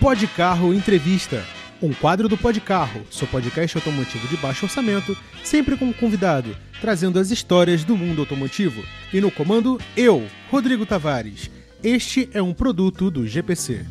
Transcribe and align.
Pod 0.00 0.26
Carro 0.28 0.72
Entrevista. 0.72 1.44
Um 1.82 1.92
quadro 1.92 2.28
do 2.28 2.38
Pod 2.38 2.60
Carro, 2.60 3.02
seu 3.10 3.26
podcast 3.28 3.76
automotivo 3.76 4.26
de 4.28 4.36
baixo 4.36 4.64
orçamento, 4.64 5.16
sempre 5.44 5.76
com 5.76 5.86
um 5.86 5.92
convidado, 5.92 6.56
trazendo 6.80 7.18
as 7.18 7.30
histórias 7.30 7.84
do 7.84 7.96
mundo 7.96 8.22
automotivo. 8.22 8.82
E 9.12 9.20
no 9.20 9.30
comando, 9.30 9.80
eu, 9.96 10.26
Rodrigo 10.50 10.86
Tavares. 10.86 11.50
Este 11.82 12.28
é 12.32 12.42
um 12.42 12.54
produto 12.54 13.10
do 13.10 13.26
GPC. 13.26 13.84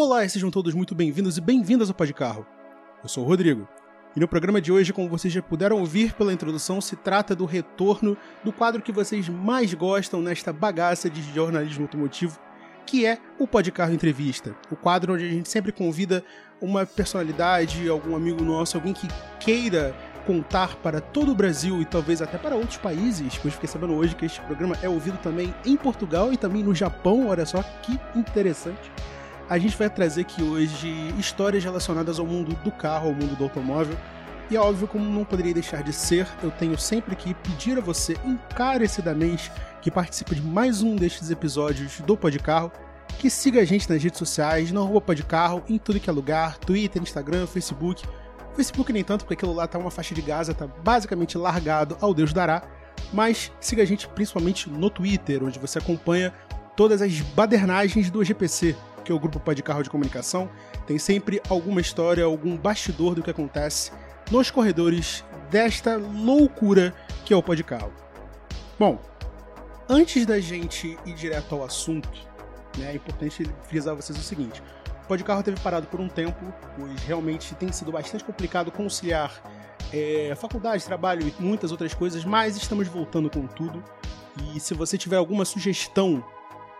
Olá, 0.00 0.24
e 0.24 0.30
sejam 0.30 0.48
todos 0.48 0.74
muito 0.74 0.94
bem-vindos 0.94 1.38
e 1.38 1.40
bem-vindas 1.40 1.88
ao 1.88 1.94
Pod 1.94 2.14
Carro. 2.14 2.46
Eu 3.02 3.08
sou 3.08 3.24
o 3.24 3.26
Rodrigo. 3.26 3.66
E 4.14 4.20
no 4.20 4.28
programa 4.28 4.60
de 4.60 4.70
hoje, 4.70 4.92
como 4.92 5.08
vocês 5.08 5.34
já 5.34 5.42
puderam 5.42 5.80
ouvir 5.80 6.12
pela 6.12 6.32
introdução, 6.32 6.80
se 6.80 6.94
trata 6.94 7.34
do 7.34 7.44
retorno 7.44 8.16
do 8.44 8.52
quadro 8.52 8.80
que 8.80 8.92
vocês 8.92 9.28
mais 9.28 9.74
gostam 9.74 10.22
nesta 10.22 10.52
bagaça 10.52 11.10
de 11.10 11.20
jornalismo 11.34 11.82
automotivo, 11.82 12.38
que 12.86 13.04
é 13.04 13.18
o 13.40 13.46
Podcarro 13.48 13.92
Entrevista. 13.92 14.54
O 14.70 14.76
quadro 14.76 15.14
onde 15.14 15.24
a 15.24 15.30
gente 15.30 15.48
sempre 15.48 15.72
convida 15.72 16.24
uma 16.60 16.86
personalidade, 16.86 17.88
algum 17.88 18.14
amigo 18.14 18.44
nosso, 18.44 18.76
alguém 18.76 18.92
que 18.92 19.08
queira 19.40 19.92
contar 20.24 20.76
para 20.76 21.00
todo 21.00 21.32
o 21.32 21.34
Brasil 21.34 21.82
e 21.82 21.84
talvez 21.84 22.22
até 22.22 22.38
para 22.38 22.54
outros 22.54 22.76
países, 22.76 23.36
pois 23.38 23.54
fiquei 23.54 23.68
sabendo 23.68 23.94
hoje 23.94 24.14
que 24.14 24.26
este 24.26 24.40
programa 24.42 24.76
é 24.80 24.88
ouvido 24.88 25.18
também 25.18 25.52
em 25.66 25.76
Portugal 25.76 26.32
e 26.32 26.36
também 26.36 26.62
no 26.62 26.72
Japão, 26.72 27.26
olha 27.26 27.44
só 27.44 27.64
que 27.82 27.98
interessante. 28.14 28.92
A 29.48 29.56
gente 29.56 29.78
vai 29.78 29.88
trazer 29.88 30.20
aqui 30.22 30.42
hoje 30.42 30.88
histórias 31.18 31.64
relacionadas 31.64 32.18
ao 32.18 32.26
mundo 32.26 32.54
do 32.62 32.70
carro, 32.70 33.08
ao 33.08 33.14
mundo 33.14 33.34
do 33.34 33.44
automóvel. 33.44 33.96
E 34.50 34.56
é 34.56 34.60
óbvio, 34.60 34.86
como 34.86 35.04
não 35.06 35.24
poderia 35.24 35.54
deixar 35.54 35.82
de 35.82 35.90
ser, 35.90 36.26
eu 36.42 36.50
tenho 36.50 36.76
sempre 36.78 37.16
que 37.16 37.32
pedir 37.32 37.78
a 37.78 37.80
você 37.80 38.14
encarecidamente 38.26 39.50
que 39.80 39.90
participe 39.90 40.34
de 40.34 40.42
mais 40.42 40.82
um 40.82 40.96
destes 40.96 41.30
episódios 41.30 42.00
do 42.00 42.14
Podcarro, 42.14 42.70
que 43.18 43.30
siga 43.30 43.62
a 43.62 43.64
gente 43.64 43.88
nas 43.88 44.02
redes 44.02 44.18
sociais, 44.18 44.70
no 44.70 44.82
arroba 44.82 45.00
Podcarro, 45.00 45.62
em 45.66 45.78
tudo 45.78 45.98
que 45.98 46.10
é 46.10 46.12
lugar, 46.12 46.58
Twitter, 46.58 47.00
Instagram, 47.00 47.46
Facebook. 47.46 48.04
Facebook 48.54 48.92
nem 48.92 49.02
tanto, 49.02 49.24
porque 49.24 49.34
aquilo 49.34 49.54
lá 49.54 49.66
tá 49.66 49.78
uma 49.78 49.90
faixa 49.90 50.14
de 50.14 50.20
Gaza, 50.20 50.52
tá 50.52 50.66
basicamente 50.66 51.38
largado 51.38 51.96
ao 52.02 52.12
Deus 52.12 52.34
dará. 52.34 52.64
Mas 53.14 53.50
siga 53.60 53.82
a 53.82 53.86
gente 53.86 54.06
principalmente 54.08 54.68
no 54.68 54.90
Twitter, 54.90 55.42
onde 55.42 55.58
você 55.58 55.78
acompanha 55.78 56.34
todas 56.76 57.00
as 57.00 57.18
badernagens 57.20 58.10
do 58.10 58.22
GPC, 58.22 58.76
que 59.08 59.12
é 59.12 59.14
o 59.14 59.18
grupo 59.18 59.40
Podcarro 59.40 59.82
de 59.82 59.90
comunicação. 59.90 60.50
Tem 60.86 60.98
sempre 60.98 61.40
alguma 61.48 61.80
história, 61.80 62.24
algum 62.24 62.56
bastidor 62.56 63.14
do 63.14 63.22
que 63.22 63.30
acontece 63.30 63.90
nos 64.30 64.50
corredores 64.50 65.24
desta 65.50 65.96
loucura 65.96 66.94
que 67.24 67.32
é 67.32 67.36
o 67.36 67.42
Podcarro. 67.42 67.92
Bom, 68.78 69.00
Antes 69.90 70.26
da 70.26 70.38
gente 70.38 70.98
ir 71.06 71.14
direto 71.14 71.54
ao 71.54 71.64
assunto, 71.64 72.10
né, 72.76 72.92
é 72.92 72.94
importante 72.96 73.42
frisar 73.68 73.94
a 73.94 73.96
vocês 73.96 74.18
o 74.18 74.22
seguinte: 74.22 74.62
o 75.02 75.08
Podcarro 75.08 75.42
teve 75.42 75.58
parado 75.60 75.86
por 75.86 75.98
um 75.98 76.10
tempo, 76.10 76.52
pois 76.76 77.02
realmente 77.04 77.54
tem 77.54 77.72
sido 77.72 77.90
bastante 77.90 78.22
complicado 78.22 78.70
conciliar 78.70 79.42
é, 79.90 80.34
faculdade, 80.36 80.84
trabalho 80.84 81.26
e 81.26 81.42
muitas 81.42 81.72
outras 81.72 81.94
coisas, 81.94 82.22
mas 82.22 82.54
estamos 82.58 82.86
voltando 82.86 83.30
com 83.30 83.46
tudo. 83.46 83.82
E 84.54 84.60
se 84.60 84.74
você 84.74 84.98
tiver 84.98 85.16
alguma 85.16 85.46
sugestão 85.46 86.22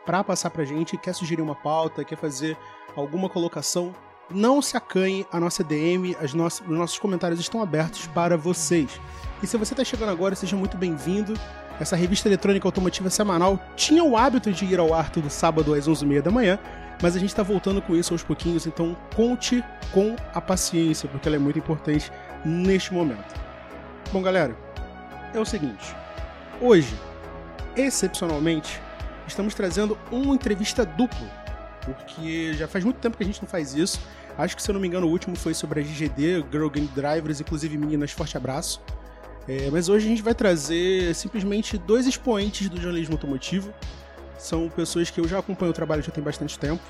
para 0.08 0.24
passar 0.24 0.48
pra 0.48 0.64
gente, 0.64 0.96
quer 0.96 1.12
sugerir 1.12 1.42
uma 1.42 1.54
pauta, 1.54 2.02
quer 2.02 2.16
fazer 2.16 2.56
alguma 2.96 3.28
colocação, 3.28 3.94
não 4.30 4.62
se 4.62 4.74
acanhe 4.74 5.26
a 5.30 5.38
nossa 5.38 5.62
DM, 5.62 6.16
as 6.18 6.32
nossas, 6.32 6.66
os 6.66 6.74
nossos 6.78 6.98
comentários 6.98 7.38
estão 7.38 7.60
abertos 7.60 8.06
para 8.06 8.34
vocês. 8.34 8.98
E 9.42 9.46
se 9.46 9.58
você 9.58 9.74
está 9.74 9.84
chegando 9.84 10.08
agora, 10.08 10.34
seja 10.34 10.56
muito 10.56 10.78
bem-vindo. 10.78 11.34
Essa 11.78 11.94
revista 11.94 12.26
eletrônica 12.26 12.66
automotiva 12.66 13.10
semanal 13.10 13.60
tinha 13.76 14.02
o 14.02 14.16
hábito 14.16 14.50
de 14.50 14.64
ir 14.64 14.80
ao 14.80 14.94
ar 14.94 15.10
todo 15.10 15.28
sábado 15.28 15.74
às 15.74 15.86
11h30 15.86 16.22
da 16.22 16.30
manhã, 16.30 16.58
mas 17.02 17.14
a 17.14 17.18
gente 17.18 17.28
está 17.28 17.42
voltando 17.42 17.82
com 17.82 17.94
isso 17.94 18.14
aos 18.14 18.22
pouquinhos, 18.22 18.66
então 18.66 18.96
conte 19.14 19.62
com 19.92 20.16
a 20.32 20.40
paciência, 20.40 21.06
porque 21.06 21.28
ela 21.28 21.36
é 21.36 21.38
muito 21.38 21.58
importante 21.58 22.10
neste 22.46 22.94
momento. 22.94 23.38
Bom, 24.10 24.22
galera, 24.22 24.56
é 25.34 25.38
o 25.38 25.44
seguinte: 25.44 25.94
hoje, 26.62 26.98
excepcionalmente, 27.76 28.80
estamos 29.28 29.54
trazendo 29.54 29.96
uma 30.10 30.34
entrevista 30.34 30.84
dupla, 30.84 31.28
porque 31.84 32.52
já 32.54 32.66
faz 32.66 32.84
muito 32.84 32.98
tempo 32.98 33.16
que 33.16 33.22
a 33.22 33.26
gente 33.26 33.40
não 33.40 33.48
faz 33.48 33.74
isso. 33.74 34.00
Acho 34.36 34.56
que, 34.56 34.62
se 34.62 34.70
eu 34.70 34.72
não 34.72 34.80
me 34.80 34.86
engano, 34.86 35.06
o 35.06 35.10
último 35.10 35.36
foi 35.36 35.52
sobre 35.52 35.80
a 35.80 35.82
GGD, 35.82 36.44
Girl 36.50 36.68
Game 36.68 36.88
Drivers, 36.94 37.40
inclusive 37.40 37.76
meninas, 37.76 38.12
forte 38.12 38.36
abraço. 38.36 38.80
É, 39.48 39.70
mas 39.70 39.88
hoje 39.88 40.06
a 40.06 40.08
gente 40.10 40.22
vai 40.22 40.34
trazer 40.34 41.14
simplesmente 41.14 41.78
dois 41.78 42.06
expoentes 42.06 42.68
do 42.68 42.76
jornalismo 42.76 43.14
automotivo. 43.14 43.72
São 44.38 44.68
pessoas 44.68 45.10
que 45.10 45.20
eu 45.20 45.26
já 45.26 45.38
acompanho 45.38 45.70
o 45.70 45.74
trabalho 45.74 46.02
já 46.02 46.12
tem 46.12 46.22
bastante 46.22 46.58
tempo. 46.58 46.82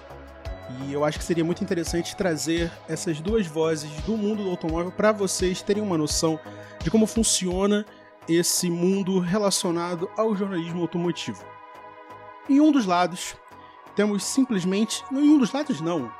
E 0.84 0.92
eu 0.92 1.04
acho 1.04 1.18
que 1.18 1.24
seria 1.24 1.44
muito 1.44 1.64
interessante 1.64 2.14
trazer 2.14 2.70
essas 2.88 3.20
duas 3.20 3.46
vozes 3.46 3.90
do 4.02 4.16
mundo 4.16 4.42
do 4.42 4.50
automóvel 4.50 4.92
para 4.92 5.12
vocês 5.12 5.62
terem 5.62 5.82
uma 5.82 5.96
noção 5.96 6.38
de 6.82 6.90
como 6.90 7.06
funciona 7.06 7.86
esse 8.28 8.68
mundo 8.68 9.18
relacionado 9.18 10.10
ao 10.16 10.36
jornalismo 10.36 10.82
automotivo. 10.82 11.42
Em 12.48 12.60
um 12.60 12.72
dos 12.72 12.86
lados, 12.86 13.36
temos 13.94 14.24
simplesmente. 14.24 15.04
Em 15.12 15.16
um 15.16 15.38
dos 15.38 15.52
lados, 15.52 15.80
não. 15.80 16.10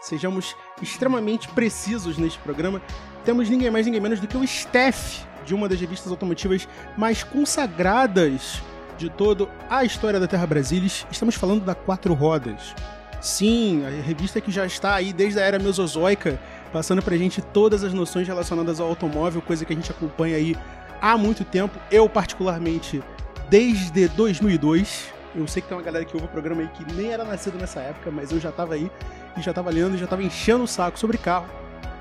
Sejamos 0.00 0.56
extremamente 0.82 1.48
precisos 1.48 2.18
neste 2.18 2.38
programa. 2.40 2.82
Temos 3.24 3.48
ninguém 3.48 3.70
mais, 3.70 3.86
ninguém 3.86 4.00
menos 4.00 4.20
do 4.20 4.26
que 4.26 4.36
o 4.36 4.46
Steph 4.46 5.24
de 5.44 5.54
uma 5.54 5.68
das 5.68 5.80
revistas 5.80 6.10
automotivas 6.10 6.68
mais 6.96 7.22
consagradas 7.22 8.60
de 8.98 9.08
toda 9.08 9.48
a 9.70 9.84
história 9.84 10.18
da 10.18 10.26
Terra 10.26 10.46
Brasilis. 10.46 11.06
Estamos 11.10 11.36
falando 11.36 11.64
da 11.64 11.74
Quatro 11.74 12.14
Rodas. 12.14 12.74
Sim, 13.20 13.84
a 13.84 13.90
revista 14.02 14.40
que 14.40 14.50
já 14.50 14.66
está 14.66 14.94
aí 14.94 15.12
desde 15.12 15.38
a 15.38 15.42
era 15.42 15.58
mesozoica, 15.58 16.40
passando 16.72 17.02
pra 17.02 17.16
gente 17.16 17.40
todas 17.40 17.84
as 17.84 17.92
noções 17.92 18.26
relacionadas 18.26 18.80
ao 18.80 18.88
automóvel, 18.88 19.40
coisa 19.40 19.64
que 19.64 19.72
a 19.72 19.76
gente 19.76 19.90
acompanha 19.90 20.36
aí 20.36 20.56
há 21.00 21.16
muito 21.16 21.44
tempo. 21.44 21.78
Eu, 21.90 22.08
particularmente, 22.08 23.02
desde 23.48 24.08
2002. 24.08 25.15
Eu 25.36 25.46
sei 25.46 25.60
que 25.60 25.68
tem 25.68 25.76
uma 25.76 25.84
galera 25.84 26.02
que 26.02 26.16
ouve 26.16 26.26
o 26.26 26.30
programa 26.30 26.62
aí 26.62 26.68
que 26.68 26.94
nem 26.94 27.12
era 27.12 27.22
nascido 27.22 27.58
nessa 27.58 27.80
época, 27.80 28.10
mas 28.10 28.32
eu 28.32 28.40
já 28.40 28.50
tava 28.50 28.72
aí 28.72 28.90
e 29.36 29.42
já 29.42 29.52
tava 29.52 29.70
lendo 29.70 29.94
e 29.94 29.98
já 29.98 30.06
tava 30.06 30.22
enchendo 30.22 30.64
o 30.64 30.66
saco 30.66 30.98
sobre 30.98 31.18
carro. 31.18 31.46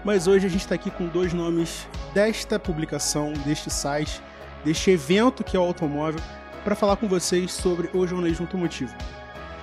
Mas 0.05 0.25
hoje 0.25 0.45
a 0.45 0.49
gente 0.49 0.61
está 0.61 0.75
aqui 0.75 0.89
com 0.89 1.05
dois 1.07 1.33
nomes 1.33 1.85
desta 2.13 2.57
publicação, 2.57 3.33
deste 3.45 3.69
site, 3.69 4.21
deste 4.63 4.89
evento 4.89 5.43
que 5.43 5.57
é 5.57 5.59
o 5.59 5.63
automóvel, 5.63 6.21
para 6.63 6.75
falar 6.75 6.95
com 6.95 7.09
vocês 7.09 7.51
sobre 7.51 7.89
o 7.93 8.07
jornalismo 8.07 8.45
automotivo. 8.45 8.95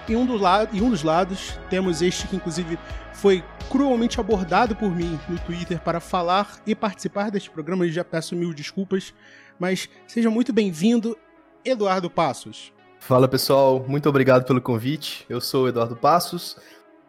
Em 0.07 0.17
um, 0.17 0.27
do 0.27 0.37
em 0.73 0.83
um 0.83 0.91
dos 0.91 1.03
lados, 1.03 1.59
temos 1.71 2.03
este 2.03 2.29
que, 2.29 2.37
inclusive, 2.37 2.79
foi 3.15 3.43
cruelmente 3.71 4.21
abordado 4.21 4.77
por 4.77 4.91
mim 4.91 5.19
no 5.29 5.39
Twitter 5.39 5.81
para 5.81 5.99
falar 5.99 6.61
e 6.67 6.75
participar 6.75 7.31
deste 7.31 7.49
programa, 7.49 7.87
e 7.87 7.93
já 7.93 8.05
peço 8.05 8.37
mil 8.37 8.53
desculpas, 8.53 9.15
mas 9.59 9.89
seja 10.07 10.29
muito 10.29 10.53
bem-vindo, 10.53 11.17
Eduardo 11.65 12.11
Passos. 12.11 12.73
Fala 13.05 13.27
pessoal, 13.27 13.85
muito 13.89 14.09
obrigado 14.09 14.45
pelo 14.45 14.61
convite. 14.61 15.27
Eu 15.29 15.41
sou 15.41 15.67
Eduardo 15.67 15.97
Passos, 15.97 16.57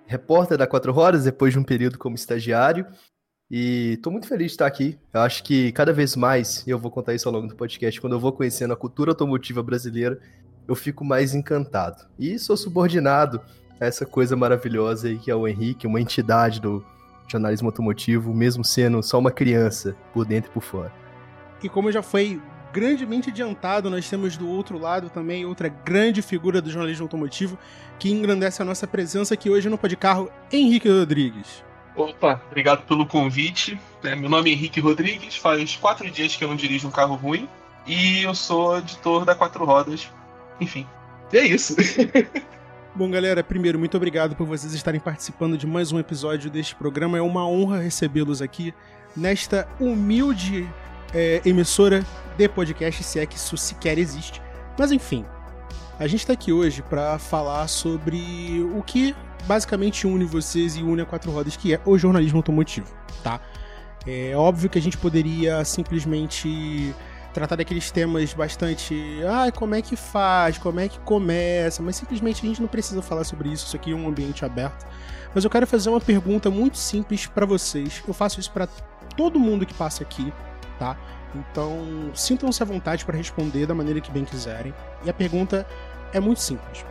repórter 0.07 0.57
da 0.57 0.65
Quatro 0.65 0.97
Horas 0.97 1.25
depois 1.25 1.53
de 1.53 1.59
um 1.59 1.63
período 1.63 1.99
como 1.99 2.15
estagiário 2.15 2.87
e 3.49 3.99
tô 4.01 4.09
muito 4.09 4.27
feliz 4.27 4.47
de 4.47 4.53
estar 4.53 4.65
aqui. 4.65 4.97
Eu 5.13 5.21
acho 5.21 5.43
que 5.43 5.71
cada 5.71 5.93
vez 5.93 6.15
mais, 6.15 6.65
e 6.65 6.71
eu 6.71 6.79
vou 6.79 6.89
contar 6.89 7.13
isso 7.13 7.29
ao 7.29 7.35
longo 7.35 7.45
do 7.45 7.55
podcast, 7.55 8.01
quando 8.01 8.13
eu 8.13 8.19
vou 8.19 8.31
conhecendo 8.31 8.73
a 8.73 8.75
cultura 8.75 9.11
automotiva 9.11 9.61
brasileira, 9.61 10.19
eu 10.67 10.73
fico 10.73 11.05
mais 11.05 11.35
encantado. 11.35 12.07
E 12.17 12.39
sou 12.39 12.57
subordinado 12.57 13.39
a 13.79 13.85
essa 13.85 14.03
coisa 14.03 14.35
maravilhosa 14.35 15.09
aí 15.09 15.19
que 15.19 15.29
é 15.29 15.35
o 15.35 15.47
Henrique, 15.47 15.85
uma 15.85 16.01
entidade 16.01 16.59
do 16.59 16.83
jornalismo 17.27 17.68
automotivo, 17.68 18.33
mesmo 18.33 18.65
sendo 18.65 19.03
só 19.03 19.19
uma 19.19 19.31
criança, 19.31 19.95
por 20.12 20.25
dentro 20.25 20.50
e 20.50 20.53
por 20.56 20.63
fora. 20.63 20.91
E 21.62 21.69
como 21.69 21.91
já 21.91 22.01
foi 22.01 22.41
grandemente 22.73 23.29
adiantado, 23.29 23.87
nós 23.87 24.09
temos 24.09 24.35
do 24.35 24.49
outro 24.49 24.79
lado 24.79 25.07
também 25.07 25.45
outra 25.45 25.69
grande 25.69 26.23
figura 26.23 26.59
do 26.59 26.71
jornalismo 26.71 27.05
automotivo 27.05 27.57
que 27.99 28.09
engrandece 28.11 28.63
a 28.63 28.65
nossa 28.65 28.87
presença 28.87 29.35
aqui 29.35 29.47
hoje 29.47 29.69
no 29.69 29.77
Podcarro, 29.77 30.31
Henrique 30.51 30.89
Rodrigues. 30.89 31.63
Opa, 31.95 32.41
obrigado 32.47 32.83
pelo 32.87 33.05
convite. 33.05 33.79
É, 34.03 34.15
meu 34.15 34.27
nome 34.27 34.49
é 34.49 34.53
Henrique 34.53 34.79
Rodrigues, 34.79 35.35
faz 35.35 35.75
quatro 35.75 36.09
dias 36.09 36.35
que 36.35 36.43
eu 36.43 36.47
não 36.47 36.55
dirijo 36.55 36.87
um 36.87 36.91
carro 36.91 37.13
ruim 37.13 37.47
e 37.85 38.23
eu 38.23 38.33
sou 38.33 38.79
editor 38.79 39.23
da 39.23 39.35
Quatro 39.35 39.63
Rodas. 39.63 40.09
Enfim, 40.59 40.87
é 41.31 41.45
isso. 41.45 41.75
Bom, 42.95 43.09
galera, 43.09 43.43
primeiro, 43.43 43.77
muito 43.77 43.95
obrigado 43.95 44.35
por 44.35 44.47
vocês 44.47 44.73
estarem 44.73 44.99
participando 44.99 45.57
de 45.57 45.67
mais 45.67 45.91
um 45.91 45.99
episódio 45.99 46.49
deste 46.49 46.75
programa. 46.75 47.19
É 47.19 47.21
uma 47.21 47.47
honra 47.47 47.79
recebê-los 47.79 48.41
aqui 48.41 48.73
nesta 49.15 49.67
humilde 49.79 50.67
é, 51.13 51.41
emissora 51.45 52.03
de 52.38 52.50
podcast, 52.50 53.03
se 53.03 53.19
é 53.19 53.25
que 53.25 53.35
isso 53.35 53.56
sequer 53.57 53.97
existe. 53.97 54.41
Mas 54.77 54.91
enfim, 54.91 55.25
A 56.00 56.07
gente 56.07 56.21
está 56.21 56.33
aqui 56.33 56.51
hoje 56.51 56.81
para 56.81 57.19
falar 57.19 57.68
sobre 57.68 58.62
o 58.75 58.81
que 58.81 59.15
basicamente 59.45 60.07
une 60.07 60.25
vocês 60.25 60.75
e 60.75 60.81
une 60.81 61.01
a 61.01 61.06
quatro 61.06 61.31
rodas, 61.31 61.56
que 61.56 61.74
é 61.74 61.80
o 61.85 61.97
jornalismo 61.97 62.39
automotivo, 62.39 62.91
tá? 63.24 63.39
É 64.06 64.35
óbvio 64.35 64.69
que 64.69 64.77
a 64.77 64.81
gente 64.81 64.97
poderia 64.97 65.63
simplesmente 65.63 66.94
tratar 67.33 67.56
daqueles 67.56 67.89
temas 67.91 68.33
bastante. 68.33 68.95
Ah, 69.25 69.51
como 69.51 69.75
é 69.75 69.81
que 69.81 69.95
faz? 69.95 70.57
Como 70.57 70.80
é 70.80 70.89
que 70.89 71.00
começa? 71.00 71.81
Mas 71.81 71.95
simplesmente 71.95 72.44
a 72.44 72.50
gente 72.50 72.62
não 72.62 72.68
precisa 72.68 73.01
falar 73.01 73.24
sobre 73.24 73.50
isso. 73.50 73.68
Isso 73.68 73.75
aqui 73.75 73.91
é 73.91 73.95
um 73.95 74.07
ambiente 74.07 74.44
aberto. 74.44 74.85
Mas 75.33 75.44
eu 75.44 75.50
quero 75.50 75.65
fazer 75.65 75.89
uma 75.89 76.01
pergunta 76.01 76.50
muito 76.50 76.77
simples 76.77 77.27
para 77.27 77.45
vocês. 77.45 78.03
Eu 78.07 78.13
faço 78.13 78.39
isso 78.39 78.51
para 78.51 78.68
todo 79.15 79.39
mundo 79.39 79.65
que 79.65 79.74
passa 79.74 80.03
aqui, 80.03 80.33
tá? 80.77 80.97
Então, 81.35 82.12
sintam-se 82.13 82.62
à 82.62 82.65
vontade 82.65 83.06
para 83.06 83.18
responder 83.18 83.65
da 83.65 83.74
maneira 83.74 84.00
que 84.00 84.12
bem 84.12 84.24
quiserem. 84.24 84.74
E 85.03 85.09
a 85.09 85.13
pergunta 85.13 85.65
é 86.13 86.19
muito 86.19 86.41
simples. 86.41 86.85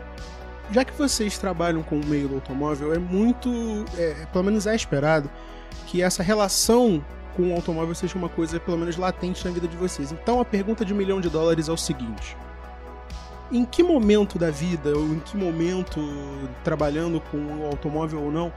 Já 0.70 0.84
que 0.84 0.92
vocês 0.92 1.38
trabalham 1.38 1.82
com 1.82 2.00
o 2.00 2.04
meio 2.06 2.28
do 2.28 2.34
automóvel, 2.36 2.92
é 2.94 2.98
muito. 2.98 3.50
É, 3.96 4.26
pelo 4.32 4.44
menos 4.44 4.66
é 4.66 4.74
esperado 4.74 5.30
que 5.86 6.02
essa 6.02 6.22
relação 6.22 7.04
com 7.36 7.50
o 7.50 7.54
automóvel 7.54 7.94
seja 7.94 8.16
uma 8.16 8.28
coisa, 8.28 8.58
pelo 8.58 8.78
menos, 8.78 8.96
latente 8.96 9.44
na 9.44 9.50
vida 9.50 9.68
de 9.68 9.76
vocês. 9.76 10.12
Então, 10.12 10.40
a 10.40 10.44
pergunta 10.44 10.84
de 10.84 10.92
um 10.92 10.96
milhão 10.96 11.20
de 11.20 11.28
dólares 11.28 11.68
é 11.68 11.72
o 11.72 11.76
seguinte: 11.76 12.36
em 13.50 13.64
que 13.64 13.82
momento 13.82 14.38
da 14.38 14.50
vida, 14.50 14.96
ou 14.96 15.04
em 15.14 15.20
que 15.20 15.36
momento, 15.36 16.00
trabalhando 16.64 17.20
com 17.20 17.36
o 17.36 17.66
automóvel 17.66 18.22
ou 18.22 18.32
não, 18.32 18.52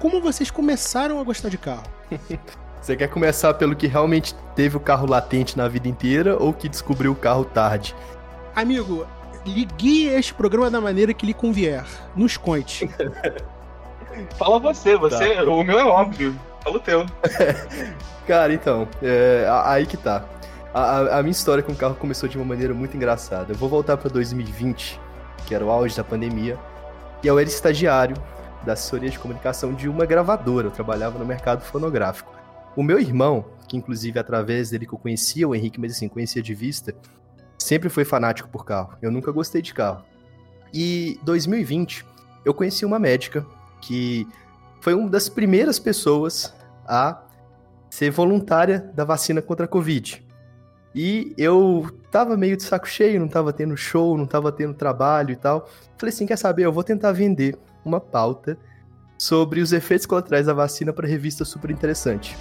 como 0.00 0.20
vocês 0.20 0.50
começaram 0.50 1.20
a 1.20 1.22
gostar 1.22 1.48
de 1.48 1.58
carro? 1.58 1.86
Você 2.82 2.96
quer 2.96 3.06
começar 3.06 3.54
pelo 3.54 3.76
que 3.76 3.86
realmente 3.86 4.34
teve 4.56 4.76
o 4.76 4.80
carro 4.80 5.06
latente 5.08 5.56
na 5.56 5.68
vida 5.68 5.86
inteira 5.86 6.36
ou 6.36 6.52
que 6.52 6.68
descobriu 6.68 7.12
o 7.12 7.14
carro 7.14 7.44
tarde? 7.44 7.94
Amigo, 8.56 9.06
ligue 9.46 10.08
este 10.08 10.34
programa 10.34 10.68
da 10.68 10.80
maneira 10.80 11.14
que 11.14 11.24
lhe 11.24 11.32
convier. 11.32 11.84
Nos 12.16 12.36
conte. 12.36 12.90
Fala 14.36 14.58
você, 14.58 14.96
você. 14.96 15.36
Tá. 15.36 15.44
O 15.44 15.62
meu 15.62 15.78
é 15.78 15.84
óbvio. 15.84 16.34
Fala 16.64 16.76
o 16.76 16.80
teu. 16.80 17.06
Cara, 18.26 18.52
então, 18.52 18.88
é, 19.00 19.46
aí 19.64 19.86
que 19.86 19.96
tá. 19.96 20.24
A, 20.74 21.18
a, 21.18 21.22
minha 21.22 21.30
história 21.30 21.62
com 21.62 21.70
o 21.70 21.76
carro 21.76 21.94
começou 21.94 22.28
de 22.28 22.36
uma 22.36 22.44
maneira 22.44 22.74
muito 22.74 22.96
engraçada. 22.96 23.52
Eu 23.52 23.56
vou 23.56 23.68
voltar 23.68 23.96
para 23.96 24.10
2020, 24.10 25.00
que 25.46 25.54
era 25.54 25.64
o 25.64 25.70
auge 25.70 25.96
da 25.96 26.02
pandemia, 26.02 26.58
e 27.22 27.28
eu 27.28 27.38
era 27.38 27.48
estagiário 27.48 28.16
da 28.64 28.72
assessoria 28.72 29.08
de 29.08 29.20
comunicação 29.20 29.72
de 29.72 29.88
uma 29.88 30.04
gravadora. 30.04 30.66
Eu 30.66 30.72
trabalhava 30.72 31.16
no 31.16 31.24
mercado 31.24 31.62
fonográfico. 31.62 32.41
O 32.74 32.82
meu 32.82 32.98
irmão, 32.98 33.44
que 33.68 33.76
inclusive 33.76 34.18
através 34.18 34.70
dele 34.70 34.86
que 34.86 34.94
eu 34.94 34.98
conhecia 34.98 35.46
o 35.48 35.54
Henrique, 35.54 35.80
mas 35.80 35.92
assim, 35.92 36.08
conhecia 36.08 36.42
de 36.42 36.54
vista, 36.54 36.94
sempre 37.58 37.88
foi 37.88 38.04
fanático 38.04 38.48
por 38.48 38.64
carro. 38.64 38.96
Eu 39.02 39.10
nunca 39.10 39.30
gostei 39.30 39.60
de 39.60 39.74
carro. 39.74 40.04
E 40.72 41.18
2020, 41.22 42.04
eu 42.44 42.54
conheci 42.54 42.84
uma 42.84 42.98
médica 42.98 43.46
que 43.80 44.26
foi 44.80 44.94
uma 44.94 45.08
das 45.08 45.28
primeiras 45.28 45.78
pessoas 45.78 46.54
a 46.86 47.22
ser 47.90 48.10
voluntária 48.10 48.90
da 48.94 49.04
vacina 49.04 49.42
contra 49.42 49.66
a 49.66 49.68
Covid. 49.68 50.24
E 50.94 51.34
eu 51.38 51.90
tava 52.10 52.36
meio 52.36 52.56
de 52.56 52.62
saco 52.62 52.88
cheio, 52.88 53.20
não 53.20 53.28
tava 53.28 53.52
tendo 53.52 53.76
show, 53.76 54.16
não 54.16 54.26
tava 54.26 54.50
tendo 54.50 54.74
trabalho 54.74 55.32
e 55.32 55.36
tal. 55.36 55.68
Falei 55.96 56.12
assim, 56.12 56.26
quer 56.26 56.36
saber, 56.36 56.64
eu 56.64 56.72
vou 56.72 56.82
tentar 56.84 57.12
vender 57.12 57.56
uma 57.84 58.00
pauta 58.00 58.58
sobre 59.18 59.60
os 59.60 59.72
efeitos 59.72 60.06
colaterais 60.06 60.46
da 60.46 60.52
vacina 60.52 60.92
para 60.92 61.06
revista 61.06 61.44
super 61.44 61.70
interessante. 61.70 62.36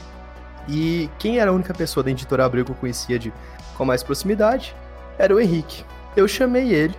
E 0.68 1.10
quem 1.18 1.40
era 1.40 1.52
a 1.52 1.54
única 1.54 1.74
pessoa 1.74 2.04
da 2.04 2.12
editora 2.12 2.46
Abril 2.46 2.66
que 2.66 2.72
eu 2.72 2.76
conhecia 2.76 3.18
de 3.18 3.34
com 3.78 3.86
mais 3.86 4.04
proximidade 4.04 4.76
era 5.18 5.34
o 5.34 5.40
Henrique. 5.40 5.84
Eu 6.16 6.28
chamei 6.28 6.74
ele 6.74 6.96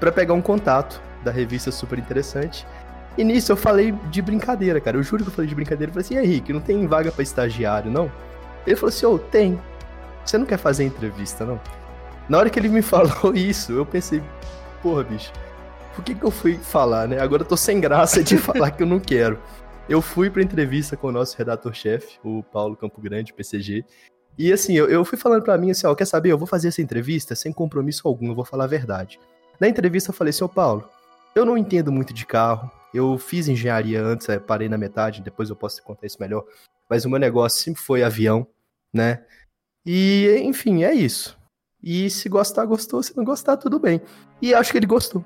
para 0.00 0.12
pegar 0.12 0.34
um 0.34 0.42
contato 0.42 1.00
da 1.22 1.30
revista 1.30 1.70
super 1.70 1.98
interessante 1.98 2.66
e 3.18 3.24
nisso 3.24 3.50
eu 3.50 3.56
falei 3.56 3.90
de 4.10 4.22
brincadeira, 4.22 4.80
cara. 4.80 4.96
Eu 4.96 5.02
juro 5.02 5.24
que 5.24 5.28
eu 5.28 5.34
falei 5.34 5.48
de 5.48 5.54
brincadeira. 5.54 5.90
Eu 5.90 5.94
falei 5.94 6.06
assim, 6.06 6.16
Henrique, 6.16 6.52
não 6.52 6.60
tem 6.60 6.86
vaga 6.86 7.10
para 7.10 7.20
estagiário, 7.24 7.90
não? 7.90 8.10
Ele 8.64 8.76
falou 8.76 8.90
assim, 8.90 9.06
ô, 9.06 9.14
oh, 9.14 9.18
tem. 9.18 9.60
Você 10.24 10.38
não 10.38 10.46
quer 10.46 10.56
fazer 10.56 10.84
entrevista, 10.84 11.44
não? 11.44 11.60
Na 12.28 12.38
hora 12.38 12.48
que 12.48 12.60
ele 12.60 12.68
me 12.68 12.80
falou 12.82 13.34
isso, 13.34 13.72
eu 13.72 13.84
pensei, 13.84 14.22
porra, 14.80 15.02
bicho, 15.02 15.32
por 15.96 16.04
que, 16.04 16.14
que 16.14 16.24
eu 16.24 16.30
fui 16.30 16.60
falar, 16.62 17.08
né? 17.08 17.18
Agora 17.18 17.42
eu 17.42 17.46
tô 17.46 17.56
sem 17.56 17.80
graça 17.80 18.22
de 18.22 18.38
falar 18.38 18.70
que 18.70 18.84
eu 18.84 18.86
não 18.86 19.00
quero. 19.00 19.36
Eu 19.88 20.02
fui 20.02 20.28
pra 20.28 20.42
entrevista 20.42 20.98
com 20.98 21.06
o 21.06 21.12
nosso 21.12 21.34
redator-chefe, 21.38 22.18
o 22.22 22.42
Paulo 22.42 22.76
Campo 22.76 23.00
Grande, 23.00 23.32
PCG. 23.32 23.86
E 24.36 24.52
assim, 24.52 24.74
eu, 24.74 24.86
eu 24.86 25.02
fui 25.02 25.16
falando 25.16 25.42
para 25.42 25.56
mim 25.56 25.70
assim, 25.70 25.86
ó, 25.86 25.94
quer 25.94 26.04
saber? 26.04 26.30
Eu 26.30 26.36
vou 26.36 26.46
fazer 26.46 26.68
essa 26.68 26.82
entrevista 26.82 27.34
sem 27.34 27.54
compromisso 27.54 28.06
algum, 28.06 28.28
eu 28.28 28.34
vou 28.34 28.44
falar 28.44 28.64
a 28.64 28.68
verdade. 28.68 29.18
Na 29.58 29.66
entrevista 29.66 30.10
eu 30.10 30.14
falei 30.14 30.28
assim, 30.28 30.44
ô 30.44 30.48
Paulo, 30.48 30.86
eu 31.34 31.46
não 31.46 31.56
entendo 31.56 31.90
muito 31.90 32.12
de 32.12 32.26
carro, 32.26 32.70
eu 32.92 33.16
fiz 33.16 33.48
engenharia 33.48 34.02
antes, 34.02 34.28
é, 34.28 34.38
parei 34.38 34.68
na 34.68 34.76
metade, 34.76 35.22
depois 35.22 35.48
eu 35.48 35.56
posso 35.56 35.82
contar 35.82 36.06
isso 36.06 36.20
melhor. 36.20 36.44
Mas 36.88 37.06
o 37.06 37.10
meu 37.10 37.18
negócio 37.18 37.58
sempre 37.58 37.80
foi 37.80 38.02
avião, 38.02 38.46
né? 38.92 39.24
E, 39.86 40.38
enfim, 40.44 40.84
é 40.84 40.92
isso. 40.92 41.38
E 41.82 42.10
se 42.10 42.28
gostar, 42.28 42.66
gostou. 42.66 43.02
Se 43.02 43.16
não 43.16 43.24
gostar, 43.24 43.56
tudo 43.56 43.78
bem. 43.78 44.02
E 44.42 44.52
acho 44.52 44.70
que 44.70 44.76
ele 44.76 44.86
gostou. 44.86 45.24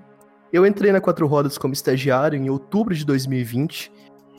Eu 0.52 0.64
entrei 0.64 0.92
na 0.92 1.00
Quatro 1.00 1.26
Rodas 1.26 1.58
como 1.58 1.74
estagiário 1.74 2.38
em 2.38 2.48
outubro 2.48 2.94
de 2.94 3.04
2020. 3.04 3.90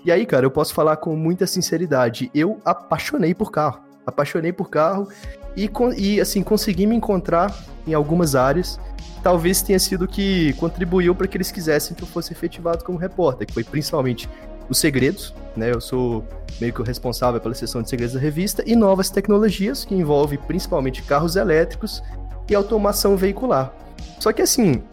E 0.05 0.11
aí, 0.11 0.25
cara, 0.25 0.45
eu 0.45 0.51
posso 0.51 0.73
falar 0.73 0.97
com 0.97 1.15
muita 1.15 1.47
sinceridade. 1.47 2.29
Eu 2.33 2.59
apaixonei 2.65 3.33
por 3.33 3.51
carro. 3.51 3.81
Apaixonei 4.05 4.51
por 4.51 4.69
carro 4.69 5.07
e, 5.55 5.69
e 5.97 6.19
assim, 6.19 6.43
consegui 6.43 6.85
me 6.85 6.95
encontrar 6.95 7.55
em 7.87 7.93
algumas 7.93 8.35
áreas 8.35 8.79
talvez 9.23 9.61
tenha 9.61 9.79
sido 9.79 10.05
que 10.05 10.53
contribuiu 10.53 11.15
para 11.15 11.25
que 11.27 11.37
eles 11.37 11.49
quisessem 11.49 11.95
que 11.95 12.03
eu 12.03 12.07
fosse 12.07 12.33
efetivado 12.33 12.83
como 12.83 12.97
repórter, 12.97 13.47
que 13.47 13.53
foi 13.53 13.63
principalmente 13.63 14.29
os 14.69 14.77
segredos, 14.77 15.33
né? 15.55 15.71
Eu 15.71 15.79
sou 15.79 16.23
meio 16.59 16.73
que 16.73 16.81
o 16.81 16.83
responsável 16.83 17.39
pela 17.39 17.55
seção 17.55 17.81
de 17.81 17.89
segredos 17.89 18.13
da 18.13 18.19
revista 18.19 18.63
e 18.67 18.75
novas 18.75 19.09
tecnologias 19.09 19.85
que 19.85 19.95
envolve 19.95 20.37
principalmente 20.37 21.01
carros 21.01 21.35
elétricos 21.35 22.03
e 22.49 22.53
automação 22.53 23.15
veicular. 23.15 23.73
Só 24.19 24.31
que 24.33 24.41
assim, 24.41 24.83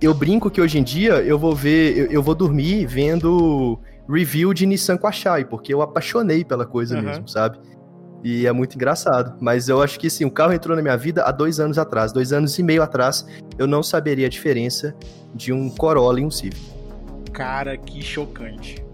eu 0.00 0.14
brinco 0.14 0.50
que 0.50 0.60
hoje 0.60 0.78
em 0.78 0.82
dia 0.82 1.14
eu 1.22 1.38
vou 1.38 1.54
ver, 1.54 1.96
eu, 1.96 2.06
eu 2.06 2.22
vou 2.22 2.34
dormir 2.34 2.86
vendo 2.86 3.78
review 4.08 4.54
de 4.54 4.66
Nissan 4.66 4.96
Qashqai, 4.96 5.44
porque 5.44 5.72
eu 5.72 5.82
apaixonei 5.82 6.44
pela 6.44 6.66
coisa 6.66 6.96
uhum. 6.96 7.02
mesmo, 7.02 7.28
sabe? 7.28 7.58
E 8.24 8.46
é 8.46 8.52
muito 8.52 8.74
engraçado. 8.74 9.36
Mas 9.40 9.68
eu 9.68 9.80
acho 9.82 9.98
que 10.00 10.10
sim, 10.10 10.24
o 10.24 10.30
carro 10.30 10.52
entrou 10.52 10.74
na 10.76 10.82
minha 10.82 10.96
vida 10.96 11.22
há 11.22 11.30
dois 11.30 11.60
anos 11.60 11.78
atrás. 11.78 12.12
Dois 12.12 12.32
anos 12.32 12.58
e 12.58 12.62
meio 12.62 12.82
atrás, 12.82 13.26
eu 13.58 13.66
não 13.66 13.82
saberia 13.82 14.26
a 14.26 14.28
diferença 14.28 14.94
de 15.34 15.52
um 15.52 15.70
Corolla 15.70 16.20
e 16.20 16.24
um 16.24 16.30
Civic. 16.30 16.60
Cara, 17.32 17.76
que 17.76 18.02
chocante. 18.02 18.84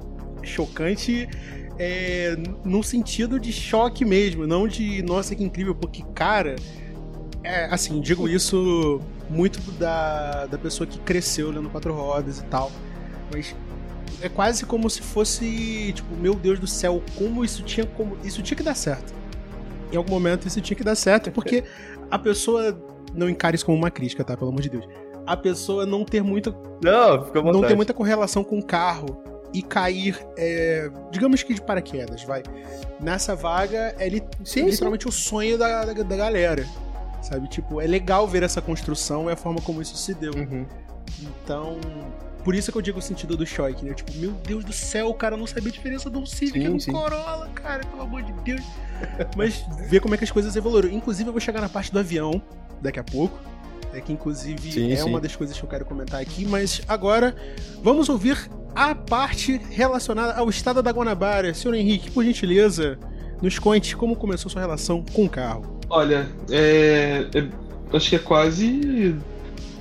Chocante 0.42 1.28
é, 1.78 2.36
no 2.64 2.82
sentido 2.82 3.40
de 3.40 3.52
choque 3.52 4.04
mesmo, 4.04 4.46
não 4.46 4.68
de 4.68 5.02
nossa 5.02 5.34
que 5.34 5.42
incrível, 5.42 5.74
porque, 5.74 6.02
cara, 6.14 6.56
é, 7.42 7.66
assim, 7.66 8.00
digo 8.00 8.28
isso 8.28 9.00
muito 9.30 9.60
da, 9.72 10.46
da 10.46 10.58
pessoa 10.58 10.86
que 10.86 10.98
cresceu 10.98 11.48
olhando 11.48 11.70
quatro 11.70 11.94
rodas 11.94 12.40
e 12.40 12.44
tal. 12.44 12.70
Mas 13.32 13.54
é 14.20 14.28
quase 14.28 14.66
como 14.66 14.88
se 14.90 15.02
fosse, 15.02 15.92
tipo, 15.94 16.14
meu 16.16 16.34
Deus 16.34 16.58
do 16.58 16.66
céu, 16.66 17.02
como 17.16 17.44
isso 17.44 17.62
tinha 17.62 17.86
como 17.86 18.16
isso 18.24 18.42
tinha 18.42 18.56
que 18.56 18.62
dar 18.62 18.74
certo 18.74 19.22
em 19.92 19.96
algum 19.96 20.10
momento 20.10 20.48
isso 20.48 20.60
tinha 20.60 20.76
que 20.76 20.82
dar 20.82 20.94
certo, 20.94 21.30
porque 21.30 21.62
a 22.10 22.18
pessoa 22.18 22.76
não 23.14 23.28
encare 23.28 23.54
isso 23.54 23.66
como 23.66 23.76
uma 23.76 23.90
crítica, 23.90 24.24
tá? 24.24 24.36
Pelo 24.36 24.50
amor 24.50 24.62
de 24.62 24.70
Deus. 24.70 24.88
A 25.26 25.36
pessoa 25.36 25.84
não 25.86 26.04
ter 26.04 26.22
muita. 26.22 26.50
Não, 26.82 27.24
fica 27.26 27.42
Não 27.42 27.60
ter 27.60 27.76
muita 27.76 27.92
correlação 27.92 28.42
com 28.42 28.58
o 28.58 28.64
carro 28.64 29.22
e 29.52 29.62
cair, 29.62 30.18
é, 30.36 30.90
digamos 31.10 31.42
que 31.42 31.52
de 31.52 31.60
paraquedas, 31.60 32.24
vai. 32.24 32.42
Nessa 32.98 33.36
vaga 33.36 33.94
é 33.98 34.08
li 34.08 34.22
sim, 34.42 34.64
literalmente 34.64 35.04
sim. 35.04 35.10
o 35.10 35.12
sonho 35.12 35.58
da, 35.58 35.84
da, 35.84 35.92
da, 35.92 36.16
galera. 36.16 36.66
Sabe? 37.20 37.46
Tipo, 37.48 37.80
é 37.80 37.86
legal 37.86 38.26
ver 38.26 38.42
essa 38.42 38.60
construção 38.60 39.28
e 39.28 39.32
a 39.32 39.36
forma 39.36 39.60
como 39.60 39.82
isso 39.82 39.96
se 39.96 40.14
deu. 40.14 40.32
Uhum. 40.34 40.66
Então, 41.20 41.76
por 42.44 42.54
isso 42.54 42.72
que 42.72 42.78
eu 42.78 42.82
digo 42.82 42.98
o 42.98 43.02
sentido 43.02 43.36
do 43.36 43.46
choque, 43.46 43.84
né? 43.84 43.94
Tipo, 43.94 44.12
meu 44.16 44.32
Deus 44.32 44.64
do 44.64 44.72
céu, 44.72 45.08
o 45.08 45.14
cara 45.14 45.36
não 45.36 45.46
sabia 45.46 45.68
a 45.68 45.72
diferença 45.72 46.10
de 46.10 46.18
um 46.18 46.26
Civic 46.26 46.58
e 46.58 46.68
um 46.68 46.78
Corolla, 46.78 47.48
cara, 47.54 47.84
pelo 47.86 48.02
amor 48.02 48.22
de 48.22 48.32
Deus. 48.44 48.62
Mas 49.36 49.64
ver 49.88 50.00
como 50.00 50.14
é 50.14 50.18
que 50.18 50.24
as 50.24 50.30
coisas 50.30 50.56
evoluíram. 50.56 50.90
Inclusive, 50.90 51.28
eu 51.28 51.32
vou 51.32 51.40
chegar 51.40 51.60
na 51.60 51.68
parte 51.68 51.92
do 51.92 51.98
avião 51.98 52.42
daqui 52.80 52.98
a 52.98 53.04
pouco. 53.04 53.38
É 53.92 54.00
que, 54.00 54.12
inclusive, 54.12 54.72
sim, 54.72 54.90
é 54.90 54.96
sim. 54.96 55.08
uma 55.08 55.20
das 55.20 55.36
coisas 55.36 55.56
que 55.56 55.64
eu 55.64 55.68
quero 55.68 55.84
comentar 55.84 56.20
aqui. 56.20 56.46
Mas 56.46 56.80
agora, 56.88 57.36
vamos 57.82 58.08
ouvir 58.08 58.50
a 58.74 58.94
parte 58.94 59.60
relacionada 59.70 60.34
ao 60.34 60.48
estado 60.48 60.82
da 60.82 60.90
Guanabara. 60.90 61.52
Senhor 61.52 61.74
Henrique, 61.74 62.10
por 62.10 62.24
gentileza, 62.24 62.98
nos 63.40 63.58
conte 63.58 63.94
como 63.94 64.16
começou 64.16 64.50
sua 64.50 64.62
relação 64.62 65.04
com 65.12 65.26
o 65.26 65.28
carro. 65.28 65.78
Olha, 65.90 66.28
é, 66.50 67.26
é, 67.34 67.96
acho 67.96 68.08
que 68.08 68.16
é 68.16 68.18
quase 68.18 69.14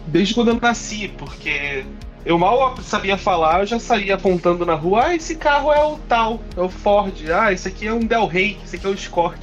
desde 0.08 0.34
quando 0.34 0.50
eu 0.50 0.60
nasci, 0.60 1.08
porque 1.18 1.86
eu 2.26 2.38
mal 2.38 2.78
sabia 2.82 3.18
falar, 3.18 3.62
eu 3.62 3.66
já 3.66 3.80
saía 3.80 4.16
apontando 4.16 4.66
na 4.66 4.76
rua, 4.76 5.06
ah, 5.08 5.16
esse 5.16 5.36
carro 5.36 5.72
é 5.72 5.84
o 5.84 5.98
tal, 6.08 6.40
é 6.56 6.62
o 6.62 6.70
Ford, 6.70 7.14
ah, 7.32 7.52
esse 7.52 7.68
aqui 7.68 7.88
é 7.88 7.94
um 7.94 8.00
Del 8.00 8.28
Rey, 8.28 8.58
esse 8.64 8.76
aqui 8.76 8.86
é 8.86 8.90
o 8.90 8.94
Escort. 8.94 9.40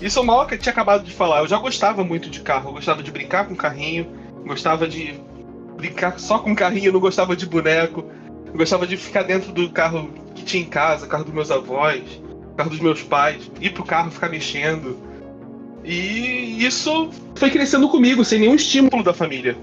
Isso 0.00 0.18
eu 0.18 0.24
mal 0.24 0.46
tinha 0.46 0.72
acabado 0.72 1.04
de 1.04 1.12
falar, 1.12 1.40
eu 1.40 1.48
já 1.48 1.58
gostava 1.58 2.02
muito 2.02 2.30
de 2.30 2.40
carro, 2.40 2.70
eu 2.70 2.74
gostava 2.74 3.02
de 3.02 3.10
brincar 3.10 3.46
com 3.46 3.54
carrinho, 3.54 4.06
gostava 4.46 4.88
de 4.88 5.20
brincar 5.76 6.18
só 6.18 6.38
com 6.38 6.54
carrinho, 6.54 6.92
não 6.92 7.00
gostava 7.00 7.34
de 7.34 7.46
boneco. 7.46 8.04
Eu 8.46 8.54
gostava 8.54 8.86
de 8.86 8.96
ficar 8.96 9.22
dentro 9.22 9.52
do 9.52 9.70
carro 9.70 10.10
que 10.34 10.44
tinha 10.44 10.62
em 10.62 10.66
casa, 10.66 11.06
carro 11.06 11.24
dos 11.24 11.32
meus 11.32 11.50
avós, 11.50 12.02
carro 12.56 12.70
dos 12.70 12.80
meus 12.80 13.02
pais, 13.02 13.50
ir 13.60 13.70
pro 13.70 13.84
carro 13.84 14.10
ficar 14.10 14.28
mexendo. 14.28 14.98
E 15.84 16.64
isso 16.64 17.10
foi 17.36 17.50
crescendo 17.50 17.88
comigo, 17.88 18.24
sem 18.24 18.40
nenhum 18.40 18.54
estímulo 18.54 19.02
da 19.02 19.14
família. 19.14 19.56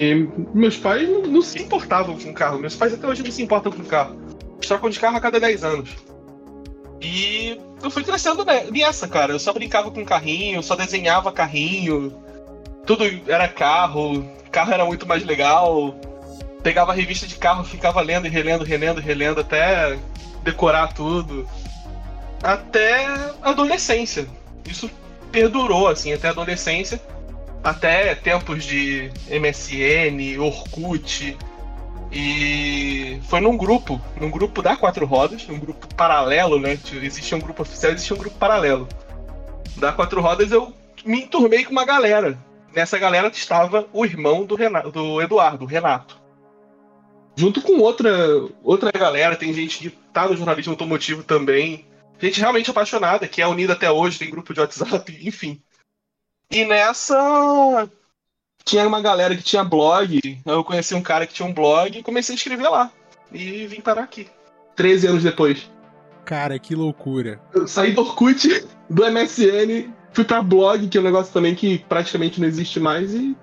E 0.00 0.26
meus 0.54 0.78
pais 0.78 1.06
não, 1.06 1.22
não 1.22 1.42
se 1.42 1.62
importavam 1.62 2.18
com 2.18 2.32
carro. 2.32 2.58
Meus 2.58 2.74
pais 2.74 2.94
até 2.94 3.06
hoje 3.06 3.22
não 3.22 3.30
se 3.30 3.42
importam 3.42 3.70
com 3.70 3.84
carro. 3.84 4.18
Eles 4.54 4.66
trocam 4.66 4.88
de 4.88 4.98
carro 4.98 5.18
a 5.18 5.20
cada 5.20 5.38
10 5.38 5.62
anos. 5.62 5.90
E 7.02 7.60
eu 7.82 7.90
fui 7.90 8.02
crescendo 8.02 8.44
nessa, 8.72 9.06
cara. 9.06 9.32
Eu 9.32 9.38
só 9.38 9.52
brincava 9.52 9.90
com 9.90 10.02
carrinho, 10.04 10.62
só 10.62 10.74
desenhava 10.74 11.30
carrinho. 11.30 12.14
Tudo 12.86 13.04
era 13.26 13.46
carro, 13.46 14.26
carro 14.50 14.72
era 14.72 14.86
muito 14.86 15.06
mais 15.06 15.22
legal. 15.24 15.94
Pegava 16.62 16.94
revista 16.94 17.26
de 17.26 17.36
carro, 17.36 17.62
ficava 17.62 18.00
lendo 18.00 18.26
e 18.26 18.30
relendo, 18.30 18.64
relendo, 18.64 19.00
relendo 19.00 19.40
até 19.40 19.98
decorar 20.42 20.94
tudo. 20.94 21.46
Até 22.42 23.06
adolescência. 23.42 24.26
Isso 24.66 24.90
perdurou, 25.30 25.88
assim, 25.88 26.12
até 26.12 26.28
a 26.28 26.30
adolescência. 26.30 27.00
Até 27.62 28.14
tempos 28.14 28.64
de 28.64 29.10
MSN, 29.28 30.38
Orkut. 30.40 31.36
E 32.12 33.20
foi 33.28 33.40
num 33.40 33.56
grupo, 33.56 34.00
num 34.20 34.30
grupo 34.30 34.62
da 34.62 34.76
Quatro 34.76 35.06
Rodas, 35.06 35.48
um 35.48 35.58
grupo 35.58 35.94
paralelo, 35.94 36.58
né? 36.58 36.78
Existia 37.02 37.36
um 37.36 37.40
grupo 37.40 37.62
oficial, 37.62 37.92
existia 37.92 38.16
um 38.16 38.18
grupo 38.18 38.36
paralelo. 38.36 38.88
Da 39.76 39.92
Quatro 39.92 40.20
Rodas 40.20 40.50
eu 40.50 40.74
me 41.04 41.22
enturmei 41.22 41.64
com 41.64 41.70
uma 41.70 41.84
galera 41.84 42.36
nessa 42.74 42.98
galera 42.98 43.28
estava 43.28 43.88
o 43.92 44.04
irmão 44.04 44.44
do, 44.44 44.54
Renato, 44.54 44.90
do 44.90 45.20
Eduardo, 45.20 45.64
Renato. 45.64 46.20
Junto 47.36 47.60
com 47.62 47.78
outra, 47.78 48.10
outra 48.62 48.90
galera, 48.92 49.36
tem 49.36 49.52
gente 49.52 49.78
que 49.78 49.90
tá 50.12 50.28
no 50.28 50.36
jornalismo 50.36 50.72
automotivo 50.72 51.22
também. 51.22 51.86
Gente 52.18 52.40
realmente 52.40 52.70
apaixonada, 52.70 53.26
que 53.26 53.40
é 53.40 53.46
unida 53.46 53.72
até 53.72 53.90
hoje, 53.90 54.18
tem 54.18 54.30
grupo 54.30 54.52
de 54.52 54.60
WhatsApp, 54.60 55.18
enfim. 55.26 55.62
E 56.50 56.64
nessa 56.64 57.88
tinha 58.64 58.86
uma 58.86 59.00
galera 59.00 59.36
que 59.36 59.42
tinha 59.42 59.64
blog. 59.64 60.20
Eu 60.44 60.64
conheci 60.64 60.94
um 60.94 61.02
cara 61.02 61.26
que 61.26 61.34
tinha 61.34 61.48
um 61.48 61.54
blog 61.54 61.98
e 61.98 62.02
comecei 62.02 62.34
a 62.34 62.36
escrever 62.36 62.68
lá. 62.68 62.90
E 63.32 63.66
vim 63.66 63.80
parar 63.80 64.02
aqui. 64.02 64.28
13 64.76 65.06
anos 65.06 65.22
depois. 65.22 65.70
Cara, 66.24 66.58
que 66.58 66.74
loucura. 66.74 67.40
Eu 67.54 67.66
saí 67.66 67.92
do 67.92 68.02
Orkut, 68.02 68.66
do 68.90 69.04
MSN 69.10 69.90
Fui 70.12 70.24
pra 70.24 70.42
blog, 70.42 70.88
que 70.88 70.98
é 70.98 71.00
um 71.00 71.04
negócio 71.04 71.32
também 71.32 71.54
que 71.54 71.78
praticamente 71.88 72.40
não 72.40 72.48
existe 72.48 72.80
mais 72.80 73.14
e. 73.14 73.36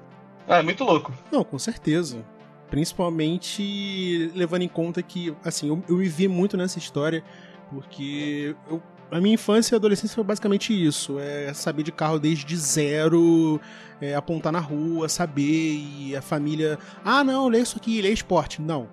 Ah, 0.48 0.58
é 0.58 0.62
muito 0.62 0.84
louco. 0.84 1.14
Não, 1.32 1.44
com 1.44 1.58
certeza. 1.58 2.24
Principalmente 2.70 4.32
levando 4.36 4.64
em 4.64 4.68
conta 4.68 5.02
que, 5.02 5.34
assim, 5.44 5.70
eu, 5.70 5.82
eu 5.88 5.98
me 5.98 6.08
vi 6.08 6.28
muito 6.28 6.58
nessa 6.58 6.78
história, 6.78 7.24
porque 7.70 8.56
eu, 8.70 8.82
a 9.12 9.22
minha 9.22 9.36
infância 9.36 9.74
e 9.74 9.78
adolescência 9.78 10.16
foi 10.16 10.24
basicamente 10.24 10.74
isso: 10.74 11.18
é 11.20 11.54
saber 11.54 11.84
de 11.84 11.92
carro 11.92 12.20
desde 12.20 12.56
zero, 12.56 13.60
é, 14.02 14.16
apontar 14.16 14.52
na 14.52 14.60
rua, 14.60 15.08
saber, 15.08 15.44
e 15.44 16.16
a 16.16 16.22
família. 16.22 16.78
Ah, 17.04 17.24
não, 17.24 17.48
lê 17.48 17.60
isso 17.60 17.78
aqui, 17.78 18.02
lê 18.02 18.12
esporte. 18.12 18.62
Não, 18.62 18.88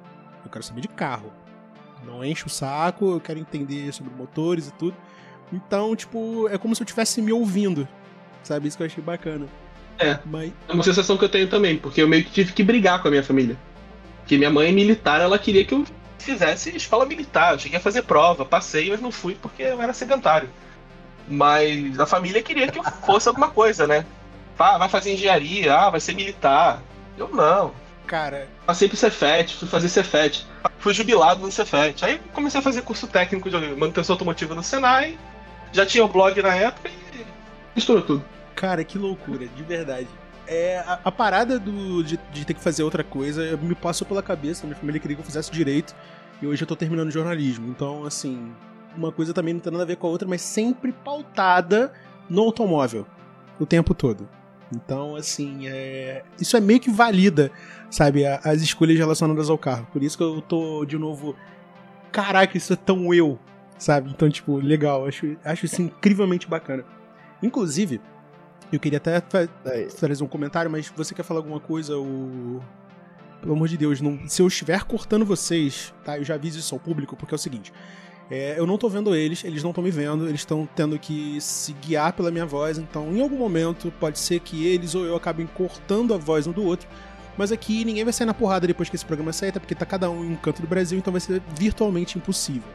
eu 0.45 0.51
quero 0.51 0.65
saber 0.65 0.81
de 0.81 0.89
carro. 0.89 1.33
Não 2.05 2.25
enche 2.25 2.47
o 2.47 2.51
saco, 2.51 3.13
eu 3.13 3.21
quero 3.21 3.39
entender 3.39 3.93
sobre 3.93 4.13
motores 4.15 4.69
e 4.69 4.73
tudo. 4.73 4.97
Então, 5.53 5.95
tipo, 5.97 6.49
é 6.49 6.59
como 6.59 6.75
se 6.75 6.83
eu 6.83 6.85
estivesse 6.85 7.21
me 7.23 7.33
ouvindo. 7.33 7.89
Sabe? 8.43 8.69
Isso 8.69 8.77
que 8.77 8.83
eu 8.83 8.87
achei 8.87 9.03
bacana. 9.03 9.47
É. 9.99 10.19
Mas... 10.25 10.53
É 10.69 10.73
uma 10.73 10.83
sensação 10.83 11.17
que 11.17 11.25
eu 11.25 11.29
tenho 11.29 11.49
também, 11.49 11.79
porque 11.79 12.03
eu 12.03 12.09
meio 12.09 12.25
que 12.25 12.31
tive 12.31 12.53
que 12.53 12.63
brigar 12.63 13.01
com 13.01 13.09
a 13.09 13.11
minha 13.11 13.23
família. 13.23 13.57
Porque 14.21 14.37
minha 14.37 14.51
mãe 14.51 14.73
militar, 14.73 15.21
ela 15.21 15.39
queria 15.39 15.65
que 15.65 15.73
eu 15.73 15.85
fizesse 16.25 16.75
escola 16.77 17.07
militar. 17.07 17.53
Eu 17.53 17.59
cheguei 17.59 17.79
a 17.79 17.83
fazer 17.83 18.03
prova, 18.03 18.45
passei, 18.45 18.91
mas 18.91 19.01
não 19.01 19.13
fui 19.13 19.35
porque 19.35 19.63
eu 19.63 19.81
era 19.81 19.93
sedentário. 19.93 20.49
Mas 21.29 21.99
a 21.99 22.07
família 22.07 22.43
queria 22.43 22.69
que 22.71 22.79
eu 22.79 22.85
fosse 22.85 23.29
alguma 23.29 23.49
coisa, 23.49 23.87
né? 23.87 24.05
Ah, 24.59 24.79
vai 24.79 24.89
fazer 24.89 25.13
engenharia, 25.13 25.75
ah, 25.75 25.91
vai 25.91 26.01
ser 26.01 26.15
militar. 26.15 26.83
Eu 27.17 27.29
não. 27.29 27.73
Cara. 28.07 28.49
Passei 28.67 28.89
pro 28.89 28.97
Cefet, 28.97 29.55
fui 29.55 29.69
fazer 29.69 29.89
Cefet. 29.89 30.47
Fui 30.79 30.93
jubilado 30.93 31.41
no 31.41 31.51
Cefet. 31.51 32.05
Aí 32.05 32.21
comecei 32.33 32.61
a 32.61 32.63
fazer 32.63 32.83
curso 32.83 33.07
técnico 33.07 33.49
de 33.49 33.57
manutenção 33.57 34.15
automotiva 34.15 34.55
no 34.55 34.63
Senai 34.63 35.19
já 35.75 35.85
tinha 35.85 36.05
o 36.05 36.09
blog 36.09 36.41
na 36.41 36.55
época 36.55 36.89
e 36.89 37.27
misturou 37.75 38.03
tudo. 38.03 38.25
Cara, 38.55 38.85
que 38.85 38.97
loucura, 38.97 39.47
de 39.49 39.63
verdade. 39.65 40.07
É, 40.47 40.79
a, 40.87 41.01
a 41.05 41.11
parada 41.11 41.59
do, 41.59 42.03
de, 42.05 42.19
de, 42.33 42.45
ter 42.45 42.55
que 42.55 42.61
fazer 42.61 42.83
outra 42.83 43.03
coisa 43.03 43.57
me 43.57 43.75
passou 43.75 44.07
pela 44.07 44.23
cabeça. 44.23 44.67
Minha 44.67 44.79
família 44.79 45.01
queria 45.01 45.17
que 45.17 45.23
eu 45.23 45.27
fizesse 45.27 45.51
direito 45.51 45.95
e 46.41 46.47
hoje 46.47 46.63
eu 46.63 46.67
tô 46.67 46.77
terminando 46.77 47.11
jornalismo. 47.11 47.69
Então, 47.69 48.05
assim, 48.05 48.53
uma 48.97 49.13
coisa 49.13 49.33
também 49.33 49.55
não 49.55 49.61
tem 49.61 49.73
nada 49.73 49.85
a 49.85 49.87
ver 49.87 49.97
com 49.97 50.07
a 50.07 50.11
outra, 50.11 50.27
mas 50.29 50.41
sempre 50.43 50.93
pautada 50.93 51.93
no 52.29 52.43
automóvel 52.43 53.07
o 53.59 53.67
tempo 53.67 53.95
todo. 53.95 54.29
Então, 54.75 55.15
assim, 55.17 55.69
é... 55.69 56.25
isso 56.41 56.57
é 56.57 56.61
meio 56.61 56.81
que 56.81 56.91
valida, 56.91 57.51
sabe, 57.91 58.25
as 58.27 58.63
escolhas 58.63 58.99
relacionadas 58.99 59.49
ao 59.51 59.59
carro. 59.59 59.87
Por 59.93 60.03
isso 60.03 60.17
que 60.17 60.25
eu 60.25 60.41
tô, 60.41 60.85
de 60.85 60.99
novo, 60.99 61.37
caraca, 62.11 62.57
isso 62.57 62.73
é 62.73 62.77
tão 62.77 63.13
eu, 63.13 63.39
sabe? 63.79 64.11
Então, 64.11 64.29
tipo, 64.29 64.57
legal, 64.57 65.07
acho, 65.07 65.37
acho 65.45 65.67
isso 65.67 65.83
incrivelmente 65.83 66.49
bacana. 66.49 66.85
Inclusive, 67.43 68.01
eu 68.73 68.81
queria 68.81 68.97
até 68.97 69.21
trazer 69.21 70.25
um 70.25 70.29
comentário, 70.29 70.71
mas 70.71 70.93
você 70.97 71.15
quer 71.15 71.23
falar 71.23 71.41
alguma 71.41 71.61
coisa? 71.61 71.97
O... 71.99 72.61
Pelo 73.45 73.57
amor 73.57 73.69
de 73.69 73.77
Deus, 73.77 74.01
não... 74.01 74.27
se 74.27 74.41
eu 74.41 74.47
estiver 74.49 74.85
cortando 74.85 75.23
vocês, 75.23 75.93
tá? 76.03 76.17
Eu 76.17 76.25
já 76.25 76.35
aviso 76.35 76.59
isso 76.59 76.75
ao 76.75 76.81
público, 76.81 77.15
porque 77.15 77.35
é 77.35 77.37
o 77.37 77.39
seguinte. 77.39 77.75
É, 78.31 78.59
eu 78.59 78.67
não 78.67 78.79
tô 78.79 78.89
vendo 78.89 79.15
eles, 79.15 79.45
eles 79.45 79.63
não 79.63 79.69
estão 79.69 79.85
me 79.85 79.91
vendo, 79.91 80.27
eles 80.27 80.41
estão 80.41 80.67
tendo 80.75 80.99
que 80.99 81.39
se 81.43 81.75
guiar 81.75 82.15
pela 82.15 82.31
minha 82.31 82.47
voz, 82.47 82.79
então 82.79 83.13
em 83.13 83.21
algum 83.21 83.37
momento 83.37 83.93
pode 84.01 84.19
ser 84.19 84.41
que 84.41 84.67
eles 84.67 84.95
ou 84.95 85.05
eu 85.05 85.15
acabem 85.15 85.47
cortando 85.47 86.15
a 86.15 86.17
voz 86.17 86.47
um 86.47 86.53
do 86.53 86.65
outro, 86.65 86.89
mas 87.37 87.53
aqui 87.53 87.85
ninguém 87.85 88.03
vai 88.03 88.15
sair 88.15 88.27
na 88.27 88.33
porrada 88.33 88.67
depois 88.67 88.89
que 88.89 88.97
esse 88.97 89.05
programa 89.05 89.31
sair, 89.31 89.51
até 89.51 89.61
porque 89.61 89.75
tá 89.75 89.85
cada 89.85 90.09
um 90.09 90.25
em 90.25 90.33
um 90.33 90.37
canto 90.37 90.63
do 90.63 90.67
Brasil, 90.67 90.97
então 90.97 91.13
vai 91.13 91.21
ser 91.21 91.43
virtualmente 91.55 92.17
impossível. 92.17 92.71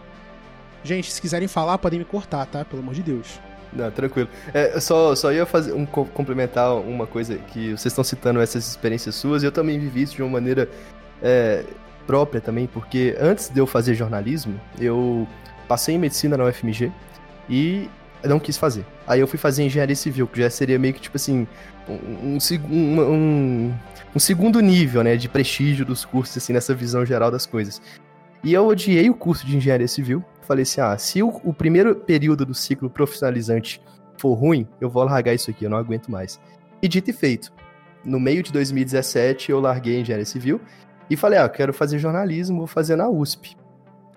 Gente, 0.84 1.12
se 1.12 1.20
quiserem 1.20 1.48
falar, 1.48 1.80
podem 1.80 1.98
me 1.98 2.06
cortar, 2.06 2.46
tá? 2.46 2.64
Pelo 2.64 2.84
amor 2.84 2.94
de 2.94 3.02
Deus. 3.02 3.40
Não, 3.72 3.92
tranquilo. 3.92 4.28
É, 4.54 4.80
só, 4.80 5.16
só 5.16 5.32
ia 5.32 5.46
fazer 5.46 5.74
um 5.74 5.86
complementar 5.86 6.76
uma 6.76 7.06
coisa 7.06 7.36
que 7.36 7.72
vocês 7.72 7.88
estão 7.88 8.04
citando 8.04 8.42
essas 8.42 8.68
experiências 8.68 9.16
suas, 9.16 9.44
e 9.44 9.46
eu 9.46 9.52
também 9.52 9.80
vivi 9.80 10.02
isso 10.02 10.16
de 10.16 10.24
uma 10.24 10.32
maneira 10.32 10.68
é, 11.22 11.64
própria 12.08 12.42
também, 12.42 12.68
porque 12.68 13.16
antes 13.20 13.50
de 13.50 13.60
eu 13.60 13.68
fazer 13.68 13.94
jornalismo, 13.94 14.60
eu 14.80 15.28
passei 15.68 15.96
em 15.96 16.00
medicina 16.00 16.36
na 16.36 16.46
UFMG 16.46 16.92
e 17.48 17.88
não 18.24 18.40
quis 18.40 18.58
fazer. 18.58 18.86
Aí 19.08 19.20
eu 19.20 19.28
fui 19.28 19.38
fazer 19.38 19.64
engenharia 19.64 19.96
civil, 19.96 20.28
que 20.28 20.42
já 20.42 20.50
seria 20.50 20.80
meio 20.80 20.94
que 20.94 21.00
tipo 21.00 21.16
assim, 21.16 21.48
um, 21.88 22.38
um, 22.38 23.02
um, 23.02 23.74
um 24.16 24.20
segundo 24.20 24.60
nível, 24.60 25.04
né, 25.04 25.16
de 25.16 25.30
prestígio 25.30 25.86
dos 25.86 26.04
cursos, 26.04 26.36
assim, 26.36 26.54
nessa 26.54 26.74
visão 26.74 27.06
geral 27.06 27.30
das 27.30 27.46
coisas. 27.46 27.82
E 28.44 28.54
eu 28.54 28.66
odiei 28.66 29.10
o 29.10 29.14
curso 29.14 29.46
de 29.46 29.56
engenharia 29.56 29.88
civil. 29.88 30.24
Falei 30.50 30.64
assim: 30.64 30.82
ah, 30.82 30.98
se 30.98 31.22
o, 31.22 31.30
o 31.44 31.54
primeiro 31.54 31.96
período 31.96 32.44
do 32.44 32.56
ciclo 32.56 32.90
profissionalizante 32.90 33.80
for 34.18 34.34
ruim, 34.34 34.68
eu 34.82 34.90
vou 34.90 35.04
largar 35.04 35.32
isso 35.36 35.52
aqui, 35.52 35.64
eu 35.64 35.70
não 35.70 35.78
aguento 35.78 36.10
mais. 36.10 36.42
E 36.82 36.88
dito 36.88 37.12
e 37.12 37.14
feito. 37.14 37.54
No 38.04 38.20
meio 38.20 38.42
de 38.42 38.52
2017, 38.52 39.52
eu 39.52 39.60
larguei 39.60 40.00
engenharia 40.00 40.26
civil 40.26 40.60
e 41.08 41.16
falei: 41.16 41.38
ah, 41.38 41.48
quero 41.48 41.72
fazer 41.72 42.00
jornalismo, 42.00 42.58
vou 42.58 42.66
fazer 42.66 42.96
na 42.96 43.08
USP. 43.08 43.56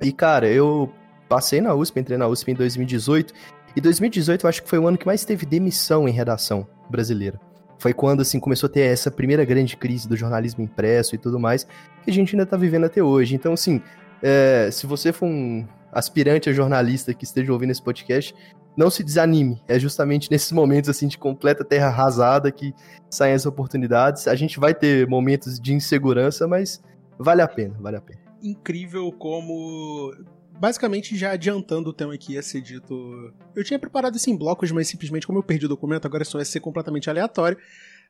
E 0.00 0.10
cara, 0.10 0.48
eu 0.48 0.90
passei 1.28 1.60
na 1.60 1.74
USP, 1.74 2.00
entrei 2.00 2.16
na 2.16 2.26
USP 2.26 2.52
em 2.52 2.54
2018. 2.54 3.34
E 3.76 3.80
2018 3.82 4.46
eu 4.46 4.48
acho 4.48 4.62
que 4.62 4.70
foi 4.70 4.78
o 4.78 4.88
ano 4.88 4.96
que 4.96 5.04
mais 5.04 5.26
teve 5.26 5.44
demissão 5.44 6.08
em 6.08 6.12
redação 6.12 6.66
brasileira. 6.88 7.38
Foi 7.78 7.92
quando 7.92 8.22
assim 8.22 8.40
começou 8.40 8.68
a 8.68 8.72
ter 8.72 8.80
essa 8.80 9.10
primeira 9.10 9.44
grande 9.44 9.76
crise 9.76 10.08
do 10.08 10.16
jornalismo 10.16 10.64
impresso 10.64 11.14
e 11.14 11.18
tudo 11.18 11.38
mais, 11.38 11.64
que 12.02 12.10
a 12.10 12.12
gente 12.12 12.34
ainda 12.34 12.46
tá 12.46 12.56
vivendo 12.56 12.84
até 12.84 13.02
hoje. 13.02 13.34
Então, 13.34 13.52
assim, 13.52 13.82
é, 14.22 14.70
se 14.72 14.86
você 14.86 15.12
for 15.12 15.26
um 15.26 15.66
aspirante 15.92 16.48
a 16.48 16.52
jornalista 16.52 17.12
que 17.12 17.24
esteja 17.24 17.52
ouvindo 17.52 17.70
esse 17.70 17.82
podcast, 17.82 18.34
não 18.76 18.90
se 18.90 19.04
desanime. 19.04 19.62
É 19.68 19.78
justamente 19.78 20.28
nesses 20.32 20.50
momentos 20.50 20.88
assim 20.88 21.06
de 21.06 21.18
completa 21.18 21.64
terra 21.64 21.88
arrasada 21.88 22.50
que 22.50 22.74
saem 23.10 23.34
as 23.34 23.44
oportunidades. 23.44 24.26
A 24.26 24.34
gente 24.34 24.58
vai 24.58 24.74
ter 24.74 25.06
momentos 25.06 25.60
de 25.60 25.74
insegurança, 25.74 26.48
mas 26.48 26.82
vale 27.18 27.42
a 27.42 27.48
pena, 27.48 27.76
vale 27.78 27.96
a 27.96 28.00
pena. 28.00 28.20
Incrível 28.42 29.12
como 29.12 30.12
basicamente 30.58 31.16
já 31.16 31.32
adiantando 31.32 31.90
o 31.90 31.92
tema 31.92 32.16
que 32.16 32.34
ia 32.34 32.42
ser 32.42 32.60
dito. 32.60 33.32
Eu 33.54 33.64
tinha 33.64 33.78
preparado 33.78 34.16
isso 34.16 34.30
em 34.30 34.36
blocos, 34.36 34.70
mas 34.70 34.88
simplesmente 34.88 35.26
como 35.26 35.38
eu 35.38 35.42
perdi 35.42 35.66
o 35.66 35.68
documento, 35.68 36.06
agora 36.06 36.24
só 36.24 36.38
vai 36.38 36.44
ser 36.44 36.60
completamente 36.60 37.10
aleatório. 37.10 37.58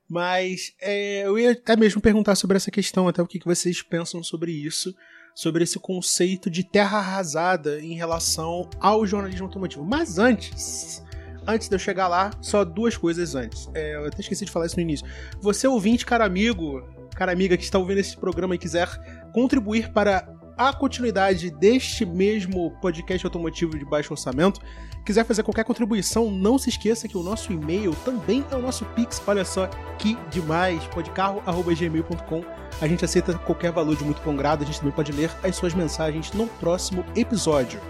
Mas 0.08 0.74
é, 0.80 1.24
eu 1.24 1.38
ia 1.38 1.52
até 1.52 1.76
mesmo 1.76 2.00
perguntar 2.00 2.34
sobre 2.34 2.56
essa 2.56 2.70
questão, 2.70 3.08
até 3.08 3.22
o 3.22 3.26
que 3.26 3.40
vocês 3.44 3.80
pensam 3.82 4.22
sobre 4.22 4.52
isso 4.52 4.94
sobre 5.34 5.64
esse 5.64 5.78
conceito 5.78 6.50
de 6.50 6.64
terra 6.64 6.98
arrasada 6.98 7.80
em 7.80 7.94
relação 7.94 8.68
ao 8.80 9.06
jornalismo 9.06 9.46
automotivo. 9.46 9.84
Mas 9.84 10.18
antes, 10.18 11.02
antes 11.46 11.68
de 11.68 11.74
eu 11.74 11.78
chegar 11.78 12.08
lá, 12.08 12.30
só 12.40 12.64
duas 12.64 12.96
coisas 12.96 13.34
antes. 13.34 13.68
É, 13.74 13.96
eu 13.96 14.06
até 14.06 14.20
esqueci 14.20 14.44
de 14.44 14.50
falar 14.50 14.66
isso 14.66 14.76
no 14.76 14.82
início. 14.82 15.06
Você 15.40 15.66
ouvinte, 15.66 16.04
cara 16.06 16.24
amigo, 16.24 16.82
cara 17.14 17.32
amiga 17.32 17.56
que 17.56 17.64
está 17.64 17.78
ouvindo 17.78 17.98
esse 17.98 18.16
programa 18.16 18.54
e 18.54 18.58
quiser 18.58 18.88
contribuir 19.32 19.92
para 19.92 20.28
a 20.56 20.73
continuidade 20.73 21.50
deste 21.50 22.04
mesmo 22.04 22.71
podcast 22.80 23.26
automotivo 23.26 23.78
de 23.78 23.85
baixo 23.85 24.12
orçamento, 24.12 24.61
quiser 25.04 25.25
fazer 25.25 25.42
qualquer 25.42 25.64
contribuição, 25.64 26.30
não 26.30 26.59
se 26.59 26.68
esqueça 26.68 27.09
que 27.09 27.16
o 27.16 27.23
nosso 27.23 27.52
e-mail 27.52 27.94
também 28.04 28.44
é 28.50 28.56
o 28.56 28.62
nosso 28.62 28.85
Pix. 28.87 29.23
Olha 29.26 29.44
só 29.44 29.66
que 29.99 30.16
demais! 30.30 30.85
podcarro.gmail.com. 30.88 32.44
A 32.80 32.88
gente 32.88 33.04
aceita 33.04 33.35
qualquer 33.38 33.73
valor 33.73 33.97
de 33.97 34.04
muito 34.04 34.23
bom 34.23 34.37
grado. 34.37 34.62
A 34.62 34.66
gente 34.66 34.78
também 34.78 34.94
pode 34.94 35.12
ler 35.12 35.30
as 35.42 35.56
suas 35.56 35.75
mensagens 35.75 36.32
no 36.32 36.47
próximo 36.47 37.04
episódio. 37.16 37.80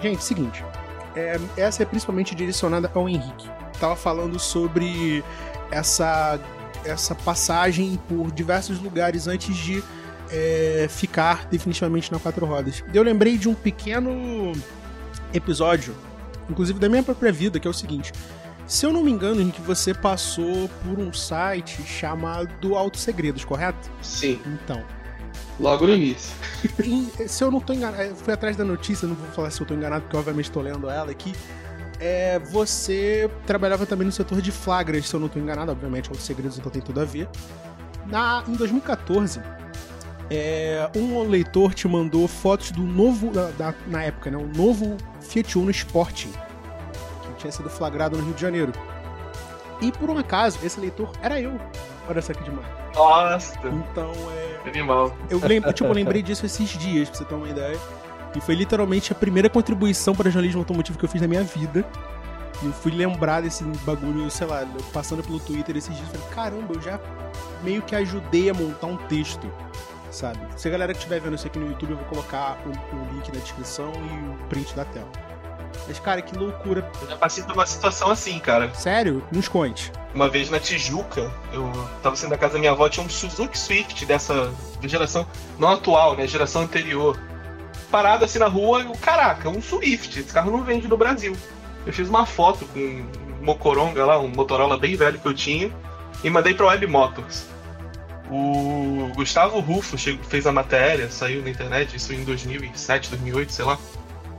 Gente, 0.00 0.22
seguinte. 0.22 0.64
É, 1.16 1.38
essa 1.56 1.82
é 1.82 1.86
principalmente 1.86 2.34
direcionada 2.34 2.90
ao 2.94 3.08
Henrique. 3.08 3.48
Tava 3.78 3.96
falando 3.96 4.38
sobre 4.38 5.24
essa, 5.70 6.38
essa 6.84 7.14
passagem 7.14 7.98
por 8.08 8.30
diversos 8.32 8.80
lugares 8.80 9.26
antes 9.26 9.56
de 9.56 9.82
é, 10.30 10.86
ficar 10.88 11.46
definitivamente 11.48 12.12
na 12.12 12.18
quatro 12.18 12.44
rodas. 12.46 12.84
Eu 12.92 13.02
lembrei 13.02 13.36
de 13.38 13.48
um 13.48 13.54
pequeno 13.54 14.52
episódio, 15.32 15.94
inclusive 16.48 16.78
da 16.78 16.88
minha 16.88 17.02
própria 17.02 17.32
vida, 17.32 17.58
que 17.58 17.66
é 17.66 17.70
o 17.70 17.74
seguinte. 17.74 18.12
Se 18.66 18.86
eu 18.86 18.92
não 18.92 19.04
me 19.04 19.10
engano, 19.10 19.42
em 19.42 19.50
que 19.50 19.60
você 19.60 19.92
passou 19.92 20.68
por 20.82 20.98
um 20.98 21.12
site 21.12 21.82
chamado 21.82 22.74
Auto 22.74 22.96
Segredos, 22.96 23.44
correto? 23.44 23.90
Sim. 24.00 24.40
Então. 24.46 24.82
Logo 25.60 25.86
no 25.86 25.94
início. 25.94 26.34
Se 27.28 27.44
eu 27.44 27.50
não 27.50 27.60
tô 27.60 27.72
enganado, 27.72 28.02
eu 28.02 28.16
fui 28.16 28.32
atrás 28.32 28.56
da 28.56 28.64
notícia, 28.64 29.06
não 29.06 29.14
vou 29.14 29.28
falar 29.28 29.50
se 29.50 29.60
eu 29.60 29.66
tô 29.66 29.74
enganado, 29.74 30.02
porque 30.02 30.16
obviamente 30.16 30.50
tô 30.50 30.60
lendo 30.60 30.88
ela 30.88 31.10
aqui. 31.10 31.32
É, 32.00 32.38
você 32.38 33.30
trabalhava 33.46 33.86
também 33.86 34.06
no 34.06 34.12
setor 34.12 34.40
de 34.40 34.50
flagras, 34.50 35.06
se 35.06 35.14
eu 35.14 35.20
não 35.20 35.28
tô 35.28 35.38
enganado, 35.38 35.70
obviamente, 35.70 36.08
Auto 36.08 36.20
Segredos 36.20 36.58
então 36.58 36.70
tem 36.72 36.82
tudo 36.82 37.00
a 37.00 37.04
ver. 37.04 37.28
Na, 38.06 38.42
em 38.48 38.54
2014, 38.54 39.40
é, 40.30 40.88
um 40.96 41.22
leitor 41.22 41.74
te 41.74 41.86
mandou 41.86 42.26
fotos 42.26 42.70
do 42.70 42.82
novo, 42.82 43.30
da, 43.30 43.50
da, 43.50 43.74
na 43.86 44.02
época, 44.02 44.30
né? 44.30 44.36
O 44.36 44.46
novo 44.46 44.96
Fiat 45.20 45.58
Uno 45.58 45.70
Sporting, 45.70 46.32
que 47.26 47.34
tinha 47.38 47.52
sido 47.52 47.68
flagrado 47.68 48.16
no 48.16 48.24
Rio 48.24 48.34
de 48.34 48.40
Janeiro. 48.40 48.72
E 49.80 49.92
por 49.92 50.08
um 50.08 50.16
acaso, 50.16 50.58
esse 50.62 50.80
leitor 50.80 51.10
era 51.20 51.40
eu. 51.40 51.60
Olha 52.08 52.22
só 52.22 52.32
que 52.32 52.42
demais. 52.42 52.66
Nossa! 52.94 53.54
Então 53.66 54.12
é. 54.30 54.68
Animal. 54.68 55.14
Eu 55.28 55.38
lembro, 55.38 55.72
tipo, 55.72 55.88
eu 55.88 55.94
lembrei 55.94 56.22
disso 56.22 56.46
esses 56.46 56.70
dias, 56.70 57.10
pra 57.10 57.18
você 57.18 57.24
ter 57.24 57.34
uma 57.34 57.48
ideia. 57.48 57.78
E 58.34 58.40
foi 58.40 58.54
literalmente 58.54 59.12
a 59.12 59.14
primeira 59.14 59.48
contribuição 59.48 60.14
para 60.14 60.30
jornalismo 60.30 60.60
automotivo 60.60 60.98
que 60.98 61.04
eu 61.04 61.08
fiz 61.08 61.20
na 61.20 61.28
minha 61.28 61.42
vida. 61.42 61.84
E 62.62 62.66
eu 62.66 62.72
fui 62.72 62.92
lembrar 62.92 63.42
desse 63.42 63.62
bagulho, 63.84 64.30
sei 64.30 64.46
lá, 64.46 64.66
passando 64.92 65.22
pelo 65.22 65.38
Twitter 65.38 65.76
esses 65.76 65.94
dias. 65.94 66.08
Falei, 66.08 66.26
caramba, 66.34 66.74
eu 66.74 66.80
já 66.80 66.98
meio 67.62 67.82
que 67.82 67.94
ajudei 67.94 68.48
a 68.48 68.54
montar 68.54 68.86
um 68.86 68.96
texto 68.96 69.50
sabe? 70.14 70.38
Se 70.56 70.68
a 70.68 70.70
galera 70.70 70.92
que 70.92 70.98
estiver 70.98 71.20
vendo 71.20 71.34
isso 71.34 71.46
aqui 71.46 71.58
no 71.58 71.68
YouTube, 71.68 71.90
eu 71.90 71.96
vou 71.96 72.06
colocar 72.06 72.58
o, 72.64 72.70
o, 72.70 73.14
link 73.14 73.28
na 73.32 73.40
descrição 73.40 73.92
e 73.92 74.28
o 74.30 74.48
print 74.48 74.74
da 74.74 74.84
tela. 74.84 75.10
Mas, 75.88 75.98
cara, 75.98 76.22
que 76.22 76.36
loucura. 76.38 76.88
Eu 77.02 77.08
já 77.08 77.16
passei 77.16 77.42
por 77.42 77.52
uma 77.52 77.66
situação 77.66 78.10
assim, 78.10 78.38
cara. 78.38 78.72
Sério? 78.74 79.24
Nos 79.32 79.48
conte. 79.48 79.90
Uma 80.14 80.28
vez 80.28 80.48
na 80.48 80.60
Tijuca, 80.60 81.30
eu 81.52 81.70
tava 82.00 82.14
saindo 82.14 82.30
da 82.30 82.38
casa 82.38 82.54
da 82.54 82.60
minha 82.60 82.70
avó, 82.70 82.88
tinha 82.88 83.04
um 83.04 83.08
Suzuki 83.08 83.58
Swift 83.58 84.06
dessa 84.06 84.52
geração, 84.82 85.26
não 85.58 85.70
atual, 85.70 86.16
né? 86.16 86.26
Geração 86.26 86.62
anterior. 86.62 87.18
Parado 87.90 88.24
assim 88.24 88.38
na 88.38 88.46
rua, 88.46 88.82
eu, 88.82 88.92
caraca, 88.92 89.48
um 89.48 89.60
Swift. 89.60 90.20
Esse 90.20 90.32
carro 90.32 90.52
não 90.52 90.62
vende 90.62 90.86
no 90.86 90.96
Brasil. 90.96 91.36
Eu 91.84 91.92
fiz 91.92 92.08
uma 92.08 92.24
foto 92.24 92.64
com 92.66 92.78
um 92.78 93.44
Mocoronga 93.44 94.06
lá, 94.06 94.18
um 94.18 94.28
Motorola 94.28 94.78
bem 94.78 94.94
velho 94.94 95.18
que 95.18 95.26
eu 95.26 95.34
tinha, 95.34 95.72
e 96.22 96.30
mandei 96.30 96.54
pra 96.54 96.66
Web 96.66 96.86
Motors. 96.86 97.53
O 98.30 99.10
Gustavo 99.14 99.60
Rufo 99.60 99.96
fez 99.98 100.46
a 100.46 100.52
matéria, 100.52 101.10
saiu 101.10 101.42
na 101.42 101.50
internet, 101.50 101.94
isso 101.94 102.12
em 102.12 102.24
2007, 102.24 103.10
2008, 103.10 103.52
sei 103.52 103.64
lá. 103.64 103.78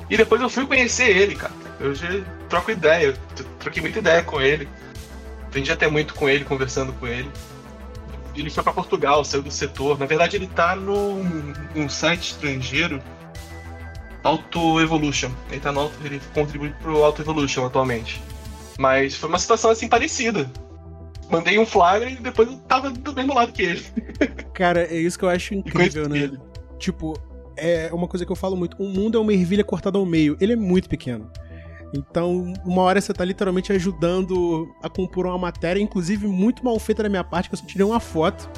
E 0.10 0.18
depois 0.18 0.42
eu 0.42 0.50
fui 0.50 0.66
conhecer 0.66 1.16
ele, 1.16 1.36
cara. 1.36 1.54
Eu 1.80 1.94
já 1.94 2.08
troco 2.50 2.72
ideia, 2.72 3.14
troquei 3.60 3.82
muita 3.82 4.00
ideia 4.00 4.24
com 4.24 4.42
ele. 4.42 4.68
Aprendi 5.48 5.72
até 5.72 5.88
muito 5.88 6.14
com 6.16 6.28
ele, 6.28 6.44
conversando 6.44 6.94
com 6.94 7.08
ele. 7.08 7.30
Ele 8.36 8.50
foi 8.50 8.64
para 8.64 8.74
Portugal, 8.74 9.24
saiu 9.24 9.44
do 9.44 9.52
setor. 9.52 9.98
Na 9.98 10.06
verdade, 10.06 10.36
ele 10.36 10.48
tá 10.48 10.76
num, 10.76 11.54
num 11.74 11.88
site 11.88 12.32
estrangeiro, 12.32 13.02
Auto 14.24 14.82
Evolution. 14.82 15.32
Ele, 15.50 15.60
tá 15.60 15.72
no, 15.72 15.92
ele 16.04 16.20
contribui 16.34 16.72
pro 16.82 17.04
Auto 17.04 17.22
Evolution 17.22 17.66
atualmente. 17.66 18.22
Mas 18.78 19.16
foi 19.16 19.30
uma 19.30 19.40
situação 19.40 19.72
assim 19.72 19.88
parecida 19.88 20.50
mandei 21.30 21.58
um 21.60 21.66
flagra 21.66 22.10
e 22.10 22.16
depois 22.16 22.50
eu 22.50 22.58
tava 22.60 22.90
do 22.90 23.14
mesmo 23.14 23.34
lado 23.34 23.52
que 23.52 23.64
ele. 23.64 23.86
Cara, 24.54 24.84
é 24.84 24.96
isso 24.96 25.18
que 25.18 25.26
eu 25.26 25.30
acho 25.30 25.54
incrível, 25.54 26.08
né? 26.08 26.20
Ele. 26.20 26.40
Tipo, 26.78 27.14
é 27.58 27.90
uma 27.94 28.08
coisa 28.08 28.26
que 28.26 28.32
eu 28.32 28.36
falo 28.36 28.56
muito. 28.56 28.76
O 28.82 28.88
mundo 28.88 29.18
é 29.18 29.22
uma 29.22 29.34
ervilha 29.34 29.64
cortada 29.64 29.98
ao 29.98 30.06
meio. 30.06 30.38
Ele 30.40 30.54
é 30.54 30.56
muito 30.56 30.90
pequeno. 30.90 31.30
Então, 31.94 32.54
uma 32.66 32.82
hora 32.82 33.00
você 33.00 33.14
tá 33.14 33.24
literalmente 33.24 33.72
ajudando 33.72 34.74
a 34.84 34.90
compor 34.90 35.26
uma 35.26 35.38
matéria, 35.38 35.80
inclusive 35.80 36.28
muito 36.28 36.64
mal 36.64 36.78
feita 36.80 37.04
da 37.04 37.10
minha 37.10 37.24
parte, 37.24 37.50
que 37.50 37.56
eu 37.56 37.60
só 37.60 37.66
tirei 37.66 37.86
uma 37.86 38.00
foto, 38.00 38.50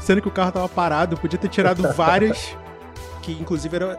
sendo 0.00 0.20
que 0.20 0.28
o 0.28 0.30
carro 0.30 0.52
tava 0.52 0.68
parado. 0.68 1.14
Eu 1.14 1.18
podia 1.18 1.38
ter 1.38 1.48
tirado 1.48 1.82
várias. 1.94 2.56
Que 3.26 3.32
inclusive 3.32 3.74
era. 3.74 3.98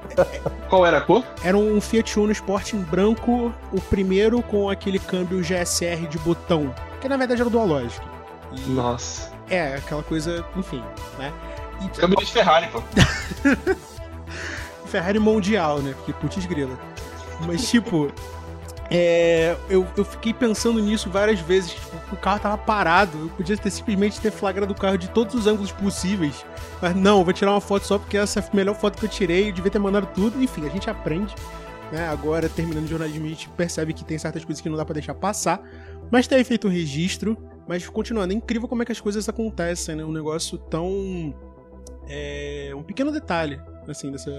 Qual 0.70 0.86
era 0.86 1.00
a 1.00 1.02
cor? 1.02 1.24
Era 1.44 1.58
um 1.58 1.82
Fiat 1.82 2.18
Uno 2.20 2.32
Sporting 2.32 2.78
branco, 2.78 3.54
o 3.74 3.82
primeiro 3.82 4.42
com 4.42 4.70
aquele 4.70 4.98
câmbio 4.98 5.42
GSR 5.42 6.08
de 6.08 6.18
botão 6.20 6.74
que 7.02 7.08
na 7.08 7.18
verdade 7.18 7.42
era 7.42 7.50
do 7.50 7.60
Alogic. 7.60 8.06
E 8.52 8.70
Nossa. 8.70 9.32
É, 9.50 9.76
aquela 9.76 10.04
coisa, 10.04 10.46
enfim, 10.56 10.84
né? 11.18 11.32
E... 11.82 11.90
Câmbio 11.90 12.18
de 12.18 12.32
Ferrari, 12.32 12.68
pô. 12.68 12.82
Ferrari 14.88 15.20
mundial, 15.20 15.80
né? 15.80 15.94
Porque 15.98 16.13
putz 16.13 16.46
grila. 16.46 16.78
Mas, 17.46 17.70
tipo, 17.70 18.12
é, 18.89 19.58
eu, 19.69 19.86
eu 19.97 20.06
fiquei 20.06 20.34
pensando 20.34 20.80
nisso 20.80 21.10
várias 21.10 21.39
vezes. 21.39 21.71
Tipo, 21.71 22.15
o 22.15 22.17
carro 22.17 22.39
tava 22.39 22.58
parado. 22.58 23.17
Eu 23.17 23.30
podia 23.30 23.58
ter 23.58 23.69
simplesmente 23.69 24.19
ter 24.19 24.32
flagrado 24.32 24.71
o 24.71 24.76
carro 24.76 24.97
de 24.97 25.10
todos 25.10 25.36
os 25.36 25.45
ângulos 25.45 25.71
possíveis. 25.71 26.45
Mas 26.82 26.95
não, 26.95 27.23
vou 27.23 27.34
tirar 27.34 27.52
uma 27.52 27.62
foto 27.62 27.86
só 27.86 28.00
porque 28.00 28.17
essa 28.17 28.39
é 28.39 28.43
a 28.43 28.56
melhor 28.56 28.76
foto 28.76 28.97
que 28.97 29.06
eu 29.06 29.10
tirei. 29.10 29.50
Eu 29.50 29.54
devia 29.54 29.71
ter 29.71 29.80
mandado 29.80 30.08
tudo. 30.13 30.41
Enfim, 30.41 30.65
a 30.65 30.69
gente 30.69 30.89
aprende. 30.89 31.36
Né? 31.91 32.08
Agora, 32.08 32.47
terminando 32.47 32.86
o 32.86 32.88
jornalismo, 32.88 33.26
a 33.26 33.30
gente 33.30 33.50
percebe 33.50 33.93
que 33.93 34.06
tem 34.06 34.17
certas 34.17 34.45
coisas 34.45 34.62
que 34.62 34.69
não 34.69 34.78
dá 34.78 34.86
para 34.86 34.93
deixar 34.93 35.13
passar. 35.13 35.62
Mas 36.10 36.26
ter 36.26 36.41
feito 36.45 36.67
um 36.67 36.71
registro. 36.71 37.38
Mas 37.67 37.88
continuando, 37.89 38.32
é 38.32 38.36
incrível 38.38 38.69
como 38.69 38.84
é 38.84 38.86
que 38.86 38.93
as 38.93 39.02
coisas 39.02 39.28
acontecem, 39.28 39.97
né? 39.97 40.06
Um 40.06 40.13
negócio 40.13 40.58
tão. 40.58 41.36
É, 42.10 42.71
um 42.73 42.84
pequeno 42.84 43.12
detalhe, 43.12 43.60
assim, 43.86 44.10
dessa 44.10 44.32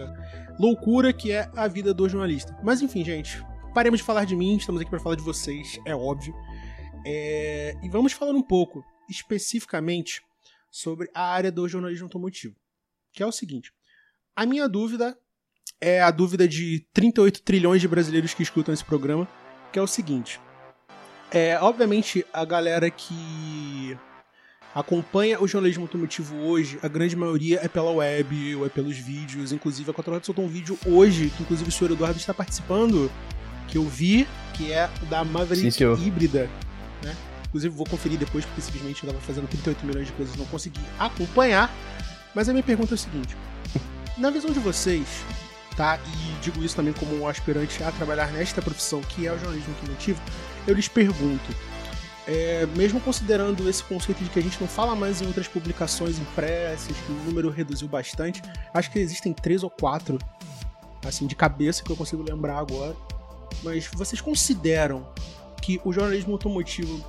loucura 0.59 1.13
que 1.13 1.31
é 1.31 1.51
a 1.55 1.69
vida 1.69 1.93
do 1.93 2.09
jornalista. 2.09 2.57
Mas 2.63 2.81
enfim, 2.81 3.05
gente, 3.05 3.45
paremos 3.75 4.01
de 4.01 4.05
falar 4.05 4.25
de 4.25 4.37
mim, 4.37 4.57
estamos 4.57 4.81
aqui 4.81 4.91
para 4.91 5.01
falar 5.01 5.17
de 5.17 5.23
vocês, 5.23 5.79
é 5.85 5.95
óbvio. 5.95 6.35
É, 7.05 7.77
e 7.83 7.89
vamos 7.89 8.13
falar 8.13 8.33
um 8.33 8.43
pouco, 8.43 8.85
especificamente, 9.09 10.23
sobre 10.71 11.11
a 11.15 11.23
área 11.23 11.51
do 11.51 11.69
jornalismo 11.69 12.07
automotivo. 12.07 12.57
Que 13.13 13.23
é 13.23 13.27
o 13.27 13.33
seguinte: 13.33 13.73
a 14.37 14.45
minha 14.45 14.69
dúvida 14.69 15.19
é 15.81 16.01
a 16.03 16.11
dúvida 16.11 16.47
de 16.47 16.87
38 16.93 17.43
trilhões 17.43 17.81
de 17.81 17.89
brasileiros 17.89 18.35
que 18.35 18.43
escutam 18.43 18.75
esse 18.75 18.85
programa, 18.85 19.29
que 19.73 19.79
é 19.79 19.83
o 19.83 19.87
seguinte. 19.87 20.41
É, 21.31 21.59
obviamente, 21.61 22.25
a 22.33 22.45
galera 22.45 22.91
que 22.91 23.97
acompanha 24.75 25.41
o 25.41 25.49
jornalismo 25.49 25.85
automotivo 25.85 26.37
hoje, 26.37 26.79
a 26.83 26.89
grande 26.89 27.17
maioria 27.17 27.61
é 27.63 27.69
pela 27.69 27.91
web 27.91 28.57
ou 28.57 28.67
é 28.67 28.69
pelos 28.69 28.97
vídeos. 28.97 29.53
Inclusive, 29.53 29.91
a 29.91 29.95
4 29.95 30.13
Horas 30.13 30.27
soltou 30.27 30.45
um 30.45 30.49
vídeo 30.49 30.79
hoje, 30.87 31.31
que 31.31 31.43
inclusive 31.43 31.69
o 31.69 31.73
senhor 31.73 31.93
Eduardo 31.93 32.19
está 32.19 32.33
participando, 32.33 33.11
que 33.69 33.79
eu 33.79 33.85
vi, 33.85 34.27
que 34.55 34.73
é 34.73 34.91
da 35.09 35.25
Maverick 35.25 35.71
Sim, 35.71 35.95
híbrida. 35.95 36.51
Né? 37.03 37.15
Inclusive, 37.47 37.75
vou 37.75 37.87
conferir 37.87 38.19
depois, 38.19 38.45
porque 38.45 38.61
simplesmente 38.61 39.05
eu 39.05 39.09
estava 39.09 39.25
fazendo 39.25 39.47
38 39.49 39.87
milhões 39.87 40.07
de 40.07 40.13
coisas 40.13 40.35
e 40.35 40.39
não 40.39 40.47
consegui 40.47 40.81
acompanhar. 40.99 41.73
Mas 42.35 42.49
a 42.49 42.53
minha 42.53 42.63
pergunta 42.63 42.95
é 42.95 42.97
o 42.97 42.99
seguinte: 42.99 43.37
na 44.19 44.31
visão 44.31 44.51
de 44.51 44.59
vocês, 44.59 45.07
tá? 45.77 45.99
E 45.99 46.43
digo 46.43 46.63
isso 46.65 46.75
também 46.75 46.93
como 46.93 47.17
um 47.17 47.29
aspirante 47.29 47.83
a 47.83 47.93
trabalhar 47.93 48.33
nesta 48.33 48.61
profissão 48.61 49.01
que 49.03 49.27
é 49.27 49.33
o 49.33 49.39
jornalismo 49.39 49.75
automotivo, 49.75 50.21
eu 50.67 50.75
lhes 50.75 50.89
pergunto, 50.89 51.55
é, 52.27 52.67
mesmo 52.77 53.01
considerando 53.01 53.67
esse 53.71 53.83
conceito 53.83 54.23
de 54.23 54.29
que 54.29 54.39
a 54.39 54.43
gente 54.43 54.61
não 54.61 54.69
fala 54.69 54.95
mais 54.95 55.23
em 55.23 55.27
outras 55.27 55.49
publicações 55.49 56.19
impressas, 56.19 56.95
que 56.95 57.13
o 57.13 57.15
número 57.25 57.49
reduziu 57.49 57.89
bastante, 57.89 58.43
acho 58.75 58.91
que 58.91 58.99
existem 58.99 59.33
três 59.33 59.63
ou 59.63 59.71
quatro, 59.71 60.19
assim, 61.07 61.27
de 61.27 61.35
cabeça 61.35 61.83
que 61.83 61.91
eu 61.91 61.97
consigo 61.97 62.23
lembrar 62.23 62.59
agora. 62.59 62.95
Mas 63.63 63.89
vocês 63.93 64.21
consideram 64.21 65.07
que 65.63 65.81
o 65.85 65.93
jornalismo 65.93 66.33
automotivo, 66.33 67.05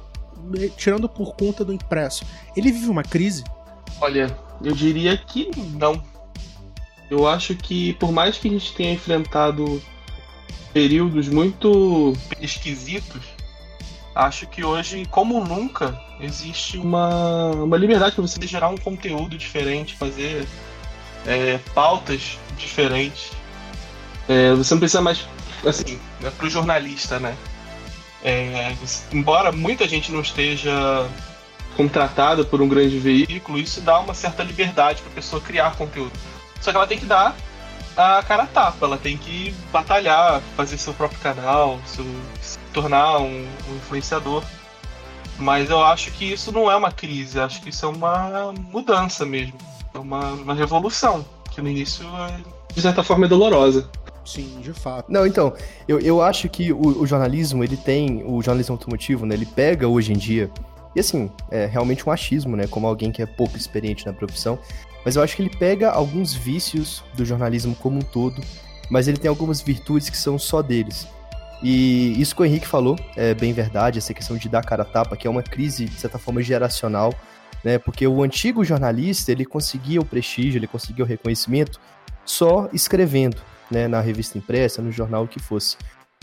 tirando 0.78 1.08
por 1.08 1.36
conta 1.36 1.64
do 1.64 1.74
impresso, 1.74 2.26
ele 2.56 2.72
vive 2.72 2.90
uma 2.90 3.04
crise? 3.04 3.44
Olha, 4.02 4.36
eu 4.64 4.74
diria 4.74 5.18
que 5.18 5.52
não. 5.74 6.02
Eu 7.10 7.28
acho 7.28 7.56
que 7.56 7.94
por 7.94 8.12
mais 8.12 8.38
que 8.38 8.48
a 8.48 8.52
gente 8.52 8.74
tenha 8.74 8.94
enfrentado 8.94 9.82
períodos 10.74 11.28
muito 11.28 12.14
esquisitos, 12.40 13.22
acho 14.14 14.48
que 14.48 14.64
hoje, 14.64 15.06
como 15.08 15.44
nunca, 15.44 16.00
Existe 16.20 16.78
uma, 16.78 17.52
uma 17.52 17.78
liberdade 17.78 18.14
para 18.14 18.22
você 18.22 18.46
gerar 18.46 18.68
um 18.68 18.78
conteúdo 18.78 19.38
diferente, 19.38 19.96
fazer 19.96 20.46
é, 21.26 21.58
pautas 21.74 22.38
diferentes. 22.58 23.32
É, 24.28 24.54
você 24.54 24.74
não 24.74 24.80
precisa 24.80 25.02
mais, 25.02 25.26
assim, 25.66 26.00
é 26.24 26.30
para 26.30 26.46
o 26.46 26.50
jornalista, 26.50 27.20
né? 27.20 27.36
É, 28.24 28.76
embora 29.12 29.52
muita 29.52 29.88
gente 29.88 30.12
não 30.12 30.22
esteja 30.22 31.10
contratada 31.76 32.44
por 32.44 32.62
um 32.62 32.68
grande 32.68 33.00
veículo, 33.00 33.58
isso 33.58 33.80
dá 33.82 34.00
uma 34.00 34.14
certa 34.14 34.44
liberdade 34.44 35.02
para 35.02 35.12
a 35.12 35.16
pessoa 35.16 35.42
criar 35.42 35.76
conteúdo. 35.76 36.12
Só 36.60 36.72
que 36.72 36.78
ela 36.78 36.88
tem 36.88 37.00
que 37.00 37.06
dar 37.06 37.36
a 37.96 38.24
cara 38.24 38.44
a 38.44 38.48
tapa, 38.48 38.86
ela 38.86 38.98
tem 38.98 39.18
que 39.18 39.54
batalhar, 39.72 40.42
fazer 40.56 40.78
seu 40.78 40.94
próprio 40.94 41.20
canal, 41.20 41.80
seu, 41.86 42.06
se 42.42 42.58
tornar 42.74 43.20
um, 43.20 43.48
um 43.70 43.76
influenciador. 43.76 44.44
Mas 45.38 45.70
eu 45.70 45.84
acho 45.84 46.12
que 46.12 46.26
isso 46.26 46.52
não 46.52 46.70
é 46.70 46.76
uma 46.76 46.92
crise, 46.92 47.40
acho 47.40 47.62
que 47.62 47.70
isso 47.70 47.86
é 47.86 47.90
uma 47.90 48.54
mudança 48.54 49.26
mesmo. 49.26 49.58
É 49.94 49.98
uma, 49.98 50.32
uma 50.32 50.54
revolução, 50.54 51.26
que 51.50 51.62
no 51.62 51.70
início, 51.70 52.06
é, 52.06 52.40
de 52.74 52.82
certa 52.82 53.04
forma, 53.04 53.26
é 53.26 53.30
dolorosa. 53.30 53.90
Sim, 54.26 54.60
de 54.62 54.74
fato. 54.74 55.12
Não, 55.12 55.26
então, 55.26 55.54
eu, 55.88 56.00
eu 56.00 56.22
acho 56.22 56.48
que 56.50 56.72
o, 56.72 57.02
o, 57.02 57.08
jornalismo, 57.08 57.64
ele 57.64 57.78
tem, 57.78 58.24
o 58.26 58.42
jornalismo 58.42 58.74
automotivo, 58.76 59.26
né, 59.26 59.36
ele 59.36 59.46
pega 59.46 59.88
hoje 59.88 60.14
em 60.14 60.18
dia, 60.18 60.50
e 60.96 61.00
assim, 61.00 61.32
é 61.50 61.66
realmente 61.66 62.08
um 62.08 62.12
achismo, 62.12 62.56
né, 62.56 62.68
como 62.68 62.88
alguém 62.88 63.12
que 63.12 63.22
é 63.22 63.26
pouco 63.26 63.58
experiente 63.58 64.06
na 64.06 64.14
profissão, 64.14 64.60
mas 65.06 65.16
eu 65.16 65.24
acho 65.24 65.36
que 65.36 65.42
ele 65.42 65.50
pega 65.50 65.90
alguns 65.90 66.34
vícios 66.34 67.04
do 67.16 67.26
jornalismo 67.26 67.76
como 67.76 67.98
um 67.98 68.02
todo, 68.02 68.42
mas 68.90 69.08
ele 69.08 69.18
tem 69.18 69.30
algumas 69.30 69.62
virtudes 69.62 70.10
que 70.10 70.18
são 70.18 70.38
só 70.38 70.62
deles. 70.62 71.08
E 71.62 72.20
isso 72.20 72.36
que 72.36 72.42
o 72.42 72.46
Henrique 72.46 72.68
falou 72.68 72.98
é 73.16 73.34
bem 73.34 73.52
verdade, 73.54 74.00
essa 74.00 74.14
questão 74.14 74.38
de 74.38 74.48
dar 74.48 74.64
cara 74.64 74.84
a 74.84 74.86
tapa, 74.86 75.18
que 75.18 75.28
é 75.28 75.30
uma 75.30 75.44
crise, 75.44 75.86
de 75.86 76.00
certa 76.00 76.18
forma, 76.18 76.42
geracional, 76.42 77.14
né? 77.64 77.78
Porque 77.78 78.08
o 78.08 78.24
antigo 78.24 78.64
jornalista, 78.64 79.32
ele 79.32 79.46
conseguia 79.46 80.00
o 80.00 80.06
prestígio, 80.06 80.58
ele 80.58 80.68
conseguia 80.68 81.04
o 81.04 81.08
reconhecimento 81.08 81.80
só 82.24 82.70
escrevendo, 82.72 83.42
né? 83.72 83.88
Na 83.88 84.02
revista 84.02 84.38
impressa, 84.38 84.82
no 84.82 84.92
jornal, 84.92 85.24
o 85.24 85.28
que 85.28 85.40
fosse. 85.40 85.78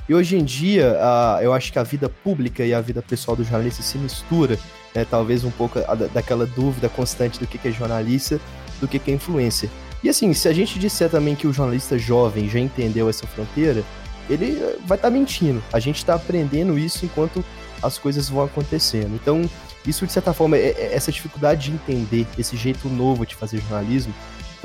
E 0.09 0.15
hoje 0.15 0.37
em 0.37 0.45
dia, 0.45 0.97
a, 1.01 1.41
eu 1.43 1.53
acho 1.53 1.73
que 1.73 1.79
a 1.79 1.83
vida 1.83 2.09
pública 2.09 2.65
e 2.65 2.73
a 2.73 2.81
vida 2.81 3.03
pessoal 3.03 3.37
do 3.37 3.43
jornalista 3.43 3.83
se 3.83 3.99
mistura, 3.99 4.59
né? 4.95 5.05
Talvez 5.05 5.45
um 5.45 5.51
pouco 5.51 5.79
a, 5.81 5.95
daquela 5.95 6.47
dúvida 6.47 6.89
constante 6.89 7.41
do 7.41 7.47
que, 7.47 7.59
que 7.59 7.69
é 7.69 7.73
jornalista, 7.73 8.41
do 8.81 8.87
que, 8.87 8.99
que 8.99 9.11
é 9.11 9.15
influencer. 9.15 9.69
E 10.03 10.09
assim, 10.09 10.33
se 10.33 10.49
a 10.49 10.53
gente 10.53 10.79
disser 10.79 11.11
também 11.11 11.35
que 11.35 11.47
o 11.47 11.53
jornalista 11.53 11.99
jovem 11.99 12.49
já 12.49 12.61
entendeu 12.61 13.09
essa 13.09 13.27
fronteira, 13.27 13.83
ele 14.29 14.59
eh, 14.61 14.77
vai 14.87 14.97
estar 14.97 15.09
tá 15.09 15.11
mentindo. 15.11 15.63
A 15.73 15.81
gente 15.81 15.97
está 15.97 16.15
aprendendo 16.15 16.79
isso 16.79 17.05
enquanto 17.05 17.45
as 17.83 17.99
coisas 17.99 18.29
vão 18.29 18.45
acontecendo. 18.45 19.15
Então, 19.15 19.49
isso 19.87 20.07
de 20.07 20.13
certa 20.13 20.33
forma, 20.33 20.57
é, 20.57 20.71
é 20.71 20.95
essa 20.95 21.11
dificuldade 21.11 21.71
de 21.71 21.73
entender 21.73 22.27
esse 22.39 22.57
jeito 22.57 22.89
novo 22.89 23.27
de 23.27 23.35
fazer 23.35 23.59
jornalismo, 23.61 24.15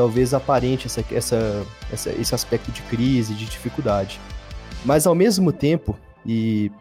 talvez 0.01 0.33
aparente 0.33 0.87
essa, 0.87 1.05
essa, 1.11 1.67
essa, 1.93 2.09
esse 2.13 2.33
aspecto 2.33 2.71
de 2.71 2.81
crise, 2.83 3.35
de 3.35 3.45
dificuldade. 3.45 4.19
Mas 4.83 5.05
ao 5.05 5.13
mesmo 5.13 5.53
tempo, 5.53 5.95
e 6.25 6.71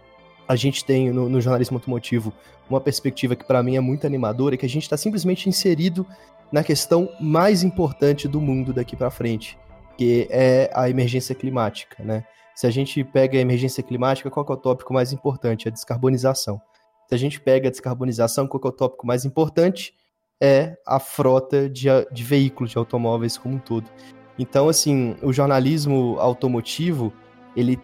a 0.48 0.56
gente 0.56 0.83
tem 0.83 1.12
no, 1.12 1.28
no 1.28 1.38
jornalismo 1.38 1.76
automotivo 1.76 2.33
uma 2.70 2.80
perspectiva 2.80 3.37
que 3.37 3.44
para 3.44 3.62
mim 3.62 3.76
é 3.76 3.80
muito 3.80 4.06
animadora, 4.06 4.54
é 4.54 4.56
que 4.59 4.64
a 4.64 4.68
gente 4.68 4.85
está 4.85 4.96
simplesmente 4.96 5.50
inserido 5.50 6.06
na 6.50 6.64
questão 6.64 7.11
mais 7.20 7.62
importante 7.62 8.26
do 8.26 8.40
mundo 8.40 8.72
daqui 8.72 8.96
para 8.96 9.11
frente, 9.11 9.59
que 9.98 10.26
é 10.30 10.70
a 10.72 10.88
emergência 10.88 11.35
climática, 11.35 12.02
né? 12.02 12.24
Se 12.54 12.66
a 12.66 12.70
gente 12.70 13.04
pega 13.04 13.37
a 13.37 13.40
emergência 13.42 13.83
climática, 13.83 14.30
qual 14.30 14.46
é 14.48 14.52
o 14.52 14.56
tópico 14.56 14.94
mais 14.94 15.12
importante? 15.12 15.68
A 15.68 15.70
descarbonização. 15.70 16.59
Se 17.06 17.14
a 17.14 17.18
gente 17.18 17.38
pega 17.38 17.68
a 17.68 17.70
descarbonização, 17.70 18.48
qual 18.48 18.62
é 18.64 18.68
o 18.68 18.72
tópico 18.72 19.06
mais 19.06 19.26
importante? 19.26 19.92
É 20.40 20.76
a 20.87 20.98
frota 20.98 21.68
de, 21.68 21.88
de 22.11 22.24
veículos, 22.24 22.70
de 22.70 22.79
automóveis 22.79 23.37
como 23.37 23.57
um 23.57 23.59
todo. 23.59 23.90
Então, 24.38 24.68
assim, 24.68 25.16
o 25.22 25.33
jornalismo 25.33 26.16
automotivo, 26.18 27.12
ele 27.55 27.79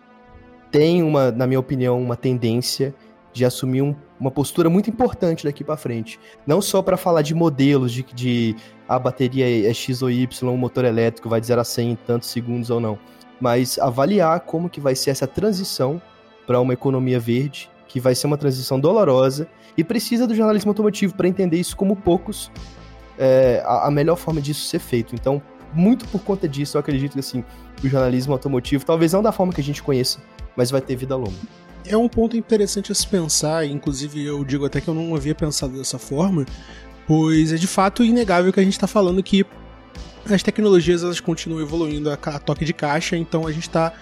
tem 0.71 1.03
uma, 1.03 1.31
na 1.31 1.47
minha 1.47 1.61
opinião, 1.61 2.01
uma 2.01 2.17
tendência 2.17 2.95
de 3.33 3.45
assumir 3.45 3.83
um, 3.83 3.95
uma 4.19 4.31
postura 4.31 4.71
muito 4.71 4.89
importante 4.89 5.45
daqui 5.45 5.63
para 5.63 5.77
frente. 5.77 6.19
Não 6.47 6.63
só 6.63 6.81
para 6.81 6.97
falar 6.97 7.21
de 7.21 7.35
modelos, 7.35 7.93
de, 7.93 8.03
de 8.15 8.57
a 8.89 8.99
bateria 8.99 9.69
é 9.69 9.75
X 9.75 10.01
ou 10.01 10.11
Y, 10.11 10.51
o 10.51 10.57
motor 10.57 10.87
elétrico 10.87 11.29
vai 11.29 11.41
de 11.41 11.47
0 11.47 11.61
a 11.61 11.65
100 11.65 11.91
em 11.91 11.97
tantos 11.97 12.31
segundos 12.31 12.71
ou 12.71 12.81
não 12.81 12.99
mas 13.41 13.79
avaliar 13.79 14.41
como 14.41 14.71
que 14.71 14.81
vai 14.81 14.95
ser 14.95 15.11
essa 15.11 15.27
transição 15.27 16.01
para 16.47 16.61
uma 16.61 16.73
economia 16.73 17.19
verde, 17.19 17.71
que 17.97 18.01
vai 18.01 18.15
ser 18.15 18.27
uma 18.27 18.37
transição 18.37 18.79
dolorosa 18.79 19.49
e 19.75 19.83
precisa 19.83 20.27
do 20.27 20.35
jornalismo 20.35 20.71
automotivo 20.71 21.15
para 21.15 21.27
entender 21.27 21.59
isso 21.59 21.75
como 21.75 21.97
poucos 21.97 22.51
é, 23.19 23.63
a, 23.65 23.87
a, 23.87 23.91
melhor 23.91 24.17
forma 24.17 24.39
disso 24.39 24.69
ser 24.69 24.81
feito. 24.81 25.15
Então, 25.15 25.41
muito 25.73 26.07
por 26.09 26.21
conta 26.21 26.47
disso, 26.47 26.77
eu 26.77 26.81
acredito 26.81 27.15
que 27.15 27.21
assim, 27.21 27.43
o 27.83 27.89
jornalismo 27.89 28.35
automotivo, 28.35 28.85
talvez 28.85 29.15
não 29.15 29.23
da 29.23 29.33
forma 29.33 29.51
que 29.51 29.63
a 29.63 29.65
gente 29.65 29.83
conheça, 29.83 30.19
mas 30.55 30.71
vai 30.71 30.83
ter 30.83 30.95
vida 30.95 31.17
longa. 31.17 31.39
É 31.87 31.97
um 31.97 32.07
ponto 32.07 32.37
interessante 32.37 32.93
a 32.93 32.95
se 32.95 33.07
pensar, 33.07 33.65
inclusive 33.65 34.23
eu 34.23 34.45
digo 34.45 34.67
até 34.67 34.79
que 34.79 34.89
eu 34.89 34.95
não 34.95 35.17
havia 35.17 35.35
pensado 35.35 35.79
dessa 35.79 35.99
forma, 35.99 36.45
pois 37.07 37.51
é 37.51 37.57
de 37.57 37.67
fato 37.67 38.05
inegável 38.05 38.53
que 38.53 38.61
a 38.61 38.63
gente 38.63 38.75
está 38.75 38.87
falando 38.87 39.23
que 39.23 39.47
as 40.31 40.43
tecnologias 40.43 41.03
elas 41.03 41.19
continuam 41.19 41.63
evoluindo 41.63 42.11
a, 42.11 42.13
a 42.13 42.39
toque 42.39 42.67
de 42.67 42.75
caixa, 42.75 43.17
então 43.17 43.47
a 43.47 43.53
gente 43.53 43.69
está 43.69 43.95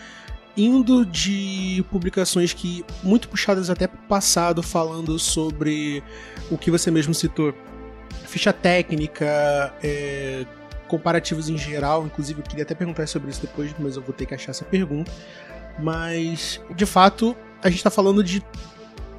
indo 0.56 1.04
de 1.04 1.84
publicações 1.90 2.52
que 2.52 2.84
muito 3.02 3.28
puxadas 3.28 3.70
até 3.70 3.86
para 3.86 3.98
o 3.98 4.08
passado, 4.08 4.62
falando 4.62 5.18
sobre 5.18 6.02
o 6.50 6.56
que 6.56 6.70
você 6.70 6.90
mesmo 6.90 7.12
citou, 7.12 7.54
ficha 8.26 8.52
técnica, 8.52 9.74
é, 9.82 10.46
comparativos 10.86 11.48
em 11.48 11.58
geral. 11.58 12.06
Inclusive, 12.06 12.40
eu 12.40 12.44
queria 12.44 12.64
até 12.64 12.74
perguntar 12.74 13.06
sobre 13.08 13.30
isso 13.30 13.40
depois, 13.40 13.74
mas 13.78 13.96
eu 13.96 14.02
vou 14.02 14.12
ter 14.12 14.26
que 14.26 14.34
achar 14.34 14.50
essa 14.50 14.64
pergunta. 14.64 15.10
Mas, 15.78 16.60
de 16.74 16.86
fato, 16.86 17.36
a 17.62 17.68
gente 17.68 17.78
está 17.78 17.90
falando 17.90 18.22
de 18.22 18.42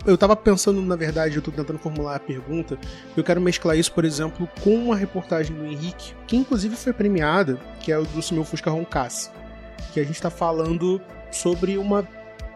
eu 0.06 0.17
tava 0.17 0.36
pensando, 0.36 0.82
na 0.84 0.95
verdade, 0.95 1.36
eu 1.36 1.41
tô 1.41 1.52
tentando 1.52 1.80
formular 1.80 2.15
a 2.15 2.19
pergunta, 2.19 2.78
eu 3.17 3.24
quero 3.24 3.41
mesclar 3.41 3.76
isso, 3.76 3.91
por 3.91 4.06
exemplo, 4.06 4.48
com 4.62 4.76
uma 4.76 4.95
reportagem 4.95 5.56
do 5.56 5.65
Henrique, 5.65 6.13
que 6.28 6.38
inclusive 6.38 6.76
foi 6.76 6.93
premiada, 6.93 7.60
que 7.80 7.91
é 7.91 7.98
o 7.98 8.04
do 8.04 8.21
Meu 8.34 8.43
Fusca 8.43 8.69
Roncassi, 8.69 9.32
que 9.93 10.00
a 10.00 10.04
gente 10.04 10.21
tá 10.21 10.30
falando 10.30 11.02
sobre 11.36 11.78
uma 11.78 12.08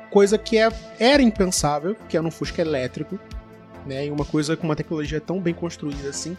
coisa 0.09 0.37
que 0.37 0.57
é, 0.57 0.69
era 0.99 1.21
impensável, 1.21 1.95
que 2.07 2.17
é 2.17 2.21
um 2.21 2.31
Fusca 2.31 2.61
elétrico, 2.61 3.19
né, 3.85 4.07
e 4.07 4.11
uma 4.11 4.25
coisa 4.25 4.57
com 4.57 4.65
uma 4.67 4.75
tecnologia 4.75 5.21
tão 5.21 5.39
bem 5.39 5.53
construída 5.53 6.09
assim, 6.09 6.37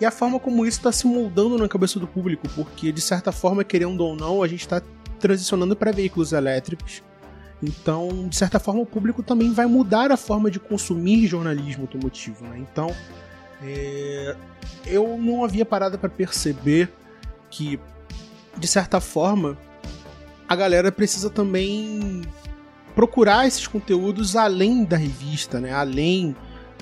e 0.00 0.04
a 0.04 0.10
forma 0.10 0.40
como 0.40 0.66
isso 0.66 0.78
está 0.78 0.90
se 0.90 1.06
moldando 1.06 1.56
na 1.56 1.68
cabeça 1.68 2.00
do 2.00 2.06
público, 2.06 2.48
porque 2.54 2.90
de 2.90 3.00
certa 3.00 3.30
forma, 3.30 3.62
querendo 3.62 4.00
ou 4.00 4.16
não, 4.16 4.42
a 4.42 4.48
gente 4.48 4.60
está 4.60 4.82
transicionando 5.20 5.76
para 5.76 5.92
veículos 5.92 6.32
elétricos, 6.32 7.02
então, 7.62 8.28
de 8.28 8.36
certa 8.36 8.58
forma, 8.58 8.82
o 8.82 8.86
público 8.86 9.22
também 9.22 9.52
vai 9.52 9.66
mudar 9.66 10.12
a 10.12 10.16
forma 10.16 10.50
de 10.50 10.60
consumir 10.60 11.26
jornalismo 11.26 11.84
automotivo. 11.84 12.44
Né? 12.44 12.58
Então, 12.58 12.94
é... 13.62 14.36
eu 14.84 15.16
não 15.16 15.44
havia 15.44 15.64
parado 15.64 15.98
para 15.98 16.10
perceber 16.10 16.92
que, 17.50 17.80
de 18.56 18.68
certa 18.68 19.00
forma, 19.00 19.56
a 20.48 20.56
galera 20.56 20.92
precisa 20.92 21.30
também 21.30 22.22
procurar 22.94 23.46
esses 23.46 23.66
conteúdos 23.66 24.36
além 24.36 24.84
da 24.84 24.96
revista, 24.96 25.60
né? 25.60 25.72
além 25.72 26.36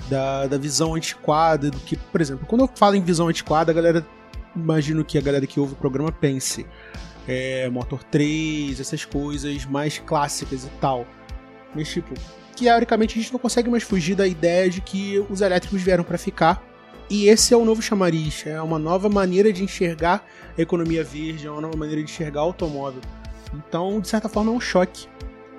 da, 0.09 0.47
da 0.47 0.57
visão 0.57 0.95
antiquada, 0.95 1.71
do 1.71 1.79
que, 1.79 1.95
por 1.95 2.21
exemplo, 2.21 2.45
quando 2.45 2.61
eu 2.61 2.69
falo 2.75 2.95
em 2.95 3.01
visão 3.01 3.27
antiquada, 3.27 3.71
a 3.71 3.75
galera 3.75 4.05
imagino 4.55 5.03
que 5.03 5.17
a 5.17 5.21
galera 5.21 5.47
que 5.47 5.59
ouve 5.59 5.73
o 5.73 5.75
programa 5.75 6.11
pense 6.11 6.65
é, 7.27 7.69
Motor 7.69 8.03
3, 8.03 8.79
essas 8.79 9.05
coisas 9.05 9.65
mais 9.65 9.97
clássicas 9.99 10.65
e 10.65 10.69
tal. 10.79 11.07
Mas, 11.73 11.89
tipo, 11.89 12.13
teoricamente 12.55 13.17
a 13.17 13.21
gente 13.21 13.33
não 13.33 13.39
consegue 13.39 13.69
mais 13.69 13.83
fugir 13.83 14.15
da 14.15 14.27
ideia 14.27 14.69
de 14.69 14.81
que 14.81 15.23
os 15.29 15.41
elétricos 15.41 15.81
vieram 15.81 16.03
para 16.03 16.17
ficar. 16.17 16.63
E 17.09 17.27
esse 17.27 17.53
é 17.53 17.57
o 17.57 17.65
novo 17.65 17.81
chamariz, 17.81 18.45
é 18.45 18.61
uma 18.61 18.79
nova 18.79 19.09
maneira 19.09 19.51
de 19.51 19.63
enxergar 19.63 20.25
a 20.57 20.61
economia 20.61 21.03
verde, 21.03 21.47
é 21.47 21.51
uma 21.51 21.61
nova 21.61 21.77
maneira 21.77 22.01
de 22.01 22.09
enxergar 22.09 22.41
o 22.41 22.45
automóvel. 22.47 23.01
Então, 23.53 23.99
de 23.99 24.07
certa 24.07 24.27
forma, 24.27 24.51
é 24.51 24.55
um 24.55 24.59
choque 24.59 25.07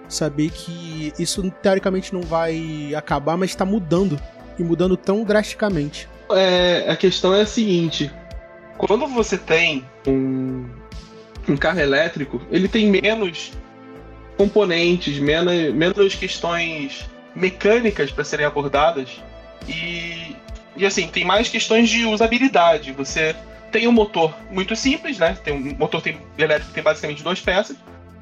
saber 0.09 0.51
que 0.51 1.13
isso 1.19 1.51
teoricamente 1.63 2.13
não 2.13 2.23
vai 2.23 2.95
acabar, 2.95 3.37
mas 3.37 3.51
está 3.51 3.65
mudando 3.65 4.21
e 4.59 4.63
mudando 4.63 4.97
tão 4.97 5.25
drasticamente. 5.25 6.09
É, 6.31 6.87
a 6.89 6.97
questão 6.97 7.35
é 7.35 7.43
a 7.43 7.47
seguinte: 7.47 8.11
quando 8.79 9.07
você 9.07 9.37
tem 9.37 9.85
um, 10.07 10.67
um 11.49 11.57
carro 11.57 11.81
elétrico, 11.81 12.41
ele 12.51 12.69
tem 12.69 12.91
menos 12.91 13.53
componentes, 14.37 15.19
menos, 15.19 15.75
menos 15.75 16.15
questões 16.15 17.09
mecânicas 17.35 18.11
para 18.11 18.25
serem 18.25 18.47
abordadas 18.47 19.21
e, 19.69 20.37
e 20.77 20.87
assim, 20.87 21.09
tem 21.09 21.25
mais 21.25 21.49
questões 21.49 21.89
de 21.89 22.05
usabilidade. 22.05 22.93
Você 22.93 23.35
tem 23.75 23.89
um 23.89 23.93
motor 23.93 24.33
muito 24.53 24.77
simples, 24.77 25.19
né? 25.19 25.37
Tem 25.43 25.53
um 25.53 25.77
motor 25.77 26.01
tem, 26.01 26.17
elétrico 26.39 26.73
tem 26.73 26.81
basicamente 26.81 27.25
duas 27.25 27.41
peças. 27.41 27.77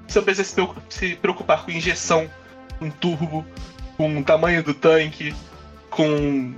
Você 0.09 0.23
precisa 0.23 0.67
se 0.89 1.15
preocupar 1.17 1.63
com 1.63 1.71
injeção, 1.71 2.27
com 2.79 2.89
turbo, 2.89 3.45
com 3.99 4.19
o 4.19 4.25
tamanho 4.25 4.63
do 4.63 4.73
tanque, 4.73 5.35
com 5.91 6.55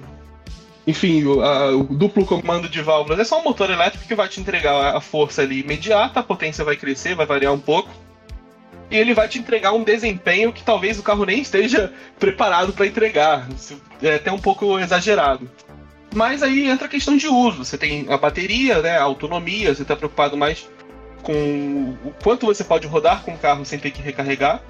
enfim, 0.86 1.24
o, 1.24 1.42
a, 1.42 1.74
o, 1.74 1.82
duplo 1.82 2.24
comando 2.24 2.68
de 2.68 2.80
válvulas 2.82 3.18
é 3.18 3.24
só 3.24 3.40
um 3.40 3.42
motor 3.42 3.68
elétrico 3.68 4.06
que 4.06 4.14
vai 4.14 4.28
te 4.28 4.40
entregar 4.40 4.94
a 4.94 5.00
força 5.00 5.42
ali 5.42 5.60
imediata, 5.60 6.20
a 6.20 6.22
potência 6.22 6.64
vai 6.64 6.76
crescer, 6.76 7.16
vai 7.16 7.26
variar 7.26 7.52
um 7.52 7.58
pouco. 7.58 7.90
E 8.92 8.96
ele 8.96 9.12
vai 9.12 9.26
te 9.26 9.40
entregar 9.40 9.72
um 9.72 9.82
desempenho 9.82 10.52
que 10.52 10.62
talvez 10.62 11.00
o 11.00 11.02
carro 11.02 11.24
nem 11.24 11.40
esteja 11.40 11.92
preparado 12.16 12.72
para 12.72 12.86
entregar. 12.86 13.48
É 14.00 14.14
até 14.14 14.30
um 14.30 14.38
pouco 14.38 14.78
exagerado. 14.78 15.50
Mas 16.14 16.42
aí 16.42 16.68
entra 16.70 16.86
a 16.86 16.90
questão 16.90 17.16
de 17.16 17.26
uso. 17.26 17.64
Você 17.64 17.76
tem 17.76 18.06
a 18.08 18.16
bateria, 18.16 18.80
né, 18.80 18.96
a 18.96 19.02
autonomia, 19.02 19.74
você 19.74 19.82
está 19.82 19.96
preocupado 19.96 20.36
mais 20.36 20.68
com 21.22 21.96
o 22.04 22.14
quanto 22.22 22.46
você 22.46 22.62
pode 22.62 22.86
rodar 22.86 23.22
com 23.22 23.32
o 23.32 23.38
carro 23.38 23.64
sem 23.64 23.78
ter 23.78 23.90
que 23.90 24.00
recarregar. 24.00 24.62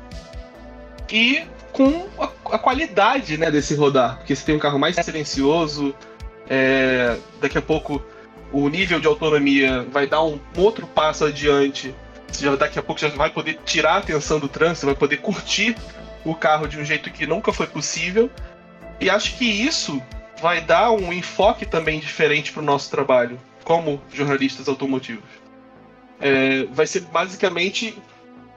E 1.12 1.42
com 1.72 2.06
a, 2.18 2.54
a 2.54 2.58
qualidade 2.58 3.36
né, 3.36 3.50
desse 3.50 3.74
rodar. 3.74 4.16
Porque 4.18 4.34
você 4.34 4.44
tem 4.44 4.56
um 4.56 4.58
carro 4.58 4.78
mais 4.78 4.96
silencioso, 4.96 5.94
é, 6.48 7.18
daqui 7.40 7.58
a 7.58 7.62
pouco 7.62 8.02
o 8.52 8.68
nível 8.68 9.00
de 9.00 9.06
autonomia 9.06 9.86
vai 9.90 10.06
dar 10.06 10.22
um 10.22 10.40
outro 10.56 10.86
passo 10.86 11.26
adiante. 11.26 11.94
Você 12.28 12.44
já, 12.46 12.56
daqui 12.56 12.78
a 12.78 12.82
pouco 12.82 13.00
já 13.00 13.08
vai 13.08 13.28
poder 13.28 13.58
tirar 13.64 13.94
a 13.94 13.98
atenção 13.98 14.38
do 14.38 14.48
trânsito, 14.48 14.86
vai 14.86 14.94
poder 14.94 15.18
curtir 15.18 15.76
o 16.24 16.34
carro 16.34 16.66
de 16.66 16.78
um 16.78 16.84
jeito 16.84 17.10
que 17.10 17.26
nunca 17.26 17.52
foi 17.52 17.66
possível. 17.66 18.30
E 19.00 19.10
acho 19.10 19.36
que 19.36 19.44
isso 19.44 20.00
vai 20.40 20.60
dar 20.60 20.90
um 20.90 21.12
enfoque 21.12 21.66
também 21.66 22.00
diferente 22.00 22.52
para 22.52 22.62
o 22.62 22.64
nosso 22.64 22.90
trabalho 22.90 23.38
como 23.64 24.00
jornalistas 24.12 24.68
automotivos. 24.68 25.24
É, 26.20 26.64
vai 26.66 26.86
ser 26.86 27.00
basicamente 27.00 27.96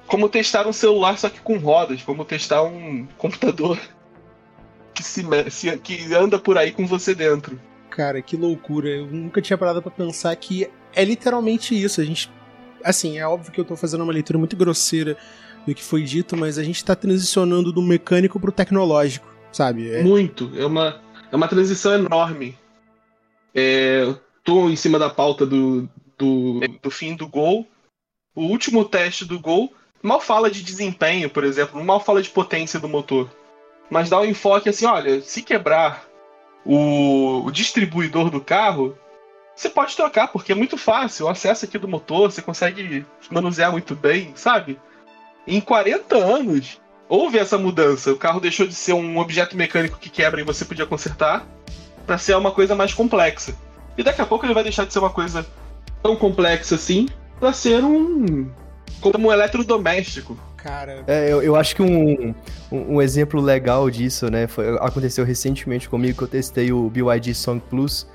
como 0.06 0.30
testar 0.30 0.68
um 0.68 0.74
celular 0.74 1.18
só 1.18 1.30
que 1.30 1.40
com 1.40 1.58
rodas, 1.58 2.02
como 2.02 2.24
testar 2.24 2.63
um 2.63 3.08
computador 3.18 3.80
que, 4.94 5.04
se, 5.04 5.24
que 5.80 6.13
anda 6.13 6.38
por 6.38 6.58
aí 6.58 6.72
com 6.72 6.86
você 6.86 7.16
dentro. 7.16 7.60
Cara, 7.90 8.22
que 8.22 8.38
loucura. 8.38 8.90
Eu 8.90 9.08
nunca 9.08 9.42
tinha 9.42 9.58
parado 9.58 9.82
para 9.82 9.92
pensar 9.92 10.36
que 10.36 10.70
é 10.94 11.04
literalmente 11.04 11.74
isso. 11.74 12.00
A 12.00 12.04
gente. 12.04 12.32
Assim, 12.84 13.18
é 13.18 13.28
óbvio 13.28 13.52
que 13.52 13.60
eu 13.60 13.66
tô 13.66 13.76
fazendo 13.76 14.04
uma 14.04 14.13
leitura 14.13 14.38
muito 14.38 14.56
grosseira 14.56 15.18
do 15.66 15.74
que 15.74 15.84
foi 15.84 16.04
dito, 16.04 16.38
mas 16.38 16.58
a 16.58 16.63
gente 16.63 16.84
tá 16.86 16.96
transicionando 16.96 17.72
do 17.72 17.82
mecânico 17.82 18.40
pro 18.40 18.52
tecnológico, 18.52 19.28
sabe? 19.52 19.90
É... 19.92 20.04
Muito. 20.04 20.52
É 20.56 20.66
uma, 20.66 21.02
é 21.32 21.36
uma 21.36 21.48
transição 21.48 21.94
enorme. 21.94 22.58
É, 23.54 24.13
tô 24.44 24.70
em 24.70 24.76
cima 24.76 25.00
da 25.00 25.10
pauta 25.10 25.46
do, 25.46 25.90
do, 26.18 26.60
do 26.82 26.92
fim 26.92 27.16
do 27.16 27.28
gol. 27.28 27.68
O 28.36 28.44
último 28.44 28.86
teste 28.86 29.26
do 29.26 29.40
gol 29.40 29.74
mal 30.02 30.22
fala 30.22 30.50
de 30.50 30.63
desempenho, 30.63 31.30
por 31.30 31.44
exemplo, 31.44 31.84
mal 31.84 32.00
fala 32.00 32.22
de 32.22 32.30
potência 32.30 32.80
do 32.80 32.88
motor. 32.88 33.30
Mas 33.90 34.10
dá 34.10 34.20
um 34.20 34.26
enfoque 34.26 34.70
assim, 34.70 34.86
olha, 34.86 35.22
se 35.22 35.42
quebrar 35.42 36.06
o, 36.66 37.44
o 37.46 37.52
distribuidor 37.52 38.30
do 38.30 38.42
carro, 38.42 38.98
você 39.56 39.70
pode 39.70 39.96
trocar, 39.96 40.28
porque 40.28 40.52
é 40.52 40.56
muito 40.56 40.78
fácil. 40.78 41.26
O 41.26 41.30
acesso 41.30 41.66
aqui 41.66 41.78
do 41.78 41.88
motor, 41.88 42.32
você 42.32 42.42
consegue 42.42 43.06
manusear 43.32 43.72
muito 43.72 43.96
bem, 43.96 44.34
sabe? 44.36 44.80
Em 45.48 45.60
40 45.60 46.16
anos, 46.16 46.80
houve 47.10 47.38
essa 47.38 47.58
mudança. 47.58 48.12
O 48.12 48.17
carro 48.17 48.39
deixou 48.39 48.67
de 48.67 48.74
ser 48.74 48.93
um 48.93 49.17
objeto 49.17 49.56
mecânico 49.56 49.98
que 49.98 50.10
quebra 50.10 50.41
e 50.41 50.43
você 50.43 50.65
podia 50.65 50.86
consertar, 50.86 51.46
para 52.06 52.17
ser 52.17 52.36
uma 52.36 52.52
coisa 52.52 52.76
mais 52.76 52.93
complexa. 52.93 53.54
E 53.98 54.04
daqui 54.04 54.22
a 54.22 54.26
pouco 54.26 54.46
ele 54.46 54.54
vai 54.54 54.63
deixar 54.63 54.86
de 54.86 54.93
ser 54.93 55.00
uma 55.00 55.10
coisa 55.10 55.46
tão 56.02 56.15
complexa 56.15 56.76
assim, 56.76 57.08
para 57.39 57.52
ser 57.52 57.84
um 57.84 58.50
como 59.02 59.28
um 59.28 59.32
eletrodoméstico. 59.32 60.38
Cara. 60.56 61.04
É, 61.08 61.32
eu, 61.32 61.41
eu 61.41 61.56
acho 61.56 61.76
que 61.76 61.82
um, 61.82 62.34
um, 62.72 62.96
um, 62.96 63.02
exemplo 63.02 63.39
legal 63.39 63.89
disso, 63.89 64.30
né, 64.30 64.48
foi, 64.48 64.76
aconteceu 64.80 65.24
recentemente 65.24 65.88
comigo 65.88 66.17
que 66.17 66.24
eu 66.24 66.28
testei 66.28 66.72
o 66.72 66.89
BYD 66.89 67.34
Song 67.36 67.62
Plus 67.70 68.08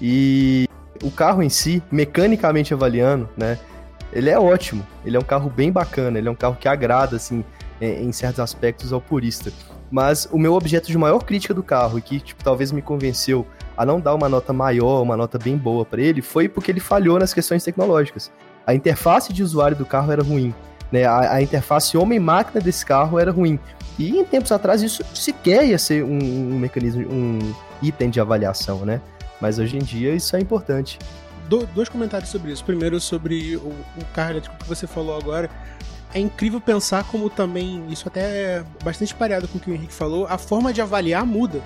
e 0.00 0.66
o 1.02 1.10
carro 1.10 1.42
em 1.42 1.48
si, 1.48 1.82
mecanicamente 1.90 2.72
avaliando, 2.72 3.28
né, 3.36 3.58
ele 4.12 4.30
é 4.30 4.38
ótimo. 4.38 4.86
Ele 5.04 5.16
é 5.16 5.20
um 5.20 5.24
carro 5.24 5.50
bem 5.50 5.70
bacana, 5.70 6.18
ele 6.18 6.28
é 6.28 6.30
um 6.30 6.34
carro 6.34 6.56
que 6.58 6.68
agrada, 6.68 7.16
assim, 7.16 7.44
em, 7.80 8.04
em 8.04 8.12
certos 8.12 8.40
aspectos 8.40 8.92
ao 8.92 9.00
purista. 9.00 9.52
Mas 9.90 10.28
o 10.30 10.38
meu 10.38 10.54
objeto 10.54 10.88
de 10.88 10.96
maior 10.96 11.24
crítica 11.24 11.52
do 11.52 11.62
carro, 11.62 11.98
e 11.98 12.02
que 12.02 12.20
tipo, 12.20 12.44
talvez 12.44 12.70
me 12.70 12.82
convenceu 12.82 13.46
a 13.76 13.84
não 13.84 14.00
dar 14.00 14.14
uma 14.14 14.28
nota 14.28 14.52
maior, 14.52 15.02
uma 15.02 15.16
nota 15.16 15.38
bem 15.38 15.56
boa 15.56 15.84
para 15.84 16.00
ele, 16.00 16.22
foi 16.22 16.48
porque 16.48 16.70
ele 16.70 16.80
falhou 16.80 17.18
nas 17.18 17.34
questões 17.34 17.64
tecnológicas 17.64 18.30
a 18.70 18.74
interface 18.74 19.32
de 19.32 19.42
usuário 19.42 19.76
do 19.76 19.84
carro 19.84 20.12
era 20.12 20.22
ruim. 20.22 20.54
Né? 20.92 21.04
A, 21.04 21.34
a 21.34 21.42
interface 21.42 21.96
homem-máquina 21.96 22.60
desse 22.60 22.84
carro 22.84 23.18
era 23.18 23.30
ruim. 23.30 23.58
E 23.98 24.18
em 24.18 24.24
tempos 24.24 24.52
atrás 24.52 24.82
isso 24.82 25.04
sequer 25.14 25.66
ia 25.66 25.78
ser 25.78 26.04
um, 26.04 26.18
um, 26.18 26.58
mecanismo, 26.58 27.02
um 27.10 27.54
item 27.82 28.10
de 28.10 28.20
avaliação, 28.20 28.84
né? 28.84 29.00
Mas 29.40 29.58
hoje 29.58 29.76
em 29.76 29.80
dia 29.80 30.14
isso 30.14 30.34
é 30.36 30.40
importante. 30.40 30.98
Do, 31.48 31.66
dois 31.66 31.88
comentários 31.88 32.30
sobre 32.30 32.52
isso. 32.52 32.64
Primeiro, 32.64 33.00
sobre 33.00 33.56
o, 33.56 33.68
o 33.68 34.04
carro 34.14 34.30
elétrico 34.30 34.56
que 34.56 34.68
você 34.68 34.86
falou 34.86 35.16
agora. 35.16 35.50
É 36.12 36.18
incrível 36.18 36.60
pensar 36.60 37.04
como 37.04 37.30
também, 37.30 37.84
isso 37.88 38.08
até 38.08 38.20
é 38.20 38.64
bastante 38.82 39.14
pareado 39.14 39.46
com 39.46 39.58
o 39.58 39.60
que 39.60 39.70
o 39.70 39.74
Henrique 39.74 39.92
falou, 39.92 40.26
a 40.26 40.36
forma 40.36 40.72
de 40.72 40.80
avaliar 40.80 41.24
muda. 41.24 41.62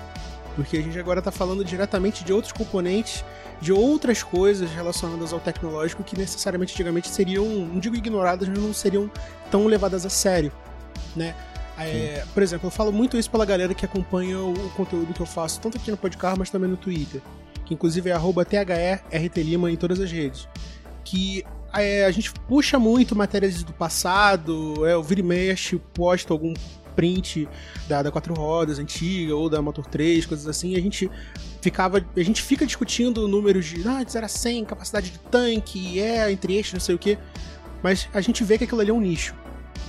Porque 0.55 0.77
a 0.77 0.81
gente 0.81 0.97
agora 0.97 1.19
está 1.19 1.31
falando 1.31 1.65
diretamente 1.65 2.23
de 2.23 2.31
outros 2.31 2.53
componentes 2.53 3.25
de 3.61 3.71
outras 3.71 4.21
coisas 4.21 4.69
relacionadas 4.71 5.33
ao 5.33 5.39
tecnológico 5.39 6.03
que 6.03 6.17
necessariamente 6.17 6.73
antigamente 6.73 7.07
seriam, 7.07 7.45
não 7.45 7.79
digo 7.79 7.95
ignoradas, 7.95 8.47
mas 8.47 8.57
não 8.57 8.73
seriam 8.73 9.09
tão 9.49 9.65
levadas 9.65 10.05
a 10.05 10.09
sério, 10.09 10.51
né? 11.15 11.35
É, 11.77 12.23
por 12.33 12.41
exemplo, 12.41 12.67
eu 12.67 12.71
falo 12.71 12.91
muito 12.91 13.17
isso 13.17 13.29
pela 13.29 13.45
galera 13.45 13.73
que 13.73 13.83
acompanha 13.83 14.39
o, 14.39 14.53
o, 14.53 14.69
conteúdo 14.71 15.13
que 15.13 15.21
eu 15.21 15.25
faço, 15.25 15.59
tanto 15.59 15.77
aqui 15.77 15.91
no 15.91 15.97
podcast, 15.97 16.39
mas 16.39 16.49
também 16.49 16.69
no 16.69 16.77
Twitter, 16.77 17.21
que 17.65 17.73
inclusive 17.73 18.09
é 18.09 18.13
arroba 18.13 18.45
THERTLima 18.45 19.69
em 19.69 19.75
todas 19.75 19.99
as 19.99 20.09
redes. 20.09 20.47
Que 21.03 21.43
é, 21.77 22.05
a 22.05 22.11
gente 22.11 22.31
puxa 22.47 22.79
muito 22.79 23.15
matérias 23.15 23.63
do 23.63 23.73
passado, 23.73 24.85
é, 24.85 24.95
o 24.95 25.03
vira 25.03 25.21
e 25.21 25.23
mexe, 25.23 25.77
posto 25.93 26.33
algum 26.33 26.53
print 26.95 27.47
da, 27.87 28.01
da 28.01 28.11
quatro 28.11 28.33
rodas 28.33 28.79
antiga 28.79 29.35
ou 29.35 29.49
da 29.49 29.61
Motor 29.61 29.85
3, 29.85 30.25
coisas 30.25 30.47
assim, 30.47 30.73
e 30.73 30.77
a 30.77 30.81
gente 30.81 31.11
ficava. 31.61 32.03
A 32.15 32.23
gente 32.23 32.41
fica 32.41 32.65
discutindo 32.65 33.27
números 33.27 33.65
de 33.65 33.87
ah, 33.87 34.03
de 34.03 34.11
0 34.11 34.25
a 34.25 34.29
100, 34.29 34.65
capacidade 34.65 35.11
de 35.11 35.19
tanque, 35.19 35.99
é, 35.99 36.31
entre 36.31 36.55
eixos, 36.55 36.73
não 36.73 36.79
sei 36.79 36.95
o 36.95 36.99
que. 36.99 37.17
Mas 37.83 38.07
a 38.13 38.21
gente 38.21 38.43
vê 38.43 38.57
que 38.57 38.63
aquilo 38.63 38.81
ali 38.81 38.89
é 38.89 38.93
um 38.93 39.01
nicho. 39.01 39.35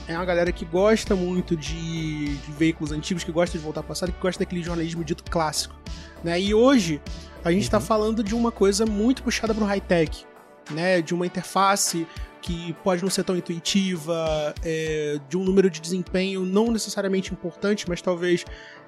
É 0.09 0.15
uma 0.15 0.25
galera 0.25 0.53
que 0.53 0.65
gosta 0.65 1.17
muito 1.17 1.57
de, 1.57 2.37
de 2.37 2.53
veículos 2.53 2.93
antigos, 2.93 3.25
que 3.25 3.33
gosta 3.33 3.57
de 3.57 3.65
voltar 3.65 3.81
ao 3.81 3.85
passado, 3.85 4.13
que 4.13 4.21
gosta 4.21 4.45
daquele 4.45 4.63
jornalismo 4.63 5.03
dito 5.03 5.25
clássico. 5.25 5.75
Né? 6.23 6.41
E 6.41 6.55
hoje 6.55 7.01
a 7.45 7.51
gente 7.51 7.63
está 7.63 7.79
uhum. 7.79 7.85
falando 7.85 8.23
de 8.23 8.35
uma 8.35 8.53
coisa 8.53 8.87
muito 8.87 9.23
puxada 9.23 9.55
para 9.55 9.65
o 9.65 9.67
high-tech, 9.67 10.25
né? 10.71 11.01
de 11.01 11.15
uma 11.15 11.27
interface 11.27 12.07
que 12.41 12.73
pode 12.85 13.03
não 13.03 13.11
ser 13.11 13.25
tão 13.25 13.37
intuitiva, 13.37 14.55
é, 14.65 15.19
de 15.29 15.37
um 15.37 15.43
número 15.43 15.69
de 15.69 15.81
desempenho 15.81 16.45
não 16.47 16.71
necessariamente 16.71 17.33
importante, 17.33 17.89
mas 17.89 18.01
talvez, 18.01 18.45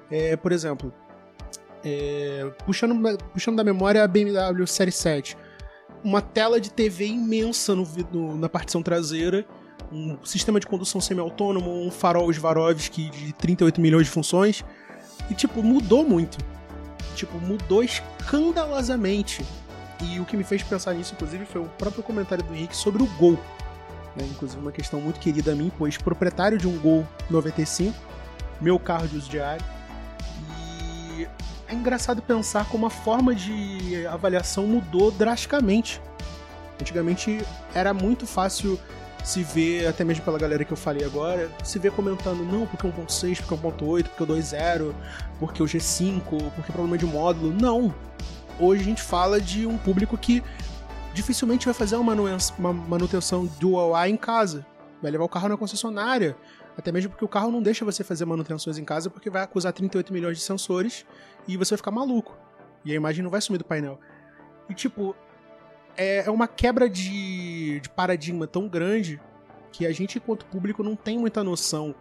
é, 0.09 0.37
por 0.37 0.53
exemplo, 0.53 0.93
é, 1.83 2.49
puxando, 2.65 3.17
puxando 3.33 3.57
da 3.57 3.63
memória 3.63 4.03
a 4.03 4.07
BMW 4.07 4.65
Série 4.65 4.91
7, 4.91 5.37
uma 6.03 6.21
tela 6.21 6.59
de 6.61 6.71
TV 6.71 7.07
imensa 7.07 7.75
no, 7.75 7.85
no, 8.11 8.37
na 8.37 8.47
partição 8.47 8.81
traseira, 8.81 9.45
um 9.91 10.17
sistema 10.23 10.59
de 10.59 10.67
condução 10.67 11.01
semi-autônomo, 11.01 11.85
um 11.85 11.91
farol 11.91 12.31
Swarovski 12.31 13.09
de 13.09 13.33
38 13.33 13.81
milhões 13.81 14.05
de 14.05 14.11
funções, 14.11 14.63
e 15.29 15.33
tipo, 15.33 15.61
mudou 15.61 16.07
muito. 16.07 16.37
Tipo, 17.15 17.37
mudou 17.39 17.83
escandalosamente 17.83 19.43
e 20.01 20.19
o 20.19 20.25
que 20.25 20.37
me 20.37 20.43
fez 20.43 20.63
pensar 20.63 20.93
nisso, 20.93 21.13
inclusive, 21.13 21.45
foi 21.45 21.61
o 21.61 21.65
próprio 21.65 22.01
comentário 22.01 22.43
do 22.43 22.53
Henrique 22.53 22.75
sobre 22.75 23.03
o 23.03 23.05
Gol. 23.05 23.37
Né? 24.15 24.25
Inclusive, 24.31 24.61
uma 24.61 24.71
questão 24.71 25.01
muito 25.01 25.19
querida 25.19 25.51
a 25.51 25.55
mim, 25.55 25.71
pois 25.77 25.97
proprietário 25.97 26.57
de 26.57 26.67
um 26.67 26.77
Gol 26.79 27.05
95, 27.29 27.95
meu 28.61 28.79
carro 28.79 29.07
de 29.07 29.17
uso 29.17 29.29
diário. 29.29 29.63
E 31.17 31.27
é 31.67 31.73
engraçado 31.73 32.21
pensar 32.21 32.67
como 32.69 32.85
a 32.85 32.89
forma 32.89 33.35
de 33.35 34.05
avaliação 34.07 34.65
mudou 34.65 35.11
drasticamente. 35.11 36.01
Antigamente 36.79 37.43
era 37.73 37.93
muito 37.93 38.25
fácil 38.25 38.79
se 39.21 39.43
ver, 39.43 39.85
até 39.85 40.05
mesmo 40.05 40.23
pela 40.23 40.39
galera 40.39 40.63
que 40.63 40.71
eu 40.71 40.77
falei 40.77 41.03
agora, 41.03 41.51
se 41.61 41.77
ver 41.77 41.91
comentando, 41.91 42.45
não, 42.45 42.65
porque 42.65 42.87
é 42.87 42.89
um 42.89 42.93
ponto 42.93 43.11
6, 43.11 43.41
porque 43.41 43.53
é 43.53 43.57
um 43.57 43.59
ponto 43.59 43.85
8, 43.85 44.09
porque 44.11 44.23
é 44.23 44.35
o 44.35 44.37
2.0, 44.37 44.95
porque 45.37 45.61
o 45.61 45.65
G5, 45.65 46.21
porque 46.55 46.71
problema 46.71 46.97
de 46.97 47.05
módulo. 47.05 47.53
Não 47.53 47.93
hoje 48.59 48.81
a 48.81 48.85
gente 48.85 49.01
fala 49.01 49.39
de 49.39 49.65
um 49.65 49.77
público 49.77 50.17
que 50.17 50.43
dificilmente 51.13 51.65
vai 51.65 51.73
fazer 51.73 51.95
uma 51.95 52.73
manutenção 52.73 53.45
dual 53.59 53.95
A 53.95 54.07
em 54.07 54.17
casa. 54.17 54.65
Vai 55.01 55.11
levar 55.11 55.23
o 55.23 55.29
carro 55.29 55.49
na 55.49 55.57
concessionária. 55.57 56.35
Até 56.77 56.91
mesmo 56.91 57.09
porque 57.09 57.25
o 57.25 57.27
carro 57.27 57.51
não 57.51 57.61
deixa 57.61 57.83
você 57.83 58.03
fazer 58.03 58.25
manutenções 58.25 58.77
em 58.77 58.85
casa 58.85 59.09
porque 59.09 59.29
vai 59.29 59.43
acusar 59.43 59.73
38 59.73 60.13
milhões 60.13 60.37
de 60.37 60.43
sensores 60.43 61.05
e 61.47 61.57
você 61.57 61.71
vai 61.71 61.77
ficar 61.77 61.91
maluco. 61.91 62.37
E 62.85 62.91
a 62.91 62.95
imagem 62.95 63.23
não 63.23 63.29
vai 63.29 63.41
sumir 63.41 63.57
do 63.57 63.65
painel. 63.65 63.99
E 64.69 64.73
tipo, 64.73 65.15
é, 65.97 66.25
é 66.25 66.31
uma 66.31 66.47
quebra 66.47 66.89
de, 66.89 67.79
de 67.81 67.89
paradigma 67.89 68.47
tão 68.47 68.67
grande 68.67 69.19
que 69.71 69.85
a 69.85 69.91
gente, 69.91 70.17
enquanto 70.17 70.45
público, 70.45 70.83
não 70.83 70.95
tem 70.95 71.17
muita 71.17 71.43
noção. 71.43 71.93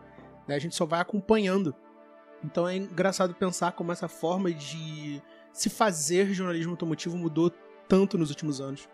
Né? 0.46 0.54
A 0.54 0.58
gente 0.58 0.74
só 0.74 0.86
vai 0.86 1.00
acompanhando. 1.00 1.74
Então 2.44 2.68
é 2.68 2.76
engraçado 2.76 3.34
pensar 3.34 3.72
como 3.72 3.90
essa 3.90 4.06
forma 4.06 4.52
de 4.52 5.20
se 5.58 5.68
fazer 5.68 6.32
jornalismo 6.32 6.72
automotivo 6.72 7.18
mudou 7.18 7.52
tanto 7.88 8.16
nos 8.16 8.30
últimos 8.30 8.60
anos. 8.60 8.88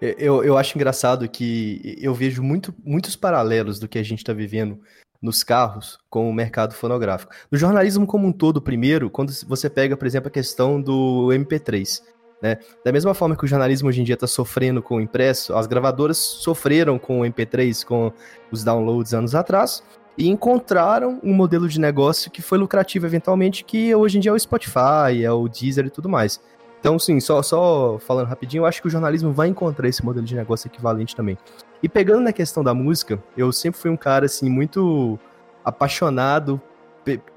Eu, 0.00 0.44
eu 0.44 0.56
acho 0.56 0.76
engraçado 0.76 1.28
que 1.28 1.96
eu 2.00 2.14
vejo 2.14 2.42
muito, 2.42 2.74
muitos 2.84 3.16
paralelos 3.16 3.78
do 3.78 3.88
que 3.88 3.98
a 3.98 4.02
gente 4.02 4.18
está 4.18 4.32
vivendo 4.32 4.80
nos 5.20 5.42
carros 5.42 5.98
com 6.08 6.28
o 6.28 6.32
mercado 6.32 6.74
fonográfico. 6.74 7.32
No 7.50 7.58
jornalismo 7.58 8.06
como 8.06 8.26
um 8.26 8.32
todo, 8.32 8.60
primeiro, 8.60 9.10
quando 9.10 9.32
você 9.46 9.68
pega, 9.68 9.96
por 9.96 10.06
exemplo, 10.06 10.28
a 10.28 10.30
questão 10.30 10.80
do 10.80 11.28
MP3. 11.28 12.02
Né? 12.42 12.58
Da 12.84 12.92
mesma 12.92 13.12
forma 13.12 13.36
que 13.36 13.44
o 13.44 13.48
jornalismo 13.48 13.88
hoje 13.88 14.00
em 14.00 14.04
dia 14.04 14.14
está 14.14 14.26
sofrendo 14.26 14.82
com 14.82 14.96
o 14.96 15.00
impresso, 15.00 15.54
as 15.54 15.66
gravadoras 15.66 16.16
sofreram 16.16 16.98
com 16.98 17.20
o 17.20 17.24
MP3, 17.24 17.84
com 17.84 18.12
os 18.50 18.64
downloads 18.64 19.12
anos 19.12 19.34
atrás, 19.34 19.82
e 20.20 20.28
encontraram 20.28 21.18
um 21.24 21.32
modelo 21.32 21.66
de 21.66 21.80
negócio 21.80 22.30
que 22.30 22.42
foi 22.42 22.58
lucrativo 22.58 23.06
eventualmente, 23.06 23.64
que 23.64 23.94
hoje 23.94 24.18
em 24.18 24.20
dia 24.20 24.30
é 24.30 24.34
o 24.34 24.38
Spotify, 24.38 25.24
é 25.24 25.32
o 25.32 25.48
Deezer 25.48 25.86
e 25.86 25.90
tudo 25.90 26.10
mais. 26.10 26.38
Então, 26.78 26.98
sim, 26.98 27.18
só, 27.20 27.42
só 27.42 27.98
falando 27.98 28.26
rapidinho, 28.26 28.60
eu 28.60 28.66
acho 28.66 28.82
que 28.82 28.88
o 28.88 28.90
jornalismo 28.90 29.32
vai 29.32 29.48
encontrar 29.48 29.88
esse 29.88 30.04
modelo 30.04 30.26
de 30.26 30.36
negócio 30.36 30.68
equivalente 30.68 31.16
também. 31.16 31.38
E 31.82 31.88
pegando 31.88 32.20
na 32.20 32.34
questão 32.34 32.62
da 32.62 32.74
música, 32.74 33.18
eu 33.34 33.50
sempre 33.50 33.80
fui 33.80 33.90
um 33.90 33.96
cara, 33.96 34.26
assim, 34.26 34.50
muito 34.50 35.18
apaixonado 35.64 36.60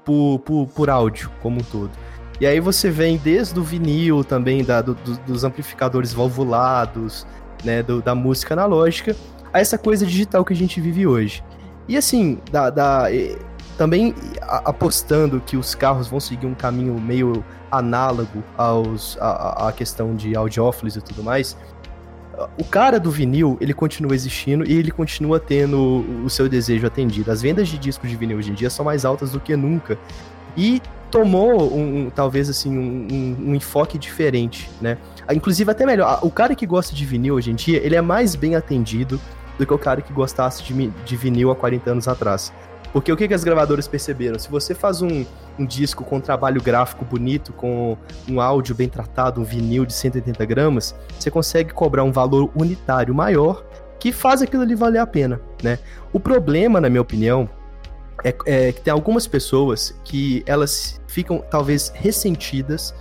por, 0.04 0.40
por, 0.40 0.66
por 0.66 0.90
áudio 0.90 1.30
como 1.40 1.60
um 1.60 1.64
todo. 1.64 1.90
E 2.38 2.46
aí 2.46 2.60
você 2.60 2.90
vem 2.90 3.16
desde 3.16 3.58
o 3.58 3.62
vinil 3.62 4.22
também, 4.22 4.62
da, 4.62 4.82
do, 4.82 4.94
dos 5.26 5.42
amplificadores 5.42 6.12
valvulados, 6.12 7.26
né, 7.64 7.82
do, 7.82 8.02
da 8.02 8.14
música 8.14 8.52
analógica, 8.52 9.16
a 9.54 9.58
essa 9.58 9.78
coisa 9.78 10.04
digital 10.04 10.44
que 10.44 10.52
a 10.52 10.56
gente 10.56 10.82
vive 10.82 11.06
hoje. 11.06 11.42
E 11.88 11.96
assim, 11.96 12.38
da, 12.50 12.70
da, 12.70 13.04
também 13.76 14.14
apostando 14.40 15.40
que 15.40 15.56
os 15.56 15.74
carros 15.74 16.08
vão 16.08 16.20
seguir 16.20 16.46
um 16.46 16.54
caminho 16.54 16.98
meio 17.00 17.44
análogo 17.70 18.42
aos, 18.56 19.18
a, 19.20 19.68
a 19.68 19.72
questão 19.72 20.14
de 20.14 20.36
audiófilos 20.36 20.96
e 20.96 21.00
tudo 21.00 21.22
mais, 21.22 21.56
o 22.58 22.64
cara 22.64 22.98
do 22.98 23.10
vinil, 23.10 23.56
ele 23.60 23.72
continua 23.72 24.14
existindo 24.14 24.68
e 24.68 24.72
ele 24.72 24.90
continua 24.90 25.38
tendo 25.38 26.04
o 26.24 26.30
seu 26.30 26.48
desejo 26.48 26.86
atendido. 26.86 27.30
As 27.30 27.42
vendas 27.42 27.68
de 27.68 27.78
discos 27.78 28.10
de 28.10 28.16
vinil 28.16 28.38
hoje 28.38 28.50
em 28.50 28.54
dia 28.54 28.70
são 28.70 28.84
mais 28.84 29.04
altas 29.04 29.30
do 29.32 29.40
que 29.40 29.56
nunca. 29.56 29.98
E 30.56 30.80
tomou 31.10 31.72
um, 31.72 32.06
um 32.06 32.10
talvez 32.10 32.50
assim 32.50 32.76
um, 32.76 33.44
um, 33.50 33.54
enfoque 33.54 33.98
diferente, 33.98 34.68
né? 34.80 34.98
Inclusive 35.32 35.70
até 35.70 35.86
melhor, 35.86 36.18
o 36.22 36.30
cara 36.30 36.54
que 36.54 36.66
gosta 36.66 36.94
de 36.94 37.04
vinil 37.04 37.34
hoje 37.34 37.52
em 37.52 37.54
dia, 37.54 37.78
ele 37.84 37.94
é 37.94 38.00
mais 38.00 38.34
bem 38.34 38.56
atendido 38.56 39.20
do 39.58 39.66
que 39.66 39.72
o 39.72 39.78
cara 39.78 40.00
que 40.00 40.12
gostasse 40.12 40.62
de, 40.62 40.88
de 40.88 41.16
vinil 41.16 41.50
há 41.50 41.56
40 41.56 41.90
anos 41.90 42.08
atrás. 42.08 42.52
Porque 42.92 43.10
o 43.10 43.16
que, 43.16 43.26
que 43.26 43.34
as 43.34 43.42
gravadoras 43.42 43.88
perceberam? 43.88 44.38
Se 44.38 44.48
você 44.48 44.72
faz 44.72 45.02
um, 45.02 45.26
um 45.58 45.66
disco 45.66 46.04
com 46.04 46.18
um 46.18 46.20
trabalho 46.20 46.62
gráfico 46.62 47.04
bonito, 47.04 47.52
com 47.52 47.98
um 48.28 48.40
áudio 48.40 48.72
bem 48.72 48.88
tratado, 48.88 49.40
um 49.40 49.44
vinil 49.44 49.84
de 49.84 49.92
180 49.92 50.44
gramas, 50.46 50.94
você 51.18 51.28
consegue 51.28 51.72
cobrar 51.72 52.04
um 52.04 52.12
valor 52.12 52.52
unitário 52.54 53.12
maior 53.12 53.64
que 53.98 54.12
faz 54.12 54.42
aquilo 54.42 54.62
ali 54.62 54.76
valer 54.76 55.00
a 55.00 55.06
pena, 55.06 55.40
né? 55.60 55.78
O 56.12 56.20
problema, 56.20 56.80
na 56.80 56.88
minha 56.88 57.02
opinião, 57.02 57.48
é, 58.22 58.36
é 58.46 58.70
que 58.70 58.80
tem 58.80 58.92
algumas 58.92 59.26
pessoas 59.26 59.98
que 60.04 60.44
elas 60.46 61.00
ficam 61.08 61.42
talvez 61.50 61.90
ressentidas 61.96 62.94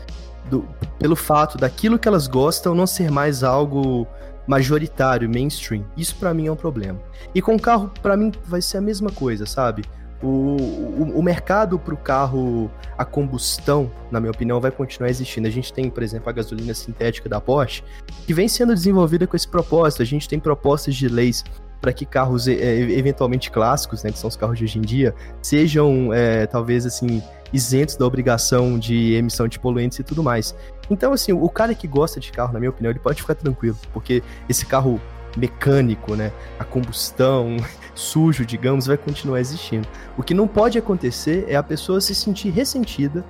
do, 0.50 0.68
pelo 0.98 1.16
fato 1.16 1.58
daquilo 1.58 2.00
que 2.00 2.08
elas 2.08 2.26
gostam 2.26 2.74
não 2.74 2.88
ser 2.88 3.12
mais 3.12 3.44
algo 3.44 4.08
majoritário, 4.48 5.30
mainstream. 5.30 5.86
Isso 5.96 6.16
para 6.16 6.34
mim 6.34 6.48
é 6.48 6.52
um 6.52 6.56
problema. 6.56 7.00
E 7.34 7.42
com 7.42 7.56
o 7.56 7.60
carro, 7.60 7.92
para 8.02 8.18
mim, 8.18 8.32
vai 8.46 8.62
ser 8.62 8.78
a 8.78 8.82
mesma 8.82 9.10
coisa, 9.10 9.46
sabe? 9.46 9.84
O, 10.22 10.28
o, 10.28 11.20
o 11.20 11.24
mercado 11.24 11.78
para 11.78 11.94
o 11.94 11.98
carro 11.98 12.72
a 12.98 13.04
combustão, 13.04 13.92
na 14.10 14.20
minha 14.20 14.32
opinião, 14.32 14.62
vai 14.62 14.72
continuar 14.72 15.10
existindo. 15.10 15.48
A 15.48 15.52
gente 15.52 15.74
tem, 15.74 15.90
por 15.90 16.02
exemplo, 16.02 16.30
a 16.30 16.32
gasolina 16.32 16.74
sintética 16.74 17.28
da 17.28 17.42
Porsche, 17.42 17.84
que 18.26 18.34
vem 18.34 18.48
sendo 18.48 18.74
desenvolvida 18.74 19.28
com 19.28 19.36
esse 19.36 19.48
propósito. 19.48 20.02
A 20.02 20.06
gente 20.06 20.30
tem 20.30 20.40
propostas 20.40 20.96
de 20.96 21.08
leis 21.10 21.44
para 21.82 21.92
que 21.92 22.06
carros 22.06 22.48
é, 22.48 22.54
eventualmente 22.54 23.52
clássicos, 23.52 24.04
né, 24.04 24.12
que 24.12 24.18
são 24.18 24.30
os 24.30 24.38
carros 24.38 24.58
de 24.58 24.64
hoje 24.64 24.80
em 24.80 24.82
dia, 24.82 25.14
sejam 25.42 26.14
é, 26.14 26.48
talvez 26.48 26.86
assim 26.86 27.22
isentos 27.52 27.98
da 27.98 28.06
obrigação 28.06 28.80
de 28.80 29.14
emissão 29.14 29.50
de 29.50 29.60
poluentes 29.60 30.00
e 30.00 30.04
tudo 30.04 30.24
mais. 30.24 30.56
Então, 30.90 31.14
assim, 31.14 31.32
o 31.32 31.50
cara 31.50 31.74
que 31.74 31.88
gosta 31.88 32.20
de 32.20 32.32
carro, 32.32 32.54
na 32.54 32.60
minha 32.60 32.70
opinião, 32.70 32.92
ele 32.92 33.00
pode 33.00 33.22
ficar 33.22 33.36
tranquilo, 33.36 33.78
porque 33.92 34.24
esse 34.48 34.66
carro 34.66 35.00
mecânico, 35.36 36.16
né, 36.16 36.32
a 36.60 36.64
combustão, 36.64 37.58
sujo, 37.96 38.46
digamos, 38.46 38.86
vai 38.86 38.98
continuar 38.98 39.40
existindo. 39.40 39.88
O 40.18 40.24
que 40.24 40.34
não 40.34 40.48
pode 40.48 40.78
acontecer 40.78 41.46
é 41.48 41.56
a 41.56 41.64
pessoa 41.64 42.00
se 42.02 42.14
sentir 42.14 42.50
ressentida 42.50 43.24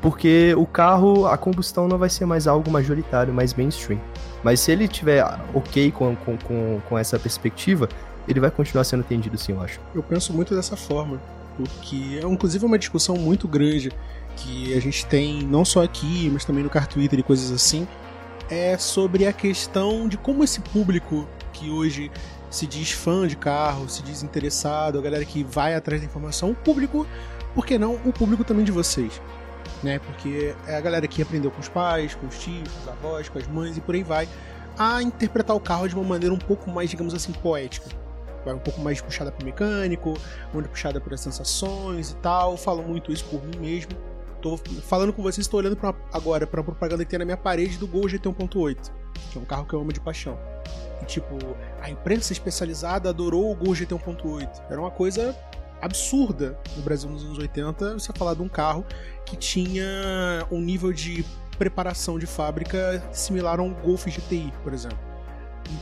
porque 0.00 0.54
o 0.56 0.66
carro, 0.66 1.26
a 1.26 1.36
combustão 1.36 1.86
não 1.86 1.98
vai 1.98 2.08
ser 2.08 2.24
mais 2.24 2.46
algo 2.46 2.70
majoritário, 2.70 3.34
mais 3.34 3.52
mainstream. 3.52 4.00
Mas 4.42 4.60
se 4.60 4.72
ele 4.72 4.88
tiver 4.88 5.22
ok 5.52 5.90
com, 5.92 6.16
com, 6.16 6.38
com, 6.38 6.80
com 6.88 6.98
essa 6.98 7.18
perspectiva, 7.18 7.88
ele 8.26 8.40
vai 8.40 8.50
continuar 8.50 8.84
sendo 8.84 9.00
atendido 9.00 9.36
sim, 9.36 9.52
eu 9.52 9.60
acho. 9.60 9.78
Eu 9.94 10.02
penso 10.02 10.32
muito 10.32 10.54
dessa 10.54 10.76
forma 10.76 11.20
porque 11.56 12.20
é 12.22 12.26
inclusive 12.26 12.64
uma 12.64 12.78
discussão 12.78 13.16
muito 13.16 13.46
grande 13.46 13.92
que 14.40 14.74
a 14.74 14.80
gente 14.80 15.06
tem 15.06 15.42
não 15.42 15.64
só 15.64 15.82
aqui, 15.82 16.30
mas 16.32 16.44
também 16.44 16.64
no 16.64 16.70
Car 16.70 16.86
Twitter 16.86 17.18
e 17.18 17.22
coisas 17.22 17.50
assim, 17.50 17.86
é 18.48 18.76
sobre 18.78 19.26
a 19.26 19.32
questão 19.32 20.08
de 20.08 20.16
como 20.16 20.42
esse 20.42 20.60
público 20.60 21.28
que 21.52 21.70
hoje 21.70 22.10
se 22.50 22.66
diz 22.66 22.90
fã 22.90 23.26
de 23.26 23.36
carro, 23.36 23.88
se 23.88 24.02
diz 24.02 24.22
interessado, 24.22 24.98
a 24.98 25.02
galera 25.02 25.24
que 25.24 25.44
vai 25.44 25.74
atrás 25.74 26.00
da 26.00 26.06
informação, 26.06 26.50
o 26.50 26.54
público, 26.54 27.06
por 27.54 27.64
que 27.64 27.78
não 27.78 27.94
o 28.04 28.12
público 28.12 28.42
também 28.42 28.64
de 28.64 28.72
vocês? 28.72 29.20
Né? 29.82 29.98
Porque 30.00 30.54
é 30.66 30.76
a 30.76 30.80
galera 30.80 31.06
que 31.06 31.22
aprendeu 31.22 31.50
com 31.50 31.60
os 31.60 31.68
pais, 31.68 32.14
com 32.14 32.26
os 32.26 32.38
tios, 32.38 32.68
com 32.68 32.80
os 32.80 32.88
avós, 32.88 33.28
com 33.28 33.38
as 33.38 33.46
mães 33.46 33.76
e 33.76 33.80
por 33.80 33.94
aí 33.94 34.02
vai, 34.02 34.28
a 34.78 35.02
interpretar 35.02 35.54
o 35.54 35.60
carro 35.60 35.88
de 35.88 35.94
uma 35.94 36.04
maneira 36.04 36.34
um 36.34 36.38
pouco 36.38 36.70
mais, 36.70 36.90
digamos 36.90 37.14
assim, 37.14 37.32
poética 37.32 37.86
vai 38.44 38.54
um 38.54 38.58
pouco 38.58 38.80
mais 38.80 39.00
puxada 39.02 39.30
pro 39.30 39.44
mecânico, 39.44 40.14
onde 40.54 40.66
puxada 40.68 40.98
por 40.98 41.12
as 41.12 41.20
sensações 41.20 42.10
e 42.10 42.16
tal. 42.16 42.56
Falo 42.56 42.82
muito 42.82 43.12
isso 43.12 43.24
por 43.26 43.44
mim 43.44 43.58
mesmo. 43.58 43.92
Tô 44.40 44.56
falando 44.56 45.12
com 45.12 45.22
vocês, 45.22 45.46
estou 45.46 45.60
olhando 45.60 45.76
pra, 45.76 45.94
agora 46.12 46.46
para 46.46 46.60
a 46.60 46.64
propaganda 46.64 47.04
que 47.04 47.10
tem 47.10 47.18
na 47.18 47.24
minha 47.24 47.36
parede 47.36 47.76
do 47.76 47.86
Gol 47.86 48.08
GT 48.08 48.28
1.8, 48.28 48.90
que 49.30 49.38
é 49.38 49.40
um 49.40 49.44
carro 49.44 49.66
que 49.66 49.74
eu 49.74 49.80
amo 49.80 49.92
de 49.92 50.00
paixão. 50.00 50.38
E 51.02 51.04
tipo, 51.04 51.36
a 51.80 51.90
imprensa 51.90 52.32
especializada 52.32 53.08
adorou 53.10 53.50
o 53.50 53.54
Gol 53.54 53.74
GT 53.74 53.94
1.8. 53.94 54.62
Era 54.70 54.80
uma 54.80 54.90
coisa 54.90 55.36
absurda 55.80 56.58
no 56.76 56.82
Brasil 56.82 57.08
nos 57.08 57.24
anos 57.24 57.38
80 57.38 57.94
você 57.94 58.12
falar 58.12 58.34
de 58.34 58.42
um 58.42 58.48
carro 58.48 58.84
que 59.24 59.36
tinha 59.36 60.46
um 60.50 60.60
nível 60.60 60.92
de 60.92 61.24
preparação 61.58 62.18
de 62.18 62.26
fábrica 62.26 63.02
similar 63.12 63.60
a 63.60 63.62
um 63.62 63.72
Golf 63.74 64.06
GTI, 64.06 64.52
por 64.62 64.72
exemplo. 64.72 64.98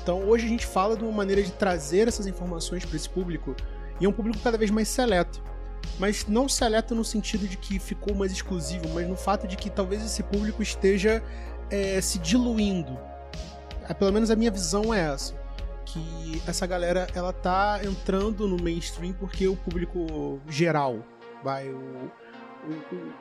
Então 0.02 0.28
hoje 0.28 0.46
a 0.46 0.48
gente 0.48 0.66
fala 0.66 0.96
de 0.96 1.04
uma 1.04 1.12
maneira 1.12 1.42
de 1.42 1.52
trazer 1.52 2.08
essas 2.08 2.26
informações 2.26 2.84
para 2.84 2.96
esse 2.96 3.08
público 3.08 3.54
e 4.00 4.04
é 4.04 4.08
um 4.08 4.12
público 4.12 4.38
cada 4.42 4.58
vez 4.58 4.70
mais 4.70 4.88
seleto. 4.88 5.47
Mas 5.98 6.26
não 6.26 6.48
seleto 6.48 6.94
no 6.94 7.04
sentido 7.04 7.48
de 7.48 7.56
que 7.56 7.78
ficou 7.78 8.14
mais 8.14 8.32
exclusivo, 8.32 8.88
mas 8.90 9.08
no 9.08 9.16
fato 9.16 9.48
de 9.48 9.56
que 9.56 9.68
talvez 9.68 10.04
esse 10.04 10.22
público 10.22 10.62
esteja 10.62 11.22
é, 11.70 12.00
se 12.00 12.18
diluindo. 12.18 12.98
É, 13.88 13.94
pelo 13.94 14.12
menos 14.12 14.30
a 14.30 14.36
minha 14.36 14.50
visão 14.50 14.92
é 14.92 15.12
essa. 15.12 15.34
Que 15.84 16.42
essa 16.46 16.66
galera 16.66 17.08
ela 17.14 17.32
tá 17.32 17.80
entrando 17.82 18.46
no 18.46 18.62
mainstream 18.62 19.12
porque 19.14 19.48
o 19.48 19.56
público 19.56 20.40
geral 20.48 21.02
vai, 21.42 21.68
o, 21.68 22.12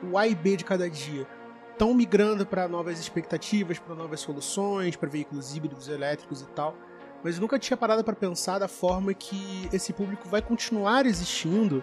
o, 0.02 0.10
o 0.10 0.18
A 0.18 0.26
e 0.26 0.34
B 0.34 0.56
de 0.56 0.64
cada 0.64 0.88
dia 0.88 1.26
estão 1.72 1.94
migrando 1.94 2.44
para 2.44 2.66
novas 2.66 2.98
expectativas, 2.98 3.78
para 3.78 3.94
novas 3.94 4.20
soluções, 4.20 4.96
para 4.96 5.08
veículos 5.08 5.54
híbridos 5.54 5.88
elétricos 5.88 6.42
e 6.42 6.46
tal. 6.46 6.76
Mas 7.22 7.38
nunca 7.38 7.58
tinha 7.58 7.76
parado 7.76 8.04
para 8.04 8.14
pensar 8.14 8.58
da 8.58 8.68
forma 8.68 9.14
que 9.14 9.68
esse 9.72 9.92
público 9.92 10.28
vai 10.28 10.42
continuar 10.42 11.06
existindo, 11.06 11.82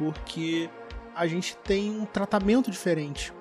porque 0.00 0.70
a 1.14 1.26
gente 1.26 1.54
tem 1.58 1.90
um 1.90 2.06
tratamento 2.06 2.70
diferente. 2.70 3.34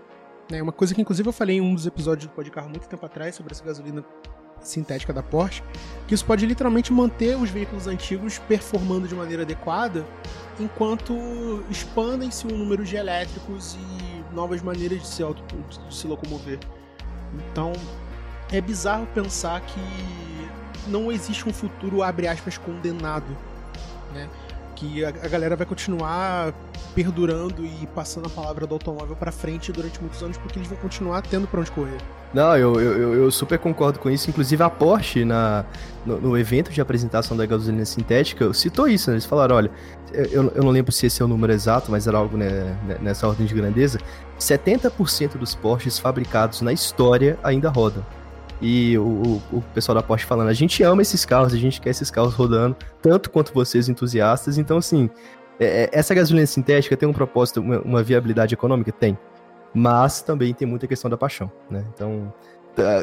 Né? 0.51 0.61
Uma 0.61 0.73
coisa 0.73 0.93
que, 0.93 1.01
inclusive, 1.01 1.29
eu 1.29 1.31
falei 1.31 1.55
em 1.55 1.61
um 1.61 1.73
dos 1.73 1.87
episódios 1.87 2.27
do 2.27 2.33
Podcarro 2.33 2.69
muito 2.69 2.89
tempo 2.89 3.05
atrás 3.05 3.33
sobre 3.35 3.53
essa 3.53 3.63
gasolina 3.63 4.03
sintética 4.59 5.13
da 5.13 5.23
Porsche, 5.23 5.63
que 6.05 6.13
isso 6.13 6.25
pode 6.25 6.45
literalmente 6.45 6.91
manter 6.91 7.37
os 7.37 7.49
veículos 7.49 7.87
antigos 7.87 8.39
performando 8.39 9.07
de 9.07 9.15
maneira 9.15 9.43
adequada, 9.43 10.05
enquanto 10.59 11.63
expandem-se 11.69 12.45
o 12.45 12.51
número 12.51 12.83
de 12.83 12.97
elétricos 12.97 13.75
e 13.75 14.35
novas 14.35 14.61
maneiras 14.61 15.01
de 15.01 15.07
se, 15.07 15.23
auto, 15.23 15.41
de 15.87 15.95
se 15.95 16.07
locomover. 16.07 16.59
Então, 17.33 17.71
é 18.51 18.59
bizarro 18.59 19.07
pensar 19.07 19.61
que 19.61 19.79
não 20.89 21.09
existe 21.09 21.47
um 21.47 21.53
futuro, 21.53 22.03
abre 22.03 22.27
aspas, 22.27 22.57
condenado, 22.57 23.37
né? 24.13 24.27
Que 24.79 25.03
a, 25.03 25.09
a 25.09 25.27
galera 25.27 25.55
vai 25.55 25.65
continuar 25.65 26.53
perdurando 26.95 27.65
e 27.65 27.87
passando 27.93 28.27
a 28.27 28.29
palavra 28.29 28.65
do 28.65 28.73
automóvel 28.73 29.15
para 29.15 29.31
frente 29.31 29.71
durante 29.71 29.99
muitos 29.99 30.23
anos, 30.23 30.37
porque 30.37 30.57
eles 30.57 30.69
vão 30.69 30.77
continuar 30.77 31.21
tendo 31.21 31.47
para 31.47 31.59
onde 31.59 31.71
correr. 31.71 31.97
Não, 32.33 32.55
eu, 32.55 32.79
eu, 32.79 33.13
eu, 33.15 33.31
super 33.31 33.57
concordo 33.57 33.99
com 33.99 34.09
isso. 34.09 34.29
Inclusive, 34.29 34.61
a 34.61 34.69
Porsche, 34.69 35.25
na, 35.25 35.65
no, 36.05 36.21
no, 36.21 36.37
evento 36.37 36.71
de 36.71 36.79
apresentação 36.79 37.35
da 37.35 37.45
gasolina 37.45 37.83
sintética, 37.85 38.53
citou 38.53 38.87
isso. 38.87 39.09
Né? 39.09 39.15
Eles 39.15 39.25
falaram: 39.25 39.55
olha, 39.55 39.71
eu, 40.13 40.51
eu 40.55 40.63
não 40.63 40.69
lembro 40.69 40.91
se 40.91 41.07
esse 41.07 41.21
é 41.21 41.25
o 41.25 41.27
número 41.27 41.51
exato, 41.51 41.91
mas 41.91 42.07
era 42.07 42.17
algo 42.17 42.37
né, 42.37 42.77
nessa 43.01 43.27
ordem 43.27 43.47
de 43.47 43.53
grandeza. 43.53 43.99
70% 44.39 45.37
dos 45.37 45.55
Porsches 45.55 45.97
fabricados 45.97 46.61
na 46.61 46.71
história 46.71 47.37
ainda 47.43 47.67
rodam. 47.67 48.05
E 48.61 48.97
o, 48.97 49.41
o, 49.53 49.63
pessoal 49.73 49.95
da 49.95 50.03
Porsche 50.03 50.25
falando: 50.25 50.49
a 50.49 50.53
gente 50.53 50.83
ama 50.83 51.01
esses 51.01 51.25
carros, 51.25 51.53
a 51.53 51.57
gente 51.57 51.79
quer 51.79 51.91
esses 51.91 52.11
carros 52.11 52.33
rodando, 52.33 52.75
tanto 53.01 53.29
quanto 53.29 53.53
vocês 53.53 53.87
entusiastas. 53.87 54.57
Então, 54.57 54.77
assim, 54.77 55.09
é, 55.59 55.83
é 55.83 55.89
essa 55.91 56.13
gasolina 56.13 56.45
sintética 56.45 56.97
tem 56.97 57.07
um 57.07 57.13
propósito, 57.13 57.61
uma, 57.61 57.79
uma 57.79 58.03
viabilidade 58.03 58.53
econômica? 58.53 58.91
Tem 58.91 59.17
mas 59.73 60.21
também 60.21 60.53
tem 60.53 60.67
muita 60.67 60.87
questão 60.87 61.09
da 61.09 61.17
paixão, 61.17 61.51
né? 61.69 61.85
Então, 61.93 62.33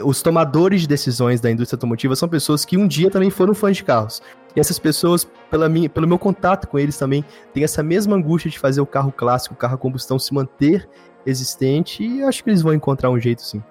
os 0.04 0.22
tomadores 0.22 0.82
de 0.82 0.88
decisões 0.88 1.40
da 1.40 1.50
indústria 1.50 1.76
automotiva 1.76 2.16
são 2.16 2.28
pessoas 2.28 2.64
que 2.64 2.76
um 2.78 2.88
dia 2.88 3.10
também 3.10 3.30
foram 3.30 3.54
fãs 3.54 3.76
de 3.76 3.84
carros. 3.84 4.22
E 4.54 4.60
essas 4.60 4.78
pessoas, 4.78 5.28
pela 5.50 5.68
minha, 5.68 5.88
pelo 5.88 6.08
meu 6.08 6.18
contato 6.18 6.66
com 6.66 6.78
eles 6.78 6.96
também, 6.96 7.24
têm 7.52 7.62
essa 7.62 7.82
mesma 7.82 8.16
angústia 8.16 8.50
de 8.50 8.58
fazer 8.58 8.80
o 8.80 8.86
carro 8.86 9.12
clássico, 9.12 9.54
o 9.54 9.56
carro 9.56 9.74
a 9.74 9.78
combustão 9.78 10.18
se 10.18 10.32
manter 10.32 10.88
existente 11.26 12.02
e 12.02 12.22
acho 12.22 12.42
que 12.42 12.50
eles 12.50 12.62
vão 12.62 12.72
encontrar 12.72 13.10
um 13.10 13.20
jeito 13.20 13.42
sim. 13.42 13.62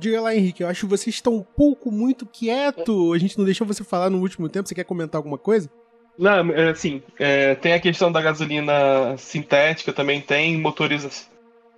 Diga 0.00 0.18
lá, 0.18 0.34
Henrique, 0.34 0.62
eu 0.62 0.68
acho 0.68 0.80
que 0.80 0.90
você 0.90 1.10
está 1.10 1.28
um 1.28 1.42
pouco 1.42 1.92
muito 1.92 2.24
quieto. 2.24 3.12
A 3.12 3.18
gente 3.18 3.36
não 3.36 3.44
deixou 3.44 3.66
você 3.66 3.84
falar 3.84 4.08
no 4.08 4.18
último 4.18 4.48
tempo. 4.48 4.66
Você 4.66 4.74
quer 4.74 4.84
comentar 4.84 5.18
alguma 5.18 5.36
coisa? 5.36 5.70
Não, 6.18 6.50
é, 6.52 6.70
assim, 6.70 7.02
é, 7.18 7.54
tem 7.54 7.74
a 7.74 7.80
questão 7.80 8.10
da 8.10 8.22
gasolina 8.22 9.14
sintética, 9.18 9.92
também 9.92 10.20
tem 10.20 10.58
motores 10.58 11.28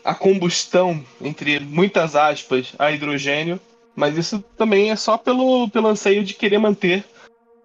a 0.05 0.15
combustão, 0.15 1.05
entre 1.21 1.59
muitas 1.59 2.15
aspas, 2.15 2.73
a 2.79 2.93
hidrogênio, 2.93 3.61
mas 3.95 4.17
isso 4.17 4.43
também 4.57 4.91
é 4.91 4.97
só 4.97 5.19
pelo, 5.19 5.69
pelo 5.69 5.89
anseio 5.89 6.25
de 6.25 6.35
querer 6.35 6.59
manter 6.59 7.05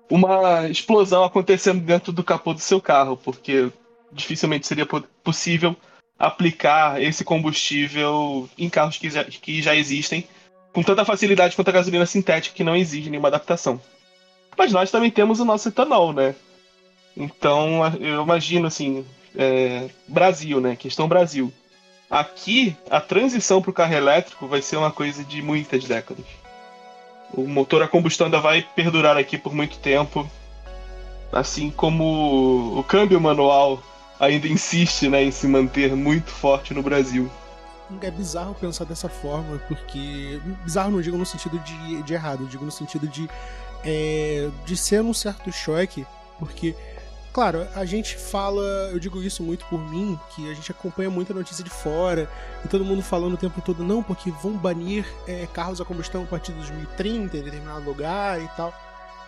uma 0.10 0.68
explosão 0.68 1.24
acontecendo 1.24 1.82
dentro 1.82 2.12
do 2.12 2.24
capô 2.24 2.54
do 2.54 2.60
seu 2.60 2.82
carro, 2.82 3.18
porque 3.18 3.72
dificilmente 4.12 4.66
seria 4.66 4.88
possível 5.24 5.76
aplicar 6.18 7.02
esse 7.02 7.24
combustível 7.24 8.50
em 8.58 8.70
carros 8.70 8.98
que 8.98 9.10
já, 9.10 9.24
que 9.24 9.62
já 9.62 9.76
existem 9.76 10.28
com 10.78 10.84
tanta 10.84 11.04
facilidade 11.04 11.56
quanto 11.56 11.70
a 11.70 11.72
gasolina 11.72 12.06
sintética, 12.06 12.56
que 12.56 12.64
não 12.64 12.76
exige 12.76 13.10
nenhuma 13.10 13.30
adaptação. 13.30 13.82
Mas 14.56 14.72
nós 14.72 14.92
também 14.92 15.10
temos 15.10 15.40
o 15.40 15.46
nosso 15.46 15.70
etanol, 15.70 16.14
né? 16.14 16.36
Então, 17.18 17.82
eu 18.00 18.22
imagino 18.22 18.68
assim, 18.68 19.04
é, 19.36 19.90
Brasil, 20.08 20.62
né? 20.62 20.76
Questão 20.76 21.08
Brasil. 21.08 21.52
Aqui, 22.12 22.78
a 22.92 23.02
transição 23.02 23.60
para 23.60 23.72
o 23.72 23.74
carro 23.74 23.96
elétrico 23.96 24.46
vai 24.46 24.62
ser 24.62 24.78
uma 24.78 24.92
coisa 24.92 25.24
de 25.24 25.42
muitas 25.42 25.84
décadas. 25.84 26.26
O 27.34 27.48
motor 27.48 27.82
a 27.82 27.88
combustão 27.88 28.26
ainda 28.26 28.40
vai 28.40 28.62
perdurar 28.62 29.18
aqui 29.18 29.36
por 29.36 29.56
muito 29.56 29.80
tempo. 29.80 30.30
Assim 31.32 31.72
como 31.72 32.78
o 32.78 32.84
câmbio 32.84 33.20
manual 33.20 33.82
ainda 34.20 34.46
insiste 34.48 35.10
né, 35.10 35.24
em 35.24 35.32
se 35.32 35.48
manter 35.48 35.96
muito 35.96 36.30
forte 36.30 36.72
no 36.72 36.84
Brasil. 36.84 37.32
É 38.02 38.12
bizarro 38.12 38.54
pensar 38.56 38.86
dessa 38.86 39.08
forma, 39.08 39.58
porque. 39.68 40.42
Bizarro 40.64 40.92
não 40.92 41.02
digo 41.02 41.18
no 41.18 41.26
sentido 41.26 41.58
de, 41.60 42.04
de 42.04 42.14
errado, 42.14 42.46
digo 42.48 42.66
no 42.66 42.72
sentido 42.72 43.08
de. 43.08 43.30
É, 43.86 44.50
de 44.66 44.76
ser 44.76 45.02
um 45.02 45.14
certo 45.14 45.52
choque, 45.52 46.06
porque 46.40 46.76
claro, 47.38 47.68
a 47.76 47.86
gente 47.86 48.18
fala, 48.18 48.64
eu 48.92 48.98
digo 48.98 49.22
isso 49.22 49.44
muito 49.44 49.64
por 49.68 49.80
mim, 49.80 50.20
que 50.36 50.50
a 50.50 50.56
gente 50.56 50.72
acompanha 50.72 51.08
muita 51.08 51.36
notícia 51.36 51.64
de 51.64 51.70
fora, 51.70 52.28
e 52.66 52.68
todo 52.68 52.84
mundo 52.84 53.04
falando 53.04 53.36
o 53.36 53.38
tempo 53.38 53.62
todo, 53.62 53.84
não, 53.84 54.02
porque 54.02 54.32
vão 54.32 54.54
banir 54.54 55.06
é, 55.28 55.46
carros 55.54 55.80
a 55.80 55.86
combustão 55.86 56.24
a 56.24 56.26
partir 56.26 56.52
de 56.52 56.58
2030 56.58 57.38
em 57.38 57.42
determinado 57.44 57.86
lugar 57.86 58.42
e 58.42 58.48
tal. 58.58 58.74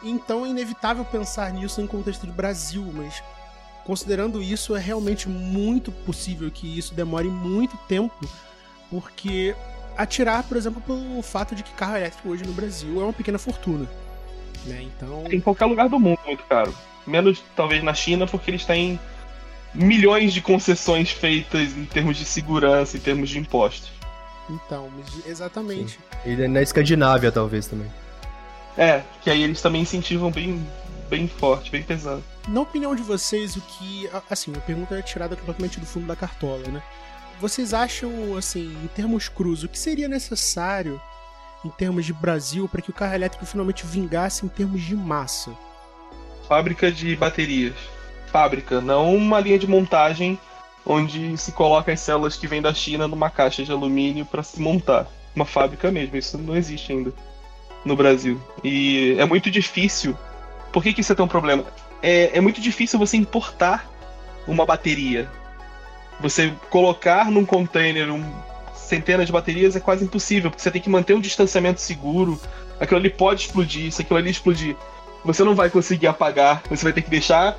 Então 0.01 0.43
é 0.43 0.49
inevitável 0.49 1.05
pensar 1.05 1.53
nisso 1.53 1.81
em 1.81 1.85
contexto 1.85 2.25
de 2.25 2.31
Brasil, 2.31 2.83
mas 2.91 3.21
considerando 3.85 4.41
isso, 4.41 4.75
é 4.75 4.79
realmente 4.79 5.29
muito 5.29 5.91
possível 5.91 6.49
que 6.49 6.79
isso 6.79 6.95
demore 6.95 7.27
muito 7.27 7.77
tempo, 7.87 8.27
porque 8.89 9.55
atirar, 9.97 10.43
por 10.43 10.57
exemplo, 10.57 10.81
pelo 10.81 11.21
fato 11.21 11.55
de 11.55 11.63
que 11.63 11.71
carro 11.73 11.97
elétrico 11.97 12.29
hoje 12.29 12.45
no 12.45 12.53
Brasil 12.53 13.01
é 13.01 13.03
uma 13.03 13.13
pequena 13.13 13.37
fortuna. 13.37 13.87
Né? 14.65 14.83
Então... 14.83 15.25
Em 15.29 15.39
qualquer 15.39 15.65
lugar 15.65 15.89
do 15.89 15.99
mundo, 15.99 16.19
muito 16.25 16.43
caro 16.45 16.73
menos 17.09 17.43
talvez 17.55 17.83
na 17.83 17.93
China, 17.93 18.27
porque 18.27 18.51
eles 18.51 18.65
têm 18.65 18.99
milhões 19.73 20.33
de 20.33 20.41
concessões 20.41 21.11
feitas 21.11 21.75
em 21.75 21.85
termos 21.85 22.17
de 22.17 22.25
segurança, 22.25 22.97
em 22.97 22.99
termos 22.99 23.29
de 23.29 23.39
impostos. 23.39 23.91
Então, 24.49 24.89
exatamente. 25.25 25.99
Sim. 26.23 26.31
E 26.31 26.47
na 26.47 26.61
Escandinávia, 26.61 27.31
talvez 27.31 27.67
também. 27.67 27.87
É, 28.77 29.01
que 29.21 29.29
aí 29.29 29.43
eles 29.43 29.61
também 29.61 29.81
incentivam 29.81 30.31
bem, 30.31 30.65
bem 31.09 31.27
forte, 31.27 31.69
bem 31.69 31.83
pesado. 31.83 32.23
Na 32.47 32.61
opinião 32.61 32.95
de 32.95 33.03
vocês, 33.03 33.55
o 33.55 33.61
que. 33.61 34.09
Assim, 34.29 34.53
a 34.55 34.59
pergunta 34.61 34.95
é 34.95 35.01
tirada 35.01 35.35
completamente 35.35 35.79
do 35.79 35.85
fundo 35.85 36.07
da 36.07 36.15
cartola, 36.15 36.67
né? 36.67 36.81
Vocês 37.39 37.73
acham, 37.73 38.35
assim, 38.37 38.75
em 38.83 38.87
termos 38.87 39.29
crus, 39.29 39.63
o 39.63 39.69
que 39.69 39.79
seria 39.79 40.07
necessário 40.07 41.01
em 41.63 41.69
termos 41.69 42.05
de 42.05 42.13
Brasil 42.13 42.67
para 42.67 42.81
que 42.81 42.89
o 42.89 42.93
carro 42.93 43.13
elétrico 43.13 43.45
finalmente 43.45 43.85
vingasse 43.85 44.45
em 44.45 44.49
termos 44.49 44.81
de 44.81 44.95
massa? 44.95 45.51
fábrica 46.49 46.91
de 46.91 47.15
baterias. 47.15 47.75
Fábrica, 48.31 48.81
não 48.81 49.15
uma 49.15 49.39
linha 49.39 49.59
de 49.59 49.67
montagem 49.67 50.39
onde 50.83 51.37
se 51.37 51.51
coloca 51.51 51.93
as 51.93 51.99
células 51.99 52.35
que 52.35 52.47
vêm 52.47 52.59
da 52.59 52.73
China 52.73 53.07
numa 53.07 53.29
caixa 53.29 53.63
de 53.63 53.71
alumínio 53.71 54.25
para 54.25 54.41
se 54.41 54.59
montar. 54.59 55.05
Uma 55.35 55.45
fábrica 55.45 55.91
mesmo, 55.91 56.17
isso 56.17 56.39
não 56.39 56.55
existe 56.55 56.91
ainda 56.91 57.13
no 57.85 57.95
Brasil. 57.95 58.41
E 58.63 59.15
é 59.19 59.25
muito 59.25 59.51
difícil. 59.51 60.17
Por 60.73 60.81
que, 60.81 60.91
que 60.91 61.01
isso 61.01 61.11
é 61.11 61.15
tão 61.15 61.27
problema? 61.27 61.63
É, 62.01 62.35
é 62.35 62.41
muito 62.41 62.59
difícil 62.59 62.97
você 62.97 63.15
importar 63.15 63.87
uma 64.47 64.65
bateria. 64.65 65.29
Você 66.19 66.53
colocar 66.69 67.31
num 67.31 67.45
container 67.45 68.11
um, 68.11 68.23
centenas 68.73 69.27
de 69.27 69.31
baterias 69.31 69.75
é 69.75 69.79
quase 69.79 70.03
impossível, 70.03 70.49
porque 70.49 70.61
você 70.61 70.71
tem 70.71 70.81
que 70.81 70.89
manter 70.89 71.13
um 71.13 71.21
distanciamento 71.21 71.79
seguro. 71.79 72.39
Aquilo 72.79 72.99
ali 72.99 73.09
pode 73.09 73.45
explodir, 73.45 73.91
se 73.91 74.01
aquilo 74.01 74.19
ali 74.19 74.31
explodir, 74.31 74.75
você 75.23 75.43
não 75.43 75.55
vai 75.55 75.69
conseguir 75.69 76.07
apagar, 76.07 76.61
você 76.69 76.83
vai 76.83 76.93
ter 76.93 77.01
que 77.01 77.09
deixar 77.09 77.57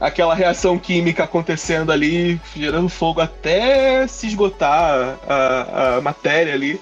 aquela 0.00 0.34
reação 0.34 0.78
química 0.78 1.24
acontecendo 1.24 1.92
ali, 1.92 2.40
gerando 2.56 2.88
fogo 2.88 3.20
até 3.20 4.06
se 4.08 4.26
esgotar 4.26 5.16
a, 5.28 5.96
a 5.96 6.00
matéria 6.00 6.54
ali. 6.54 6.80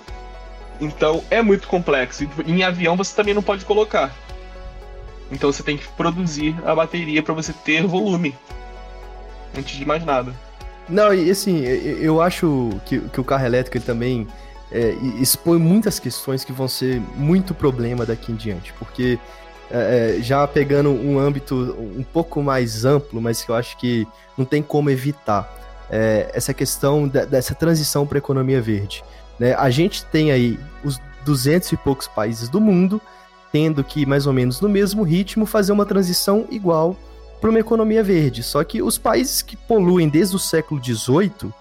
Então 0.80 1.22
é 1.30 1.42
muito 1.42 1.68
complexo. 1.68 2.26
Em 2.46 2.62
avião 2.62 2.96
você 2.96 3.14
também 3.14 3.34
não 3.34 3.42
pode 3.42 3.64
colocar. 3.66 4.10
Então 5.30 5.52
você 5.52 5.62
tem 5.62 5.76
que 5.76 5.86
produzir 5.88 6.56
a 6.64 6.74
bateria 6.74 7.22
para 7.22 7.34
você 7.34 7.52
ter 7.52 7.86
volume. 7.86 8.34
Antes 9.56 9.76
de 9.76 9.84
mais 9.84 10.04
nada. 10.04 10.34
Não, 10.90 11.14
e 11.14 11.30
assim, 11.30 11.60
eu 11.64 12.20
acho 12.20 12.70
que, 12.84 12.98
que 12.98 13.20
o 13.20 13.24
carro 13.24 13.46
elétrico 13.46 13.76
ele 13.76 13.84
também 13.84 14.26
é, 14.72 14.90
expõe 15.20 15.58
muitas 15.58 15.98
questões 15.98 16.44
que 16.44 16.52
vão 16.52 16.68
ser 16.68 17.00
muito 17.16 17.54
problema 17.54 18.04
daqui 18.04 18.32
em 18.32 18.34
diante. 18.34 18.72
Porque 18.74 19.18
é, 19.70 20.18
é, 20.18 20.22
já 20.22 20.46
pegando 20.46 20.90
um 20.90 21.18
âmbito 21.18 21.54
um 21.78 22.02
pouco 22.02 22.42
mais 22.42 22.84
amplo, 22.84 23.20
mas 23.20 23.42
que 23.42 23.50
eu 23.50 23.54
acho 23.54 23.76
que 23.78 24.06
não 24.36 24.44
tem 24.44 24.62
como 24.62 24.90
evitar, 24.90 25.48
é, 25.88 26.30
essa 26.34 26.52
questão 26.52 27.06
de, 27.06 27.24
dessa 27.26 27.54
transição 27.54 28.06
para 28.06 28.18
a 28.18 28.20
economia 28.20 28.60
verde. 28.60 29.04
Né? 29.38 29.54
A 29.54 29.70
gente 29.70 30.04
tem 30.06 30.32
aí 30.32 30.58
os 30.84 31.00
200 31.24 31.70
e 31.72 31.76
poucos 31.76 32.08
países 32.08 32.48
do 32.48 32.60
mundo 32.60 33.00
tendo 33.52 33.82
que, 33.82 34.06
mais 34.06 34.26
ou 34.26 34.32
menos 34.32 34.60
no 34.60 34.68
mesmo 34.68 35.02
ritmo, 35.02 35.44
fazer 35.44 35.72
uma 35.72 35.84
transição 35.84 36.46
igual 36.50 36.96
para 37.40 37.50
uma 37.50 37.58
economia 37.58 38.02
verde. 38.02 38.42
Só 38.42 38.62
que 38.62 38.82
os 38.82 38.98
países 38.98 39.42
que 39.42 39.56
poluem 39.56 40.08
desde 40.08 40.36
o 40.36 40.38
século 40.38 40.82
XVIII, 40.82 41.52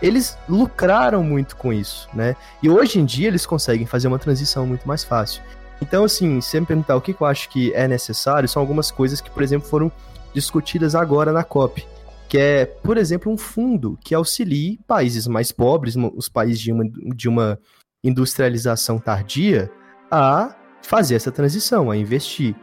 eles 0.00 0.36
lucraram 0.48 1.22
muito 1.22 1.56
com 1.56 1.72
isso, 1.72 2.08
né? 2.14 2.34
E 2.62 2.70
hoje 2.70 2.98
em 2.98 3.04
dia 3.04 3.28
eles 3.28 3.44
conseguem 3.44 3.86
fazer 3.86 4.08
uma 4.08 4.18
transição 4.18 4.66
muito 4.66 4.88
mais 4.88 5.04
fácil. 5.04 5.42
Então, 5.80 6.04
assim, 6.04 6.40
se 6.40 6.58
me 6.60 6.66
perguntar 6.66 6.96
o 6.96 7.00
que 7.00 7.14
eu 7.18 7.26
acho 7.26 7.48
que 7.48 7.72
é 7.74 7.88
necessário, 7.88 8.48
são 8.48 8.60
algumas 8.60 8.90
coisas 8.90 9.20
que, 9.20 9.30
por 9.30 9.42
exemplo, 9.42 9.68
foram 9.68 9.90
discutidas 10.34 10.94
agora 10.94 11.32
na 11.32 11.42
COP. 11.42 11.86
Que 12.28 12.38
é, 12.38 12.64
por 12.66 12.96
exemplo, 12.96 13.32
um 13.32 13.36
fundo 13.36 13.98
que 14.04 14.14
auxilie 14.14 14.78
países 14.86 15.26
mais 15.26 15.50
pobres, 15.50 15.96
os 16.14 16.28
países 16.28 16.60
de 16.60 16.72
uma, 16.72 16.84
de 17.14 17.28
uma 17.28 17.58
industrialização 18.04 18.98
tardia, 18.98 19.70
a 20.10 20.54
fazer 20.82 21.14
essa 21.14 21.32
transição, 21.32 21.90
a 21.90 21.96
investir. 21.96 22.54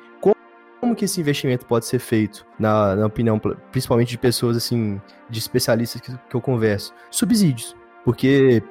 Como 0.80 0.96
que 0.96 1.06
esse 1.06 1.20
investimento 1.20 1.66
pode 1.66 1.86
ser 1.86 2.00
feito, 2.00 2.46
na, 2.60 2.96
na 2.96 3.06
opinião, 3.08 3.40
principalmente 3.72 4.10
de 4.10 4.18
pessoas 4.18 4.56
assim, 4.56 5.02
de 5.30 5.40
especialistas 5.40 6.02
que, 6.02 6.12
que 6.12 6.36
eu 6.36 6.42
converso? 6.42 6.94
Subsídios. 7.10 7.76
Porque 8.06 8.62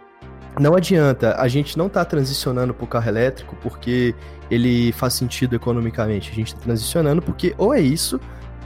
não 0.59 0.75
adianta, 0.75 1.37
a 1.39 1.49
gente 1.49 1.77
não 1.77 1.89
tá 1.89 2.05
transicionando 2.05 2.73
para 2.73 2.85
o 2.85 2.87
carro 2.87 3.09
elétrico 3.09 3.57
porque 3.63 4.15
ele 4.51 4.93
faz 4.93 5.15
sentido 5.15 5.55
economicamente. 5.55 6.31
A 6.31 6.35
gente 6.35 6.49
está 6.49 6.61
transicionando 6.61 7.21
porque 7.21 7.55
ou 7.59 7.75
é 7.75 7.81
isso, 7.81 8.21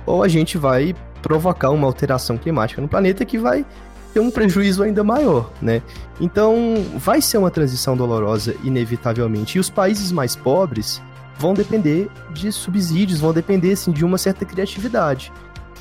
ou 0.06 0.22
a 0.22 0.28
gente 0.28 0.56
vai 0.56 0.94
provocar 1.22 1.70
uma 1.70 1.86
alteração 1.86 2.36
climática 2.36 2.80
no 2.80 2.88
planeta 2.88 3.24
que 3.24 3.38
vai 3.38 3.66
ter 4.12 4.20
um 4.20 4.30
prejuízo 4.30 4.82
ainda 4.82 5.04
maior, 5.04 5.50
né? 5.62 5.82
Então, 6.20 6.74
vai 6.96 7.20
ser 7.20 7.38
uma 7.38 7.50
transição 7.50 7.96
dolorosa, 7.96 8.54
inevitavelmente. 8.64 9.56
E 9.56 9.60
os 9.60 9.70
países 9.70 10.10
mais 10.10 10.34
pobres 10.34 11.00
vão 11.40 11.54
depender 11.54 12.10
de 12.30 12.52
subsídios, 12.52 13.20
vão 13.20 13.32
depender, 13.32 13.72
assim, 13.72 13.90
de 13.90 14.04
uma 14.04 14.18
certa 14.18 14.44
criatividade. 14.44 15.32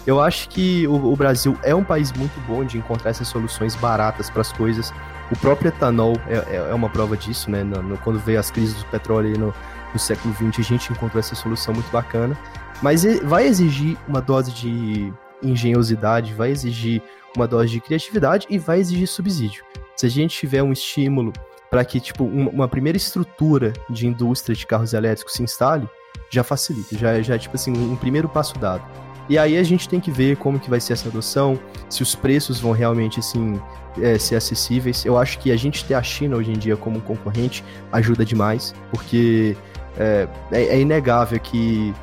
Eu 0.08 0.22
acho 0.22 0.48
que 0.48 0.88
o, 0.88 1.12
o 1.12 1.16
Brasil 1.16 1.58
é 1.62 1.76
um 1.76 1.84
país 1.84 2.14
muito 2.14 2.40
bom 2.48 2.64
de 2.64 2.78
encontrar 2.78 3.12
essas 3.12 3.28
soluções 3.28 3.76
baratas 3.76 4.30
para 4.30 4.42
as 4.42 4.54
coisas. 4.54 4.94
O 5.30 5.38
próprio 5.38 5.68
etanol 5.68 6.14
é, 6.28 6.56
é, 6.56 6.56
é, 6.72 6.74
uma 6.74 6.90
prova 6.90 7.18
disso, 7.18 7.52
né? 7.52 7.62
No, 7.62 7.84
no, 7.84 7.98
quando 7.98 8.18
veio 8.20 8.40
as 8.40 8.50
crises 8.50 8.76
do 8.76 8.86
petróleo 8.86 9.38
no, 9.38 9.54
no 9.94 10.00
século 10.00 10.34
XX, 10.34 10.60
a 10.60 10.62
gente 10.62 10.94
encontrou 10.94 11.20
essa 11.20 11.36
solução 11.36 11.74
muito 11.74 11.92
bacana. 11.92 12.38
Mas 12.82 13.04
vai 13.24 13.46
exigir 13.46 13.98
uma 14.08 14.22
dose 14.22 14.54
de 14.54 15.14
engenhosidade, 15.44 16.34
vai 16.34 16.52
exigir 16.52 17.02
uma 17.36 17.46
dose 17.46 17.70
de 17.70 17.82
criatividade 17.82 18.48
e 18.50 18.58
vai 18.58 18.80
exigir 18.80 19.08
subsídio. 19.08 19.64
Se 19.98 20.06
a 20.06 20.10
gente 20.10 20.38
tiver 20.38 20.64
um 20.64 20.72
estímulo 20.72 21.34
para 21.70 21.86
que 21.86 22.00
tipo 22.00 22.24
uma 22.24 22.68
primeira 22.68 22.98
estrutura 22.98 23.74
de 23.90 24.08
indústria 24.08 24.56
de 24.56 24.66
carros 24.66 24.94
elétricos 24.94 25.34
se 25.34 25.44
instale, 25.44 25.88
já 26.30 26.44
facilita, 26.44 26.98
já, 26.98 27.22
já 27.22 27.36
é 27.36 27.38
tipo 27.38 27.56
assim 27.56 27.72
um 27.72 27.96
primeiro 27.96 28.28
passo 28.28 28.58
dado. 28.58 28.84
E 29.30 29.38
aí 29.38 29.58
a 29.58 29.64
gente 29.64 29.88
tem 29.88 30.00
que 30.00 30.10
ver 30.10 30.38
como 30.38 30.60
que 30.60 30.70
vai 30.70 30.80
ser 30.80 30.94
essa 30.94 31.08
adoção, 31.08 31.60
se 31.88 32.02
os 32.02 32.16
preços 32.16 32.60
vão 32.60 32.72
realmente 32.72 33.20
assim 33.20 33.62
é, 34.02 34.18
ser 34.18 34.36
acessíveis. 34.36 35.06
Eu 35.06 35.18
acho 35.18 35.38
que 35.38 35.52
a 35.52 35.56
gente 35.56 35.86
ter 35.86 35.94
a 35.94 36.02
China 36.02 36.38
hoje 36.38 36.52
em 36.52 36.58
dia 36.58 36.76
como 36.76 37.00
concorrente 37.02 37.64
ajuda 37.92 38.26
demais, 38.26 38.74
porque 38.90 39.56
é, 39.98 40.28
é, 40.52 40.64
é 40.64 40.80
inegável 40.80 41.40
que 41.40 41.94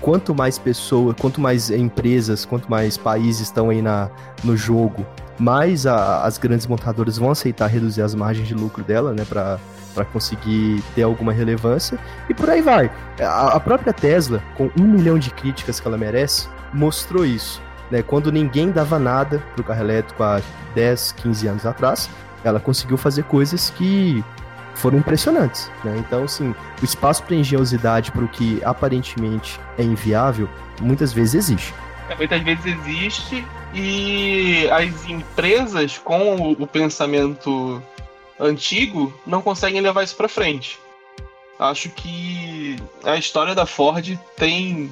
quanto 0.00 0.34
mais 0.34 0.58
pessoas, 0.58 1.14
quanto 1.20 1.40
mais 1.40 1.70
empresas, 1.70 2.46
quanto 2.46 2.70
mais 2.70 2.96
países 2.96 3.42
estão 3.42 3.68
aí 3.68 3.82
na, 3.82 4.10
no 4.42 4.56
jogo, 4.56 5.06
mais 5.42 5.86
a, 5.86 6.22
as 6.22 6.38
grandes 6.38 6.66
montadoras 6.68 7.18
vão 7.18 7.30
aceitar 7.30 7.66
reduzir 7.66 8.02
as 8.02 8.14
margens 8.14 8.46
de 8.46 8.54
lucro 8.54 8.84
dela, 8.84 9.12
né, 9.12 9.24
para 9.28 9.58
para 9.92 10.06
conseguir 10.06 10.82
ter 10.94 11.02
alguma 11.02 11.34
relevância 11.34 11.98
e 12.26 12.32
por 12.32 12.48
aí 12.48 12.62
vai. 12.62 12.90
A, 13.20 13.56
a, 13.56 13.60
própria 13.60 13.92
Tesla, 13.92 14.42
com 14.56 14.70
um 14.80 14.84
milhão 14.84 15.18
de 15.18 15.28
críticas 15.28 15.78
que 15.78 15.86
ela 15.86 15.98
merece, 15.98 16.48
mostrou 16.72 17.26
isso. 17.26 17.60
Né? 17.90 18.00
Quando 18.02 18.32
ninguém 18.32 18.70
dava 18.70 18.98
nada 18.98 19.42
para 19.52 19.60
o 19.60 19.64
carro 19.64 19.82
elétrico 19.82 20.22
há 20.22 20.40
10, 20.74 21.12
15 21.12 21.46
anos 21.46 21.66
atrás, 21.66 22.08
ela 22.42 22.58
conseguiu 22.58 22.96
fazer 22.96 23.24
coisas 23.24 23.68
que 23.68 24.24
foram 24.74 24.96
impressionantes. 24.96 25.70
Né? 25.84 25.94
Então, 25.98 26.24
assim, 26.24 26.54
o 26.80 26.84
espaço 26.84 27.22
para 27.24 27.36
engenhosidade 27.36 28.10
para 28.12 28.24
o 28.24 28.28
que 28.28 28.62
aparentemente 28.64 29.60
é 29.76 29.82
inviável, 29.82 30.48
muitas 30.80 31.12
vezes 31.12 31.34
existe. 31.34 31.74
Muitas 32.16 32.42
vezes 32.42 32.66
existe 32.66 33.44
e 33.74 34.68
as 34.70 35.08
empresas 35.08 35.98
com 35.98 36.52
o 36.52 36.66
pensamento 36.66 37.82
antigo 38.38 39.12
não 39.26 39.40
conseguem 39.40 39.80
levar 39.80 40.02
isso 40.02 40.16
para 40.16 40.28
frente. 40.28 40.78
Acho 41.58 41.88
que 41.90 42.76
a 43.04 43.16
história 43.16 43.54
da 43.54 43.64
Ford 43.64 44.18
tem 44.36 44.90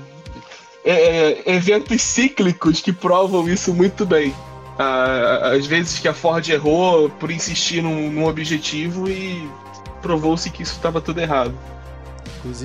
é, 0.85 0.93
é, 0.93 1.43
eventos 1.47 2.01
cíclicos 2.01 2.81
que 2.81 2.93
provam 2.93 3.49
isso 3.49 3.75
muito 3.75 4.07
bem. 4.07 4.35
Às 4.79 5.67
vezes 5.67 5.99
que 5.99 6.09
a 6.09 6.15
Ford 6.15 6.49
errou 6.49 7.11
por 7.11 7.31
insistir 7.31 7.83
num, 7.83 8.11
num 8.11 8.25
objetivo 8.25 9.11
e 9.11 9.47
provou-se 10.01 10.49
que 10.49 10.63
isso 10.63 10.73
estava 10.73 11.01
tudo 11.01 11.21
errado. 11.21 11.55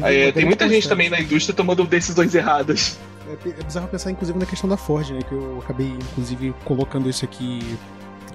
Aí, 0.02 0.32
tem 0.32 0.46
muita 0.46 0.70
gente 0.70 0.88
também 0.88 1.10
na 1.10 1.20
indústria 1.20 1.54
tomando 1.54 1.84
decisões 1.84 2.34
erradas. 2.34 2.98
É, 3.28 3.50
é, 3.50 3.64
bizarro 3.64 3.88
pensar, 3.88 4.12
inclusive, 4.12 4.38
na 4.38 4.46
questão 4.46 4.70
da 4.70 4.78
Ford, 4.78 5.10
né? 5.10 5.20
Que 5.28 5.34
eu 5.34 5.60
acabei, 5.64 5.88
inclusive, 5.88 6.54
colocando 6.64 7.10
isso 7.10 7.26
aqui, 7.26 7.78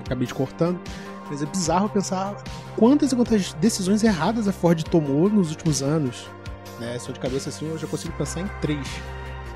acabei 0.05 0.27
de 0.27 0.35
cortando. 0.35 0.79
Mas 1.31 1.43
é 1.43 1.47
bizarro 1.47 1.89
pensar 1.89 2.37
quantas 2.77 3.13
e 3.13 3.17
quantas 3.17 3.53
decisões 3.55 4.03
erradas 4.03 4.49
a 4.49 4.53
Ford 4.53 4.83
tomou 4.83 5.31
nos 5.31 5.51
últimos 5.51 5.81
anos. 5.81 6.29
Né? 6.81 6.99
Só 6.99 7.13
de 7.13 7.21
cabeça 7.21 7.51
assim, 7.51 7.69
eu 7.69 7.79
já 7.79 7.87
consigo 7.87 8.13
pensar 8.15 8.41
em 8.41 8.51
três. 8.61 8.87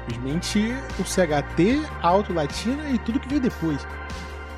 Simplesmente 0.07 0.73
o 1.01 1.05
CHT, 1.05 1.83
a 2.01 2.09
Auto 2.09 2.33
Latina 2.33 2.89
e 2.91 2.99
tudo 2.99 3.19
que 3.19 3.29
veio 3.29 3.41
depois. 3.41 3.85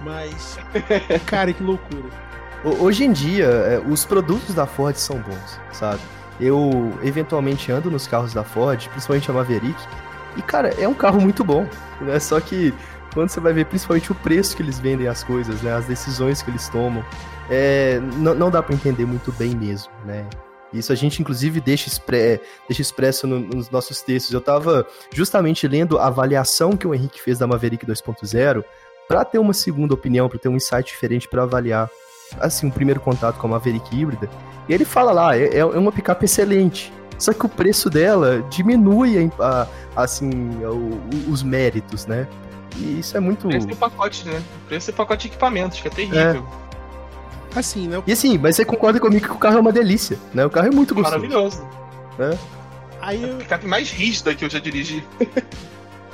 Mas, 0.05 0.59
cara, 1.25 1.53
que 1.53 1.63
loucura. 1.63 2.05
Hoje 2.81 3.05
em 3.05 3.13
dia, 3.13 3.45
é, 3.45 3.79
os 3.79 4.05
produtos 4.05 4.55
da 4.55 4.67
Ford 4.67 4.97
são 4.97 5.19
bons, 5.19 5.61
sabe? 5.73 6.01
Eu 6.39 6.99
eventualmente 7.03 7.73
ando 7.73 7.91
nos 7.91 8.07
carros 8.07 8.35
da 8.35 8.45
Ford, 8.45 8.89
principalmente 8.89 9.31
a 9.31 9.35
Maverick, 9.35 9.81
e 10.37 10.43
cara, 10.43 10.75
é 10.79 10.87
um 10.87 10.95
carro 10.95 11.21
muito 11.21 11.45
bom, 11.45 11.67
né? 12.01 12.19
Só 12.19 12.41
que 12.41 12.73
quando 13.15 13.31
você 13.31 13.41
vai 13.41 13.53
ver 13.53 13.67
principalmente 13.67 14.13
o 14.13 14.15
preço 14.15 14.57
que 14.57 14.63
eles 14.63 14.79
vendem 14.79 15.09
as 15.09 15.25
coisas, 15.25 15.63
né? 15.63 15.73
As 15.73 15.87
decisões 15.87 16.43
que 16.43 16.51
eles 16.51 16.69
tomam, 16.69 17.05
é, 17.49 18.01
não, 18.17 18.51
dá 18.51 18.63
para 18.63 18.75
entender 18.75 19.07
muito 19.07 19.33
bem 19.33 19.55
mesmo, 19.55 19.91
né? 20.05 20.27
Isso 20.73 20.93
a 20.93 20.97
gente, 20.97 21.23
inclusive, 21.23 21.61
deixa, 21.61 21.89
expre 21.89 22.41
deixa 22.69 22.83
expresso 22.83 23.27
no, 23.27 23.39
nos 23.39 23.71
nossos 23.71 24.03
textos. 24.03 24.33
Eu 24.33 24.41
estava 24.41 24.87
justamente 25.15 25.67
lendo 25.67 25.99
a 25.99 26.09
avaliação 26.09 26.77
que 26.77 26.87
o 26.87 26.95
Henrique 26.95 27.23
fez 27.23 27.39
da 27.39 27.47
Maverick 27.47 27.87
2.0 27.87 28.65
para 29.09 29.25
ter 29.25 29.39
uma 29.39 29.55
segunda 29.55 29.95
opinião, 29.95 30.29
para 30.29 30.39
ter 30.39 30.49
um 30.49 30.57
insight 30.57 30.91
diferente 30.91 31.29
para 31.29 31.45
avaliar 31.45 31.89
assim, 32.41 32.67
um 32.67 32.71
primeiro 32.71 33.01
contato 33.01 33.39
com 33.39 33.47
a 33.47 33.51
Maverick 33.51 33.97
híbrida. 33.97 34.29
E 34.69 34.75
ele 34.75 34.85
fala 34.85 35.13
lá, 35.13 35.37
é, 35.37 35.59
é 35.59 35.65
uma 35.65 35.93
picape 35.93 36.25
excelente. 36.25 36.93
Só 37.19 37.33
que 37.33 37.47
o 37.47 37.49
preço 37.49 37.89
dela 37.89 38.45
diminui 38.51 39.31
a, 39.39 39.67
a, 39.97 40.03
assim 40.03 40.31
o, 40.65 41.31
os 41.31 41.43
méritos, 41.43 42.07
né? 42.07 42.27
E 42.77 43.01
isso 43.01 43.17
é 43.17 43.21
muito. 43.21 43.47
O 43.47 43.51
preço 43.51 43.67
do 43.67 43.77
pacote, 43.77 44.29
né? 44.29 44.43
O 44.65 44.69
preço 44.69 44.93
do 44.93 44.95
pacote 44.95 45.23
de 45.23 45.29
equipamentos, 45.29 45.81
que 45.81 45.89
é 45.89 45.91
terrível. 45.91 46.47
É. 47.55 47.59
Assim, 47.59 47.89
né? 47.89 48.03
E 48.07 48.13
assim, 48.13 48.37
mas 48.37 48.57
você 48.57 48.65
concorda 48.65 49.01
comigo 49.01 49.27
que 49.27 49.33
o 49.33 49.39
carro 49.39 49.57
é 49.57 49.61
uma 49.61 49.73
delícia, 49.73 50.19
né? 50.35 50.45
O 50.45 50.51
carro 50.51 50.67
é 50.67 50.71
muito 50.71 50.95
gostoso. 50.95 51.17
Maravilhoso. 51.17 51.67
É. 52.19 52.37
Aí 53.01 53.23
eu... 53.23 53.29
É 53.29 53.33
a 53.33 53.37
picape 53.37 53.67
mais 53.67 53.91
rígida 53.91 54.35
que 54.35 54.45
eu 54.45 54.51
já 54.51 54.59
dirigi. 54.59 55.03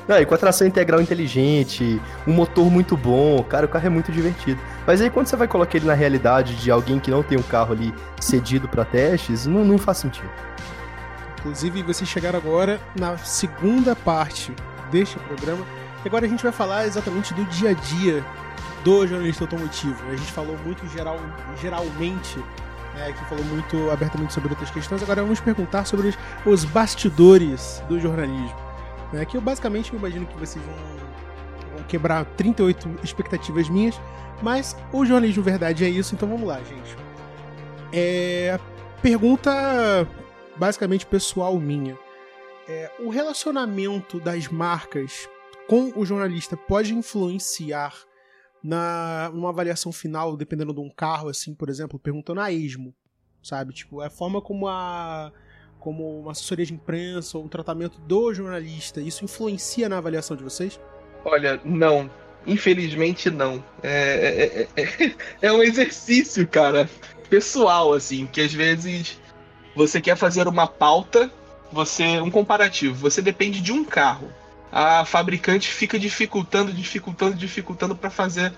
Não, 0.07 0.18
e 0.18 0.26
com 0.26 0.34
a 0.34 0.38
tração 0.38 0.66
integral 0.66 1.00
inteligente, 1.00 2.00
um 2.26 2.32
motor 2.32 2.70
muito 2.70 2.96
bom, 2.96 3.42
cara, 3.44 3.66
o 3.66 3.68
carro 3.68 3.86
é 3.86 3.88
muito 3.88 4.11
divertido. 4.11 4.61
Mas 4.86 5.00
aí 5.00 5.09
quando 5.09 5.26
você 5.26 5.36
vai 5.36 5.46
colocar 5.46 5.76
ele 5.76 5.86
na 5.86 5.94
realidade 5.94 6.57
de 6.57 6.70
alguém 6.70 6.98
que 6.98 7.11
não 7.11 7.22
tem 7.22 7.38
um 7.38 7.42
carro 7.42 7.72
ali 7.72 7.94
cedido 8.20 8.68
para 8.68 8.84
testes, 8.84 9.46
não, 9.46 9.64
não 9.64 9.78
faz 9.78 9.98
sentido. 9.98 10.28
Inclusive, 11.43 11.82
vocês 11.82 12.09
chegaram 12.09 12.38
agora 12.38 12.80
na 12.97 13.18
segunda 13.18 13.97
parte 13.97 14.55
deste 14.93 15.18
programa. 15.18 15.66
E 16.05 16.09
agora 16.09 16.24
a 16.24 16.28
gente 16.28 16.40
vai 16.40 16.53
falar 16.53 16.86
exatamente 16.86 17.34
do 17.34 17.45
dia 17.47 17.70
a 17.70 17.72
dia 17.72 18.24
do 18.84 19.05
jornalista 19.05 19.43
automotivo. 19.43 19.97
A 20.09 20.14
gente 20.14 20.30
falou 20.30 20.57
muito 20.59 20.86
geral, 20.88 21.18
geralmente, 21.61 22.38
né, 22.95 23.12
que 23.12 23.24
falou 23.24 23.45
muito 23.45 23.90
abertamente 23.90 24.32
sobre 24.32 24.51
outras 24.51 24.70
questões. 24.70 25.03
Agora 25.03 25.22
vamos 25.22 25.40
perguntar 25.40 25.84
sobre 25.84 26.09
os, 26.09 26.18
os 26.47 26.64
bastidores 26.64 27.82
do 27.88 27.99
jornalismo. 27.99 28.57
Né? 29.12 29.24
Que 29.24 29.36
eu 29.36 29.40
basicamente 29.40 29.93
eu 29.93 29.99
imagino 29.99 30.24
que 30.26 30.38
vocês 30.38 30.64
vão, 30.64 30.74
vão 31.74 31.84
quebrar 31.88 32.24
38 32.36 32.88
expectativas 33.03 33.68
minhas, 33.68 34.01
mas 34.40 34.76
o 34.93 35.05
jornalismo 35.05 35.43
verdade 35.43 35.84
é 35.84 35.88
isso, 35.88 36.14
então 36.14 36.28
vamos 36.28 36.47
lá, 36.47 36.59
gente. 36.59 36.97
É, 37.93 38.59
pergunta 39.03 39.51
basicamente 40.62 41.04
pessoal 41.04 41.58
minha. 41.58 41.98
É, 42.68 42.88
o 43.00 43.08
relacionamento 43.08 44.20
das 44.20 44.46
marcas 44.46 45.28
com 45.66 45.92
o 45.96 46.06
jornalista 46.06 46.56
pode 46.56 46.94
influenciar 46.94 47.92
na 48.62 49.28
uma 49.34 49.48
avaliação 49.48 49.90
final, 49.90 50.36
dependendo 50.36 50.72
de 50.72 50.78
um 50.78 50.88
carro, 50.88 51.28
assim, 51.28 51.52
por 51.52 51.68
exemplo, 51.68 51.98
perguntando 51.98 52.40
a 52.40 52.52
esmo, 52.52 52.94
sabe? 53.42 53.72
Tipo, 53.72 54.02
é 54.02 54.06
a 54.06 54.10
forma 54.10 54.40
como 54.40 54.68
a 54.68 55.32
como 55.80 56.20
uma 56.20 56.30
assessoria 56.30 56.64
de 56.64 56.74
imprensa 56.74 57.36
ou 57.38 57.44
um 57.44 57.48
tratamento 57.48 58.00
do 58.02 58.32
jornalista, 58.32 59.00
isso 59.00 59.24
influencia 59.24 59.88
na 59.88 59.98
avaliação 59.98 60.36
de 60.36 60.44
vocês? 60.44 60.78
Olha, 61.24 61.60
não. 61.64 62.08
Infelizmente 62.46 63.30
não. 63.30 63.64
É, 63.82 64.68
é, 64.76 64.80
é, 64.80 65.14
é 65.42 65.50
um 65.52 65.60
exercício, 65.60 66.46
cara, 66.46 66.88
pessoal, 67.28 67.92
assim, 67.92 68.26
que 68.26 68.40
às 68.40 68.54
vezes 68.54 69.20
você 69.75 70.01
quer 70.01 70.16
fazer 70.16 70.47
uma 70.49 70.66
pauta, 70.66 71.31
você 71.73 72.20
um 72.20 72.31
comparativo, 72.31 72.95
você 72.95 73.23
depende 73.23 73.61
de 73.61 73.73
um 73.73 73.85
carro. 73.85 74.31
A 74.70 75.05
fabricante 75.05 75.68
fica 75.68 75.99
dificultando, 75.99 76.73
dificultando, 76.73 77.35
dificultando 77.35 77.95
para 77.95 78.11
fazer 78.11 78.53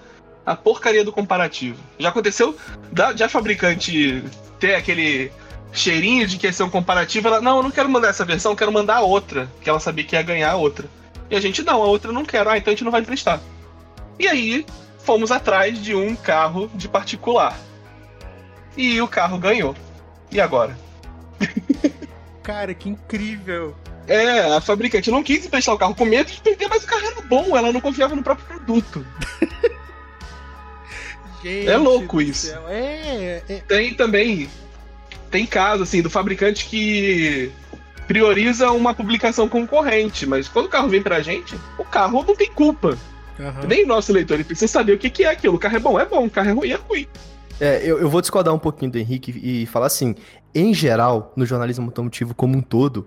a 0.47 0.55
porcaria 0.55 1.05
do 1.05 1.13
comparativo. 1.13 1.83
Já 1.99 2.11
aconteceu 2.11 2.57
da, 2.93 3.11
a 3.11 3.29
fabricante 3.29 4.23
ter 4.59 4.75
aquele 4.75 5.33
cheirinho 5.73 6.27
de 6.27 6.39
que 6.39 6.47
ia 6.47 6.53
ser 6.53 6.63
um 6.63 6.71
comparativo, 6.71 7.27
ela, 7.27 7.41
não, 7.41 7.57
eu 7.57 7.63
não 7.63 7.71
quero 7.71 7.89
mandar 7.89 8.09
essa 8.09 8.25
versão, 8.25 8.55
quero 8.55 8.71
mandar 8.71 8.97
a 8.97 9.03
outra, 9.03 9.51
que 9.61 9.69
ela 9.69 9.81
sabia 9.81 10.05
que 10.05 10.15
ia 10.15 10.23
ganhar 10.23 10.53
a 10.53 10.57
outra. 10.57 10.89
E 11.29 11.35
a 11.35 11.41
gente, 11.41 11.63
não, 11.63 11.83
a 11.83 11.87
outra 11.87 12.13
não 12.13 12.25
quero, 12.25 12.49
ah, 12.51 12.57
então 12.57 12.71
a 12.71 12.75
gente 12.75 12.85
não 12.85 12.93
vai 12.93 13.01
emprestar. 13.01 13.41
E 14.19 14.29
aí, 14.29 14.65
fomos 15.01 15.33
atrás 15.33 15.83
de 15.83 15.95
um 15.95 16.15
carro 16.15 16.71
de 16.75 16.89
particular. 16.89 17.59
E 18.77 19.01
o 19.01 19.09
carro 19.09 19.39
ganhou. 19.39 19.75
E 20.31 20.41
agora? 20.41 20.84
Cara, 22.43 22.75
que 22.75 22.89
incrível! 22.89 23.75
É, 24.07 24.41
a 24.55 24.61
fabricante 24.61 25.11
não 25.11 25.23
quis 25.23 25.47
emprestar 25.47 25.75
o 25.75 25.79
carro 25.79 25.95
com 25.95 26.05
medo 26.05 26.31
de 26.31 26.41
perder, 26.41 26.69
mas 26.69 26.85
o 26.85 26.87
carro 26.87 27.07
era 27.07 27.23
bom, 27.23 27.57
ela 27.57 27.73
não 27.73 27.81
confiava 27.81 28.15
no 28.15 28.23
próprio 28.23 28.47
produto. 28.47 29.07
Gente 31.43 31.69
É 31.69 31.77
louco 31.77 32.23
isso. 32.23 32.55
É, 32.69 33.43
é. 33.49 33.63
Tem 33.69 33.93
também. 33.95 34.49
Tem 35.31 35.45
caso, 35.45 35.83
assim, 35.83 36.01
do 36.01 36.09
fabricante 36.09 36.65
que 36.67 37.53
prioriza 38.07 38.71
uma 38.71 38.95
publicação 38.95 39.49
concorrente, 39.49 40.27
mas 40.27 40.49
quando 40.49 40.67
o 40.67 40.71
carro 40.71 40.89
vem 40.89 41.03
pra 41.03 41.21
gente, 41.21 41.59
o 41.79 41.85
carro 41.85 42.25
não 42.27 42.35
tem 42.35 42.51
culpa. 42.51 42.97
Aham. 43.39 43.67
Nem 43.67 43.85
o 43.85 43.87
nosso 43.87 44.13
leitor, 44.13 44.35
ele 44.35 44.45
precisa 44.45 44.71
saber 44.71 44.93
o 44.93 44.99
que, 44.99 45.11
que 45.11 45.25
é 45.25 45.31
aquilo. 45.31 45.57
O 45.57 45.59
carro 45.59 45.77
é 45.77 45.81
bom, 45.81 46.01
é 46.01 46.07
bom, 46.07 46.25
o 46.25 46.31
carro 46.31 46.51
é 46.51 46.53
ruim, 46.53 46.71
é 46.71 46.77
ruim. 46.77 47.07
É, 47.61 47.81
eu, 47.85 47.99
eu 48.01 48.09
vou 48.11 48.21
discordar 48.21 48.53
um 48.55 48.59
pouquinho 48.59 48.91
do 48.91 48.99
Henrique 48.99 49.31
e 49.43 49.67
falar 49.67 49.87
assim: 49.87 50.15
em 50.55 50.75
geral, 50.75 51.33
no 51.37 51.47
jornalismo 51.47 51.87
automotivo 51.87 52.35
como 52.35 52.57
um 52.57 52.61
todo, 52.61 53.07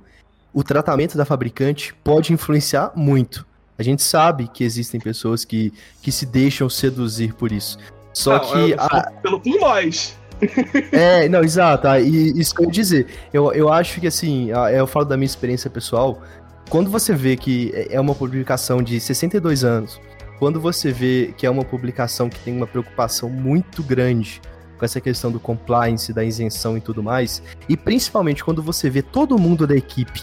o 0.53 0.63
tratamento 0.63 1.17
da 1.17 1.25
fabricante 1.25 1.93
pode 2.03 2.33
influenciar 2.33 2.91
muito. 2.95 3.45
A 3.77 3.83
gente 3.83 4.01
sabe 4.01 4.47
que 4.47 4.63
existem 4.63 4.99
pessoas 4.99 5.45
que, 5.45 5.71
que 6.01 6.11
se 6.11 6.25
deixam 6.25 6.69
seduzir 6.69 7.33
por 7.33 7.51
isso. 7.51 7.77
Só 8.13 8.33
Não, 8.33 8.39
que 8.39 8.73
a- 8.77 9.11
pelo 9.21 9.39
por 9.39 9.59
nós. 9.59 10.17
É, 10.91 11.27
não, 11.27 11.41
exato. 11.43 11.87
ah, 11.87 11.99
E 11.99 12.39
isso 12.39 12.53
que 12.55 12.61
eu 12.61 12.65
ia 12.65 12.71
dizer. 12.71 13.07
Eu, 13.33 13.51
eu 13.53 13.71
acho 13.73 13.99
que, 13.99 14.05
assim, 14.07 14.51
ah, 14.51 14.71
eu 14.71 14.85
falo 14.87 15.05
da 15.05 15.17
minha 15.17 15.25
experiência 15.25 15.67
pessoal. 15.69 16.21
Quando 16.69 16.89
você 16.91 17.13
vê 17.13 17.35
que 17.35 17.71
é 17.73 17.95
é 17.95 17.99
uma 17.99 18.13
publicação 18.15 18.81
de 18.83 18.99
62 18.99 19.63
anos, 19.63 19.99
quando 20.39 20.59
você 20.59 20.91
vê 20.91 21.33
que 21.37 21.45
é 21.45 21.49
uma 21.49 21.63
publicação 21.63 22.29
que 22.29 22.39
tem 22.39 22.55
uma 22.55 22.67
preocupação 22.67 23.29
muito 23.29 23.81
grande 23.83 24.41
com 24.77 24.85
essa 24.85 25.01
questão 25.01 25.31
do 25.31 25.39
compliance, 25.39 26.13
da 26.13 26.23
isenção 26.23 26.77
e 26.77 26.81
tudo 26.81 27.01
mais, 27.01 27.41
e 27.67 27.75
principalmente 27.75 28.43
quando 28.43 28.61
você 28.61 28.89
vê 28.89 29.01
todo 29.01 29.37
mundo 29.39 29.65
da 29.65 29.75
equipe 29.75 30.21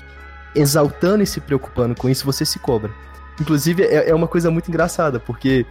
exaltando 0.54 1.22
e 1.22 1.26
se 1.26 1.40
preocupando 1.40 1.94
com 1.96 2.08
isso, 2.08 2.24
você 2.24 2.44
se 2.44 2.58
cobra. 2.60 2.92
Inclusive, 3.40 3.82
é, 3.82 4.10
é 4.10 4.14
uma 4.14 4.28
coisa 4.28 4.48
muito 4.48 4.68
engraçada, 4.68 5.18
porque 5.18 5.66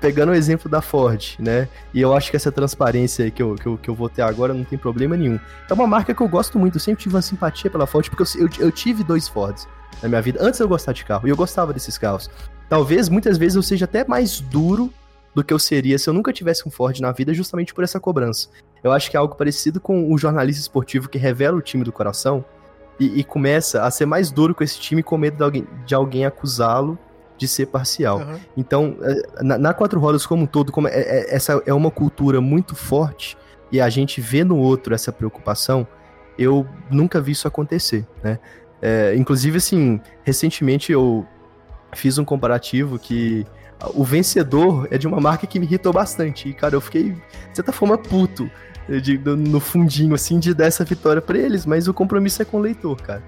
pegando 0.00 0.30
o 0.30 0.34
exemplo 0.34 0.70
da 0.70 0.80
Ford, 0.80 1.34
né? 1.40 1.68
E 1.92 2.00
eu 2.00 2.14
acho 2.14 2.30
que 2.30 2.36
essa 2.36 2.52
transparência 2.52 3.28
que 3.28 3.42
eu, 3.42 3.56
que, 3.56 3.66
eu, 3.66 3.76
que 3.76 3.90
eu 3.90 3.94
vou 3.94 4.08
ter 4.08 4.22
agora 4.22 4.54
não 4.54 4.62
tem 4.62 4.78
problema 4.78 5.16
nenhum. 5.16 5.40
É 5.68 5.74
uma 5.74 5.86
marca 5.86 6.14
que 6.14 6.20
eu 6.20 6.28
gosto 6.28 6.60
muito, 6.60 6.76
eu 6.76 6.80
sempre 6.80 7.02
tive 7.02 7.16
uma 7.16 7.22
simpatia 7.22 7.68
pela 7.68 7.88
Ford, 7.88 8.08
porque 8.08 8.22
eu, 8.22 8.46
eu, 8.46 8.66
eu 8.66 8.70
tive 8.70 9.02
dois 9.02 9.26
Fords 9.26 9.66
na 10.00 10.08
minha 10.08 10.22
vida, 10.22 10.38
antes 10.40 10.60
eu 10.60 10.68
gostar 10.68 10.92
de 10.92 11.04
carro, 11.04 11.26
e 11.26 11.30
eu 11.30 11.36
gostava 11.36 11.72
desses 11.72 11.98
carros. 11.98 12.30
Talvez, 12.68 13.08
muitas 13.08 13.38
vezes, 13.38 13.56
eu 13.56 13.62
seja 13.62 13.84
até 13.84 14.04
mais 14.06 14.40
duro 14.40 14.92
do 15.34 15.42
que 15.44 15.52
eu 15.54 15.58
seria 15.58 15.98
se 15.98 16.08
eu 16.08 16.14
nunca 16.14 16.32
tivesse 16.32 16.66
um 16.66 16.70
Ford 16.70 16.98
na 17.00 17.12
vida, 17.12 17.32
justamente 17.32 17.72
por 17.72 17.84
essa 17.84 18.00
cobrança. 18.00 18.48
Eu 18.82 18.92
acho 18.92 19.10
que 19.10 19.16
é 19.16 19.20
algo 19.20 19.34
parecido 19.34 19.80
com 19.80 20.12
o 20.12 20.18
jornalista 20.18 20.60
esportivo 20.60 21.08
que 21.08 21.18
revela 21.18 21.56
o 21.56 21.62
time 21.62 21.84
do 21.84 21.92
coração 21.92 22.44
e, 22.98 23.20
e 23.20 23.24
começa 23.24 23.82
a 23.84 23.90
ser 23.90 24.06
mais 24.06 24.30
duro 24.30 24.54
com 24.54 24.64
esse 24.64 24.78
time 24.78 25.02
com 25.02 25.16
medo 25.16 25.36
de 25.36 25.42
alguém, 25.42 25.66
de 25.86 25.94
alguém 25.94 26.24
acusá-lo 26.26 26.98
de 27.36 27.46
ser 27.46 27.66
parcial. 27.66 28.20
Aham. 28.20 28.40
Então, 28.56 28.96
é, 29.00 29.42
na, 29.44 29.58
na 29.58 29.74
Quatro 29.74 30.00
Rodas 30.00 30.26
como 30.26 30.42
um 30.42 30.46
todo, 30.46 30.72
como 30.72 30.88
é- 30.88 30.92
é- 30.92 31.34
essa 31.34 31.62
é 31.64 31.72
uma 31.72 31.90
cultura 31.90 32.40
muito 32.40 32.74
forte 32.74 33.36
e 33.70 33.80
a 33.80 33.88
gente 33.88 34.20
vê 34.20 34.42
no 34.42 34.56
outro 34.58 34.94
essa 34.94 35.12
preocupação, 35.12 35.86
eu 36.36 36.66
nunca 36.90 37.20
vi 37.20 37.32
isso 37.32 37.46
acontecer, 37.46 38.06
né? 38.22 38.38
É, 38.80 39.14
inclusive, 39.16 39.58
assim, 39.58 40.00
recentemente 40.24 40.90
eu 40.92 41.26
fiz 41.94 42.18
um 42.18 42.24
comparativo 42.24 42.98
que 42.98 43.46
o 43.94 44.04
vencedor 44.04 44.88
é 44.90 44.98
de 44.98 45.06
uma 45.06 45.20
marca 45.20 45.46
que 45.46 45.58
me 45.58 45.66
irritou 45.66 45.92
bastante. 45.92 46.48
E, 46.48 46.52
cara, 46.52 46.74
eu 46.74 46.80
fiquei, 46.80 47.12
de 47.12 47.20
certa 47.54 47.72
forma, 47.72 47.96
puto 47.96 48.50
de- 49.02 49.18
do- 49.18 49.36
no 49.36 49.60
fundinho, 49.60 50.14
assim, 50.14 50.38
de 50.38 50.52
dar 50.54 50.66
essa 50.66 50.84
vitória 50.84 51.20
pra 51.22 51.38
eles, 51.38 51.64
mas 51.66 51.86
o 51.88 51.94
compromisso 51.94 52.42
é 52.42 52.44
com 52.44 52.56
o 52.56 52.60
leitor, 52.60 53.00
cara. 53.00 53.22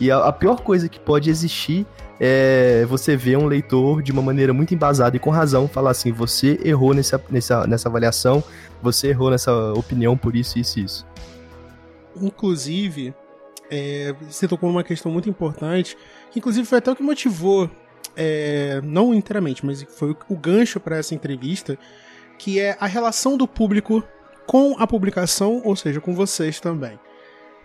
E 0.00 0.10
a, 0.10 0.18
a 0.18 0.32
pior 0.32 0.60
coisa 0.60 0.88
que 0.88 1.00
pode 1.00 1.30
existir 1.30 1.86
é 2.20 2.84
você 2.88 3.16
ver 3.16 3.38
um 3.38 3.46
leitor 3.46 4.02
de 4.02 4.10
uma 4.12 4.20
maneira 4.22 4.52
muito 4.52 4.74
embasada 4.74 5.16
e 5.16 5.18
com 5.20 5.30
razão 5.30 5.66
falar 5.68 5.90
assim: 5.92 6.12
você 6.12 6.58
errou 6.64 6.92
nessa, 6.92 7.22
nessa, 7.30 7.66
nessa 7.66 7.88
avaliação, 7.88 8.42
você 8.82 9.08
errou 9.08 9.30
nessa 9.30 9.52
opinião 9.74 10.16
por 10.16 10.34
isso, 10.36 10.58
isso 10.58 10.78
e 10.78 10.84
isso. 10.84 11.06
Inclusive, 12.20 13.14
é, 13.70 14.14
você 14.28 14.48
tocou 14.48 14.68
numa 14.70 14.82
questão 14.84 15.10
muito 15.12 15.28
importante, 15.28 15.96
que 16.30 16.38
inclusive 16.38 16.66
foi 16.66 16.78
até 16.78 16.90
o 16.90 16.96
que 16.96 17.02
motivou, 17.02 17.70
é, 18.16 18.80
não 18.84 19.14
inteiramente, 19.14 19.64
mas 19.64 19.82
foi 19.82 20.16
o- 20.28 20.36
gancho 20.36 20.78
para 20.78 20.96
essa 20.96 21.14
entrevista, 21.14 21.78
que 22.38 22.60
é 22.60 22.76
a 22.78 22.86
relação 22.86 23.36
do 23.36 23.48
público 23.48 24.02
com 24.46 24.76
a 24.78 24.86
publicação, 24.86 25.62
ou 25.64 25.74
seja, 25.74 26.00
com 26.00 26.14
vocês 26.14 26.60
também. 26.60 26.98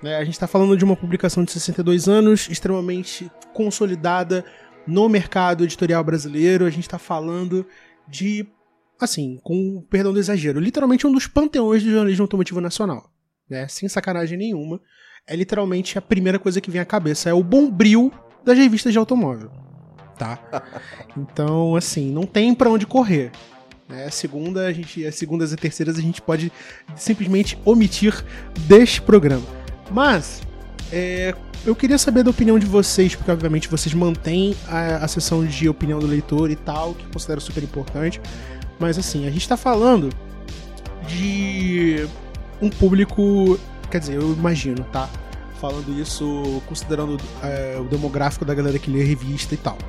Né, 0.01 0.15
a 0.15 0.23
gente 0.23 0.33
está 0.33 0.47
falando 0.47 0.75
de 0.75 0.83
uma 0.83 0.95
publicação 0.95 1.43
de 1.43 1.51
62 1.51 2.07
anos, 2.07 2.49
extremamente 2.49 3.29
consolidada 3.53 4.43
no 4.87 5.07
mercado 5.07 5.63
editorial 5.63 6.03
brasileiro. 6.03 6.65
A 6.65 6.69
gente 6.71 6.87
está 6.87 6.97
falando 6.97 7.65
de, 8.07 8.47
assim, 8.99 9.39
com 9.43 9.85
perdão 9.89 10.11
do 10.11 10.19
exagero, 10.19 10.59
literalmente 10.59 11.05
um 11.05 11.11
dos 11.11 11.27
panteões 11.27 11.83
do 11.83 11.91
jornalismo 11.91 12.23
automotivo 12.23 12.59
nacional 12.59 13.11
né? 13.51 13.67
Sem 13.67 13.89
sacanagem 13.89 14.37
nenhuma. 14.37 14.79
É 15.27 15.35
literalmente 15.35 15.97
a 15.97 16.01
primeira 16.01 16.39
coisa 16.39 16.61
que 16.61 16.71
vem 16.71 16.79
à 16.79 16.85
cabeça. 16.85 17.29
É 17.29 17.33
o 17.33 17.43
bombril 17.43 18.09
das 18.45 18.57
revistas 18.57 18.93
de 18.93 18.97
automóvel. 18.97 19.51
Tá? 20.21 20.37
Então, 21.17 21.75
assim, 21.75 22.11
não 22.11 22.27
tem 22.27 22.53
pra 22.53 22.69
onde 22.69 22.85
correr. 22.85 23.31
Né? 23.89 24.07
Segunda, 24.11 24.67
a 24.67 24.71
gente, 24.71 25.03
as 25.03 25.15
segundas 25.15 25.51
e 25.51 25.55
terceiras 25.55 25.97
a 25.97 26.01
gente 26.01 26.21
pode 26.21 26.51
simplesmente 26.95 27.57
omitir 27.65 28.23
deste 28.67 29.01
programa. 29.01 29.43
Mas, 29.89 30.43
é, 30.93 31.33
eu 31.65 31.75
queria 31.75 31.97
saber 31.97 32.21
da 32.21 32.29
opinião 32.29 32.59
de 32.59 32.67
vocês, 32.67 33.15
porque 33.15 33.31
obviamente 33.31 33.67
vocês 33.67 33.95
mantêm 33.95 34.55
a, 34.67 34.97
a 34.97 35.07
sessão 35.07 35.43
de 35.43 35.67
opinião 35.67 35.97
do 35.97 36.05
leitor 36.05 36.51
e 36.51 36.55
tal, 36.55 36.93
que 36.93 37.03
eu 37.03 37.09
considero 37.11 37.41
super 37.41 37.63
importante. 37.63 38.21
Mas 38.79 38.99
assim, 38.99 39.25
a 39.25 39.31
gente 39.31 39.49
tá 39.49 39.57
falando 39.57 40.09
de 41.07 42.07
um 42.61 42.69
público. 42.69 43.59
Quer 43.89 43.97
dizer, 43.97 44.17
eu 44.17 44.33
imagino, 44.33 44.83
tá? 44.91 45.09
Falando 45.59 45.99
isso, 45.99 46.61
considerando 46.67 47.17
é, 47.41 47.79
o 47.79 47.85
demográfico 47.85 48.45
da 48.45 48.53
galera 48.53 48.77
que 48.77 48.91
lê 48.91 49.03
revista 49.03 49.55
e 49.55 49.57
tal. 49.57 49.79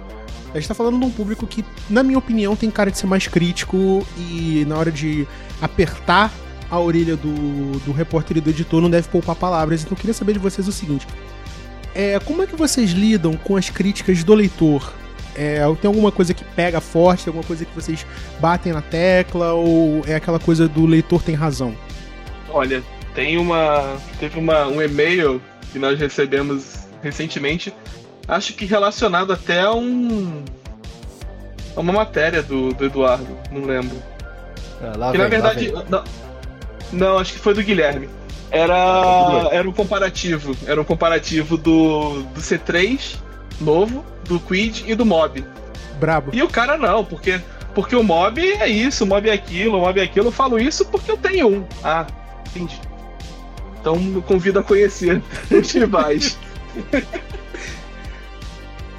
A 0.53 0.59
gente 0.59 0.69
tá 0.69 0.75
falando 0.75 0.99
de 0.99 1.05
um 1.05 1.11
público 1.11 1.47
que, 1.47 1.65
na 1.89 2.03
minha 2.03 2.19
opinião, 2.19 2.55
tem 2.55 2.71
cara 2.71 2.91
de 2.91 2.99
ser 2.99 3.07
mais 3.07 3.27
crítico 3.27 4.07
e 4.19 4.65
na 4.67 4.77
hora 4.77 4.91
de 4.91 5.27
apertar 5.61 6.31
a 6.71 6.79
orelha 6.79 7.17
do, 7.17 7.79
do 7.81 7.93
repórter 7.93 8.37
e 8.37 8.41
do 8.41 8.51
editor 8.51 8.81
não 8.81 8.91
deve 8.91 9.09
poupar 9.09 9.35
palavras. 9.37 9.83
Então 9.83 9.93
eu 9.93 9.97
queria 9.97 10.15
saber 10.15 10.35
de 10.35 10.39
vocês 10.39 10.69
o 10.69 10.73
seguinte: 10.73 11.07
é, 11.95 12.19
como 12.21 12.43
é 12.43 12.47
que 12.47 12.57
vocês 12.57 12.91
lidam 12.91 13.37
com 13.37 13.57
as 13.57 13.71
críticas 13.71 14.23
do 14.25 14.35
leitor? 14.35 14.93
É, 15.35 15.61
tem 15.81 15.89
alguma 15.89 16.13
coisa 16.13 16.35
que 16.35 16.45
pega 16.45 16.81
forte, 16.81 17.29
alguma 17.29 17.45
coisa 17.45 17.65
que 17.65 17.75
vocês 17.75 18.07
batem 18.39 18.73
na 18.73 18.83
tecla, 18.83 19.53
ou 19.53 20.03
é 20.07 20.15
aquela 20.15 20.39
coisa 20.39 20.69
do 20.69 20.85
leitor 20.85 21.23
tem 21.23 21.35
razão? 21.35 21.75
Olha, 22.51 22.83
tem 23.15 23.39
uma. 23.39 23.97
Teve 24.19 24.39
uma, 24.39 24.67
um 24.67 24.81
e-mail 24.83 25.41
que 25.73 25.79
nós 25.79 25.99
recebemos 25.99 26.87
recentemente, 27.03 27.73
acho 28.33 28.55
que 28.55 28.65
relacionado 28.65 29.33
até 29.33 29.61
a 29.63 29.73
um. 29.73 30.45
a 31.77 31.81
uma 31.81 31.93
matéria 31.93 32.43
do, 32.43 32.73
do 32.73 32.85
Eduardo, 32.85 33.39
não 33.51 33.65
lembro. 33.65 33.97
Ah, 34.81 34.93
lá 34.97 35.13
que 35.13 35.19
na 35.19 35.29
vem, 35.29 35.41
lá 35.41 35.53
verdade. 35.53 35.73
Não, 35.89 36.05
não, 36.93 37.19
acho 37.19 37.35
que 37.35 37.39
foi 37.39 37.55
do 37.55 37.63
Guilherme. 37.63 38.09
Ah, 38.51 38.57
Era. 38.57 39.41
bem. 39.41 39.59
Era 39.59 39.69
um 39.69 39.73
comparativo. 39.73 40.57
Era 40.67 40.81
um 40.81 40.85
comparativo 40.85 41.57
do, 41.57 42.23
do 42.23 42.41
C3 42.41 43.17
novo, 43.61 44.05
do 44.25 44.41
Quid 44.41 44.85
e 44.87 44.95
do 44.95 45.07
Mob. 45.07 45.45
Brabo. 45.99 46.31
E 46.35 46.43
o 46.43 46.49
cara 46.49 46.77
não, 46.77 47.05
porque, 47.05 47.41
porque 47.75 47.95
o 47.95 48.03
mob 48.03 48.41
é 48.41 48.69
isso, 48.69 49.05
o 49.05 49.07
mob 49.07 49.29
é 49.29 49.33
aquilo, 49.33 49.79
o 49.79 49.81
mob 49.81 50.01
é 50.01 50.03
aquilo. 50.03 50.29
Eu 50.29 50.33
falo 50.33 50.59
isso 50.59 50.85
porque 50.87 51.11
eu 51.11 51.17
tenho 51.17 51.49
um. 51.49 51.65
Ah, 51.85 52.07
entendi. 52.49 52.81
Então 53.81 53.97
eu 54.15 54.23
convido 54.23 54.59
a 54.59 54.63
conhecer 54.63 55.23
os 55.51 55.71
rivais. 55.71 56.37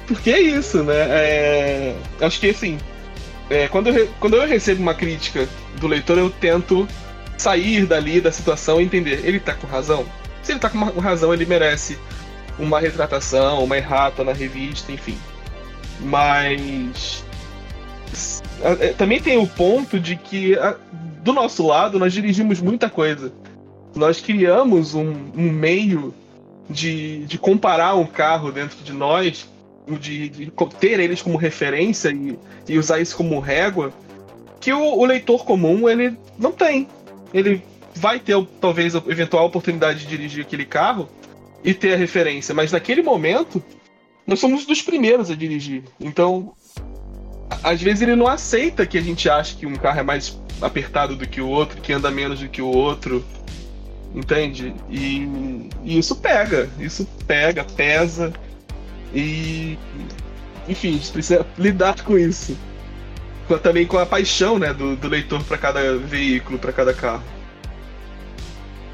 porque 0.06 0.30
é 0.30 0.40
isso, 0.40 0.82
né? 0.82 0.94
É, 0.96 1.96
acho 2.20 2.40
que 2.40 2.50
assim, 2.50 2.78
é, 3.50 3.68
quando, 3.68 3.88
eu, 3.88 3.92
re- 3.92 4.08
quando 4.20 4.36
eu 4.36 4.46
recebo 4.46 4.82
uma 4.82 4.94
crítica 4.94 5.48
do 5.80 5.86
leitor, 5.86 6.18
eu 6.18 6.30
tento 6.30 6.86
sair 7.36 7.86
dali 7.86 8.20
da 8.20 8.30
situação 8.32 8.80
e 8.80 8.84
entender. 8.84 9.20
Ele 9.24 9.40
tá 9.40 9.54
com 9.54 9.66
razão? 9.66 10.06
Se 10.42 10.52
ele 10.52 10.60
tá 10.60 10.68
com 10.70 10.78
uma 10.78 11.02
razão, 11.02 11.32
ele 11.32 11.46
merece 11.46 11.98
uma 12.58 12.78
retratação, 12.78 13.64
uma 13.64 13.76
errata 13.76 14.22
na 14.22 14.32
revista, 14.32 14.92
enfim. 14.92 15.18
Mas 16.00 17.24
é, 18.62 18.88
também 18.88 19.20
tem 19.20 19.36
o 19.38 19.46
ponto 19.46 19.98
de 19.98 20.16
que 20.16 20.56
do 21.22 21.32
nosso 21.32 21.66
lado 21.66 21.98
nós 21.98 22.12
dirigimos 22.12 22.60
muita 22.60 22.88
coisa. 22.90 23.32
Nós 23.94 24.20
criamos 24.20 24.94
um, 24.94 25.12
um 25.36 25.50
meio 25.50 26.14
de, 26.68 27.24
de 27.26 27.38
comparar 27.38 27.94
um 27.94 28.06
carro 28.06 28.50
dentro 28.52 28.76
de 28.84 28.92
nós, 28.92 29.48
de, 29.86 30.28
de 30.28 30.52
ter 30.80 31.00
eles 31.00 31.20
como 31.20 31.36
referência 31.36 32.10
e, 32.10 32.38
e 32.68 32.78
usar 32.78 33.00
isso 33.00 33.16
como 33.16 33.38
régua, 33.40 33.92
que 34.60 34.72
o, 34.72 34.98
o 34.98 35.04
leitor 35.04 35.44
comum 35.44 35.88
ele 35.88 36.16
não 36.38 36.52
tem. 36.52 36.88
Ele 37.32 37.62
vai 37.94 38.18
ter 38.18 38.36
talvez 38.60 38.96
a 38.96 39.02
eventual 39.06 39.46
oportunidade 39.46 40.00
de 40.00 40.06
dirigir 40.06 40.44
aquele 40.44 40.64
carro 40.64 41.08
e 41.62 41.72
ter 41.72 41.94
a 41.94 41.96
referência, 41.96 42.54
mas 42.54 42.72
naquele 42.72 43.02
momento 43.02 43.62
nós 44.26 44.40
somos 44.40 44.64
dos 44.64 44.82
primeiros 44.82 45.30
a 45.30 45.34
dirigir. 45.34 45.84
Então, 46.00 46.54
às 47.62 47.80
vezes 47.80 48.02
ele 48.02 48.16
não 48.16 48.26
aceita 48.26 48.86
que 48.86 48.98
a 48.98 49.02
gente 49.02 49.28
ache 49.28 49.56
que 49.56 49.66
um 49.66 49.76
carro 49.76 50.00
é 50.00 50.02
mais 50.02 50.38
apertado 50.60 51.14
do 51.14 51.26
que 51.26 51.40
o 51.40 51.48
outro, 51.48 51.80
que 51.80 51.92
anda 51.92 52.10
menos 52.10 52.40
do 52.40 52.48
que 52.48 52.62
o 52.62 52.68
outro. 52.68 53.24
Entende? 54.14 54.72
E, 54.88 55.28
e 55.82 55.98
isso 55.98 56.16
pega, 56.16 56.70
isso 56.78 57.06
pega, 57.26 57.64
pesa. 57.64 58.32
E. 59.14 59.78
Enfim, 60.68 60.88
a 60.88 60.92
gente 60.92 61.12
precisa 61.12 61.46
lidar 61.58 62.02
com 62.02 62.18
isso. 62.18 62.56
Também 63.62 63.86
com 63.86 63.98
a 63.98 64.06
paixão 64.06 64.58
né, 64.58 64.72
do, 64.72 64.96
do 64.96 65.06
leitor 65.06 65.42
para 65.44 65.58
cada 65.58 65.98
veículo, 65.98 66.58
para 66.58 66.72
cada 66.72 66.94
carro. 66.94 67.22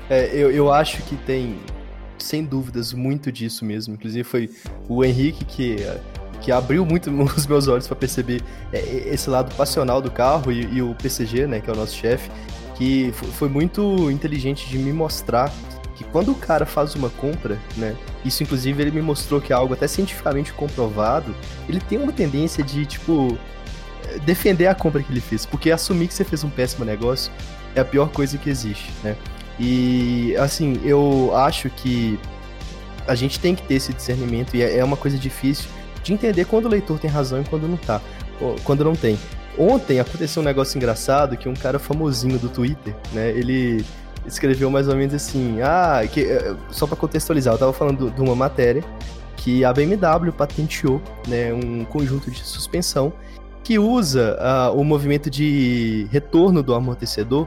É, 0.08 0.28
eu, 0.34 0.50
eu 0.50 0.72
acho 0.72 1.00
que 1.02 1.14
tem, 1.16 1.56
sem 2.18 2.44
dúvidas, 2.44 2.92
muito 2.92 3.30
disso 3.30 3.64
mesmo. 3.64 3.94
Inclusive 3.94 4.24
foi 4.24 4.50
o 4.88 5.04
Henrique 5.04 5.44
que, 5.44 5.76
que 6.40 6.50
abriu 6.50 6.84
muito 6.84 7.10
os 7.22 7.46
meus 7.46 7.68
olhos 7.68 7.86
para 7.86 7.96
perceber 7.96 8.42
é, 8.72 8.78
esse 9.12 9.30
lado 9.30 9.54
passional 9.54 10.02
do 10.02 10.10
carro 10.10 10.50
e, 10.50 10.62
e, 10.62 10.82
o 10.82 10.96
PCG, 10.96 11.46
né, 11.46 11.60
que 11.60 11.70
é 11.70 11.72
o 11.72 11.76
nosso 11.76 11.94
chefe, 11.94 12.28
que 12.74 13.12
foi 13.12 13.48
muito 13.48 14.10
inteligente 14.10 14.68
de 14.68 14.78
me 14.78 14.92
mostrar 14.92 15.52
que 16.00 16.04
quando 16.04 16.32
o 16.32 16.34
cara 16.34 16.64
faz 16.64 16.94
uma 16.94 17.10
compra, 17.10 17.58
né, 17.76 17.94
isso 18.24 18.42
inclusive 18.42 18.82
ele 18.82 18.90
me 18.90 19.02
mostrou 19.02 19.38
que 19.38 19.52
é 19.52 19.56
algo 19.56 19.74
até 19.74 19.86
cientificamente 19.86 20.50
comprovado, 20.50 21.36
ele 21.68 21.78
tem 21.78 21.98
uma 21.98 22.10
tendência 22.10 22.64
de, 22.64 22.86
tipo, 22.86 23.36
defender 24.24 24.66
a 24.66 24.74
compra 24.74 25.02
que 25.02 25.12
ele 25.12 25.20
fez, 25.20 25.44
porque 25.44 25.70
assumir 25.70 26.08
que 26.08 26.14
você 26.14 26.24
fez 26.24 26.42
um 26.42 26.48
péssimo 26.48 26.86
negócio 26.86 27.30
é 27.74 27.82
a 27.82 27.84
pior 27.84 28.08
coisa 28.08 28.38
que 28.38 28.48
existe, 28.48 28.90
né? 29.04 29.14
E, 29.58 30.34
assim, 30.38 30.80
eu 30.82 31.36
acho 31.36 31.68
que 31.68 32.18
a 33.06 33.14
gente 33.14 33.38
tem 33.38 33.54
que 33.54 33.62
ter 33.62 33.74
esse 33.74 33.92
discernimento 33.92 34.56
e 34.56 34.62
é, 34.62 34.78
é 34.78 34.84
uma 34.84 34.96
coisa 34.96 35.18
difícil 35.18 35.68
de 36.02 36.14
entender 36.14 36.46
quando 36.46 36.64
o 36.64 36.68
leitor 36.70 36.98
tem 36.98 37.10
razão 37.10 37.42
e 37.42 37.44
quando 37.44 37.68
não 37.68 37.76
tá, 37.76 38.00
quando 38.64 38.82
não 38.82 38.96
tem. 38.96 39.18
Ontem 39.58 40.00
aconteceu 40.00 40.40
um 40.40 40.46
negócio 40.46 40.78
engraçado 40.78 41.36
que 41.36 41.46
um 41.46 41.52
cara 41.52 41.78
famosinho 41.78 42.38
do 42.38 42.48
Twitter, 42.48 42.96
né, 43.12 43.28
ele 43.28 43.84
escreveu 44.32 44.70
mais 44.70 44.88
ou 44.88 44.96
menos 44.96 45.14
assim, 45.14 45.60
ah, 45.62 46.02
que, 46.10 46.22
eh, 46.22 46.54
só 46.70 46.86
para 46.86 46.96
contextualizar, 46.96 47.54
eu 47.54 47.58
tava 47.58 47.72
falando 47.72 48.10
de 48.10 48.20
uma 48.20 48.34
matéria 48.34 48.84
que 49.36 49.64
a 49.64 49.72
BMW 49.72 50.32
patenteou, 50.36 51.00
né, 51.26 51.52
um 51.52 51.84
conjunto 51.84 52.30
de 52.30 52.44
suspensão 52.44 53.12
que 53.62 53.78
usa 53.78 54.38
uh, 54.40 54.78
o 54.78 54.84
movimento 54.84 55.30
de 55.30 56.06
retorno 56.10 56.62
do 56.62 56.74
amortecedor 56.74 57.46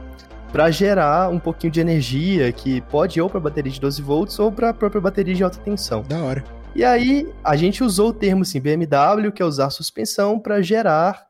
para 0.52 0.70
gerar 0.70 1.28
um 1.28 1.38
pouquinho 1.38 1.72
de 1.72 1.80
energia 1.80 2.52
que 2.52 2.80
pode 2.82 3.18
ir 3.18 3.22
ou 3.22 3.28
para 3.28 3.40
bateria 3.40 3.72
de 3.72 3.80
12 3.80 4.00
volts 4.00 4.38
ou 4.38 4.50
para 4.52 4.70
a 4.70 4.74
própria 4.74 5.00
bateria 5.00 5.34
de 5.34 5.42
alta 5.42 5.58
tensão. 5.58 6.02
Da 6.08 6.22
hora. 6.22 6.44
E 6.74 6.84
aí 6.84 7.28
a 7.42 7.56
gente 7.56 7.82
usou 7.82 8.08
o 8.08 8.12
termo 8.12 8.42
assim, 8.42 8.60
BMW, 8.60 9.32
que 9.32 9.42
é 9.42 9.44
usar 9.44 9.70
suspensão 9.70 10.38
para 10.38 10.62
gerar 10.62 11.26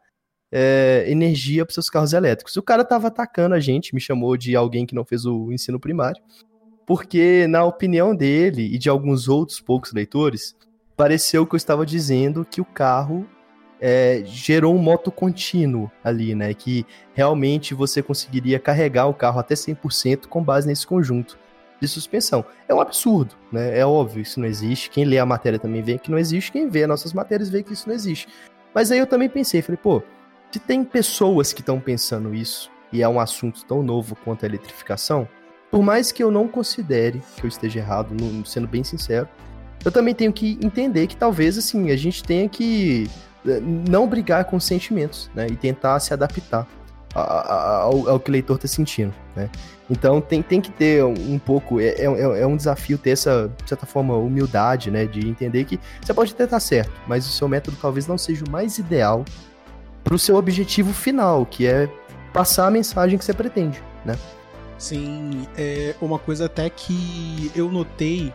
é, 0.57 1.05
energia 1.09 1.67
para 1.67 1.75
seus 1.75 1.91
carros 1.91 2.13
elétricos. 2.13 2.57
O 2.57 2.63
cara 2.63 2.83
estava 2.83 3.09
atacando 3.09 3.57
a 3.57 3.61
gente, 3.61 3.93
me 3.93 4.01
chamou 4.01 4.37
de 4.37 4.55
alguém 4.55 4.87
que 4.87 4.95
não 4.95 5.05
fez 5.05 5.27
o 5.27 5.51
ensino 5.51 5.81
primário, 5.81 6.23
porque 6.87 7.49
na 7.49 7.65
opinião 7.65 8.15
dele 8.15 8.73
e 8.73 8.79
de 8.79 8.89
alguns 8.89 9.29
outros 9.29 9.61
poucos 9.61 9.93
leitores, 9.93 10.55
pareceu 10.97 11.45
que 11.45 11.57
eu 11.57 11.57
estava 11.57 11.85
dizendo 11.85 12.47
que 12.49 12.61
o 12.61 12.65
carro 12.65 13.27
é, 13.81 14.23
gerou 14.25 14.73
um 14.73 14.79
moto 14.79 15.11
contínuo 15.11 15.91
ali, 16.05 16.37
né? 16.37 16.55
Que 16.55 16.87
realmente 17.15 17.75
você 17.75 18.01
conseguiria 18.01 18.61
carregar 18.61 19.07
o 19.09 19.15
carro 19.15 19.41
até 19.41 19.57
100% 19.57 20.29
com 20.29 20.41
base 20.41 20.69
nesse 20.69 20.87
conjunto 20.87 21.37
de 21.81 21.89
suspensão. 21.89 22.45
É 22.69 22.75
um 22.75 22.81
absurdo, 22.81 23.35
né? 23.51 23.77
É 23.77 23.85
óbvio, 23.85 24.23
isso 24.23 24.39
não 24.39 24.47
existe. 24.47 24.89
Quem 24.89 25.05
lê 25.05 25.19
a 25.19 25.27
matéria 25.27 25.59
também 25.59 25.83
vê 25.83 25.99
que 25.99 26.13
não 26.13 26.19
existe. 26.19 26.53
Quem 26.53 26.69
vê 26.69 26.87
nossas 26.87 27.13
matérias 27.13 27.51
vê 27.51 27.65
que 27.65 27.73
isso 27.73 27.89
não 27.89 27.95
existe. 27.95 28.29
Mas 28.73 28.93
aí 28.93 28.99
eu 28.99 29.07
também 29.07 29.29
pensei, 29.29 29.61
falei, 29.61 29.79
pô, 29.83 30.01
se 30.55 30.61
tem 30.61 30.85
pessoas 30.85 31.53
que 31.53 31.63
estão 31.63 31.81
pensando 31.81 32.33
isso 32.33 32.71
e 32.93 33.03
é 33.03 33.09
um 33.09 33.19
assunto 33.19 33.65
tão 33.65 33.83
novo 33.83 34.15
quanto 34.25 34.45
a 34.45 34.49
eletrificação, 34.49 35.27
por 35.69 35.83
mais 35.83 36.13
que 36.13 36.23
eu 36.23 36.31
não 36.31 36.47
considere 36.47 37.21
que 37.37 37.43
eu 37.43 37.49
esteja 37.49 37.81
errado, 37.81 38.15
sendo 38.47 38.69
bem 38.69 38.85
sincero, 38.85 39.29
eu 39.85 39.91
também 39.91 40.15
tenho 40.15 40.33
que 40.33 40.57
entender 40.63 41.09
que 41.09 41.17
talvez 41.17 41.59
assim 41.59 41.91
a 41.91 41.97
gente 41.97 42.23
tenha 42.23 42.49
que 42.49 43.11
não 43.89 44.07
brigar 44.07 44.45
com 44.45 44.55
os 44.55 44.65
sentimentos, 44.65 45.29
né? 45.35 45.49
E 45.49 45.57
tentar 45.57 45.99
se 45.99 46.15
adaptar 46.15 46.69
ao, 47.13 48.09
ao 48.09 48.21
que 48.21 48.31
o 48.31 48.33
leitor 48.33 48.55
está 48.55 48.69
sentindo, 48.69 49.13
né? 49.35 49.51
Então 49.91 50.21
tem, 50.21 50.41
tem 50.41 50.61
que 50.61 50.71
ter 50.71 51.05
um, 51.05 51.37
pouco, 51.37 51.81
é, 51.81 51.97
é, 51.97 52.05
é, 52.05 52.47
um 52.47 52.57
desafio 52.57 52.97
ter 52.97 53.11
essa, 53.11 53.53
de 53.61 53.69
certa 53.69 53.87
forma, 53.87 54.17
humildade, 54.17 54.89
né? 54.89 55.05
De 55.05 55.29
entender 55.29 55.65
que 55.65 55.81
você 56.01 56.15
pode 56.15 56.33
até 56.33 56.45
estar 56.45 56.61
certo, 56.61 56.93
mas 57.09 57.27
o 57.27 57.31
seu 57.31 57.49
método 57.49 57.77
talvez 57.83 58.07
não 58.07 58.17
seja 58.17 58.45
o 58.47 58.51
mais 58.51 58.79
ideal 58.79 59.25
para 60.05 60.15
o 60.15 60.19
seu 60.19 60.37
objetivo 60.37 60.93
final, 60.93 61.45
que 61.45 61.67
é 61.67 61.89
passar 62.33 62.69
a 62.69 62.71
mensagem 62.71 63.19
que 63.19 63.25
você 63.25 63.35
pretende, 63.35 63.83
né? 64.05 64.17
Sim, 64.79 65.49
é 65.57 65.95
uma 66.01 66.19
coisa 66.19 66.47
até 66.47 66.69
que 66.69 67.51
eu 67.57 67.71
notei, 67.71 68.33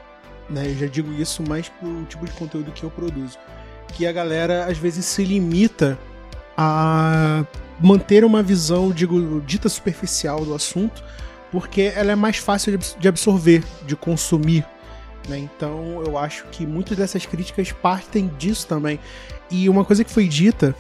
né? 0.50 0.66
Eu 0.66 0.76
já 0.76 0.88
digo 0.88 1.14
isso 1.14 1.44
mais 1.48 1.70
pro 1.70 2.04
tipo 2.06 2.26
de 2.26 2.32
conteúdo 2.32 2.72
que 2.72 2.84
eu 2.84 2.90
produzo 2.90 3.38
que 3.94 4.06
a 4.06 4.12
galera 4.12 4.66
às 4.66 4.78
vezes 4.78 5.06
se 5.06 5.24
limita 5.24 5.98
a 6.58 7.46
manter 7.80 8.26
uma 8.26 8.44
visão, 8.44 8.92
digo, 8.92 9.42
dita 9.42 9.70
superficial 9.70 10.44
do 10.44 10.54
assunto, 10.54 11.04
porque 11.52 11.92
ela 11.96 12.12
é 12.12 12.16
mais 12.16 12.38
fácil 12.38 12.78
de 12.78 13.08
absorver, 13.08 13.64
de 13.86 13.96
consumir. 13.96 14.66
Né? 15.28 15.38
Então 15.40 16.04
eu 16.06 16.18
acho 16.18 16.46
que 16.52 16.66
muitas 16.66 16.98
dessas 16.98 17.26
críticas 17.26 17.72
partem 17.72 18.30
disso 18.38 18.68
também. 18.68 19.00
E 19.50 19.70
uma 19.70 19.86
coisa 19.86 20.04
que 20.04 20.12
foi 20.12 20.28
dita 20.28 20.76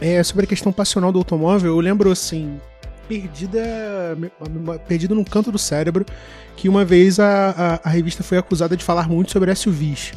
é 0.00 0.22
sobre 0.22 0.44
a 0.44 0.48
questão 0.48 0.72
passional 0.72 1.12
do 1.12 1.18
automóvel, 1.18 1.72
eu 1.72 1.80
lembro 1.80 2.10
assim, 2.10 2.60
perdida, 3.08 4.16
perdida 4.86 5.14
num 5.14 5.24
canto 5.24 5.50
do 5.50 5.58
cérebro, 5.58 6.04
que 6.56 6.68
uma 6.68 6.84
vez 6.84 7.18
a, 7.18 7.80
a, 7.84 7.88
a 7.88 7.90
revista 7.90 8.22
foi 8.22 8.38
acusada 8.38 8.76
de 8.76 8.84
falar 8.84 9.08
muito 9.08 9.30
sobre 9.30 9.54
SUVs. 9.54 10.12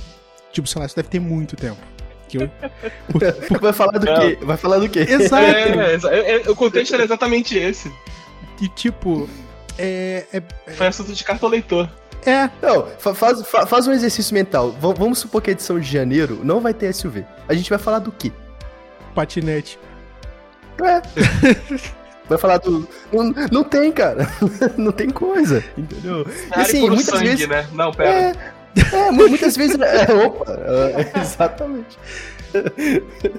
Tipo, 0.51 0.67
sei 0.67 0.79
lá, 0.79 0.85
isso 0.85 0.95
deve 0.95 1.09
ter 1.09 1.19
muito 1.19 1.55
tempo. 1.55 1.79
Que 2.27 2.37
eu... 2.37 2.49
Vai 3.59 3.73
falar 3.73 3.97
do 3.97 4.05
quê? 4.05 4.37
Vai 4.41 4.57
falar 4.57 4.77
do 4.79 4.89
quê? 4.89 4.99
Exato. 4.99 5.45
É, 5.45 5.95
é, 6.15 6.41
é, 6.47 6.49
o 6.49 6.55
contexto 6.55 6.93
era 6.93 7.03
exatamente 7.03 7.57
esse. 7.57 7.91
E 8.61 8.67
tipo, 8.69 9.29
é, 9.77 10.25
é, 10.33 10.73
Foi 10.73 10.87
assunto 10.87 11.13
de 11.13 11.23
carta 11.23 11.47
leitor. 11.47 11.89
É. 12.25 12.49
Não, 12.61 12.85
faz, 13.13 13.41
faz 13.47 13.87
um 13.87 13.93
exercício 13.93 14.33
mental. 14.33 14.71
V 14.71 14.93
vamos 14.97 15.19
supor 15.19 15.41
que 15.41 15.49
a 15.49 15.53
edição 15.53 15.79
de 15.79 15.89
janeiro 15.89 16.41
não 16.43 16.59
vai 16.59 16.73
ter 16.73 16.93
SUV. 16.93 17.25
A 17.47 17.53
gente 17.53 17.69
vai 17.69 17.79
falar 17.79 17.99
do 17.99 18.11
quê? 18.11 18.31
Patinete. 19.13 19.79
É. 20.81 21.01
vai 22.29 22.37
falar 22.37 22.57
do. 22.57 22.87
Não, 23.11 23.33
não 23.51 23.63
tem, 23.63 23.91
cara. 23.91 24.27
não 24.77 24.91
tem 24.91 25.09
coisa. 25.09 25.63
Entendeu? 25.77 26.25
E, 26.55 26.59
assim, 26.59 26.87
muitas 26.87 27.05
sangue, 27.05 27.27
vezes. 27.27 27.47
Né? 27.47 27.67
Não, 27.73 27.91
pera. 27.91 28.09
É, 28.11 28.95
é, 28.95 29.11
muitas 29.11 29.57
vezes. 29.57 29.77
É, 29.79 30.13
opa, 30.13 30.53
é, 30.53 31.19
exatamente. 31.19 31.97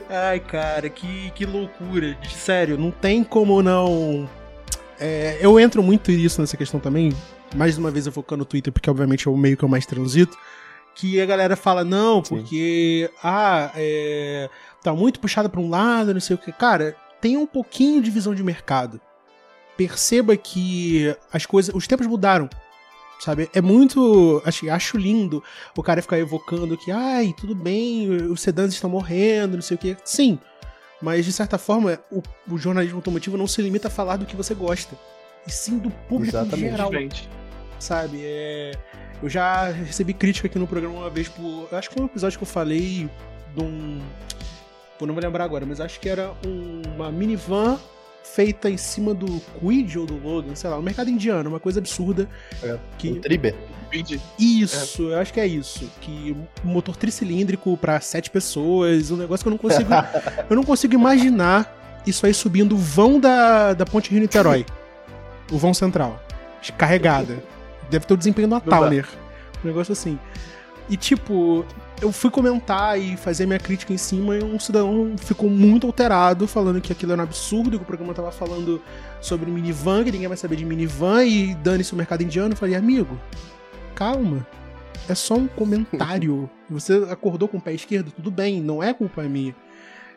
Ai, 0.09 0.41
cara, 0.41 0.89
que, 0.89 1.31
que 1.35 1.47
loucura. 1.47 2.17
Sério, 2.29 2.77
não 2.77 2.91
tem 2.91 3.25
como 3.25 3.63
não. 3.63 4.29
É, 4.99 5.39
eu 5.41 5.59
entro 5.59 5.83
muito 5.83 6.11
nisso 6.11 6.41
nessa 6.41 6.57
questão 6.57 6.81
também. 6.81 7.13
Mais 7.55 7.79
uma 7.79 7.91
vez 7.91 8.07
eu 8.07 8.13
focando 8.13 8.41
no 8.41 8.45
Twitter, 8.45 8.73
porque 8.73 8.89
obviamente 8.89 9.27
é 9.27 9.31
o 9.31 9.37
meio 9.37 9.57
que 9.57 9.65
eu 9.65 9.69
mais 9.69 9.87
transito. 9.87 10.37
Que 10.95 11.21
a 11.21 11.27
galera 11.27 11.57
fala, 11.57 11.85
não, 11.85 12.21
porque. 12.21 13.09
Sim. 13.09 13.19
Ah, 13.23 13.71
é, 13.77 14.51
tá 14.83 14.93
muito 14.93 15.21
puxada 15.21 15.49
pra 15.49 15.61
um 15.61 15.69
lado, 15.69 16.15
não 16.15 16.21
sei 16.21 16.35
o 16.35 16.39
que. 16.39 16.53
Cara, 16.53 16.97
tem 17.21 17.37
um 17.37 17.47
pouquinho 17.47 18.03
de 18.03 18.11
visão 18.11 18.35
de 18.35 18.43
mercado. 18.43 19.01
Perceba 19.77 20.37
que 20.37 21.15
as 21.33 21.47
coisas. 21.47 21.75
Os 21.75 21.87
tempos 21.87 22.07
mudaram 22.07 22.49
sabe? 23.21 23.51
É 23.55 23.61
muito. 23.61 24.43
Acho, 24.45 24.71
acho 24.71 24.99
lindo 24.99 25.43
o 25.77 25.83
cara 25.83 26.03
ficar 26.03 26.19
evocando 26.19 26.77
que, 26.77 26.91
ai, 26.91 27.35
tudo 27.37 27.55
bem, 27.55 28.11
os 28.11 28.41
sedãs 28.41 28.73
estão 28.73 28.91
morrendo, 28.91 29.55
não 29.55 29.63
sei 29.63 29.77
o 29.77 29.79
quê. 29.79 29.97
Sim. 30.05 30.39
Mas, 31.01 31.25
de 31.25 31.33
certa 31.33 31.57
forma, 31.57 31.99
o, 32.11 32.23
o, 32.51 32.59
jornalismo 32.59 32.99
automotivo 32.99 33.37
não 33.37 33.47
se 33.47 33.63
limita 33.63 33.89
a 33.89 33.91
falar 33.91 34.17
do 34.17 34.27
que 34.27 34.37
você 34.37 34.55
gosta. 34.55 34.97
E 35.47 35.51
sim 35.51 35.79
do 35.79 35.91
público 35.91 36.37
Exatamente. 36.37 36.67
em 36.67 36.71
geral. 36.71 36.91
Sabe? 37.79 38.21
É, 38.23 38.73
eu 39.23 39.29
já 39.29 39.71
recebi 39.71 40.13
crítica 40.13 40.47
aqui 40.47 40.59
no 40.59 40.67
programa 40.67 40.97
uma 40.99 41.11
vez 41.11 41.29
por. 41.29 41.69
Acho 41.73 41.89
que 41.89 41.95
foi 41.95 42.03
um 42.03 42.07
episódio 42.07 42.39
que 42.39 42.43
eu 42.43 42.49
falei 42.49 43.09
de 43.55 43.63
um. 43.63 44.01
Pô, 45.01 45.07
não 45.07 45.15
vou 45.15 45.23
lembrar 45.23 45.45
agora, 45.45 45.65
mas 45.65 45.81
acho 45.81 45.99
que 45.99 46.11
era 46.11 46.31
um, 46.47 46.83
uma 46.95 47.11
minivan 47.11 47.81
feita 48.23 48.69
em 48.69 48.77
cima 48.77 49.15
do 49.15 49.41
Quid 49.59 49.99
ou 49.99 50.05
do 50.05 50.19
Logan, 50.19 50.55
sei 50.55 50.69
lá, 50.69 50.77
no 50.77 50.83
mercado 50.83 51.09
indiano, 51.09 51.49
uma 51.49 51.59
coisa 51.59 51.81
absurda. 51.81 52.29
É, 52.63 52.77
que... 52.99 53.13
O 53.13 53.17
Triber. 53.19 53.55
Isso, 54.39 55.09
é. 55.09 55.15
eu 55.15 55.19
acho 55.19 55.33
que 55.33 55.41
é 55.41 55.47
isso. 55.47 55.91
Que 56.03 56.37
um 56.63 56.69
motor 56.69 56.95
tricilíndrico 56.97 57.79
para 57.79 57.99
sete 58.03 58.29
pessoas, 58.29 59.11
um 59.11 59.17
negócio 59.17 59.43
que 59.43 59.49
eu 59.49 59.53
não 59.53 59.57
consigo. 59.57 59.89
eu 60.51 60.55
não 60.55 60.65
consigo 60.65 60.93
imaginar 60.93 62.03
isso 62.07 62.27
aí 62.27 62.35
subindo 62.35 62.75
o 62.75 62.79
vão 62.79 63.19
da, 63.19 63.73
da 63.73 63.87
ponte 63.87 64.11
Rio 64.11 64.21
Niterói. 64.21 64.67
o 65.51 65.57
vão 65.57 65.73
central. 65.73 66.23
Carregada. 66.77 67.43
Deve 67.89 68.05
ter 68.05 68.13
o 68.13 68.19
desempenho 68.19 68.49
do 68.49 68.61
Towner. 68.61 69.09
Um 69.65 69.69
negócio 69.69 69.93
assim. 69.93 70.19
E 70.91 70.97
tipo, 70.97 71.65
eu 72.03 72.11
fui 72.11 72.31
comentar 72.31 73.01
e 73.01 73.17
fazer 73.17 73.47
minha 73.47 73.61
crítica 73.61 73.93
em 73.93 73.97
cima 73.97 74.37
e 74.37 74.43
um 74.43 74.59
cidadão 74.59 75.15
ficou 75.17 75.49
muito 75.49 75.87
alterado, 75.87 76.49
falando 76.49 76.81
que 76.81 76.93
aquilo 76.93 77.13
era 77.13 77.21
um 77.21 77.25
absurdo, 77.25 77.79
que 77.79 77.85
o 77.85 77.87
programa 77.87 78.13
tava 78.13 78.33
falando 78.33 78.83
sobre 79.21 79.49
minivan, 79.53 80.03
que 80.03 80.11
ninguém 80.11 80.27
vai 80.27 80.37
saber 80.37 80.57
de 80.57 80.65
minivan 80.65 81.25
e 81.25 81.55
dane-se 81.55 81.93
o 81.93 81.97
mercado 81.97 82.23
indiano. 82.23 82.55
Eu 82.55 82.57
falei, 82.57 82.75
amigo, 82.75 83.17
calma. 83.95 84.45
É 85.09 85.15
só 85.15 85.35
um 85.35 85.47
comentário. 85.47 86.51
Você 86.69 87.07
acordou 87.09 87.47
com 87.47 87.59
o 87.59 87.61
pé 87.61 87.73
esquerdo, 87.73 88.11
tudo 88.11 88.31
bem, 88.31 88.61
não 88.61 88.83
é 88.83 88.93
culpa 88.93 89.23
minha. 89.23 89.55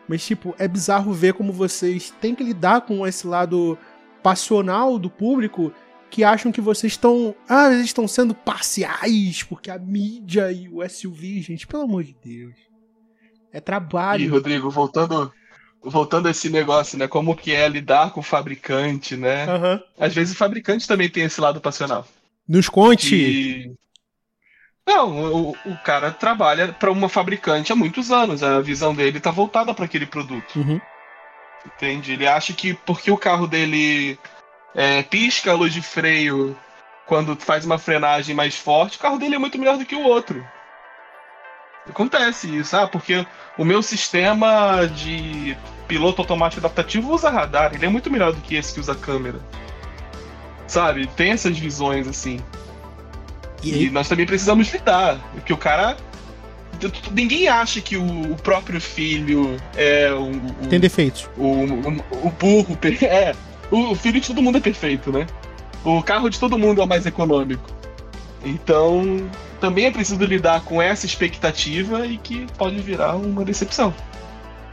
Mas, 0.07 0.25
tipo, 0.25 0.55
é 0.57 0.67
bizarro 0.67 1.13
ver 1.13 1.33
como 1.33 1.53
vocês 1.53 2.13
têm 2.19 2.35
que 2.35 2.43
lidar 2.43 2.81
com 2.81 3.07
esse 3.07 3.25
lado 3.25 3.77
passional 4.21 4.99
do 4.99 5.09
público 5.09 5.71
que 6.13 6.23
acham 6.23 6.51
que 6.51 6.61
vocês 6.61 6.93
estão. 6.93 7.33
Ah, 7.49 7.73
eles 7.73 7.85
estão 7.85 8.07
sendo 8.07 8.35
parciais, 8.35 9.41
porque 9.41 9.71
a 9.71 9.79
mídia 9.79 10.51
e 10.51 10.69
o 10.69 10.87
SUV, 10.87 11.41
gente, 11.41 11.65
pelo 11.65 11.83
amor 11.83 12.03
de 12.03 12.15
Deus. 12.23 12.53
É 13.51 13.59
trabalho. 13.59 14.23
E, 14.23 14.27
Rodrigo, 14.27 14.69
voltando. 14.69 15.33
Voltando 15.81 16.27
a 16.27 16.31
esse 16.31 16.49
negócio, 16.49 16.99
né? 16.99 17.07
Como 17.07 17.35
que 17.35 17.51
é 17.51 17.67
lidar 17.67 18.11
com 18.11 18.19
o 18.19 18.23
fabricante, 18.23 19.17
né? 19.17 19.47
Uhum. 19.47 19.79
Às 19.99 20.13
vezes 20.13 20.33
o 20.33 20.37
fabricante 20.37 20.87
também 20.87 21.09
tem 21.09 21.23
esse 21.23 21.41
lado 21.41 21.59
passional. 21.59 22.07
Nos 22.47 22.69
conte! 22.69 23.15
E... 23.15 23.73
Não, 24.87 25.49
o, 25.49 25.49
o 25.51 25.77
cara 25.83 26.11
trabalha 26.11 26.71
para 26.71 26.91
uma 26.91 27.09
fabricante 27.09 27.73
há 27.73 27.75
muitos 27.75 28.11
anos. 28.11 28.43
A 28.43 28.61
visão 28.61 28.93
dele 28.93 29.19
tá 29.19 29.31
voltada 29.31 29.73
para 29.73 29.85
aquele 29.85 30.05
produto. 30.05 30.57
Uhum. 30.57 30.79
Entende? 31.65 32.13
Ele 32.13 32.27
acha 32.27 32.53
que 32.53 32.73
porque 32.73 33.11
o 33.11 33.17
carro 33.17 33.47
dele 33.47 34.17
é, 34.75 35.03
pisca 35.03 35.51
a 35.51 35.55
luz 35.55 35.73
de 35.73 35.81
freio 35.81 36.57
quando 37.05 37.35
faz 37.35 37.65
uma 37.65 37.77
frenagem 37.77 38.35
mais 38.35 38.55
forte, 38.55 38.97
o 38.97 38.99
carro 38.99 39.17
dele 39.17 39.35
é 39.35 39.39
muito 39.39 39.57
melhor 39.57 39.77
do 39.77 39.85
que 39.85 39.95
o 39.95 40.03
outro. 40.03 40.45
Acontece 41.87 42.47
isso, 42.59 42.75
ah, 42.77 42.87
porque 42.87 43.25
o 43.57 43.65
meu 43.65 43.83
sistema 43.83 44.85
de 44.87 45.57
piloto 45.87 46.21
automático 46.21 46.61
adaptativo 46.61 47.11
usa 47.11 47.29
radar, 47.29 47.73
ele 47.73 47.85
é 47.85 47.89
muito 47.89 48.09
melhor 48.09 48.31
do 48.31 48.41
que 48.41 48.55
esse 48.55 48.73
que 48.73 48.79
usa 48.79 48.95
câmera. 48.95 49.39
Sabe? 50.65 51.07
Tem 51.07 51.31
essas 51.31 51.57
visões 51.57 52.07
assim. 52.07 52.39
E, 53.61 53.85
e 53.85 53.89
nós 53.89 54.07
também 54.07 54.25
precisamos 54.25 54.71
lidar, 54.71 55.17
porque 55.33 55.53
o 55.53 55.57
cara 55.57 55.97
ninguém 57.11 57.47
acha 57.47 57.79
que 57.79 57.95
o, 57.95 58.35
próprio 58.41 58.81
filho 58.81 59.57
é 59.75 60.11
o, 60.11 60.31
o 60.31 60.67
tem 60.69 60.79
defeitos. 60.79 61.29
O, 61.37 61.47
o, 61.47 62.27
o 62.27 62.29
burro 62.31 62.77
é 63.03 63.35
o 63.73 63.95
filho 63.95 64.19
de 64.19 64.27
todo 64.27 64.41
mundo 64.41 64.57
é 64.57 64.61
perfeito, 64.61 65.11
né? 65.11 65.27
O 65.83 66.01
carro 66.01 66.29
de 66.29 66.39
todo 66.39 66.57
mundo 66.57 66.81
é 66.81 66.83
o 66.83 66.87
mais 66.87 67.05
econômico. 67.05 67.69
Então, 68.43 69.29
também 69.59 69.85
é 69.85 69.91
preciso 69.91 70.23
lidar 70.23 70.63
com 70.63 70.81
essa 70.81 71.05
expectativa 71.05 72.05
e 72.05 72.17
que 72.17 72.45
pode 72.57 72.79
virar 72.79 73.15
uma 73.15 73.43
decepção. 73.43 73.93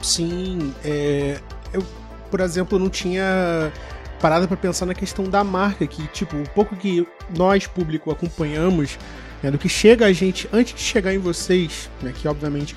Sim, 0.00 0.74
é, 0.84 1.40
eu, 1.72 1.84
por 2.30 2.40
exemplo, 2.40 2.78
não 2.78 2.88
tinha 2.88 3.72
parado 4.20 4.46
para 4.46 4.56
pensar 4.56 4.86
na 4.86 4.94
questão 4.94 5.24
da 5.24 5.42
marca, 5.42 5.86
que, 5.86 6.06
tipo, 6.08 6.36
um 6.36 6.44
pouco 6.44 6.76
que 6.76 7.06
nós, 7.36 7.66
público, 7.66 8.10
acompanhamos, 8.10 8.98
né, 9.42 9.50
do 9.50 9.58
que 9.58 9.68
chega 9.68 10.06
a 10.06 10.12
gente 10.12 10.48
antes 10.52 10.74
de 10.74 10.80
chegar 10.80 11.14
em 11.14 11.18
vocês, 11.18 11.88
né, 12.02 12.12
que 12.14 12.28
obviamente 12.28 12.76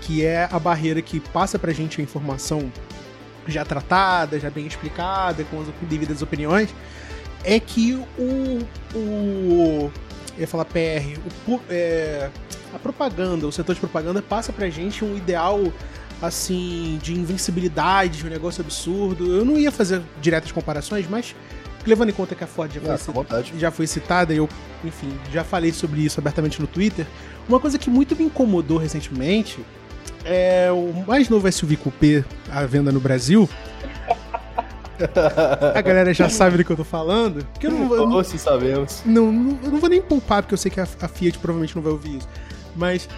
que 0.00 0.24
é 0.24 0.48
a 0.50 0.58
barreira 0.58 1.00
que 1.02 1.20
passa 1.20 1.58
pra 1.58 1.72
gente 1.72 2.00
a 2.00 2.04
informação 2.04 2.72
já 3.50 3.64
tratada, 3.64 4.38
já 4.38 4.50
bem 4.50 4.66
explicada, 4.66 5.44
com 5.44 5.60
as 5.60 5.68
devidas 5.82 6.22
opiniões, 6.22 6.74
é 7.44 7.58
que 7.58 7.94
o. 8.18 8.66
o 8.94 9.90
eu 10.36 10.42
ia 10.42 10.46
falar 10.46 10.64
PR, 10.64 11.18
o, 11.46 11.60
é, 11.68 12.30
a 12.74 12.78
propaganda, 12.78 13.46
o 13.46 13.52
setor 13.52 13.74
de 13.74 13.80
propaganda 13.80 14.22
passa 14.22 14.52
pra 14.52 14.70
gente 14.70 15.04
um 15.04 15.16
ideal 15.16 15.60
assim 16.22 16.98
de 17.02 17.14
invencibilidade, 17.14 18.24
um 18.24 18.30
negócio 18.30 18.62
absurdo. 18.62 19.34
Eu 19.34 19.44
não 19.44 19.58
ia 19.58 19.70
fazer 19.70 20.02
diretas 20.20 20.52
comparações, 20.52 21.06
mas 21.08 21.34
levando 21.86 22.10
em 22.10 22.12
conta 22.12 22.34
que 22.34 22.44
a 22.44 22.46
Ford 22.46 22.72
já 22.72 22.98
foi, 22.98 23.24
ah, 23.30 23.42
já 23.58 23.70
foi 23.70 23.86
citada, 23.86 24.32
eu, 24.34 24.48
enfim, 24.84 25.12
já 25.32 25.42
falei 25.42 25.72
sobre 25.72 26.00
isso 26.00 26.20
abertamente 26.20 26.60
no 26.60 26.66
Twitter. 26.66 27.06
Uma 27.48 27.58
coisa 27.58 27.78
que 27.78 27.90
muito 27.90 28.14
me 28.14 28.24
incomodou 28.24 28.78
recentemente 28.78 29.58
é 30.24 30.70
o 30.70 31.04
mais 31.06 31.28
novo 31.28 31.50
SUV 31.50 31.76
Coupé 31.76 32.24
à 32.50 32.64
venda 32.66 32.92
no 32.92 33.00
Brasil. 33.00 33.48
A 35.74 35.80
galera 35.80 36.12
já 36.12 36.28
sabe 36.28 36.58
do 36.58 36.64
que 36.64 36.70
eu 36.70 36.76
tô 36.76 36.84
falando. 36.84 37.46
Que 37.58 37.66
eu 37.66 37.70
não, 37.70 38.18
eu 38.18 38.24
se 38.24 38.38
sabemos. 38.38 39.02
Não, 39.06 39.32
não, 39.32 39.58
eu 39.62 39.70
não 39.70 39.78
vou 39.78 39.88
nem 39.88 40.02
poupar, 40.02 40.42
porque 40.42 40.52
eu 40.52 40.58
sei 40.58 40.70
que 40.70 40.78
a, 40.78 40.82
a 40.82 41.08
Fiat 41.08 41.38
provavelmente 41.38 41.74
não 41.74 41.82
vai 41.82 41.92
ouvir 41.92 42.18
isso. 42.18 42.28
Mas 42.76 43.08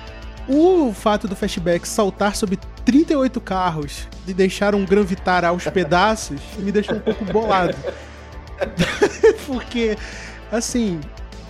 o 0.49 0.93
fato 0.93 1.27
do 1.27 1.35
Fastback 1.35 1.87
saltar 1.87 2.37
sobre 2.37 2.59
38 2.85 3.41
carros 3.41 4.09
e 4.27 4.33
deixar 4.33 4.75
um 4.75 4.85
Gran 4.85 5.03
Vitara 5.03 5.49
aos 5.49 5.65
pedaços 5.65 6.41
me 6.59 6.73
deixou 6.73 6.97
um 6.97 7.01
pouco 7.01 7.25
bolado. 7.25 7.77
porque, 9.47 9.97
assim, 10.51 11.01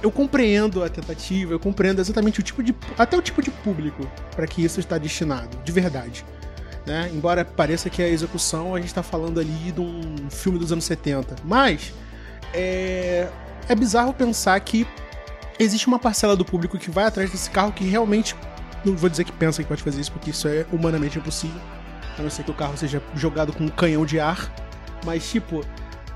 eu 0.02 0.10
compreendo 0.10 0.82
a 0.82 0.88
tentativa, 0.88 1.52
eu 1.52 1.60
compreendo 1.60 2.00
exatamente 2.00 2.40
o 2.40 2.42
tipo 2.42 2.62
de. 2.62 2.74
até 2.98 3.16
o 3.16 3.22
tipo 3.22 3.40
de 3.40 3.50
público 3.50 4.06
para 4.34 4.46
que 4.46 4.64
isso 4.64 4.80
está 4.80 4.98
destinado, 4.98 5.56
de 5.64 5.72
verdade. 5.72 6.24
Né? 6.84 7.08
Embora 7.14 7.44
pareça 7.44 7.88
que 7.88 8.02
a 8.02 8.08
execução 8.08 8.74
a 8.74 8.78
gente 8.78 8.88
está 8.88 9.02
falando 9.02 9.38
ali 9.38 9.70
de 9.70 9.80
um 9.80 10.28
filme 10.28 10.58
dos 10.58 10.72
anos 10.72 10.84
70. 10.84 11.36
Mas 11.44 11.92
é, 12.52 13.28
é 13.68 13.74
bizarro 13.74 14.12
pensar 14.12 14.58
que 14.60 14.86
existe 15.58 15.86
uma 15.86 15.98
parcela 15.98 16.34
do 16.34 16.44
público 16.44 16.76
que 16.76 16.90
vai 16.90 17.04
atrás 17.04 17.30
desse 17.30 17.48
carro 17.48 17.72
que 17.72 17.84
realmente. 17.84 18.34
Não 18.84 18.96
vou 18.96 19.08
dizer 19.08 19.22
que 19.22 19.30
pensa 19.30 19.62
que 19.62 19.68
pode 19.68 19.80
fazer 19.80 20.00
isso, 20.00 20.10
porque 20.10 20.30
isso 20.30 20.48
é 20.48 20.66
humanamente 20.72 21.16
impossível. 21.16 21.60
A 22.18 22.22
não 22.22 22.28
ser 22.28 22.42
que 22.42 22.50
o 22.50 22.54
carro 22.54 22.76
seja 22.76 23.00
jogado 23.14 23.52
com 23.52 23.64
um 23.64 23.68
canhão 23.68 24.04
de 24.04 24.18
ar. 24.18 24.52
Mas, 25.06 25.30
tipo, 25.30 25.64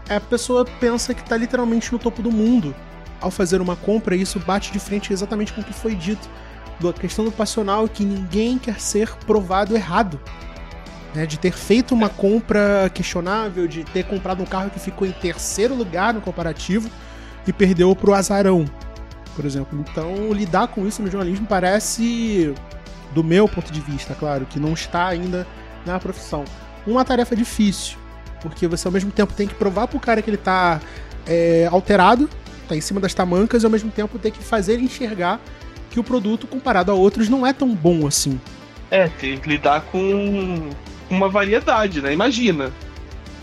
a 0.09 0.19
pessoa 0.19 0.65
pensa 0.65 1.15
que 1.15 1.21
está 1.23 1.37
literalmente 1.37 1.93
no 1.93 1.99
topo 2.01 2.23
do 2.23 2.33
mundo 2.33 2.75
ao 3.21 3.31
fazer 3.31 3.61
uma 3.61 3.77
compra, 3.77 4.15
isso 4.15 4.39
bate 4.41 4.73
de 4.73 4.79
frente 4.79 5.13
exatamente 5.13 5.53
com 5.53 5.61
o 5.61 5.65
que 5.65 5.73
foi 5.73 5.95
dito. 5.95 6.29
Da 6.81 6.93
questão 6.93 7.25
do 7.25 7.33
passional 7.33 7.89
que 7.89 8.05
ninguém 8.05 8.59
quer 8.59 8.81
ser 8.81 9.15
provado 9.27 9.75
errado. 9.75 10.21
Né, 11.15 11.25
de 11.25 11.39
ter 11.39 11.53
feito 11.53 11.95
uma 11.95 12.11
compra 12.11 12.91
questionável, 12.93 13.67
de 13.67 13.85
ter 13.85 14.05
comprado 14.05 14.43
um 14.43 14.45
carro 14.45 14.69
que 14.69 14.79
ficou 14.79 15.09
em 15.09 15.13
terceiro 15.13 15.75
lugar 15.75 16.13
no 16.13 16.21
comparativo 16.21 16.91
e 17.47 17.53
perdeu 17.55 17.97
pro 17.97 18.13
azarão, 18.13 18.67
por 19.35 19.47
exemplo. 19.47 19.83
Então, 19.89 20.31
lidar 20.31 20.69
com 20.69 20.87
isso 20.87 21.01
no 21.01 21.11
jornalismo 21.11 21.47
parece, 21.47 22.53
do 23.15 23.25
meu 23.25 23.49
ponto 23.49 23.73
de 23.73 23.81
vista, 23.81 24.15
claro, 24.15 24.45
que 24.45 24.61
não 24.61 24.75
está 24.75 25.07
ainda 25.07 25.47
na 25.87 25.99
profissão, 25.99 26.45
uma 26.87 27.03
tarefa 27.03 27.35
difícil, 27.35 27.97
porque 28.43 28.69
você 28.69 28.87
ao 28.87 28.93
mesmo 28.93 29.11
tempo 29.11 29.33
tem 29.33 29.49
que 29.49 29.55
provar 29.55 29.89
pro 29.89 29.99
cara 29.99 30.21
que 30.21 30.29
ele 30.29 30.37
tá 30.37 30.83
é, 31.27 31.67
alterado 31.71 32.29
tá 32.67 32.77
em 32.77 32.81
cima 32.81 33.01
das 33.01 33.15
tamancas 33.15 33.63
e 33.63 33.67
ao 33.67 33.71
mesmo 33.71 33.91
tempo 33.91 34.19
ter 34.19 34.31
que 34.31 34.43
fazer 34.43 34.75
ele 34.75 34.85
enxergar 34.85 35.41
que 35.91 36.01
o 36.01 36.05
produto, 36.05 36.47
comparado 36.47 36.93
a 36.93 36.95
outros, 36.95 37.29
não 37.29 37.47
é 37.47 37.53
tão 37.53 37.75
bom 37.75 38.07
assim. 38.07 38.41
É, 38.91 39.09
tem 39.09 39.39
que 39.39 39.49
lidar 39.49 39.81
com 39.83 40.71
uma 41.09 41.29
variedade, 41.29 42.01
né? 42.01 42.13
Imagina. 42.13 42.73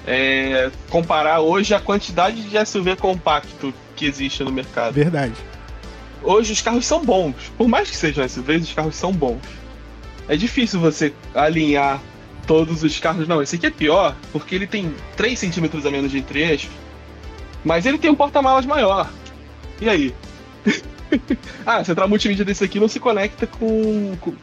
É, 0.06 0.70
comparar 0.90 1.40
hoje 1.40 1.74
a 1.74 1.80
quantidade 1.80 2.44
de 2.44 2.66
SUV 2.66 2.96
compacto 2.98 3.74
que 3.96 4.06
existe 4.06 4.44
no 4.44 4.52
mercado. 4.52 4.94
Verdade. 4.94 5.34
Hoje 6.22 6.54
os 6.54 6.62
carros 6.62 6.86
são 6.86 7.04
bons. 7.04 7.36
Por 7.58 7.68
mais 7.68 7.90
que 7.90 7.96
sejam 7.96 8.28
SUVs, 8.28 8.64
os 8.64 8.74
carros 8.74 8.96
são 8.96 9.12
bons. 9.12 9.42
É 10.28 10.36
difícil 10.36 10.80
você 10.80 11.14
alinhar 11.34 12.02
todos 12.46 12.84
os 12.84 13.00
carros. 13.00 13.28
Não, 13.28 13.42
esse 13.42 13.56
aqui 13.56 13.66
é 13.66 13.72
pior, 13.72 14.16
porque 14.32 14.56
ele 14.56 14.68
tem 14.68 14.94
3 15.16 15.38
centímetros 15.40 15.86
a 15.86 15.92
menos 15.92 16.12
de 16.12 16.20
entre-eixos 16.20 16.70
mas 17.64 17.86
ele 17.86 17.98
tem 17.98 18.12
um 18.12 18.16
porta-malas 18.16 18.66
maior. 18.66 19.10
E 19.82 19.90
aí? 19.90 20.16
ah, 21.66 21.84
central 21.84 22.08
multimídia 22.08 22.46
desse 22.46 22.64
aqui 22.64 22.80
não 22.80 22.88
se 22.88 23.00
conecta 23.00 23.48
com, 23.48 24.16
com, 24.18 24.34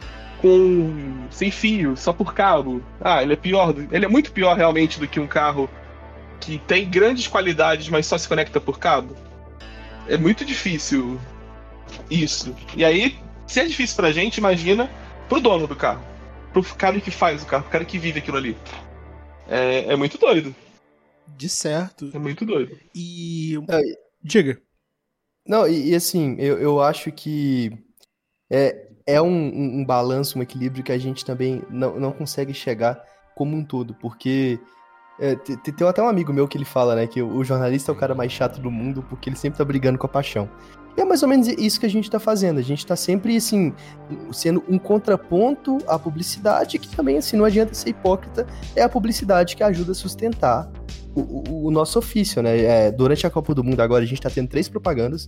com, 0.41 1.27
sem 1.29 1.51
fio, 1.51 1.95
só 1.95 2.13
por 2.13 2.33
cabo. 2.33 2.81
Ah, 2.99 3.21
ele 3.21 3.33
é 3.33 3.35
pior. 3.37 3.73
Ele 3.91 4.05
é 4.05 4.09
muito 4.09 4.31
pior 4.31 4.55
realmente 4.55 4.99
do 4.99 5.07
que 5.07 5.19
um 5.19 5.27
carro 5.27 5.69
que 6.39 6.57
tem 6.59 6.89
grandes 6.89 7.27
qualidades, 7.27 7.87
mas 7.89 8.05
só 8.05 8.17
se 8.17 8.27
conecta 8.27 8.59
por 8.59 8.79
cabo. 8.79 9.15
É 10.07 10.17
muito 10.17 10.43
difícil 10.43 11.19
isso. 12.09 12.55
E 12.75 12.83
aí, 12.83 13.17
se 13.45 13.59
é 13.59 13.65
difícil 13.65 13.95
pra 13.95 14.11
gente, 14.11 14.37
imagina 14.37 14.89
pro 15.29 15.39
dono 15.39 15.67
do 15.67 15.75
carro. 15.75 16.01
Pro 16.51 16.63
cara 16.63 16.99
que 16.99 17.11
faz 17.11 17.43
o 17.43 17.45
carro, 17.45 17.63
pro 17.63 17.71
cara 17.71 17.85
que 17.85 17.97
vive 17.97 18.19
aquilo 18.19 18.37
ali. 18.37 18.57
É, 19.47 19.93
é 19.93 19.95
muito 19.95 20.17
doido. 20.17 20.53
De 21.37 21.49
certo. 21.49 22.09
É 22.13 22.19
muito 22.19 22.45
doido. 22.45 22.77
E. 22.95 23.55
É, 23.69 23.81
Diga. 24.23 24.61
Não, 25.47 25.67
e, 25.67 25.89
e, 25.89 25.95
assim, 25.95 26.35
eu, 26.37 26.59
eu 26.59 26.81
acho 26.81 27.11
que 27.11 27.71
é, 28.49 28.87
é 29.07 29.21
um, 29.21 29.27
um, 29.27 29.79
um, 29.79 29.85
balanço, 29.85 30.37
um 30.37 30.41
equilíbrio 30.41 30.83
que 30.83 30.91
a 30.91 30.97
gente 30.97 31.25
também 31.25 31.63
não, 31.69 31.99
não 31.99 32.11
consegue 32.11 32.53
chegar 32.53 33.03
como 33.35 33.57
um 33.57 33.63
todo, 33.63 33.93
porque 33.95 34.59
É, 35.19 35.35
tem, 35.35 35.57
tem 35.57 35.87
até 35.87 36.01
um 36.01 36.07
amigo 36.07 36.33
meu 36.33 36.47
que 36.47 36.57
ele 36.57 36.65
fala, 36.65 36.95
né, 36.95 37.05
que 37.05 37.21
o 37.21 37.43
jornalista 37.43 37.91
é 37.91 37.93
o 37.93 37.97
cara 37.97 38.15
mais 38.15 38.31
chato 38.31 38.59
do 38.59 38.71
mundo 38.71 39.03
porque 39.07 39.29
ele 39.29 39.35
sempre 39.35 39.57
tá 39.57 39.63
brigando 39.63 39.97
com 39.99 40.05
a 40.07 40.09
paixão. 40.09 40.49
E 40.97 41.01
é 41.01 41.05
mais 41.05 41.21
ou 41.23 41.29
menos 41.29 41.47
isso 41.47 41.79
que 41.79 41.85
a 41.85 41.89
gente 41.89 42.09
tá 42.09 42.19
fazendo. 42.19 42.59
A 42.59 42.63
gente 42.63 42.85
tá 42.85 42.95
sempre, 42.95 43.37
assim, 43.37 43.73
sendo 44.33 44.63
um 44.67 44.77
contraponto 44.77 45.77
à 45.87 45.97
publicidade, 45.97 46.79
que 46.79 46.89
também, 46.95 47.17
assim, 47.17 47.37
não 47.37 47.45
adianta 47.45 47.73
ser 47.73 47.89
hipócrita, 47.89 48.45
é 48.75 48.81
a 48.81 48.89
publicidade 48.89 49.55
que 49.55 49.63
ajuda 49.63 49.91
a 49.91 49.95
sustentar 49.95 50.69
o, 51.15 51.67
o, 51.67 51.71
nosso 51.71 51.99
ofício, 51.99 52.41
né? 52.41 52.59
É, 52.59 52.91
durante 52.91 53.27
a 53.27 53.29
Copa 53.29 53.53
do 53.53 53.63
Mundo 53.63 53.81
agora, 53.81 54.03
a 54.03 54.07
gente 54.07 54.21
tá 54.21 54.29
tendo 54.29 54.47
três 54.47 54.69
propagandas, 54.69 55.27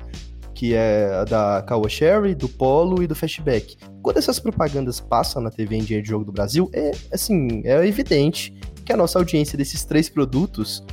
que 0.53 0.73
é 0.73 1.11
a 1.13 1.23
da 1.23 1.63
Kawa 1.63 1.89
Sherry, 1.89 2.35
do 2.35 2.47
Polo 2.47 3.03
e 3.03 3.07
do 3.07 3.15
Fastback. 3.15 3.77
Quando 4.01 4.17
essas 4.17 4.39
propagandas 4.39 4.99
passam 4.99 5.41
na 5.41 5.49
TV 5.49 5.75
em 5.77 5.83
dia 5.83 6.01
de 6.01 6.07
jogo 6.07 6.23
do 6.23 6.31
Brasil, 6.31 6.69
é, 6.73 6.91
assim, 7.11 7.61
é 7.65 7.85
evidente 7.85 8.53
que 8.85 8.93
a 8.93 8.97
nossa 8.97 9.19
audiência 9.19 9.57
desses 9.57 9.83
três 9.83 10.09
produtos 10.09 10.83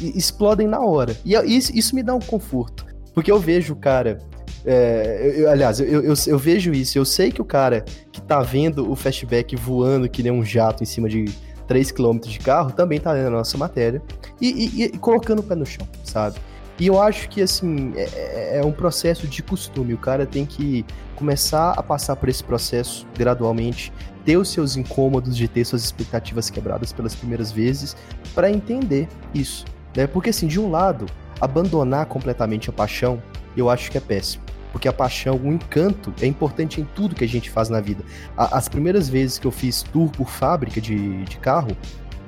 explodem 0.00 0.66
na 0.66 0.80
hora. 0.80 1.16
E 1.24 1.34
isso, 1.34 1.76
isso 1.76 1.94
me 1.94 2.02
dá 2.02 2.14
um 2.14 2.20
conforto. 2.20 2.86
Porque 3.14 3.30
eu 3.30 3.38
vejo 3.38 3.74
o 3.74 3.76
cara. 3.76 4.18
É, 4.64 5.34
eu, 5.36 5.50
aliás, 5.50 5.80
eu, 5.80 6.02
eu, 6.02 6.14
eu, 6.26 6.38
vejo 6.38 6.72
isso. 6.72 6.96
Eu 6.96 7.04
sei 7.04 7.30
que 7.30 7.42
o 7.42 7.44
cara 7.44 7.84
que 8.12 8.22
tá 8.22 8.40
vendo 8.40 8.90
o 8.90 8.94
fastback 8.96 9.54
voando 9.56 10.08
que 10.08 10.22
nem 10.22 10.32
um 10.32 10.44
jato 10.44 10.82
em 10.82 10.86
cima 10.86 11.08
de 11.08 11.26
3 11.72 11.90
km 11.90 12.18
de 12.18 12.38
carro 12.38 12.70
também 12.70 13.00
tá 13.00 13.12
lendo 13.12 13.28
a 13.28 13.30
nossa 13.30 13.56
matéria 13.56 14.02
e, 14.38 14.48
e, 14.50 14.84
e, 14.84 14.88
colocando 14.98 15.38
o 15.38 15.42
pé 15.42 15.54
no 15.54 15.64
chão, 15.64 15.88
sabe? 16.04 16.38
E 16.78 16.86
eu 16.86 17.00
acho 17.00 17.30
que, 17.30 17.40
assim, 17.40 17.94
é, 17.96 18.02
é, 18.02 18.58
é 18.58 18.64
um 18.64 18.72
processo 18.72 19.26
de 19.26 19.42
costume. 19.42 19.94
O 19.94 19.98
cara 19.98 20.26
tem 20.26 20.44
que 20.44 20.84
começar 21.16 21.70
a 21.70 21.82
passar 21.82 22.16
por 22.16 22.28
esse 22.28 22.44
processo 22.44 23.06
gradualmente, 23.16 23.90
ter 24.22 24.36
os 24.36 24.50
seus 24.50 24.76
incômodos 24.76 25.34
de 25.34 25.48
ter 25.48 25.64
suas 25.64 25.82
expectativas 25.82 26.50
quebradas 26.50 26.92
pelas 26.92 27.14
primeiras 27.14 27.50
vezes, 27.50 27.96
para 28.34 28.50
entender 28.50 29.08
isso. 29.32 29.64
Né? 29.96 30.06
Porque, 30.06 30.28
assim, 30.28 30.46
de 30.46 30.60
um 30.60 30.70
lado, 30.70 31.06
abandonar 31.40 32.04
completamente 32.04 32.68
a 32.68 32.72
paixão, 32.72 33.22
eu 33.56 33.70
acho 33.70 33.90
que 33.90 33.96
é 33.96 34.00
péssimo. 34.00 34.44
Porque 34.72 34.88
a 34.88 34.92
paixão, 34.92 35.36
o 35.36 35.52
encanto, 35.52 36.12
é 36.20 36.26
importante 36.26 36.80
em 36.80 36.84
tudo 36.84 37.14
que 37.14 37.22
a 37.22 37.28
gente 37.28 37.50
faz 37.50 37.68
na 37.68 37.80
vida. 37.80 38.02
as 38.36 38.68
primeiras 38.68 39.08
vezes 39.08 39.38
que 39.38 39.46
eu 39.46 39.52
fiz 39.52 39.82
tour 39.82 40.10
por 40.10 40.28
fábrica 40.28 40.80
de, 40.80 41.24
de 41.24 41.36
carro, 41.36 41.76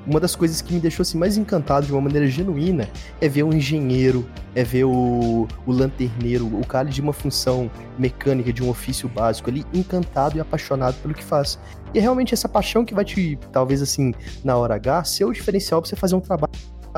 uma 0.06 0.20
das 0.20 0.36
coisas 0.36 0.60
que 0.60 0.72
me 0.72 0.80
deixou 0.80 1.02
assim, 1.02 1.16
mais 1.16 1.38
encantado 1.38 1.86
de 1.86 1.92
uma 1.92 2.00
maneira 2.00 2.26
genuína 2.26 2.88
é 3.20 3.28
ver 3.28 3.42
o 3.42 3.54
engenheiro, 3.54 4.28
é 4.54 4.62
ver 4.62 4.84
o, 4.84 5.48
o 5.66 5.72
lanterneiro, 5.72 6.46
o 6.46 6.66
cara 6.66 6.88
de 6.88 7.00
uma 7.00 7.12
função 7.12 7.70
mecânica, 7.98 8.52
de 8.52 8.62
um 8.62 8.68
ofício 8.68 9.08
básico 9.08 9.48
ali, 9.48 9.64
encantado 9.72 10.36
e 10.36 10.40
apaixonado 10.40 10.96
pelo 11.00 11.14
que 11.14 11.24
faz. 11.24 11.58
E 11.94 11.98
é 11.98 12.02
realmente 12.02 12.34
essa 12.34 12.48
paixão 12.48 12.84
que 12.84 12.94
vai 12.94 13.04
te, 13.04 13.38
talvez 13.50 13.80
assim, 13.80 14.12
na 14.44 14.56
hora 14.56 14.74
H, 14.74 15.04
ser 15.04 15.24
o 15.24 15.32
diferencial 15.32 15.80
pra 15.80 15.88
você 15.88 15.96
fazer 15.96 16.14
um 16.14 16.20
trabalho 16.20 16.52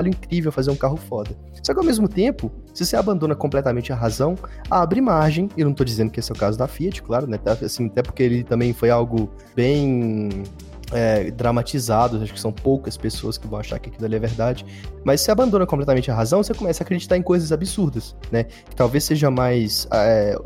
incrível, 0.05 0.53
fazer 0.53 0.71
um 0.71 0.77
carro 0.77 0.97
foda. 0.97 1.31
Só 1.63 1.73
que 1.73 1.81
ao 1.81 1.85
mesmo 1.85 2.09
tempo, 2.09 2.53
se 2.75 2.85
você 2.85 2.97
abandona 2.97 3.35
completamente 3.35 3.93
a 3.93 3.97
razão, 3.97 4.37
abre 4.71 5.01
margem, 5.01 5.49
e 5.57 5.65
não 5.65 5.73
tô 5.73 5.85
dizendo 5.85 6.11
que 6.11 6.21
esse 6.21 6.31
é 6.31 6.35
o 6.35 6.39
caso 6.39 6.59
da 6.59 6.69
Fiat, 6.69 7.03
claro, 7.03 7.27
né? 7.27 7.39
Assim, 7.65 7.87
até 7.87 8.03
porque 8.03 8.23
ele 8.23 8.45
também 8.45 8.73
foi 8.73 8.91
algo 8.91 9.31
bem 9.55 10.45
é, 10.93 11.31
dramatizado, 11.31 12.23
acho 12.23 12.33
que 12.33 12.41
são 12.41 12.53
poucas 12.53 12.97
pessoas 12.97 13.39
que 13.39 13.47
vão 13.47 13.59
achar 13.59 13.79
que 13.79 13.89
aquilo 13.89 14.05
ali 14.05 14.17
é 14.17 14.21
verdade, 14.21 14.65
mas 15.05 15.21
se 15.21 15.31
abandona 15.31 15.67
completamente 15.67 16.11
a 16.11 16.15
razão, 16.15 16.43
você 16.43 16.55
começa 16.55 16.83
a 16.83 16.85
acreditar 16.85 17.17
em 17.17 17.23
coisas 17.23 17.51
absurdas, 17.53 18.15
né? 18.31 18.45
Que 18.45 18.77
talvez 18.77 19.05
seja 19.05 19.31
mais 19.31 19.89
é, 19.93 20.37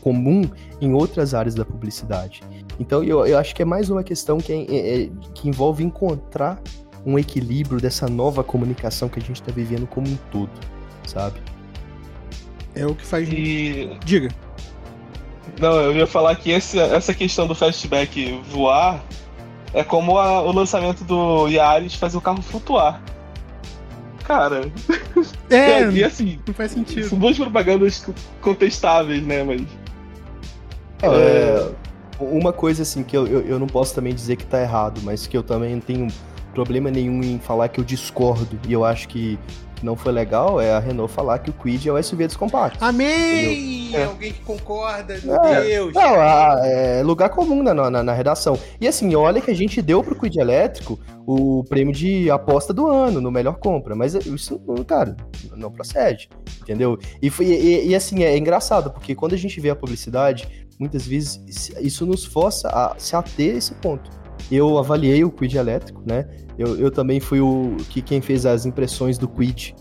comum 0.00 0.42
em 0.80 0.92
outras 0.92 1.34
áreas 1.34 1.54
da 1.54 1.64
publicidade. 1.64 2.42
Então 2.78 3.02
eu, 3.02 3.26
eu 3.26 3.38
acho 3.38 3.54
que 3.54 3.62
é 3.62 3.64
mais 3.64 3.90
uma 3.90 4.02
questão 4.02 4.38
que, 4.38 4.52
é, 4.52 5.04
é 5.04 5.10
que 5.34 5.48
envolve 5.48 5.82
encontrar 5.82 6.60
um 7.06 7.16
equilíbrio 7.16 7.80
dessa 7.80 8.08
nova 8.08 8.42
comunicação 8.42 9.08
que 9.08 9.20
a 9.20 9.22
gente 9.22 9.40
está 9.40 9.52
vivendo 9.52 9.86
como 9.86 10.08
um 10.08 10.16
todo, 10.30 10.50
sabe? 11.06 11.40
É 12.74 12.84
o 12.84 12.94
que 12.94 13.06
faz. 13.06 13.28
E... 13.30 13.96
Diga. 14.04 14.28
Não, 15.60 15.80
eu 15.80 15.92
ia 15.94 16.06
falar 16.06 16.34
que 16.34 16.50
esse, 16.50 16.78
essa 16.78 17.14
questão 17.14 17.46
do 17.46 17.54
fastback 17.54 18.42
voar 18.50 19.02
é 19.72 19.84
como 19.84 20.18
a, 20.18 20.42
o 20.42 20.52
lançamento 20.52 21.04
do 21.04 21.46
Yaris 21.46 21.94
fazer 21.94 22.18
o 22.18 22.20
carro 22.20 22.42
flutuar. 22.42 23.00
Cara. 24.24 24.70
É, 25.48 25.88
e 25.90 26.04
assim. 26.04 26.38
Não 26.46 26.52
faz 26.52 26.72
sentido. 26.72 27.08
São 27.08 27.18
duas 27.18 27.38
propagandas 27.38 28.06
contestáveis, 28.42 29.24
né? 29.24 29.42
Mas. 29.42 29.62
É, 31.00 31.06
é... 31.06 31.70
Uma 32.20 32.52
coisa 32.52 32.82
assim 32.82 33.02
que 33.02 33.16
eu, 33.16 33.26
eu, 33.26 33.40
eu, 33.46 33.58
não 33.58 33.66
posso 33.66 33.94
também 33.94 34.14
dizer 34.14 34.36
que 34.36 34.44
tá 34.44 34.60
errado, 34.60 35.00
mas 35.02 35.26
que 35.26 35.36
eu 35.36 35.42
também 35.42 35.80
tenho 35.80 36.08
problema 36.56 36.90
nenhum 36.90 37.22
em 37.22 37.38
falar 37.38 37.68
que 37.68 37.78
eu 37.78 37.84
discordo 37.84 38.58
e 38.66 38.72
eu 38.72 38.82
acho 38.82 39.08
que 39.08 39.38
não 39.82 39.94
foi 39.94 40.10
legal 40.10 40.58
é 40.58 40.72
a 40.72 40.78
Renault 40.78 41.12
falar 41.12 41.38
que 41.38 41.50
o 41.50 41.52
Quid 41.52 41.86
é 41.86 41.92
o 41.92 42.02
SUV 42.02 42.26
dos 42.28 42.36
compactos. 42.36 42.82
Amém! 42.82 43.94
É. 43.94 44.04
Alguém 44.04 44.32
que 44.32 44.40
concorda, 44.40 45.20
meu 45.22 45.36
é. 45.44 45.60
Deus! 45.62 45.92
Não, 45.92 46.16
é 46.64 47.02
lugar 47.02 47.28
comum 47.28 47.62
na, 47.62 47.74
na, 47.74 48.02
na, 48.02 48.12
redação. 48.14 48.58
E 48.80 48.88
assim, 48.88 49.14
olha 49.14 49.38
que 49.38 49.50
a 49.50 49.54
gente 49.54 49.82
deu 49.82 50.02
pro 50.02 50.18
Quid 50.18 50.40
elétrico 50.40 50.98
o 51.26 51.62
prêmio 51.64 51.92
de 51.92 52.30
aposta 52.30 52.72
do 52.72 52.86
ano, 52.86 53.20
no 53.20 53.30
melhor 53.30 53.58
compra. 53.58 53.94
Mas 53.94 54.14
isso, 54.14 54.58
cara, 54.86 55.14
não 55.54 55.70
procede, 55.70 56.30
entendeu? 56.62 56.98
E, 57.20 57.28
foi, 57.28 57.44
e, 57.44 57.88
e 57.88 57.94
assim, 57.94 58.24
é 58.24 58.34
engraçado, 58.38 58.90
porque 58.90 59.14
quando 59.14 59.34
a 59.34 59.38
gente 59.38 59.60
vê 59.60 59.68
a 59.68 59.76
publicidade, 59.76 60.66
muitas 60.80 61.06
vezes 61.06 61.70
isso 61.80 62.06
nos 62.06 62.24
força 62.24 62.68
a 62.70 62.94
se 62.96 63.14
ater 63.14 63.54
a 63.54 63.58
esse 63.58 63.74
ponto. 63.74 64.10
Eu 64.50 64.78
avaliei 64.78 65.24
o 65.24 65.30
Quid 65.30 65.56
elétrico, 65.56 66.02
né? 66.06 66.26
Eu, 66.58 66.78
eu 66.78 66.90
também 66.90 67.20
fui 67.20 67.40
o 67.40 67.76
que 67.90 68.00
quem 68.00 68.20
fez 68.20 68.46
as 68.46 68.64
impressões 68.64 69.18
do 69.18 69.28
Quid 69.28 69.74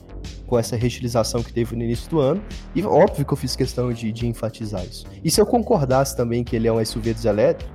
com 0.47 0.57
essa 0.59 0.75
reutilização 0.75 1.41
que 1.41 1.51
teve 1.51 1.75
no 1.75 1.83
início 1.83 2.09
do 2.09 2.19
ano. 2.19 2.41
E 2.73 2.83
óbvio 2.83 3.25
que 3.25 3.33
eu 3.33 3.37
fiz 3.37 3.55
questão 3.55 3.91
de, 3.91 4.11
de 4.11 4.27
enfatizar 4.27 4.83
isso. 4.83 5.05
E 5.23 5.31
se 5.31 5.39
eu 5.39 5.45
concordasse 5.45 6.15
também 6.15 6.43
que 6.43 6.55
ele 6.55 6.67
é 6.67 6.73
um 6.73 6.83
SUV 6.83 7.13
dos 7.13 7.23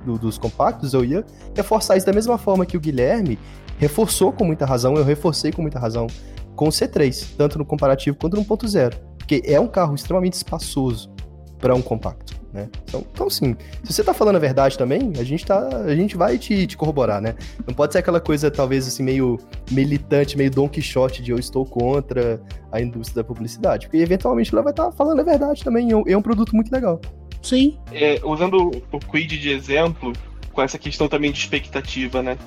do, 0.05 0.17
dos 0.17 0.37
compactos, 0.37 0.93
eu 0.93 1.03
ia 1.03 1.25
reforçar 1.55 1.97
isso 1.97 2.05
da 2.05 2.13
mesma 2.13 2.37
forma 2.37 2.65
que 2.65 2.77
o 2.77 2.79
Guilherme 2.79 3.37
reforçou 3.77 4.31
com 4.31 4.45
muita 4.45 4.65
razão, 4.65 4.95
eu 4.95 5.03
reforcei 5.03 5.51
com 5.51 5.61
muita 5.61 5.79
razão 5.79 6.07
com 6.55 6.67
o 6.67 6.71
C3, 6.71 7.35
tanto 7.37 7.57
no 7.57 7.65
comparativo 7.65 8.17
quanto 8.17 8.37
no 8.37 8.45
1.0. 8.45 8.93
Porque 9.17 9.41
é 9.45 9.59
um 9.59 9.67
carro 9.67 9.95
extremamente 9.95 10.33
espaçoso 10.33 11.11
para 11.57 11.73
um 11.73 11.81
compacto 11.81 12.40
né? 12.53 12.69
Então, 12.83 13.05
então, 13.13 13.29
sim, 13.29 13.55
se 13.83 13.93
você 13.93 14.03
tá 14.03 14.13
falando 14.13 14.35
a 14.35 14.39
verdade 14.39 14.77
também, 14.77 15.13
a 15.17 15.23
gente, 15.23 15.45
tá, 15.45 15.69
a 15.85 15.95
gente 15.95 16.17
vai 16.17 16.37
te, 16.37 16.67
te 16.67 16.75
corroborar, 16.75 17.21
né? 17.21 17.33
Não 17.65 17.73
pode 17.73 17.93
ser 17.93 17.99
aquela 17.99 18.19
coisa, 18.19 18.51
talvez, 18.51 18.85
assim, 18.87 19.03
meio 19.03 19.39
militante, 19.71 20.37
meio 20.37 20.51
Don 20.51 20.67
Quixote 20.67 21.21
de 21.21 21.31
eu 21.31 21.39
estou 21.39 21.65
contra 21.65 22.41
a 22.71 22.81
indústria 22.81 23.23
da 23.23 23.27
publicidade, 23.27 23.87
porque 23.87 23.97
eventualmente 23.97 24.53
ela 24.53 24.61
vai 24.61 24.73
estar 24.73 24.85
tá 24.85 24.91
falando 24.91 25.21
a 25.21 25.23
verdade 25.23 25.63
também, 25.63 25.91
é 25.91 25.95
um 25.95 26.03
é 26.07 26.21
produto 26.21 26.53
muito 26.55 26.71
legal. 26.71 26.99
Sim. 27.41 27.79
É, 27.91 28.21
usando 28.23 28.69
o 28.91 28.99
Quid 28.99 29.39
de 29.39 29.49
exemplo, 29.49 30.13
com 30.51 30.61
essa 30.61 30.77
questão 30.77 31.07
também 31.07 31.31
de 31.31 31.39
expectativa, 31.39 32.21
né? 32.21 32.37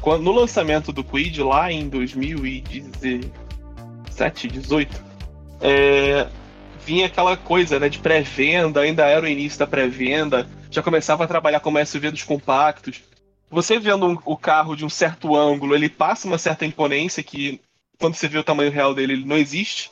Quando, 0.00 0.22
no 0.22 0.32
lançamento 0.32 0.90
do 0.92 1.04
Quid, 1.04 1.42
lá 1.42 1.70
em 1.70 1.88
2017, 1.88 4.48
18, 4.48 5.04
é, 5.60 6.26
vinha 6.86 7.06
aquela 7.06 7.36
coisa, 7.36 7.80
né, 7.80 7.88
de 7.88 7.98
pré-venda, 7.98 8.80
ainda 8.80 9.04
era 9.04 9.26
o 9.26 9.28
início 9.28 9.58
da 9.58 9.66
pré-venda, 9.66 10.48
já 10.70 10.80
começava 10.80 11.24
a 11.24 11.26
trabalhar 11.26 11.58
como 11.58 11.84
SUV 11.84 12.12
dos 12.12 12.22
compactos. 12.22 13.02
Você 13.50 13.76
vendo 13.76 14.06
um, 14.06 14.16
o 14.24 14.36
carro 14.36 14.76
de 14.76 14.84
um 14.84 14.88
certo 14.88 15.34
ângulo, 15.34 15.74
ele 15.74 15.88
passa 15.88 16.28
uma 16.28 16.38
certa 16.38 16.64
imponência 16.64 17.24
que, 17.24 17.60
quando 17.98 18.14
você 18.14 18.28
vê 18.28 18.38
o 18.38 18.44
tamanho 18.44 18.70
real 18.70 18.94
dele, 18.94 19.14
ele 19.14 19.24
não 19.24 19.36
existe. 19.36 19.90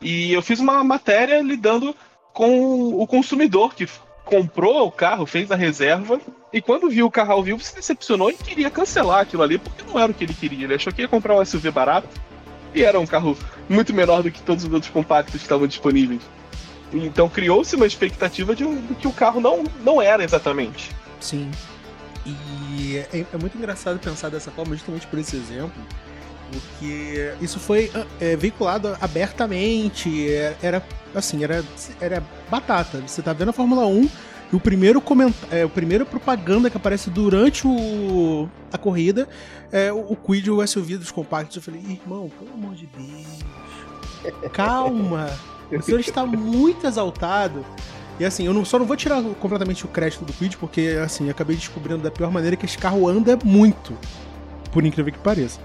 E 0.00 0.32
eu 0.32 0.40
fiz 0.40 0.60
uma 0.60 0.82
matéria 0.82 1.42
lidando 1.42 1.94
com 2.32 2.94
o 2.94 3.06
consumidor 3.06 3.74
que 3.74 3.86
comprou 4.24 4.86
o 4.86 4.92
carro, 4.92 5.26
fez 5.26 5.50
a 5.50 5.56
reserva, 5.56 6.18
e 6.50 6.62
quando 6.62 6.88
viu 6.88 7.04
o 7.04 7.10
carro 7.10 7.32
ao 7.32 7.42
vivo 7.42 7.60
se 7.60 7.74
decepcionou 7.74 8.30
e 8.30 8.34
queria 8.34 8.70
cancelar 8.70 9.20
aquilo 9.20 9.42
ali, 9.42 9.58
porque 9.58 9.82
não 9.82 10.00
era 10.00 10.10
o 10.10 10.14
que 10.14 10.24
ele 10.24 10.32
queria. 10.32 10.64
Ele 10.64 10.74
achou 10.74 10.92
que 10.92 11.02
ia 11.02 11.08
comprar 11.08 11.36
um 11.36 11.44
SUV 11.44 11.70
barato 11.70 12.08
e 12.74 12.82
era 12.82 12.98
um 12.98 13.06
carro 13.06 13.36
muito 13.68 13.92
menor 13.92 14.22
do 14.22 14.30
que 14.30 14.42
todos 14.42 14.64
os 14.64 14.72
outros 14.72 14.92
compactos 14.92 15.36
que 15.36 15.42
estavam 15.42 15.66
disponíveis. 15.66 16.22
Então 16.92 17.28
criou-se 17.28 17.74
uma 17.76 17.86
expectativa 17.86 18.54
de, 18.54 18.64
de, 18.64 18.94
que 18.94 19.06
o 19.06 19.12
carro 19.12 19.40
não, 19.40 19.64
não 19.84 20.02
era 20.02 20.24
exatamente. 20.24 20.90
Sim. 21.20 21.50
E 22.26 22.96
é, 22.96 23.24
é, 23.32 23.38
muito 23.38 23.56
engraçado 23.56 23.98
pensar 23.98 24.28
dessa 24.28 24.50
forma, 24.50 24.74
justamente 24.74 25.06
por 25.06 25.18
esse 25.18 25.36
exemplo, 25.36 25.72
porque 26.50 27.32
isso 27.40 27.60
foi 27.60 27.90
é, 28.20 28.36
veiculado 28.36 28.96
abertamente, 29.00 30.28
é, 30.30 30.56
era 30.62 30.82
assim, 31.14 31.42
era, 31.44 31.64
era 32.00 32.22
batata. 32.50 33.02
Você 33.06 33.22
tá 33.22 33.32
vendo 33.32 33.50
a 33.50 33.52
Fórmula 33.52 33.86
1 33.86 34.08
e 34.52 34.56
o 34.56 34.60
primeiro 34.60 35.00
comentário, 35.00 35.54
é, 35.54 35.64
o 35.64 35.68
primeiro 35.68 36.04
propaganda 36.04 36.68
que 36.68 36.76
aparece 36.76 37.08
durante 37.08 37.66
o, 37.66 38.48
a 38.72 38.78
corrida 38.78 39.28
é 39.70 39.92
o, 39.92 40.00
o 40.00 40.16
Quid 40.16 40.48
e 40.48 40.50
o 40.50 40.66
SUV 40.66 40.96
dos 40.96 41.10
compactos. 41.10 41.56
Eu 41.56 41.62
falei, 41.62 41.80
irmão, 41.80 42.30
pelo 42.38 42.52
amor 42.52 42.74
de 42.74 42.86
Deus, 42.86 44.50
calma. 44.52 45.30
O 45.70 45.82
senhor 45.82 46.00
está 46.00 46.26
muito 46.26 46.86
exaltado. 46.86 47.64
E 48.18 48.24
assim, 48.24 48.44
eu 48.44 48.52
não, 48.52 48.64
só 48.64 48.78
não 48.78 48.84
vou 48.84 48.96
tirar 48.96 49.22
completamente 49.40 49.84
o 49.84 49.88
crédito 49.88 50.24
do 50.24 50.32
Quid, 50.32 50.56
porque 50.58 50.98
assim, 51.02 51.30
acabei 51.30 51.56
descobrindo 51.56 52.02
da 52.02 52.10
pior 52.10 52.30
maneira 52.30 52.56
que 52.56 52.66
esse 52.66 52.76
carro 52.76 53.08
anda 53.08 53.38
muito. 53.44 53.96
Por 54.72 54.84
incrível 54.84 55.12
que 55.12 55.18
pareça. 55.18 55.60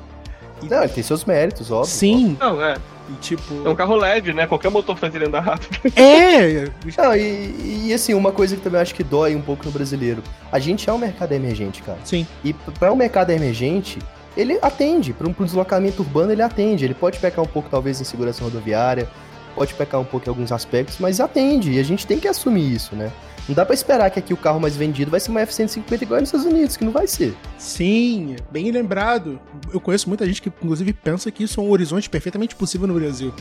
Não, 0.61 0.83
ele 0.83 0.93
tem 0.93 1.03
seus 1.03 1.25
méritos, 1.25 1.69
óbvio. 1.69 1.93
Sim. 1.93 2.37
Não, 2.39 2.63
é. 2.63 2.77
E 3.09 3.13
tipo. 3.13 3.65
É 3.65 3.69
um 3.69 3.75
carro 3.75 3.95
leve, 3.95 4.33
né? 4.33 4.47
Qualquer 4.47 4.69
motor 4.69 4.97
faz 4.97 5.13
ele 5.13 5.25
andar 5.25 5.41
rápido. 5.41 5.79
É! 5.95 6.69
Não, 6.97 7.15
e, 7.15 7.87
e, 7.87 7.93
assim, 7.93 8.13
uma 8.13 8.31
coisa 8.31 8.55
que 8.55 8.61
também 8.61 8.81
acho 8.81 8.95
que 8.95 9.03
dói 9.03 9.35
um 9.35 9.41
pouco 9.41 9.65
no 9.65 9.71
brasileiro. 9.71 10.23
A 10.51 10.59
gente 10.59 10.89
é 10.89 10.93
um 10.93 10.97
mercado 10.97 11.31
emergente, 11.31 11.81
cara. 11.81 11.99
Sim. 12.03 12.25
E 12.43 12.53
para 12.53 12.91
um 12.91 12.95
mercado 12.95 13.29
emergente, 13.31 13.99
ele 14.35 14.57
atende. 14.61 15.13
Para 15.13 15.27
um, 15.27 15.35
um 15.37 15.45
deslocamento 15.45 16.01
urbano, 16.01 16.31
ele 16.31 16.41
atende. 16.41 16.83
Ele 16.83 16.93
pode 16.93 17.19
pecar 17.19 17.43
um 17.43 17.47
pouco, 17.47 17.69
talvez, 17.69 18.01
em 18.01 18.03
segurança 18.03 18.43
rodoviária, 18.43 19.07
pode 19.55 19.73
pecar 19.73 19.99
um 20.01 20.05
pouco 20.05 20.27
em 20.27 20.29
alguns 20.29 20.51
aspectos, 20.51 20.97
mas 20.99 21.19
atende. 21.19 21.71
E 21.71 21.79
a 21.79 21.83
gente 21.83 22.05
tem 22.05 22.19
que 22.19 22.27
assumir 22.27 22.73
isso, 22.73 22.95
né? 22.95 23.11
Não 23.47 23.53
dá 23.55 23.65
para 23.65 23.75
esperar 23.75 24.09
que 24.09 24.17
aqui 24.17 24.33
o 24.33 24.37
carro 24.37 24.59
mais 24.59 24.75
vendido 24.75 25.11
vai 25.11 25.19
ser 25.19 25.29
uma 25.29 25.41
F-150 25.41 26.01
igual 26.01 26.19
nos 26.19 26.29
Estados 26.29 26.47
Unidos, 26.47 26.75
que 26.75 26.83
não 26.83 26.91
vai 26.91 27.05
ser. 27.05 27.35
Sim, 27.57 28.35
bem 28.51 28.71
lembrado. 28.71 29.39
Eu 29.71 29.79
conheço 29.79 30.07
muita 30.09 30.25
gente 30.25 30.41
que, 30.41 30.49
inclusive, 30.49 30.93
pensa 30.93 31.29
que 31.29 31.43
isso 31.43 31.59
é 31.59 31.63
um 31.63 31.69
horizonte 31.69 32.09
perfeitamente 32.09 32.55
possível 32.55 32.87
no 32.87 32.95
Brasil. 32.95 33.33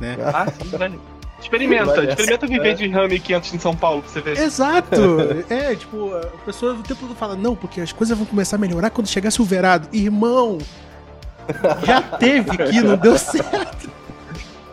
Né? 0.00 0.16
Ah, 0.20 0.46
sim, 0.50 0.76
velho. 0.76 1.00
Experimenta, 1.40 2.04
experimenta 2.04 2.46
viver 2.46 2.74
de 2.76 2.88
Rami 2.88 3.18
500 3.18 3.54
em 3.54 3.58
São 3.58 3.74
Paulo 3.74 4.02
pra 4.02 4.12
você 4.12 4.20
ver. 4.20 4.38
Exato! 4.38 4.96
é, 5.50 5.74
tipo, 5.74 6.14
a 6.14 6.20
pessoa 6.46 6.74
o 6.74 6.82
tempo 6.84 7.00
todo 7.00 7.16
fala, 7.16 7.34
não, 7.34 7.56
porque 7.56 7.80
as 7.80 7.92
coisas 7.92 8.16
vão 8.16 8.24
começar 8.24 8.54
a 8.54 8.58
melhorar 8.60 8.90
quando 8.90 9.08
chegar 9.08 9.32
Silverado. 9.32 9.88
Irmão, 9.92 10.58
já 11.84 12.00
teve 12.00 12.50
aqui, 12.50 12.80
não 12.80 12.96
deu 12.96 13.18
certo. 13.18 13.90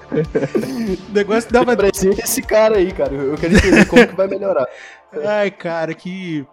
o 1.09 1.13
negócio 1.13 1.51
dava. 1.51 1.75
Presente 1.75 2.21
esse 2.21 2.41
cara 2.41 2.77
aí, 2.77 2.91
cara. 2.91 3.13
Eu 3.13 3.37
quero 3.37 3.55
entender 3.55 3.85
como 3.85 4.07
que 4.07 4.15
vai 4.15 4.27
melhorar. 4.27 4.67
Ai, 5.25 5.51
cara, 5.51 5.93
que, 5.93 6.45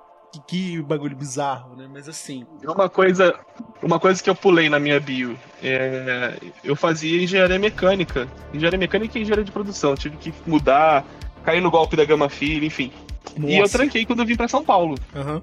que, 0.47 0.81
bagulho 0.83 1.17
bizarro, 1.17 1.77
né? 1.77 1.89
Mas 1.91 2.09
assim. 2.09 2.47
Uma 2.65 2.89
coisa, 2.89 3.35
uma 3.83 3.99
coisa 3.99 4.23
que 4.23 4.29
eu 4.29 4.35
pulei 4.35 4.69
na 4.69 4.79
minha 4.79 5.01
bio. 5.01 5.39
É, 5.63 6.35
eu 6.63 6.77
fazia 6.77 7.23
engenharia 7.23 7.59
mecânica. 7.59 8.29
Engenharia 8.53 8.79
mecânica 8.79 9.19
e 9.19 9.23
engenharia 9.23 9.45
de 9.45 9.53
produção. 9.53 9.95
Tive 9.95 10.17
que 10.17 10.35
mudar, 10.47 11.05
cair 11.45 11.61
no 11.61 11.71
golpe 11.71 11.97
da 11.97 12.05
Gama 12.05 12.29
Filho, 12.29 12.65
enfim. 12.65 12.93
Nossa. 13.37 13.53
E 13.53 13.59
eu 13.59 13.69
tranquei 13.69 14.07
quando 14.07 14.21
eu 14.21 14.27
vim 14.27 14.37
pra 14.37 14.49
São 14.49 14.65
Paulo. 14.65 14.97
Aham. 15.15 15.43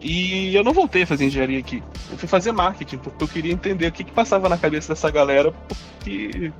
E 0.00 0.54
eu 0.54 0.64
não 0.64 0.72
voltei 0.72 1.04
a 1.04 1.06
fazer 1.06 1.26
engenharia 1.26 1.60
aqui. 1.60 1.82
Eu 2.10 2.18
fui 2.18 2.28
fazer 2.28 2.50
marketing, 2.50 2.98
porque 2.98 3.22
eu 3.22 3.28
queria 3.28 3.52
entender 3.52 3.86
o 3.86 3.92
que, 3.92 4.02
que 4.02 4.10
passava 4.10 4.48
na 4.48 4.58
cabeça 4.58 4.92
dessa 4.92 5.08
galera, 5.10 5.52
porque 5.52 6.52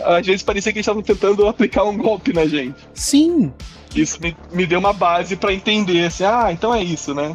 às 0.00 0.26
vezes 0.26 0.42
parecia 0.42 0.72
que 0.72 0.78
eles 0.78 0.84
estavam 0.84 1.02
tentando 1.02 1.46
aplicar 1.46 1.84
um 1.84 1.96
golpe 1.96 2.32
na 2.32 2.46
gente. 2.46 2.76
Sim, 2.94 3.52
Isso 3.94 4.20
me, 4.20 4.36
me 4.52 4.66
deu 4.66 4.78
uma 4.78 4.92
base 4.92 5.36
pra 5.36 5.52
entender, 5.52 6.06
assim, 6.06 6.24
ah, 6.24 6.48
então 6.50 6.74
é 6.74 6.82
isso, 6.82 7.14
né? 7.14 7.32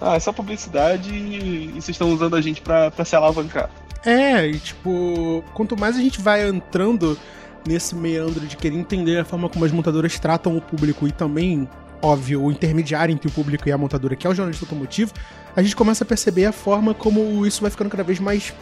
Ah, 0.00 0.16
é 0.16 0.20
só 0.20 0.32
publicidade 0.32 1.12
e, 1.12 1.66
e 1.68 1.72
vocês 1.72 1.90
estão 1.90 2.12
usando 2.12 2.34
a 2.34 2.40
gente 2.40 2.60
pra 2.60 2.92
se 3.04 3.14
alavancar. 3.14 3.70
É, 4.04 4.46
e 4.46 4.58
tipo, 4.58 5.44
quanto 5.54 5.78
mais 5.78 5.96
a 5.96 6.00
gente 6.00 6.20
vai 6.20 6.48
entrando 6.48 7.18
nesse 7.66 7.94
meandro 7.94 8.46
de 8.46 8.56
querer 8.56 8.76
entender 8.76 9.18
a 9.18 9.24
forma 9.24 9.48
como 9.48 9.64
as 9.64 9.72
montadoras 9.72 10.18
tratam 10.18 10.56
o 10.56 10.60
público 10.60 11.06
e 11.06 11.12
também, 11.12 11.68
óbvio, 12.00 12.42
o 12.42 12.50
intermediário 12.50 13.12
entre 13.12 13.28
o 13.28 13.30
público 13.30 13.68
e 13.68 13.72
a 13.72 13.78
montadora, 13.78 14.16
que 14.16 14.26
é 14.26 14.30
o 14.30 14.34
jornalista 14.34 14.64
automotivo, 14.64 15.12
a 15.54 15.62
gente 15.62 15.76
começa 15.76 16.04
a 16.04 16.06
perceber 16.06 16.46
a 16.46 16.52
forma 16.52 16.94
como 16.94 17.46
isso 17.46 17.60
vai 17.60 17.70
ficando 17.70 17.90
cada 17.90 18.02
vez 18.02 18.18
mais 18.18 18.54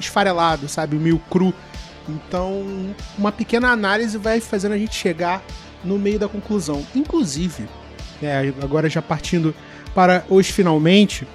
esfarelado, 0.00 0.68
sabe? 0.68 0.96
Meio 0.96 1.18
cru. 1.30 1.52
Então, 2.08 2.64
uma 3.18 3.32
pequena 3.32 3.70
análise 3.70 4.16
vai 4.18 4.40
fazendo 4.40 4.72
a 4.72 4.78
gente 4.78 4.94
chegar 4.94 5.42
no 5.84 5.98
meio 5.98 6.18
da 6.18 6.28
conclusão. 6.28 6.84
Inclusive, 6.94 7.68
né, 8.20 8.52
agora 8.62 8.88
já 8.88 9.02
partindo 9.02 9.54
para 9.94 10.24
os 10.28 10.48
finalmente, 10.48 11.26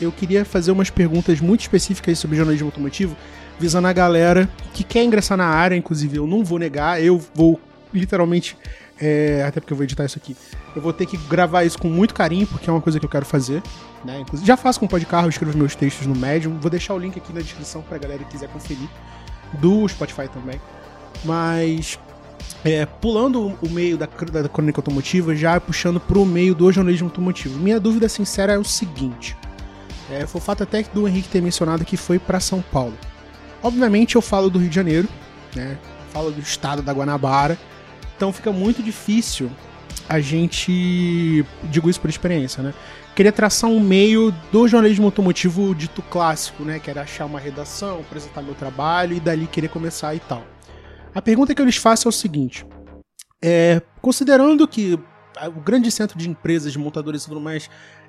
eu 0.00 0.12
queria 0.12 0.44
fazer 0.44 0.72
umas 0.72 0.90
perguntas 0.90 1.40
muito 1.40 1.60
específicas 1.60 2.18
sobre 2.18 2.36
jornalismo 2.36 2.68
automotivo, 2.68 3.16
visando 3.58 3.88
a 3.88 3.92
galera 3.92 4.48
que 4.74 4.84
quer 4.84 5.04
ingressar 5.04 5.38
na 5.38 5.46
área, 5.46 5.76
inclusive 5.76 6.16
eu 6.16 6.26
não 6.26 6.44
vou 6.44 6.58
negar, 6.58 7.02
eu 7.02 7.20
vou 7.34 7.60
literalmente, 7.92 8.56
é, 9.00 9.44
até 9.46 9.60
porque 9.60 9.72
eu 9.72 9.76
vou 9.76 9.84
editar 9.84 10.04
isso 10.04 10.18
aqui, 10.18 10.36
eu 10.74 10.82
vou 10.82 10.92
ter 10.92 11.06
que 11.06 11.16
gravar 11.16 11.64
isso 11.64 11.78
com 11.78 11.88
muito 11.88 12.14
carinho, 12.14 12.46
porque 12.46 12.68
é 12.68 12.72
uma 12.72 12.80
coisa 12.80 12.98
que 12.98 13.04
eu 13.04 13.10
quero 13.10 13.26
fazer, 13.26 13.62
né? 14.04 14.20
Inclusive, 14.20 14.46
já 14.46 14.56
faço 14.56 14.80
com 14.80 14.86
o 14.86 14.88
Podcarro, 14.88 15.26
eu 15.26 15.30
escrevo 15.30 15.56
meus 15.56 15.76
textos 15.76 16.06
no 16.06 16.14
Medium, 16.14 16.58
vou 16.58 16.70
deixar 16.70 16.94
o 16.94 16.98
link 16.98 17.18
aqui 17.18 17.32
na 17.32 17.40
descrição 17.40 17.82
pra 17.82 17.98
galera 17.98 18.24
que 18.24 18.30
quiser 18.30 18.48
conferir, 18.48 18.88
do 19.54 19.86
Spotify 19.88 20.28
também. 20.28 20.60
Mas 21.24 21.98
é, 22.64 22.86
pulando 22.86 23.58
o 23.60 23.68
meio 23.68 23.96
da, 23.96 24.06
da 24.06 24.48
crônica 24.48 24.78
automotiva, 24.78 25.34
já 25.34 25.60
puxando 25.60 25.98
pro 26.00 26.24
meio 26.24 26.54
do 26.54 26.70
jornalismo 26.70 27.08
automotivo. 27.08 27.58
Minha 27.58 27.80
dúvida 27.80 28.08
sincera 28.08 28.52
é 28.52 28.58
o 28.58 28.64
seguinte: 28.64 29.36
é, 30.10 30.26
foi 30.26 30.40
o 30.40 30.44
fato 30.44 30.62
até 30.62 30.82
do 30.82 31.06
Henrique 31.08 31.28
ter 31.28 31.40
mencionado 31.40 31.84
que 31.84 31.96
foi 31.96 32.18
para 32.18 32.40
São 32.40 32.62
Paulo. 32.62 32.96
Obviamente 33.62 34.16
eu 34.16 34.22
falo 34.22 34.50
do 34.50 34.58
Rio 34.58 34.68
de 34.68 34.74
Janeiro, 34.74 35.08
né? 35.54 35.78
Falo 36.12 36.30
do 36.30 36.40
estado 36.40 36.82
da 36.82 36.92
Guanabara, 36.92 37.58
então 38.16 38.32
fica 38.32 38.52
muito 38.52 38.82
difícil 38.82 39.50
a 40.08 40.20
gente. 40.20 41.44
Digo 41.64 41.88
isso 41.88 42.00
por 42.00 42.10
experiência, 42.10 42.62
né? 42.62 42.74
Queria 43.14 43.32
traçar 43.32 43.68
um 43.68 43.78
meio 43.78 44.32
do 44.50 44.66
jornalismo 44.66 45.04
automotivo 45.04 45.74
dito 45.74 46.00
clássico, 46.02 46.64
né? 46.64 46.78
Que 46.78 46.90
era 46.90 47.02
achar 47.02 47.26
uma 47.26 47.38
redação, 47.38 48.00
apresentar 48.00 48.40
meu 48.40 48.54
trabalho 48.54 49.14
e 49.14 49.20
dali 49.20 49.46
querer 49.46 49.68
começar 49.68 50.14
e 50.14 50.20
tal. 50.20 50.42
A 51.14 51.20
pergunta 51.20 51.54
que 51.54 51.60
eu 51.60 51.66
lhes 51.66 51.76
faço 51.76 52.08
é 52.08 52.10
o 52.10 52.12
seguinte: 52.12 52.66
é, 53.42 53.82
considerando 54.00 54.66
que 54.66 54.98
o 55.46 55.60
grande 55.60 55.90
centro 55.90 56.18
de 56.18 56.28
empresas, 56.28 56.72
de 56.72 56.78
montadores 56.78 57.24
e 57.24 57.28
tudo 57.28 57.40
mais 57.40 57.68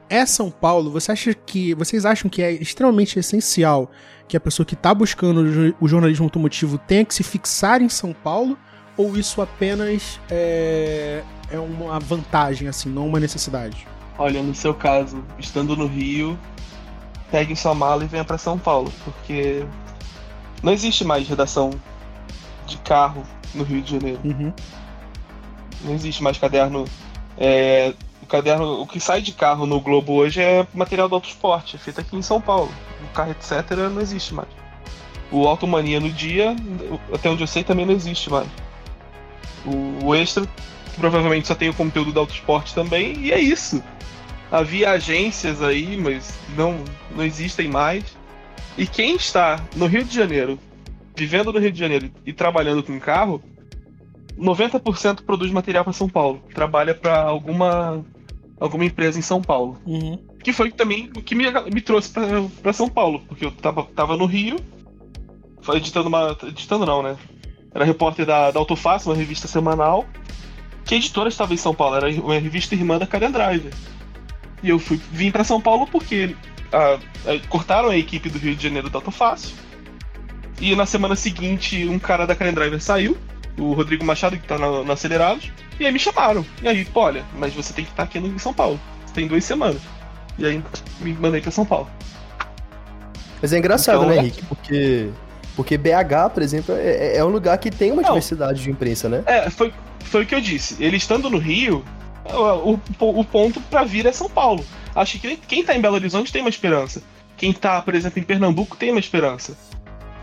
é 0.09 0.25
São 0.25 0.51
Paulo, 0.51 0.91
você 0.91 1.11
acha 1.11 1.33
que 1.33 1.73
vocês 1.73 2.05
acham 2.05 2.29
que 2.29 2.41
é 2.41 2.51
extremamente 2.51 3.17
essencial 3.17 3.89
que 4.27 4.37
a 4.37 4.39
pessoa 4.39 4.65
que 4.65 4.73
está 4.73 4.93
buscando 4.93 5.75
o 5.79 5.87
jornalismo 5.87 6.25
automotivo 6.25 6.77
tenha 6.77 7.05
que 7.05 7.13
se 7.13 7.23
fixar 7.23 7.81
em 7.81 7.89
São 7.89 8.13
Paulo? 8.13 8.57
Ou 8.95 9.17
isso 9.17 9.41
apenas 9.41 10.19
é, 10.29 11.23
é 11.51 11.57
uma 11.57 11.99
vantagem, 11.99 12.67
assim, 12.67 12.89
não 12.89 13.07
uma 13.07 13.19
necessidade? 13.19 13.87
Olha, 14.17 14.41
no 14.43 14.53
seu 14.53 14.73
caso, 14.73 15.23
estando 15.39 15.75
no 15.75 15.87
Rio, 15.87 16.37
pegue 17.31 17.55
sua 17.55 17.73
mala 17.73 18.03
e 18.03 18.07
venha 18.07 18.23
para 18.23 18.37
São 18.37 18.59
Paulo, 18.59 18.91
porque 19.03 19.65
não 20.61 20.71
existe 20.71 21.03
mais 21.03 21.27
redação 21.27 21.71
de 22.67 22.77
carro 22.77 23.23
no 23.55 23.63
Rio 23.63 23.81
de 23.81 23.91
Janeiro. 23.91 24.19
Uhum. 24.23 24.53
Não 25.81 25.93
existe 25.93 26.21
mais 26.21 26.37
caderno. 26.37 26.85
É, 27.37 27.93
o 28.21 28.25
caderno, 28.25 28.81
o 28.81 28.87
que 28.87 28.99
sai 28.99 29.21
de 29.21 29.31
carro 29.31 29.65
no 29.65 29.81
Globo 29.81 30.13
hoje 30.13 30.41
é 30.41 30.65
material 30.73 31.09
do 31.09 31.15
autoesporte, 31.15 31.75
é 31.75 31.79
feito 31.79 31.99
aqui 31.99 32.15
em 32.15 32.21
São 32.21 32.39
Paulo. 32.39 32.71
O 33.03 33.13
carro, 33.13 33.31
etc., 33.31 33.71
não 33.91 33.99
existe 33.99 34.33
mais. 34.33 34.49
O 35.31 35.47
Automania 35.47 35.99
no 35.99 36.11
dia, 36.11 36.55
até 37.11 37.29
onde 37.29 37.41
eu 37.41 37.47
sei, 37.47 37.63
também 37.63 37.85
não 37.85 37.93
existe 37.93 38.29
mais. 38.29 38.47
O, 39.65 40.05
o 40.05 40.15
Extra 40.15 40.47
provavelmente 40.97 41.47
só 41.47 41.55
tem 41.55 41.69
o 41.69 41.73
conteúdo 41.73 42.11
do 42.11 42.19
autoesporte 42.19 42.75
também, 42.75 43.17
e 43.19 43.31
é 43.31 43.39
isso. 43.39 43.83
Havia 44.53 44.91
agências 44.91 45.63
aí, 45.63 45.97
mas 45.97 46.31
não, 46.55 46.77
não 47.15 47.25
existem 47.25 47.67
mais. 47.67 48.15
E 48.77 48.85
quem 48.85 49.15
está 49.15 49.59
no 49.75 49.87
Rio 49.87 50.03
de 50.03 50.13
Janeiro, 50.13 50.59
vivendo 51.17 51.51
no 51.51 51.57
Rio 51.57 51.71
de 51.71 51.79
Janeiro 51.79 52.11
e 52.23 52.31
trabalhando 52.31 52.83
com 52.83 52.99
carro, 52.99 53.41
90% 54.37 55.23
produz 55.23 55.51
material 55.51 55.83
para 55.83 55.91
São 55.91 56.07
Paulo. 56.07 56.39
Trabalha 56.53 56.93
para 56.93 57.19
alguma 57.23 58.05
alguma 58.59 58.85
empresa 58.85 59.17
em 59.17 59.23
São 59.23 59.41
Paulo. 59.41 59.81
Uhum. 59.87 60.19
Que 60.43 60.53
foi 60.53 60.71
também 60.71 61.09
o 61.17 61.21
que 61.23 61.33
me, 61.33 61.45
me 61.73 61.81
trouxe 61.81 62.11
para 62.61 62.73
São 62.73 62.87
Paulo, 62.87 63.23
porque 63.27 63.45
eu 63.45 63.51
tava, 63.51 63.83
tava 63.95 64.15
no 64.15 64.27
Rio, 64.27 64.57
editando 65.73 66.09
uma. 66.09 66.37
editando 66.43 66.85
não, 66.85 67.01
né? 67.01 67.17
Era 67.73 67.85
repórter 67.85 68.23
da, 68.23 68.51
da 68.51 68.59
Autofácil, 68.59 69.09
uma 69.09 69.17
revista 69.17 69.47
semanal. 69.47 70.05
Que 70.85 70.93
a 70.93 70.97
editora 70.97 71.27
estava 71.27 71.55
em 71.55 71.57
São 71.57 71.73
Paulo, 71.73 71.95
era 71.95 72.09
uma 72.21 72.37
revista 72.37 72.75
irmã 72.75 72.99
da 72.99 73.07
Driver. 73.07 73.73
E 74.63 74.69
eu 74.69 74.79
fui, 74.79 74.99
vim 75.11 75.29
para 75.29 75.43
São 75.43 75.59
Paulo 75.59 75.85
porque 75.85 76.35
a, 76.71 76.93
a, 77.29 77.47
cortaram 77.49 77.89
a 77.89 77.97
equipe 77.97 78.29
do 78.29 78.39
Rio 78.39 78.55
de 78.55 78.63
Janeiro 78.63 78.89
da 78.89 78.97
Autofácil. 78.97 79.53
E 80.61 80.75
na 80.75 80.85
semana 80.85 81.15
seguinte, 81.15 81.85
um 81.87 81.99
cara 81.99 82.25
da 82.25 82.35
Karen 82.35 82.53
Driver 82.53 82.81
saiu, 82.81 83.17
o 83.59 83.73
Rodrigo 83.73 84.05
Machado, 84.05 84.37
que 84.37 84.47
tá 84.47 84.57
na, 84.57 84.83
na 84.83 84.93
Acelerados, 84.93 85.51
e 85.79 85.85
aí 85.85 85.91
me 85.91 85.99
chamaram. 85.99 86.45
E 86.61 86.67
aí, 86.67 86.85
pô, 86.85 87.01
olha, 87.01 87.23
mas 87.37 87.53
você 87.53 87.73
tem 87.73 87.83
que 87.83 87.91
estar 87.91 88.03
aqui 88.03 88.19
no, 88.19 88.27
em 88.27 88.39
São 88.39 88.53
Paulo. 88.53 88.79
Você 89.05 89.13
tem 89.13 89.27
duas 89.27 89.43
semanas. 89.43 89.81
E 90.37 90.45
aí 90.45 90.63
me 91.01 91.13
mandei 91.13 91.41
para 91.41 91.51
São 91.51 91.65
Paulo. 91.65 91.89
Mas 93.41 93.51
é 93.51 93.57
engraçado, 93.57 93.97
Então, 93.97 94.07
né, 94.07 94.15
é- 94.15 94.19
Henrique? 94.19 94.45
Porque, 94.45 95.09
porque 95.55 95.77
BH, 95.77 96.29
por 96.33 96.41
exemplo, 96.41 96.75
é, 96.77 97.17
é 97.17 97.25
um 97.25 97.29
lugar 97.29 97.57
que 97.57 97.69
tem 97.69 97.91
uma 97.91 98.01
Não. 98.01 98.09
diversidade 98.09 98.63
de 98.63 98.71
imprensa, 98.71 99.09
né? 99.09 99.23
É, 99.25 99.49
foi, 99.49 99.73
foi 100.05 100.23
o 100.23 100.25
que 100.25 100.33
eu 100.33 100.39
disse. 100.41 100.81
Ele 100.81 100.95
estando 100.95 101.29
no 101.29 101.37
Rio, 101.37 101.83
o, 102.25 102.79
o, 102.99 103.23
ponto 103.25 103.59
pra 103.61 103.83
vir 103.83 104.05
é 104.05 104.11
São 104.11 104.29
Paulo. 104.29 104.65
Acho 104.95 105.19
que 105.19 105.35
quem 105.35 105.63
tá 105.63 105.75
em 105.75 105.81
Belo 105.81 105.95
Horizonte 105.95 106.31
tem 106.31 106.41
uma 106.41 106.49
esperança. 106.49 107.03
Quem 107.37 107.51
tá, 107.51 107.81
por 107.81 107.95
exemplo, 107.95 108.19
em 108.19 108.23
Pernambuco 108.23 108.77
tem 108.77 108.91
uma 108.91 108.99
esperança. 108.99 109.57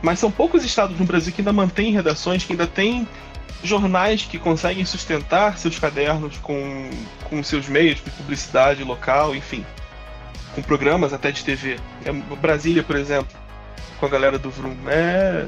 Mas 0.03 0.19
são 0.19 0.31
poucos 0.31 0.65
estados 0.65 0.99
no 0.99 1.05
Brasil 1.05 1.33
que 1.33 1.41
ainda 1.41 1.53
mantêm 1.53 1.93
redações, 1.93 2.45
que 2.45 2.53
ainda 2.53 2.67
tem 2.67 3.07
jornais 3.63 4.23
que 4.23 4.39
conseguem 4.39 4.85
sustentar 4.85 5.59
seus 5.59 5.79
cadernos 5.79 6.39
com, 6.39 6.89
com 7.25 7.43
seus 7.43 7.69
meios 7.69 8.03
de 8.03 8.11
publicidade 8.11 8.83
local, 8.83 9.35
enfim. 9.35 9.65
Com 10.55 10.63
programas 10.63 11.13
até 11.13 11.31
de 11.31 11.45
TV. 11.45 11.79
É, 12.05 12.13
Brasília, 12.37 12.83
por 12.83 12.97
exemplo. 12.97 13.39
com 13.99 14.07
a 14.07 14.09
galera 14.09 14.39
do 14.39 14.51
Vroom. 14.51 14.77
É. 14.89 15.47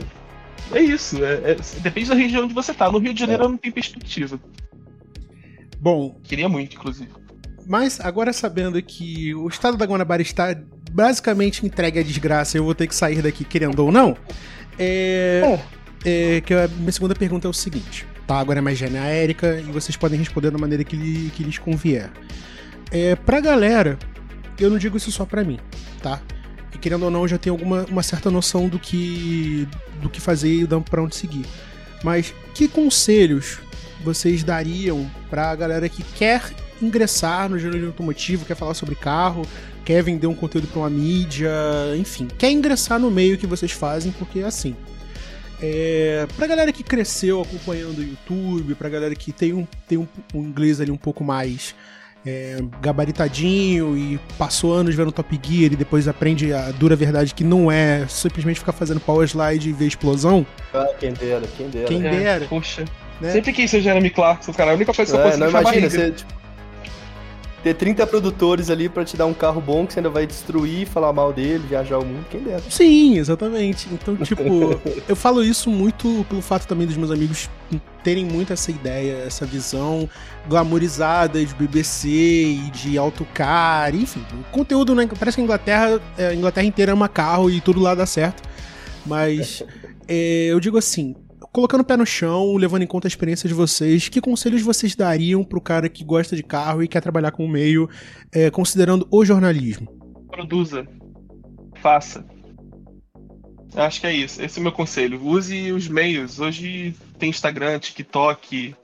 É 0.73 0.81
isso. 0.81 1.25
É, 1.25 1.53
é, 1.53 1.57
depende 1.81 2.11
da 2.11 2.15
região 2.15 2.45
onde 2.45 2.55
você 2.55 2.73
tá. 2.75 2.91
No 2.91 2.99
Rio 2.99 3.15
de 3.15 3.21
Janeiro 3.21 3.45
é. 3.45 3.49
não 3.49 3.57
tenho 3.57 3.73
perspectiva. 3.73 4.39
Bom. 5.83 6.17
Queria 6.23 6.49
muito, 6.49 6.77
inclusive. 6.77 7.11
Mas 7.67 7.99
agora 8.01 8.33
sabendo 8.33 8.81
que 8.81 9.35
o 9.35 9.49
estado 9.49 9.77
da 9.77 9.85
Guanabara 9.85 10.23
está 10.23 10.57
basicamente 10.93 11.67
entregue 11.67 11.99
à 11.99 12.03
desgraça, 12.05 12.57
eu 12.57 12.63
vou 12.63 12.75
ter 12.75 12.87
que 12.87 12.95
sair 12.95 13.21
daqui 13.21 13.45
querendo 13.45 13.81
ou 13.81 13.91
não. 13.91 14.17
É, 14.79 15.59
é, 16.05 16.41
que 16.41 16.55
a 16.55 16.69
minha 16.69 16.93
segunda 16.93 17.17
pergunta 17.17 17.49
é 17.49 17.51
o 17.51 17.53
seguinte: 17.53 18.07
tá? 18.29 18.39
Agora 18.39 18.61
é 18.61 18.63
mais 18.63 18.79
genérica 18.79 19.59
e 19.59 19.73
vocês 19.73 19.97
podem 19.97 20.21
responder 20.21 20.53
da 20.53 20.59
maneira 20.59 20.85
que, 20.85 20.95
lhe, 20.95 21.31
que 21.31 21.43
lhes 21.43 21.59
convier. 21.59 22.13
É, 22.93 23.17
pra 23.17 23.41
galera, 23.41 23.99
eu 24.61 24.71
não 24.71 24.79
digo 24.79 24.97
isso 24.97 25.11
só 25.11 25.25
pra 25.27 25.43
mim, 25.43 25.59
tá? 26.01 26.23
E 26.73 26.79
querendo 26.79 27.07
ou 27.07 27.11
não, 27.11 27.23
eu 27.23 27.29
já 27.29 27.39
tenho 27.39 27.55
alguma 27.55 27.85
uma 27.91 28.05
certa 28.05 28.31
noção 28.31 28.69
do 28.69 28.79
que, 28.79 29.67
do 30.01 30.09
que 30.09 30.21
fazer 30.21 30.63
e 30.63 30.67
pra 30.89 31.03
onde 31.03 31.17
seguir. 31.17 31.45
Mas 32.05 32.33
que 32.55 32.69
conselhos 32.69 33.59
vocês 34.03 34.43
dariam 34.43 35.11
pra 35.31 35.55
galera 35.55 35.89
que 35.89 36.03
quer 36.03 36.53
ingressar 36.81 37.49
no 37.49 37.59
gênero 37.59 37.87
automotivo, 37.87 38.45
quer 38.45 38.57
falar 38.57 38.75
sobre 38.75 38.95
carro, 38.95 39.47
quer 39.85 40.03
vender 40.03 40.27
um 40.27 40.35
conteúdo 40.35 40.67
para 40.67 40.81
uma 40.81 40.91
mídia, 40.91 41.51
enfim, 41.97 42.29
quer 42.39 42.51
ingressar 42.51 42.99
no 42.99 43.11
meio 43.11 43.39
que 43.39 43.47
vocês 43.47 43.73
fazem, 43.73 44.13
porque 44.13 44.41
é 44.41 44.45
assim. 44.45 44.77
É, 45.63 46.27
pra 46.37 46.49
galera 46.49 46.73
que 46.73 46.83
cresceu 46.83 47.41
acompanhando 47.41 47.99
o 47.99 48.03
YouTube, 48.03 48.75
pra 48.75 48.89
galera 48.89 49.15
que 49.15 49.31
tem 49.31 49.53
um, 49.53 49.65
tem 49.87 49.97
um, 49.97 50.09
um 50.35 50.41
inglês 50.41 50.81
ali 50.81 50.91
um 50.91 50.97
pouco 50.97 51.23
mais 51.23 51.73
é, 52.27 52.59
gabaritadinho 52.81 53.97
e 53.97 54.19
passou 54.39 54.75
anos 54.75 54.95
vendo 54.95 55.13
Top 55.13 55.41
Gear 55.41 55.73
e 55.73 55.77
depois 55.77 56.09
aprende 56.09 56.53
a 56.53 56.71
dura 56.71 56.97
verdade 56.97 57.35
que 57.35 57.45
não 57.45 57.71
é 57.71 58.07
simplesmente 58.09 58.59
ficar 58.59 58.73
fazendo 58.73 59.01
power 59.01 59.27
slide 59.29 59.69
e 59.69 59.73
ver 59.73 59.87
explosão. 59.87 60.47
Ah, 60.73 60.89
quem 60.99 61.13
dera, 61.13 61.47
quem 61.57 61.69
dera. 61.69 61.87
Quem 61.87 62.01
dera. 62.01 62.45
É, 62.45 62.49
poxa. 62.49 62.85
Né? 63.23 63.33
Sempre 63.33 63.53
quis 63.53 63.71
ser 63.71 63.81
Jeremy 63.81 64.11
Clarkson, 64.11 64.53
cara. 64.53 64.73
A 64.73 64.75
única 64.75 64.93
coisa 64.93 65.13
que 65.13 65.17
eu 65.17 65.21
é, 65.21 65.25
consigo 65.25 65.45
não, 65.45 65.61
imagina, 65.61 65.89
você, 65.89 66.11
tipo, 66.11 66.33
ter 67.63 67.75
30 67.75 68.07
produtores 68.07 68.69
ali 68.71 68.89
para 68.89 69.05
te 69.05 69.17
dar 69.17 69.27
um 69.27 69.33
carro 69.33 69.61
bom 69.61 69.87
que 69.87 69.93
você 69.93 70.01
ainda 70.01 70.11
vai 70.11 70.27
destruir, 70.27 70.87
falar 70.87 71.13
mal 71.13 71.33
dele, 71.33 71.65
viajar 71.69 71.99
o 71.99 72.05
mundo, 72.05 72.27
quem 72.29 72.41
dera. 72.41 72.63
Sim, 72.69 73.19
exatamente. 73.19 73.89
Então, 73.93 74.17
tipo, 74.17 74.43
eu 75.09 75.15
falo 75.15 75.45
isso 75.45 75.71
muito 75.71 76.27
pelo 76.29 76.43
fato 76.43 76.67
também 76.67 76.87
dos 76.87 76.97
meus 76.97 77.11
amigos 77.11 77.49
terem 78.03 78.25
muito 78.25 78.53
essa 78.53 78.71
ideia, 78.71 79.23
essa 79.25 79.47
visão 79.47 80.11
glamourizada 80.49 81.45
de 81.45 81.55
BBC 81.55 82.09
e 82.09 82.71
de 82.73 82.99
autocar, 82.99 83.95
enfim. 83.95 84.25
O 84.33 84.51
conteúdo, 84.51 84.93
né? 84.95 85.09
Parece 85.17 85.37
que 85.37 85.41
a 85.41 85.45
Inglaterra, 85.45 86.01
é, 86.19 86.27
a 86.29 86.35
Inglaterra 86.35 86.67
inteira 86.67 86.93
ama 86.93 87.09
carro 87.09 87.49
e 87.49 87.61
tudo 87.61 87.81
lá 87.81 87.95
dá 87.95 88.07
certo. 88.07 88.43
Mas 89.07 89.63
é, 90.09 90.49
eu 90.51 90.59
digo 90.59 90.79
assim, 90.79 91.15
colocando 91.53 91.83
o 91.83 91.85
pé 91.85 91.97
no 91.97 92.07
chão, 92.07 92.57
levando 92.57 92.83
em 92.83 92.87
conta 92.87 93.07
a 93.07 93.11
experiência 93.11 93.47
de 93.47 93.55
vocês, 93.55 94.09
que 94.09 94.21
conselhos 94.21 94.63
vocês 94.63 94.97
dariam 94.97 95.45
pro 95.45 95.61
cara 95.61 95.89
que 95.89 96.03
gosta 96.03 96.35
de 96.35 96.43
carro 96.43 96.83
e 96.83 96.89
quer 96.89 97.03
trabalhar 97.03 97.31
com 97.31 97.45
o 97.45 97.49
meio, 97.49 97.89
é, 98.33 98.51
considerando 98.51 99.07
o 99.11 99.25
jornalismo? 99.25 99.87
Produza. 100.31 100.87
Faça. 101.77 102.25
Acho 103.75 104.01
que 104.01 104.07
é 104.07 104.13
isso. 104.13 104.43
Esse 104.43 104.59
é 104.59 104.61
o 104.61 104.63
meu 104.63 104.73
conselho. 104.73 105.23
Use 105.23 105.73
os 105.73 105.89
meios. 105.89 106.41
Hoje 106.41 106.95
tem 107.19 107.29
Instagram, 107.29 107.79
TikTok, 107.79 108.75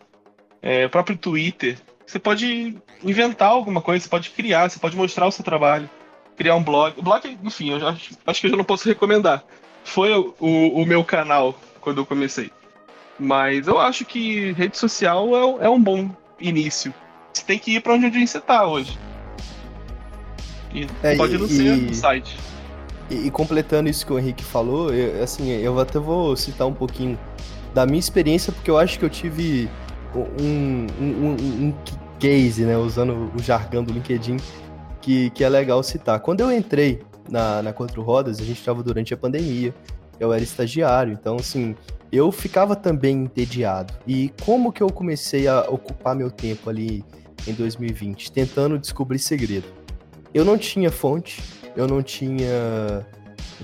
é, 0.61 0.87
o 0.87 0.91
próprio 0.91 1.17
Twitter. 1.17 1.79
Você 2.07 2.19
pode 2.19 2.77
inventar 3.03 3.49
alguma 3.49 3.81
coisa, 3.81 4.03
você 4.03 4.09
pode 4.09 4.31
criar, 4.31 4.69
você 4.69 4.79
pode 4.79 4.97
mostrar 4.97 5.27
o 5.27 5.33
seu 5.33 5.45
trabalho, 5.45 5.89
criar 6.37 6.55
um 6.55 6.63
blog. 6.63 6.99
O 6.99 7.03
blog, 7.03 7.39
enfim, 7.43 7.71
eu 7.71 7.81
já, 7.81 7.97
acho 8.27 8.41
que 8.41 8.47
eu 8.47 8.51
já 8.51 8.57
não 8.57 8.65
posso 8.65 8.89
recomendar. 8.89 9.45
Foi 9.85 10.13
o, 10.13 10.35
o, 10.41 10.83
o 10.83 10.87
meu 10.87 11.05
canal 11.05 11.59
quando 11.81 11.99
eu 11.99 12.07
comecei. 12.07 12.51
Mas 13.19 13.67
eu 13.67 13.79
acho 13.79 14.05
que 14.05 14.53
rede 14.53 14.77
social 14.77 15.59
é, 15.61 15.67
é 15.67 15.69
um 15.69 15.83
bom 15.83 16.11
início. 16.41 16.95
Você 17.33 17.45
tem 17.45 17.59
que 17.59 17.77
ir 17.77 17.81
para 17.81 17.95
onde 17.95 18.27
você 18.27 18.39
está 18.39 18.67
hoje. 18.67 18.99
E 20.73 20.87
é, 21.03 21.17
pode 21.17 21.37
não 21.37 21.49
ser 21.49 21.77
no 21.77 21.95
site. 21.95 22.39
E, 23.11 23.27
e, 23.27 23.31
completando 23.31 23.89
isso 23.89 24.05
que 24.05 24.13
o 24.13 24.19
Henrique 24.19 24.45
falou, 24.45 24.93
eu, 24.93 25.23
assim, 25.23 25.51
eu 25.51 25.79
até 25.81 25.99
vou 25.99 26.37
citar 26.37 26.67
um 26.67 26.75
pouquinho 26.75 27.19
da 27.75 27.87
minha 27.87 27.99
experiência, 27.99 28.53
porque 28.53 28.71
eu 28.71 28.79
acho 28.79 28.99
que 28.99 29.05
eu 29.05 29.11
tive 29.11 29.69
um, 30.15 30.87
um, 31.01 31.27
um, 31.27 31.67
um 31.69 31.75
case, 32.19 32.65
né, 32.65 32.77
usando 32.77 33.33
o 33.35 33.43
jargão 33.43 33.83
do 33.83 33.93
LinkedIn, 33.93 34.37
que, 35.01 35.31
que 35.31 35.43
é 35.43 35.49
legal 35.49 35.83
citar. 35.83 36.21
Quando 36.21 36.41
eu 36.41 36.53
entrei 36.53 37.01
na, 37.31 37.63
na 37.63 37.73
Quatro 37.73 38.03
Rodas, 38.03 38.41
a 38.41 38.45
gente 38.45 38.59
estava 38.59 38.83
durante 38.83 39.15
a 39.15 39.17
pandemia, 39.17 39.75
eu 40.21 40.33
era 40.33 40.43
estagiário, 40.43 41.13
então 41.13 41.37
assim, 41.37 41.75
eu 42.11 42.33
ficava 42.33 42.75
também 42.75 43.25
entediado. 43.25 43.95
E 44.07 44.33
como 44.45 44.73
que 44.73 44.83
eu 44.83 44.89
comecei 44.89 45.47
a 45.47 45.61
ocupar 45.63 46.15
meu 46.15 46.31
tempo 46.31 46.71
ali 46.71 47.05
em 47.47 47.53
2020, 47.53 48.33
tentando 48.33 48.79
descobrir 48.79 49.19
segredo? 49.19 49.67
Eu 50.33 50.45
não 50.45 50.59
tinha 50.59 50.91
fonte, 50.91 51.43
eu 51.77 51.87
não 51.87 52.03
tinha 52.03 53.07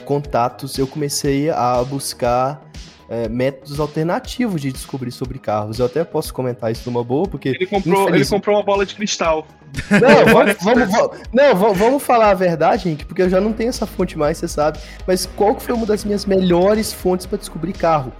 contatos, 0.04 0.78
eu 0.78 0.86
comecei 0.86 1.50
a 1.50 1.82
buscar 1.84 2.64
é, 3.08 3.28
métodos 3.28 3.78
alternativos 3.80 4.60
de 4.60 4.72
descobrir 4.72 5.12
sobre 5.12 5.38
carros. 5.38 5.78
Eu 5.78 5.86
até 5.86 6.04
posso 6.04 6.32
comentar 6.32 6.72
isso 6.72 6.90
numa 6.90 7.04
boa, 7.04 7.28
porque. 7.28 7.50
Ele 7.50 7.66
comprou, 7.66 8.02
infeliz... 8.02 8.20
ele 8.28 8.36
comprou 8.36 8.56
uma 8.56 8.62
bola 8.62 8.86
de 8.86 8.94
cristal. 8.94 9.46
Não, 9.90 10.24
vamos, 10.32 10.56
vamos, 10.62 10.90
vamos, 10.90 11.20
não, 11.32 11.74
vamos 11.74 12.02
falar 12.02 12.30
a 12.30 12.34
verdade, 12.34 12.84
gente, 12.84 13.04
porque 13.04 13.22
eu 13.22 13.28
já 13.28 13.40
não 13.40 13.52
tenho 13.52 13.68
essa 13.68 13.86
fonte 13.86 14.16
mais, 14.16 14.38
você 14.38 14.48
sabe. 14.48 14.78
Mas 15.06 15.26
qual 15.26 15.54
que 15.54 15.62
foi 15.62 15.74
uma 15.74 15.86
das 15.86 16.04
minhas 16.04 16.24
melhores 16.24 16.92
fontes 16.92 17.26
para 17.26 17.38
descobrir 17.38 17.72
carro? 17.72 18.12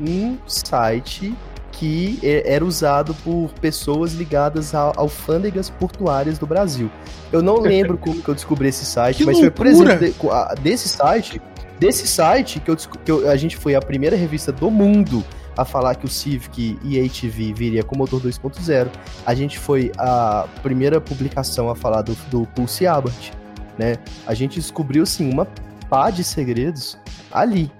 Um 0.00 0.36
site 0.46 1.34
que 1.72 2.18
era 2.22 2.64
usado 2.64 3.14
por 3.22 3.50
pessoas 3.60 4.14
ligadas 4.14 4.74
a 4.74 4.92
alfândegas 4.96 5.68
portuárias 5.68 6.38
do 6.38 6.46
Brasil. 6.46 6.90
Eu 7.30 7.42
não 7.42 7.58
lembro 7.60 7.98
como 7.98 8.22
que 8.22 8.28
eu 8.28 8.34
descobri 8.34 8.68
esse 8.68 8.86
site, 8.86 9.18
que 9.18 9.26
mas 9.26 9.38
loucura. 9.38 9.54
foi, 9.54 9.74
por 9.74 9.90
exemplo, 9.92 10.30
desse 10.62 10.88
site, 10.88 11.40
desse 11.78 12.06
site 12.06 12.60
que, 12.60 12.70
eu, 12.70 12.76
que 12.76 13.12
eu, 13.12 13.30
a 13.30 13.36
gente 13.36 13.56
foi 13.56 13.74
a 13.74 13.80
primeira 13.80 14.16
revista 14.16 14.50
do 14.50 14.70
mundo 14.70 15.22
a 15.56 15.64
falar 15.64 15.94
que 15.94 16.04
o 16.04 16.08
Civic 16.08 16.78
e-HV 16.82 17.52
viria 17.54 17.82
com 17.82 17.96
motor 17.96 18.20
2.0. 18.20 18.88
A 19.24 19.34
gente 19.34 19.58
foi 19.58 19.90
a 19.98 20.46
primeira 20.62 21.00
publicação 21.00 21.70
a 21.70 21.74
falar 21.74 22.02
do, 22.02 22.14
do 22.30 22.46
Pulse 22.48 22.86
Abarth, 22.86 23.32
né? 23.78 23.96
A 24.26 24.34
gente 24.34 24.60
descobriu, 24.60 25.02
assim, 25.02 25.30
uma 25.30 25.46
pá 25.88 26.10
de 26.10 26.22
segredos 26.22 26.98
ali. 27.32 27.70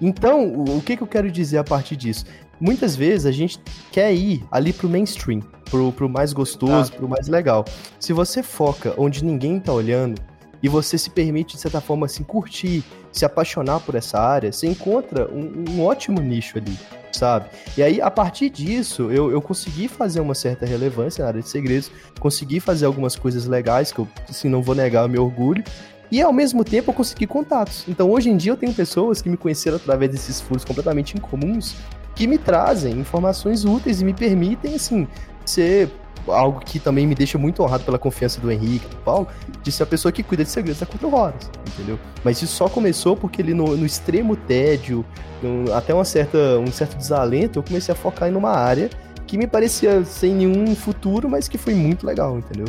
Então, 0.00 0.52
o, 0.62 0.80
que, 0.82 0.96
que 0.96 1.02
eu 1.02 1.06
quero 1.06 1.30
dizer 1.30 1.58
a 1.58 1.64
partir 1.64 1.96
disso? 1.96 2.24
Muitas 2.60 2.96
vezes 2.96 3.26
a 3.26 3.32
gente 3.32 3.60
quer 3.90 4.12
ir 4.14 4.44
ali 4.50 4.72
pro 4.72 4.88
mainstream, 4.88 5.40
pro, 5.70 5.92
pro 5.92 6.08
mais 6.08 6.32
gostoso, 6.32 6.92
ah. 6.94 6.96
pro 6.96 7.08
mais 7.08 7.28
legal. 7.28 7.64
Se 8.00 8.12
você 8.12 8.42
foca 8.42 8.94
onde 8.96 9.24
ninguém 9.24 9.60
tá 9.60 9.72
olhando, 9.72 10.20
e 10.62 10.68
você 10.68 10.96
se 10.96 11.10
permite, 11.10 11.54
de 11.54 11.60
certa 11.60 11.80
forma, 11.80 12.06
assim, 12.06 12.24
curtir, 12.24 12.82
se 13.12 13.24
apaixonar 13.24 13.80
por 13.80 13.94
essa 13.94 14.18
área, 14.18 14.52
você 14.52 14.66
encontra 14.66 15.28
um, 15.32 15.64
um 15.70 15.84
ótimo 15.84 16.20
nicho 16.20 16.58
ali, 16.58 16.76
sabe? 17.12 17.46
E 17.76 17.82
aí, 17.82 18.00
a 18.00 18.10
partir 18.10 18.50
disso, 18.50 19.10
eu, 19.10 19.30
eu 19.30 19.40
consegui 19.40 19.88
fazer 19.88 20.20
uma 20.20 20.34
certa 20.34 20.66
relevância 20.66 21.22
na 21.22 21.28
área 21.28 21.42
de 21.42 21.48
segredos, 21.48 21.90
consegui 22.18 22.58
fazer 22.58 22.86
algumas 22.86 23.16
coisas 23.16 23.46
legais, 23.46 23.92
que 23.92 23.98
eu, 23.98 24.08
assim, 24.28 24.48
não 24.48 24.62
vou 24.62 24.74
negar 24.74 25.06
o 25.06 25.08
meu 25.08 25.24
orgulho, 25.24 25.62
e 26.10 26.22
ao 26.22 26.32
mesmo 26.32 26.64
tempo 26.64 26.90
eu 26.90 26.94
consegui 26.94 27.26
contatos. 27.26 27.84
Então 27.88 28.10
hoje 28.10 28.30
em 28.30 28.36
dia 28.36 28.52
eu 28.52 28.56
tenho 28.56 28.72
pessoas 28.72 29.20
que 29.20 29.28
me 29.28 29.36
conheceram 29.36 29.76
através 29.76 30.10
desses 30.10 30.40
furos 30.40 30.64
completamente 30.64 31.16
incomuns 31.16 31.76
que 32.14 32.26
me 32.26 32.38
trazem 32.38 32.98
informações 32.98 33.64
úteis 33.64 34.00
e 34.00 34.04
me 34.04 34.14
permitem, 34.14 34.74
assim, 34.74 35.06
ser 35.44 35.90
algo 36.26 36.60
que 36.60 36.78
também 36.80 37.06
me 37.06 37.14
deixa 37.14 37.38
muito 37.38 37.62
honrado 37.62 37.84
pela 37.84 37.98
confiança 37.98 38.40
do 38.40 38.50
Henrique, 38.50 38.88
do 38.88 38.96
Paulo, 38.96 39.28
de 39.62 39.70
ser 39.70 39.82
a 39.84 39.86
pessoa 39.86 40.10
que 40.10 40.22
cuida 40.22 40.42
de 40.42 40.50
segredos 40.50 40.80
da 40.80 40.86
Quatro 40.86 41.14
Horas, 41.14 41.50
entendeu? 41.68 41.98
Mas 42.24 42.40
isso 42.42 42.54
só 42.54 42.68
começou 42.68 43.16
porque 43.16 43.40
ele, 43.42 43.54
no, 43.54 43.76
no 43.76 43.86
extremo 43.86 44.34
tédio, 44.34 45.04
no, 45.42 45.72
até 45.72 45.94
uma 45.94 46.04
certa, 46.04 46.38
um 46.58 46.72
certo 46.72 46.96
desalento, 46.96 47.58
eu 47.58 47.62
comecei 47.62 47.92
a 47.92 47.96
focar 47.96 48.28
em 48.28 48.34
uma 48.34 48.50
área 48.50 48.90
que 49.26 49.36
me 49.36 49.46
parecia 49.46 50.04
sem 50.04 50.34
nenhum 50.34 50.74
futuro, 50.74 51.28
mas 51.28 51.48
que 51.48 51.58
foi 51.58 51.74
muito 51.74 52.06
legal, 52.06 52.38
entendeu? 52.38 52.66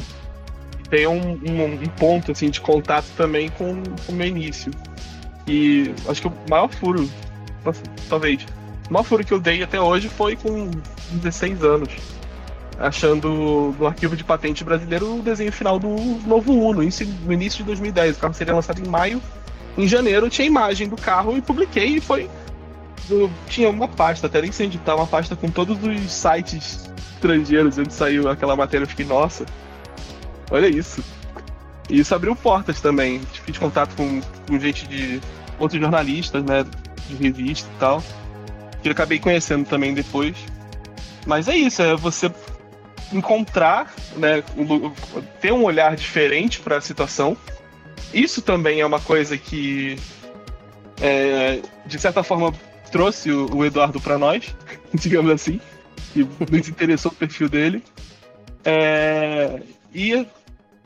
Tem 0.90 1.08
um, 1.08 1.34
um, 1.34 1.74
um 1.74 1.88
ponto, 1.98 2.32
assim, 2.32 2.50
de 2.50 2.62
contato 2.62 3.08
também 3.18 3.50
com, 3.50 3.84
com 4.06 4.12
o 4.12 4.16
meu 4.16 4.28
início. 4.28 4.72
E 5.48 5.94
acho 6.08 6.22
que 6.22 6.28
o 6.28 6.34
maior 6.50 6.70
furo, 6.70 7.10
talvez, 8.10 8.46
o 8.90 8.94
maior 8.94 9.04
furo 9.04 9.24
que 9.24 9.34
eu 9.34 9.40
dei 9.40 9.64
até 9.64 9.80
hoje 9.80 10.10
foi 10.10 10.36
com 10.36 10.70
16 11.12 11.64
anos 11.64 12.18
achando 12.80 13.74
no 13.78 13.88
arquivo 13.88 14.16
de 14.16 14.24
patente 14.24 14.64
brasileiro 14.64 15.18
o 15.18 15.22
desenho 15.22 15.52
final 15.52 15.80
do 15.80 15.90
novo 16.26 16.54
Uno, 16.54 16.82
no 16.82 17.34
início 17.34 17.58
de 17.58 17.64
2010. 17.64 18.18
O 18.18 18.20
carro 18.20 18.34
seria 18.34 18.54
lançado 18.54 18.80
em 18.80 18.88
maio. 18.88 19.22
Em 19.78 19.88
janeiro 19.88 20.30
tinha 20.30 20.48
imagem 20.48 20.88
do 20.88 20.96
carro 20.96 21.38
e 21.38 21.42
publiquei 21.42 21.98
e 21.98 22.02
foi. 22.02 22.30
Eu 23.10 23.32
tinha 23.48 23.70
uma 23.70 23.88
pasta, 23.88 24.28
até 24.28 24.42
nem 24.42 24.52
sei 24.52 24.68
editar, 24.68 24.96
uma 24.96 25.08
pasta 25.08 25.36
com 25.36 25.50
todos 25.50 25.78
os 25.82 26.12
sites 26.12 26.90
estrangeiros 27.14 27.78
onde 27.78 27.94
saiu 27.94 28.30
aquela 28.30 28.56
matéria. 28.56 28.84
Eu 28.84 28.90
fiquei, 28.90 29.06
nossa, 29.06 29.46
olha 30.52 30.68
isso. 30.68 31.04
E 31.90 32.00
isso 32.00 32.14
abriu 32.14 32.36
portas 32.36 32.82
também. 32.82 33.22
Fiz 33.46 33.58
contato 33.58 33.96
com, 33.96 34.22
com 34.48 34.60
gente 34.60 34.88
de 34.88 35.22
outros 35.60 35.80
jornalistas, 35.80 36.44
né, 36.44 36.66
de 37.08 37.16
revista 37.16 37.70
e 37.74 37.80
tal, 37.80 38.04
que 38.82 38.88
eu 38.88 38.92
acabei 38.92 39.20
conhecendo 39.20 39.68
também 39.68 39.94
depois. 39.94 40.36
Mas 41.26 41.48
é 41.48 41.56
isso, 41.56 41.82
é 41.82 41.96
você 41.96 42.32
encontrar, 43.12 43.94
né, 44.16 44.44
ter 45.40 45.52
um 45.52 45.64
olhar 45.64 45.96
diferente 45.96 46.60
para 46.60 46.78
a 46.78 46.82
situação. 46.82 47.38
Isso 48.14 48.42
também 48.42 48.82
é 48.82 48.86
uma 48.86 49.00
coisa 49.00 49.38
que, 49.38 49.98
é, 51.02 51.62
de 51.86 52.00
certa 52.00 52.24
forma, 52.24 52.54
trouxe 52.92 53.32
o, 53.32 53.66
Eduardo 53.66 54.00
para 54.00 54.18
nós, 54.18 54.56
digamos 54.94 55.32
assim, 55.32 55.60
que 56.14 56.28
nos 56.50 56.70
interessou 56.70 57.12
o 57.12 57.16
perfil 57.16 57.50
dele. 57.50 57.84
É, 58.64 59.62
e 59.94 60.26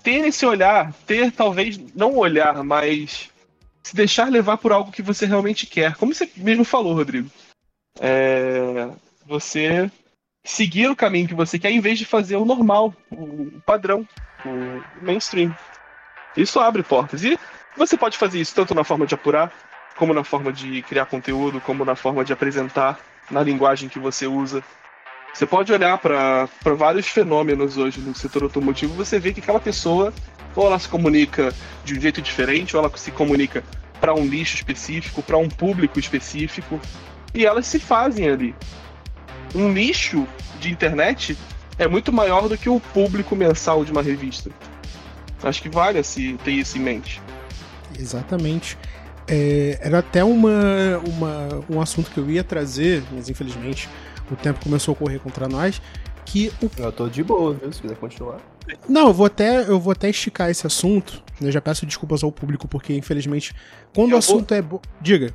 ter 0.03 0.25
esse 0.25 0.45
olhar, 0.45 0.93
ter 1.05 1.31
talvez 1.31 1.77
não 1.95 2.17
olhar, 2.17 2.63
mas 2.63 3.29
se 3.83 3.95
deixar 3.95 4.29
levar 4.29 4.57
por 4.57 4.71
algo 4.71 4.91
que 4.91 5.01
você 5.01 5.25
realmente 5.25 5.65
quer. 5.65 5.95
Como 5.95 6.13
você 6.13 6.29
mesmo 6.37 6.63
falou, 6.63 6.93
Rodrigo. 6.93 7.29
É, 7.99 8.89
você 9.25 9.91
seguir 10.43 10.87
o 10.89 10.95
caminho 10.95 11.27
que 11.27 11.33
você 11.33 11.59
quer 11.59 11.71
em 11.71 11.79
vez 11.79 11.99
de 11.99 12.05
fazer 12.05 12.35
o 12.35 12.45
normal, 12.45 12.93
o 13.11 13.61
padrão, 13.65 14.07
o 14.45 15.03
mainstream. 15.03 15.55
Isso 16.35 16.59
abre 16.59 16.83
portas. 16.83 17.23
E 17.23 17.37
você 17.75 17.97
pode 17.97 18.17
fazer 18.17 18.39
isso 18.39 18.55
tanto 18.55 18.73
na 18.73 18.83
forma 18.83 19.05
de 19.05 19.15
apurar, 19.15 19.51
como 19.95 20.13
na 20.13 20.23
forma 20.23 20.51
de 20.51 20.81
criar 20.83 21.05
conteúdo, 21.05 21.61
como 21.61 21.85
na 21.85 21.95
forma 21.95 22.23
de 22.23 22.33
apresentar, 22.33 22.99
na 23.29 23.43
linguagem 23.43 23.89
que 23.89 23.99
você 23.99 24.25
usa. 24.27 24.63
Você 25.33 25.45
pode 25.45 25.71
olhar 25.71 25.97
para 25.97 26.47
vários 26.77 27.07
fenômenos 27.07 27.77
hoje 27.77 27.99
no 27.99 28.13
setor 28.13 28.43
automotivo, 28.43 28.93
você 28.93 29.19
vê 29.19 29.33
que 29.33 29.39
aquela 29.39 29.59
pessoa 29.59 30.13
ou 30.55 30.67
ela 30.67 30.77
se 30.77 30.87
comunica 30.87 31.53
de 31.83 31.97
um 31.97 32.01
jeito 32.01 32.21
diferente, 32.21 32.75
ou 32.75 32.83
ela 32.83 32.97
se 32.97 33.11
comunica 33.11 33.63
para 33.99 34.13
um 34.13 34.25
nicho 34.25 34.55
específico, 34.55 35.21
para 35.21 35.37
um 35.37 35.47
público 35.47 35.99
específico, 35.99 36.79
e 37.33 37.45
elas 37.45 37.67
se 37.67 37.79
fazem 37.79 38.27
ali. 38.27 38.55
Um 39.55 39.69
nicho 39.69 40.27
de 40.59 40.71
internet 40.71 41.37
é 41.77 41.87
muito 41.87 42.11
maior 42.11 42.49
do 42.49 42.57
que 42.57 42.69
o 42.69 42.79
público 42.79 43.35
mensal 43.35 43.85
de 43.85 43.91
uma 43.91 44.01
revista. 44.01 44.49
Acho 45.41 45.61
que 45.61 45.69
vale 45.69 46.03
se 46.03 46.33
ter 46.43 46.51
isso 46.51 46.77
em 46.77 46.81
mente. 46.81 47.21
Exatamente. 47.97 48.77
É, 49.27 49.79
era 49.81 49.99
até 49.99 50.23
uma, 50.23 50.99
uma, 51.07 51.63
um 51.69 51.81
assunto 51.81 52.11
que 52.11 52.17
eu 52.17 52.29
ia 52.29 52.43
trazer, 52.43 53.03
mas 53.11 53.29
infelizmente 53.29 53.89
o 54.31 54.35
tempo 54.35 54.59
começou 54.63 54.93
a 54.93 54.95
correr 54.95 55.19
contra 55.19 55.47
nós. 55.47 55.81
Que 56.25 56.51
o... 56.61 56.69
Eu 56.77 56.91
tô 56.91 57.07
de 57.07 57.23
boa, 57.23 57.53
viu? 57.53 57.71
Se 57.71 57.81
quiser 57.81 57.97
continuar. 57.97 58.37
Não, 58.87 59.07
eu 59.07 59.13
vou 59.13 59.25
até, 59.25 59.61
eu 59.67 59.79
vou 59.79 59.91
até 59.91 60.09
esticar 60.09 60.49
esse 60.49 60.65
assunto. 60.65 61.21
Eu 61.41 61.51
já 61.51 61.59
peço 61.59 61.85
desculpas 61.85 62.23
ao 62.23 62.31
público, 62.31 62.67
porque 62.67 62.93
infelizmente, 62.93 63.53
quando 63.93 64.11
eu 64.11 64.15
o 64.15 64.19
assunto 64.19 64.49
vou... 64.49 64.57
é. 64.57 64.61
Bo... 64.61 64.81
Diga. 64.99 65.33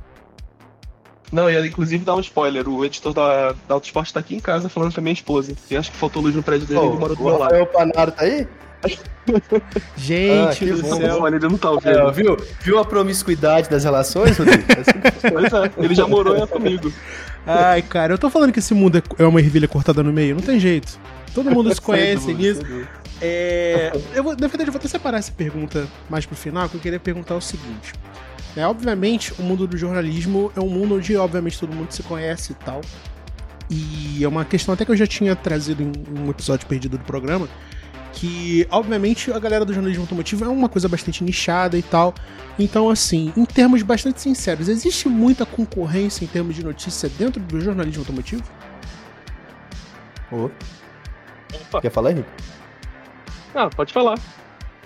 Não, 1.31 1.49
ia 1.49 1.65
inclusive 1.65 2.03
dar 2.05 2.15
um 2.15 2.21
spoiler. 2.21 2.67
O 2.69 2.85
editor 2.85 3.13
da, 3.13 3.51
da 3.67 3.73
Autosport 3.73 4.11
tá 4.11 4.19
aqui 4.19 4.35
em 4.35 4.39
casa 4.39 4.69
falando 4.69 4.93
com 4.93 4.99
a 4.99 5.03
minha 5.03 5.13
esposa. 5.13 5.53
E 5.69 5.75
acho 5.75 5.91
que 5.91 5.97
faltou 5.97 6.21
luz 6.21 6.33
no 6.33 6.41
prédio 6.41 6.67
dele 6.67 6.79
oh, 6.79 6.95
e 6.95 6.97
mora 6.97 7.15
do 7.15 7.23
meu 7.23 7.37
lado. 7.37 7.61
O 7.61 7.65
Panaro 7.67 8.11
tá 8.11 8.23
aí? 8.23 8.47
Gente 9.97 10.71
ah, 10.71 10.75
do 10.75 10.81
bom, 10.83 10.95
céu. 10.95 11.27
Ele 11.27 11.39
não 11.39 11.57
tá 11.57 11.71
ouvindo. 11.71 11.89
É, 11.89 12.11
viu? 12.11 12.37
viu 12.61 12.79
a 12.79 12.85
promiscuidade 12.85 13.69
das 13.69 13.83
relações, 13.83 14.37
Rodrigo? 14.37 14.63
pois 15.33 15.53
é, 15.53 15.83
ele 15.83 15.95
já 15.95 16.07
morou 16.07 16.37
em 16.37 16.47
comigo. 16.47 16.93
Ai, 17.47 17.81
cara, 17.81 18.13
eu 18.13 18.17
tô 18.17 18.29
falando 18.29 18.51
que 18.51 18.59
esse 18.59 18.73
mundo 18.73 18.97
é, 18.97 19.23
é 19.23 19.25
uma 19.25 19.39
ervilha 19.39 19.67
cortada 19.67 20.03
no 20.03 20.11
meio, 20.11 20.35
não 20.35 20.41
tem 20.41 20.59
jeito. 20.59 20.99
Todo 21.33 21.49
mundo 21.49 21.73
se 21.73 21.79
conhece 21.81 22.33
nisso. 22.33 22.61
É, 23.21 23.91
eu 24.13 24.23
vou, 24.23 24.33
na 24.33 24.47
verdade, 24.47 24.67
eu 24.67 24.71
vou 24.73 24.79
até 24.79 24.87
separar 24.87 25.17
essa 25.17 25.31
pergunta 25.31 25.87
mais 26.09 26.25
pro 26.25 26.35
final, 26.35 26.67
que 26.67 26.75
eu 26.75 26.81
queria 26.81 26.99
perguntar 26.99 27.35
o 27.35 27.41
seguinte. 27.41 27.93
É, 28.55 28.65
obviamente, 28.67 29.33
o 29.39 29.43
mundo 29.43 29.67
do 29.67 29.77
jornalismo 29.77 30.51
é 30.55 30.59
um 30.59 30.69
mundo 30.69 30.95
onde, 30.95 31.15
obviamente, 31.15 31.59
todo 31.59 31.73
mundo 31.73 31.91
se 31.91 32.03
conhece 32.03 32.51
e 32.51 32.55
tal. 32.55 32.81
E 33.69 34.23
é 34.23 34.27
uma 34.27 34.45
questão 34.45 34.73
até 34.73 34.85
que 34.85 34.91
eu 34.91 34.95
já 34.95 35.07
tinha 35.07 35.35
trazido 35.35 35.83
em 35.83 35.91
um 36.19 36.29
episódio 36.29 36.65
perdido 36.67 36.97
do 36.97 37.03
programa, 37.03 37.47
que, 38.17 38.67
obviamente, 38.71 39.31
a 39.31 39.37
galera 39.37 39.63
do 39.63 39.71
jornalismo 39.71 40.03
automotivo 40.03 40.43
é 40.43 40.47
uma 40.47 40.67
coisa 40.67 40.89
bastante 40.89 41.23
nichada 41.23 41.77
e 41.77 41.83
tal. 41.83 42.15
Então, 42.57 42.89
assim, 42.89 43.31
em 43.37 43.45
termos 43.45 43.83
bastante 43.83 44.19
sinceros, 44.19 44.67
existe 44.67 45.07
muita 45.07 45.45
concorrência 45.45 46.25
em 46.25 46.27
termos 46.27 46.55
de 46.55 46.65
notícia 46.65 47.07
dentro 47.09 47.39
do 47.39 47.61
jornalismo 47.61 48.01
automotivo? 48.01 48.41
Oh. 50.31 50.49
Quer 51.79 51.91
falar, 51.91 52.11
Henrique? 52.11 52.29
Ah, 53.53 53.69
pode 53.69 53.93
falar. 53.93 54.17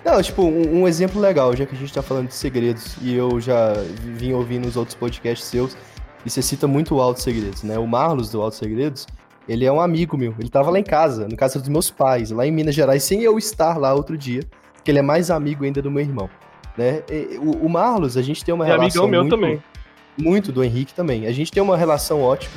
Não, 0.04 0.22
tipo, 0.22 0.44
um, 0.44 0.82
um, 0.82 0.88
exemplo 0.88 1.22
legal, 1.22 1.56
já 1.56 1.66
que 1.66 1.74
a 1.74 1.78
gente 1.78 1.94
tá 1.94 2.02
falando 2.02 2.28
de 2.28 2.34
segredos, 2.34 2.98
e 3.02 3.16
eu 3.16 3.40
já 3.40 3.76
vim 4.18 4.34
ouvindo 4.34 4.68
os 4.68 4.76
outros 4.76 4.96
podcasts 4.96 5.48
seus, 5.48 5.78
e 6.26 6.30
você 6.30 6.42
cita 6.42 6.68
muito 6.68 6.96
o 6.96 7.02
Alto 7.02 7.22
Segredos, 7.22 7.64
né? 7.64 7.80
O 7.80 7.88
Marlos 7.88 8.30
do 8.30 8.42
Alto 8.42 8.58
Segredos, 8.58 9.08
ele 9.48 9.66
é 9.66 9.72
um 9.72 9.82
amigo 9.82 10.18
meu. 10.18 10.34
Ele 10.40 10.50
tava 10.50 10.70
lá 10.70 10.80
em 10.80 10.84
casa, 10.84 11.28
no 11.28 11.36
casa 11.36 11.60
dos 11.60 11.70
meus 11.70 11.90
pais, 11.90 12.32
lá 12.32 12.46
em 12.46 12.52
Minas 12.52 12.76
Gerais, 12.76 13.04
sem 13.04 13.22
eu 13.22 13.38
estar 13.38 13.78
lá 13.78 13.94
outro 13.94 14.18
dia, 14.18 14.42
porque 14.74 14.92
ele 14.92 15.00
é 15.00 15.04
mais 15.04 15.32
amigo 15.32 15.64
ainda 15.64 15.82
do 15.82 15.92
meu 15.92 16.02
irmão. 16.02 16.30
Né? 16.78 17.04
E, 17.10 17.38
o, 17.38 17.66
o, 17.66 17.70
Marlos, 17.70 18.18
a 18.18 18.22
gente 18.22 18.44
tem 18.44 18.54
uma 18.54 18.66
é 18.66 18.72
relação. 18.72 19.04
amigão 19.04 19.22
muito, 19.22 19.38
meu 19.38 19.40
também. 19.40 19.64
Muito 20.18 20.52
do 20.52 20.64
Henrique 20.64 20.94
também. 20.94 21.26
A 21.28 21.32
gente 21.32 21.52
tem 21.52 21.62
uma 21.62 21.78
relação 21.78 22.22
ótima. 22.22 22.56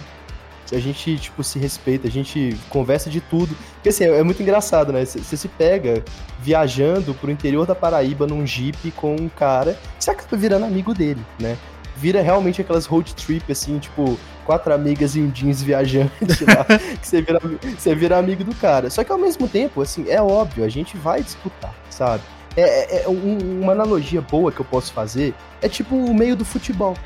A 0.73 0.79
gente, 0.79 1.19
tipo, 1.19 1.45
se 1.45 1.59
respeita, 1.59 2.09
a 2.09 2.11
gente 2.11 2.57
conversa 2.69 3.11
de 3.11 3.21
tudo. 3.21 3.55
Porque, 3.75 3.91
assim, 3.91 4.05
é, 4.05 4.19
é 4.19 4.23
muito 4.23 4.43
engraçado, 4.43 4.93
né? 4.93 5.05
Você 5.05 5.37
se 5.37 5.49
pega 5.49 6.03
viajando 6.41 7.15
pro 7.15 7.31
interior 7.31 7.67
da 7.67 7.75
Paraíba 7.75 8.27
num 8.27 8.47
jeep 8.47 8.91
com 8.93 9.15
um 9.15 9.29
cara, 9.29 9.79
você 9.99 10.11
acaba 10.11 10.37
virando 10.37 10.65
amigo 10.65 10.95
dele, 10.95 11.21
né? 11.39 11.57
Vira 11.97 12.23
realmente 12.23 12.61
aquelas 12.61 12.87
road 12.87 13.15
trip, 13.15 13.51
assim, 13.53 13.79
tipo, 13.79 14.19
quatro 14.45 14.73
amigas 14.73 15.17
e 15.17 15.21
um 15.21 15.31
jeans 15.31 15.63
viajante 15.63 16.45
lá, 16.45 16.65
que 17.01 17.07
você 17.07 17.23
vira, 17.23 17.41
você 17.79 17.95
vira 17.95 18.19
amigo 18.19 18.45
do 18.45 18.55
cara. 18.55 18.91
Só 18.91 19.03
que 19.03 19.11
ao 19.11 19.19
mesmo 19.19 19.49
tempo, 19.49 19.83
assim, 19.83 20.09
é 20.09 20.21
óbvio, 20.21 20.65
a 20.65 20.69
gente 20.69 20.97
vai 20.97 21.23
disputar, 21.23 21.75
sabe? 21.91 22.23
É, 22.57 22.63
é, 22.63 23.03
é 23.05 23.09
um, 23.09 23.63
uma 23.63 23.73
analogia 23.73 24.21
boa 24.21 24.53
que 24.53 24.61
eu 24.61 24.65
posso 24.65 24.93
fazer 24.93 25.35
é 25.61 25.69
tipo 25.69 25.97
o 25.97 26.15
meio 26.15 26.37
do 26.37 26.45
futebol. 26.45 26.97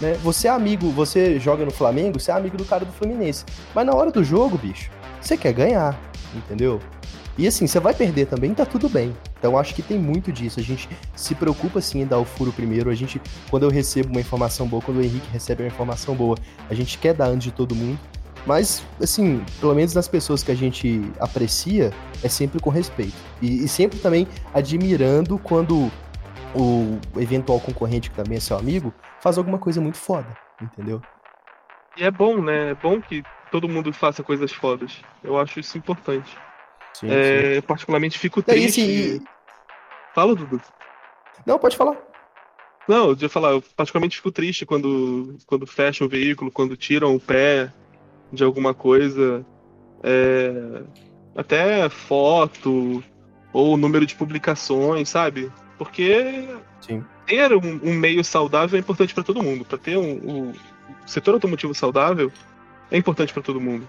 Né? 0.00 0.14
Você 0.22 0.48
é 0.48 0.50
amigo, 0.50 0.90
você 0.90 1.38
joga 1.38 1.64
no 1.64 1.70
Flamengo, 1.70 2.18
você 2.18 2.30
é 2.30 2.34
amigo 2.34 2.56
do 2.56 2.64
cara 2.64 2.84
do 2.84 2.92
Fluminense. 2.92 3.44
Mas 3.74 3.86
na 3.86 3.94
hora 3.94 4.10
do 4.10 4.24
jogo, 4.24 4.58
bicho, 4.58 4.90
você 5.20 5.36
quer 5.36 5.52
ganhar, 5.52 5.98
entendeu? 6.34 6.80
E 7.38 7.46
assim, 7.46 7.66
você 7.66 7.78
vai 7.78 7.92
perder 7.92 8.26
também, 8.26 8.54
tá 8.54 8.64
tudo 8.64 8.88
bem. 8.88 9.14
Então 9.38 9.58
acho 9.58 9.74
que 9.74 9.82
tem 9.82 9.98
muito 9.98 10.32
disso. 10.32 10.58
A 10.58 10.62
gente 10.62 10.88
se 11.14 11.34
preocupa 11.34 11.80
sim 11.80 12.00
em 12.00 12.06
dar 12.06 12.18
o 12.18 12.24
furo 12.24 12.52
primeiro. 12.52 12.88
A 12.88 12.94
gente, 12.94 13.20
quando 13.50 13.64
eu 13.64 13.70
recebo 13.70 14.08
uma 14.08 14.20
informação 14.20 14.66
boa, 14.66 14.82
quando 14.82 14.98
o 14.98 15.02
Henrique 15.02 15.28
recebe 15.30 15.62
uma 15.62 15.68
informação 15.68 16.14
boa, 16.14 16.36
a 16.70 16.74
gente 16.74 16.96
quer 16.98 17.14
dar 17.14 17.26
antes 17.26 17.44
de 17.44 17.52
todo 17.52 17.74
mundo. 17.74 17.98
Mas, 18.46 18.86
assim, 19.02 19.44
pelo 19.60 19.74
menos 19.74 19.92
nas 19.92 20.06
pessoas 20.06 20.42
que 20.42 20.52
a 20.52 20.54
gente 20.54 21.02
aprecia, 21.18 21.92
é 22.22 22.28
sempre 22.28 22.60
com 22.60 22.70
respeito. 22.70 23.16
E, 23.42 23.64
e 23.64 23.68
sempre 23.68 23.98
também 23.98 24.26
admirando 24.54 25.36
quando 25.36 25.90
o 26.54 26.98
eventual 27.16 27.60
concorrente, 27.60 28.08
que 28.08 28.16
também 28.16 28.38
é 28.38 28.40
seu 28.40 28.56
amigo, 28.56 28.94
faz 29.20 29.36
alguma 29.36 29.58
coisa 29.58 29.80
muito 29.80 29.98
foda, 29.98 30.28
entendeu? 30.62 31.02
E 31.96 32.04
é 32.04 32.10
bom, 32.10 32.40
né? 32.40 32.70
É 32.70 32.74
bom 32.74 33.00
que 33.00 33.22
todo 33.50 33.68
mundo 33.68 33.92
faça 33.92 34.22
coisas 34.22 34.52
fodas. 34.52 35.02
Eu 35.24 35.38
acho 35.38 35.60
isso 35.60 35.76
importante. 35.76 36.36
Sim, 37.00 37.08
é, 37.10 37.56
sim. 37.56 37.60
Particularmente 37.62 38.18
fico 38.18 38.42
triste. 38.42 39.20
É, 39.22 40.14
Fala, 40.14 40.34
Dudu. 40.34 40.60
Não, 41.44 41.58
pode 41.58 41.76
falar. 41.76 41.96
Não, 42.88 43.10
eu 43.10 43.16
ia 43.20 43.28
falar, 43.28 43.50
eu 43.50 43.62
particularmente 43.76 44.16
fico 44.16 44.30
triste 44.30 44.64
quando, 44.64 45.36
quando 45.44 45.66
fecham 45.66 46.06
o 46.06 46.10
veículo, 46.10 46.50
quando 46.50 46.76
tiram 46.76 47.14
o 47.14 47.20
pé 47.20 47.70
de 48.32 48.42
alguma 48.42 48.72
coisa. 48.72 49.44
É, 50.02 50.82
até 51.36 51.88
foto 51.88 53.02
ou 53.52 53.76
número 53.76 54.06
de 54.06 54.14
publicações, 54.14 55.08
sabe? 55.08 55.52
Porque 55.76 56.48
Sim. 56.80 57.04
ter 57.26 57.52
um, 57.52 57.80
um, 57.82 57.92
meio 57.92 58.24
saudável 58.24 58.78
é 58.78 58.80
importante 58.80 59.12
para 59.12 59.24
todo 59.24 59.42
mundo. 59.42 59.64
Para 59.64 59.76
ter 59.76 59.98
um, 59.98 60.12
um, 60.12 60.52
setor 61.04 61.34
automotivo 61.34 61.74
saudável 61.74 62.32
é 62.90 62.96
importante 62.96 63.34
para 63.34 63.42
todo 63.42 63.60
mundo. 63.60 63.86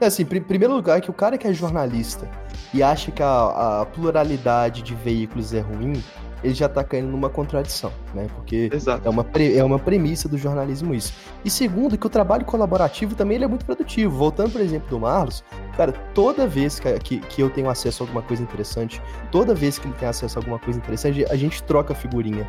É 0.00 0.06
assim, 0.06 0.22
em 0.22 0.40
primeiro 0.40 0.74
lugar, 0.74 1.00
que 1.00 1.10
o 1.10 1.14
cara 1.14 1.38
que 1.38 1.46
é 1.46 1.52
jornalista 1.52 2.28
e 2.74 2.82
acha 2.82 3.10
que 3.10 3.22
a, 3.22 3.80
a 3.80 3.86
pluralidade 3.86 4.82
de 4.82 4.94
veículos 4.94 5.54
é 5.54 5.60
ruim, 5.60 6.02
ele 6.44 6.54
já 6.54 6.68
tá 6.68 6.84
caindo 6.84 7.08
numa 7.08 7.30
contradição, 7.30 7.92
né? 8.14 8.26
Porque 8.34 8.70
é 9.04 9.08
uma, 9.08 9.26
é 9.56 9.64
uma 9.64 9.78
premissa 9.78 10.28
do 10.28 10.36
jornalismo 10.36 10.94
isso. 10.94 11.12
E 11.44 11.50
segundo, 11.50 11.96
que 11.96 12.06
o 12.06 12.10
trabalho 12.10 12.44
colaborativo 12.44 13.14
também 13.14 13.42
é 13.42 13.46
muito 13.46 13.64
produtivo. 13.64 14.16
Voltando, 14.16 14.52
por 14.52 14.60
exemplo, 14.60 14.88
do 14.88 15.00
Marlos, 15.00 15.42
cara, 15.76 15.92
toda 16.14 16.46
vez 16.46 16.78
que, 16.78 16.92
que, 16.98 17.18
que, 17.18 17.42
eu 17.42 17.48
tenho 17.50 17.70
acesso 17.70 18.02
a 18.02 18.06
alguma 18.06 18.22
coisa 18.22 18.42
interessante, 18.42 19.00
toda 19.32 19.54
vez 19.54 19.78
que 19.78 19.86
ele 19.86 19.94
tem 19.94 20.08
acesso 20.08 20.38
a 20.38 20.42
alguma 20.42 20.58
coisa 20.58 20.78
interessante, 20.78 21.24
a 21.30 21.36
gente 21.36 21.62
troca 21.62 21.94
figurinha. 21.94 22.46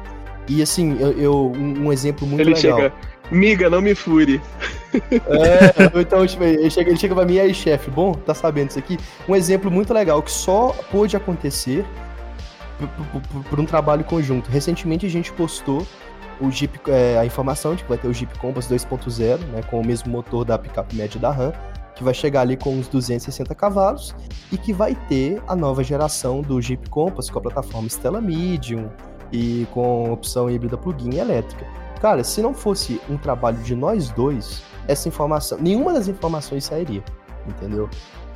E 0.48 0.62
assim, 0.62 0.98
eu, 1.00 1.12
eu 1.12 1.52
um, 1.52 1.92
exemplo 1.92 2.28
muito 2.28 2.42
ele 2.42 2.54
legal. 2.54 2.80
Ele 2.80 2.90
chega, 2.90 2.96
miga, 3.32 3.70
não 3.70 3.82
me 3.82 3.96
fure. 3.96 4.42
É, 5.12 6.00
então 6.02 6.26
tipo, 6.26 6.44
ele 6.44 6.70
chega, 6.72 6.90
ele 6.90 6.98
chega 6.98 7.14
pra 7.14 7.26
mim, 7.26 7.34
e 7.34 7.40
aí, 7.40 7.54
chefe, 7.54 7.92
bom, 7.92 8.14
tá 8.14 8.34
sabendo 8.34 8.70
isso 8.70 8.80
aqui? 8.80 8.98
Um 9.28 9.36
exemplo 9.36 9.70
muito 9.70 9.94
legal 9.94 10.24
que 10.24 10.32
só 10.32 10.74
pôde 10.90 11.16
acontecer 11.16 11.86
por, 12.80 13.22
por, 13.22 13.44
por 13.44 13.60
um 13.60 13.66
trabalho 13.66 14.04
conjunto. 14.04 14.50
Recentemente 14.50 15.06
a 15.06 15.10
gente 15.10 15.32
postou 15.34 15.86
o 16.40 16.50
Jeep, 16.50 16.80
é, 16.88 17.18
a 17.18 17.26
informação 17.26 17.76
de 17.76 17.84
que 17.84 17.90
vai 17.90 17.98
ter 17.98 18.08
o 18.08 18.14
Jeep 18.14 18.38
Compass 18.40 18.68
2.0, 18.68 19.40
né, 19.52 19.62
com 19.70 19.82
o 19.82 19.86
mesmo 19.86 20.12
motor 20.12 20.46
da 20.46 20.58
picape 20.58 20.96
média 20.96 21.20
da 21.20 21.32
Ram, 21.32 21.52
que 21.96 22.04
vai 22.04 22.14
chegar 22.14 22.42
ali 22.42 22.56
com 22.56 22.76
uns 22.76 22.88
260 22.88 23.54
cavalos 23.56 24.16
e 24.52 24.58
que 24.58 24.72
vai 24.72 24.96
ter 25.10 25.42
a 25.48 25.56
nova 25.56 25.84
geração 25.84 26.42
do 26.42 26.62
Jeep 26.62 26.90
Compass 26.90 27.30
com 27.30 27.40
a 27.40 27.42
plataforma 27.42 27.88
Stella 27.88 28.22
Medium 28.22 28.90
e 29.32 29.68
com 29.72 30.12
opção 30.12 30.50
híbrida 30.50 30.78
plug-in 30.78 31.18
elétrica. 31.18 31.66
Cara, 32.00 32.24
se 32.24 32.42
não 32.42 32.54
fosse 32.54 33.02
um 33.10 33.18
trabalho 33.18 33.58
de 33.58 33.76
nós 33.76 34.10
dois, 34.10 34.62
essa 34.88 35.08
informação, 35.08 35.58
nenhuma 35.60 35.94
das 35.94 36.08
informações 36.08 36.66
sairia, 36.66 37.04
entendeu? 37.48 37.90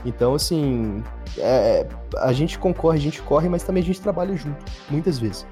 Então, 0.03 0.33
assim, 0.33 1.03
é, 1.37 1.87
a 2.17 2.33
gente 2.33 2.57
concorre, 2.57 2.97
a 2.97 3.01
gente 3.01 3.21
corre, 3.21 3.47
mas 3.47 3.63
também 3.63 3.83
a 3.83 3.85
gente 3.85 4.01
trabalha 4.01 4.35
junto, 4.35 4.57
muitas 4.89 5.19
vezes. 5.19 5.45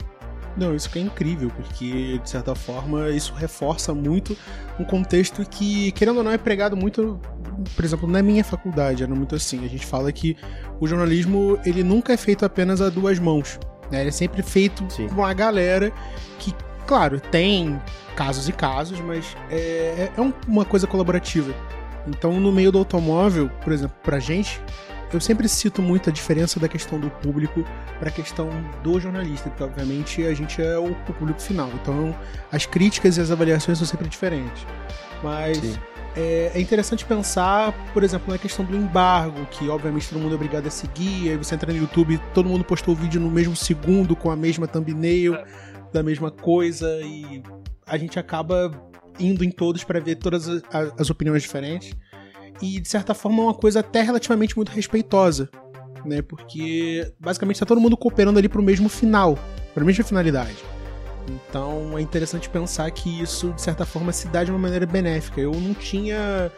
Não, 0.57 0.75
isso 0.75 0.89
que 0.89 0.99
é 0.99 1.01
incrível, 1.01 1.51
porque 1.55 2.17
de 2.17 2.29
certa 2.29 2.55
forma 2.55 3.09
isso 3.09 3.33
reforça 3.33 3.93
muito 3.93 4.35
um 4.79 4.83
contexto 4.83 5.47
que, 5.47 5.91
querendo 5.93 6.17
ou 6.17 6.23
não, 6.23 6.31
é 6.31 6.37
pregado 6.37 6.75
muito, 6.75 7.19
por 7.75 7.85
exemplo, 7.85 8.09
na 8.09 8.21
minha 8.21 8.43
faculdade, 8.43 9.03
era 9.03 9.13
muito 9.13 9.35
assim. 9.35 9.63
A 9.63 9.69
gente 9.69 9.85
fala 9.85 10.11
que 10.11 10.35
o 10.79 10.87
jornalismo 10.87 11.59
ele 11.63 11.83
nunca 11.83 12.13
é 12.13 12.17
feito 12.17 12.43
apenas 12.43 12.81
a 12.81 12.89
duas 12.89 13.19
mãos. 13.19 13.59
Né? 13.91 14.01
Ele 14.01 14.09
é 14.09 14.11
sempre 14.11 14.41
feito 14.41 14.85
Sim. 14.89 15.07
com 15.07 15.15
uma 15.15 15.33
galera 15.33 15.91
que, 16.37 16.53
claro, 16.85 17.19
tem 17.19 17.81
casos 18.15 18.49
e 18.49 18.51
casos, 18.51 18.99
mas 18.99 19.35
é, 19.49 20.09
é 20.15 20.33
uma 20.47 20.65
coisa 20.65 20.85
colaborativa. 20.87 21.53
Então, 22.07 22.39
no 22.39 22.51
meio 22.51 22.71
do 22.71 22.77
automóvel, 22.77 23.49
por 23.63 23.71
exemplo, 23.71 23.95
pra 24.03 24.19
gente, 24.19 24.61
eu 25.11 25.19
sempre 25.19 25.47
cito 25.49 25.81
muito 25.81 26.09
a 26.09 26.13
diferença 26.13 26.59
da 26.59 26.67
questão 26.67 26.99
do 26.99 27.09
público 27.09 27.65
para 27.99 28.09
a 28.09 28.11
questão 28.11 28.49
do 28.83 28.99
jornalista, 28.99 29.49
porque 29.49 29.63
obviamente 29.63 30.25
a 30.25 30.33
gente 30.33 30.61
é 30.61 30.77
o, 30.77 30.91
o, 30.91 31.13
público 31.13 31.41
final. 31.41 31.69
Então 31.81 32.15
as 32.51 32.65
críticas 32.65 33.17
e 33.17 33.21
as 33.21 33.31
avaliações 33.31 33.77
são 33.77 33.87
sempre 33.87 34.07
diferentes. 34.07 34.65
Mas 35.23 35.79
é, 36.15 36.51
é, 36.53 36.59
interessante 36.59 37.05
pensar, 37.05 37.73
por 37.93 38.03
exemplo, 38.03 38.31
na 38.31 38.37
questão 38.37 38.65
do 38.65 38.75
embargo, 38.75 39.45
que 39.47 39.69
obviamente 39.69 40.09
todo 40.09 40.19
mundo 40.19 40.31
é 40.33 40.35
obrigado 40.35 40.67
a 40.67 40.71
seguir. 40.71 41.29
Aí 41.29 41.37
você 41.37 41.55
entra 41.55 41.71
no 41.71 41.79
YouTube, 41.79 42.19
todo 42.33 42.49
mundo 42.49 42.63
postou 42.63 42.93
o 42.93 42.97
vídeo 42.97 43.19
no 43.21 43.29
mesmo 43.29 43.55
segundo, 43.55 44.15
com 44.15 44.31
a 44.31 44.35
mesma 44.35 44.67
thumbnail, 44.67 45.37
da 45.93 46.03
mesma 46.03 46.31
coisa, 46.31 46.87
e 47.01 47.41
a 47.85 47.97
gente 47.97 48.19
acaba 48.19 48.71
indo 49.19 49.43
em 49.43 49.51
todos 49.51 49.83
para 49.83 49.99
ver 49.99 50.15
todas 50.15 50.47
as, 50.47 50.63
as 50.97 51.09
opiniões 51.09 51.41
diferentes 51.43 51.95
e 52.61 52.79
de 52.79 52.87
certa 52.87 53.13
forma 53.13 53.41
é 53.41 53.45
uma 53.47 53.53
coisa 53.53 53.79
até 53.79 54.01
relativamente 54.01 54.55
muito 54.55 54.69
respeitosa, 54.69 55.49
né? 56.05 56.21
Porque 56.21 57.11
basicamente 57.19 57.55
está 57.55 57.65
todo 57.65 57.81
mundo 57.81 57.97
cooperando 57.97 58.39
ali 58.39 58.49
para 58.49 58.59
o 58.59 58.63
mesmo 58.63 58.89
final, 58.89 59.37
para 59.73 59.83
a 59.83 59.85
mesma 59.85 60.03
finalidade. 60.03 60.57
Então 61.27 61.97
é 61.97 62.01
interessante 62.01 62.49
pensar 62.49 62.89
que 62.91 63.21
isso 63.21 63.51
de 63.53 63.61
certa 63.61 63.85
forma 63.85 64.11
se 64.11 64.27
dá 64.27 64.43
de 64.43 64.51
uma 64.51 64.59
maneira 64.59 64.85
benéfica. 64.85 65.39
Eu 65.39 65.51
não 65.53 65.73
tinha 65.73 66.51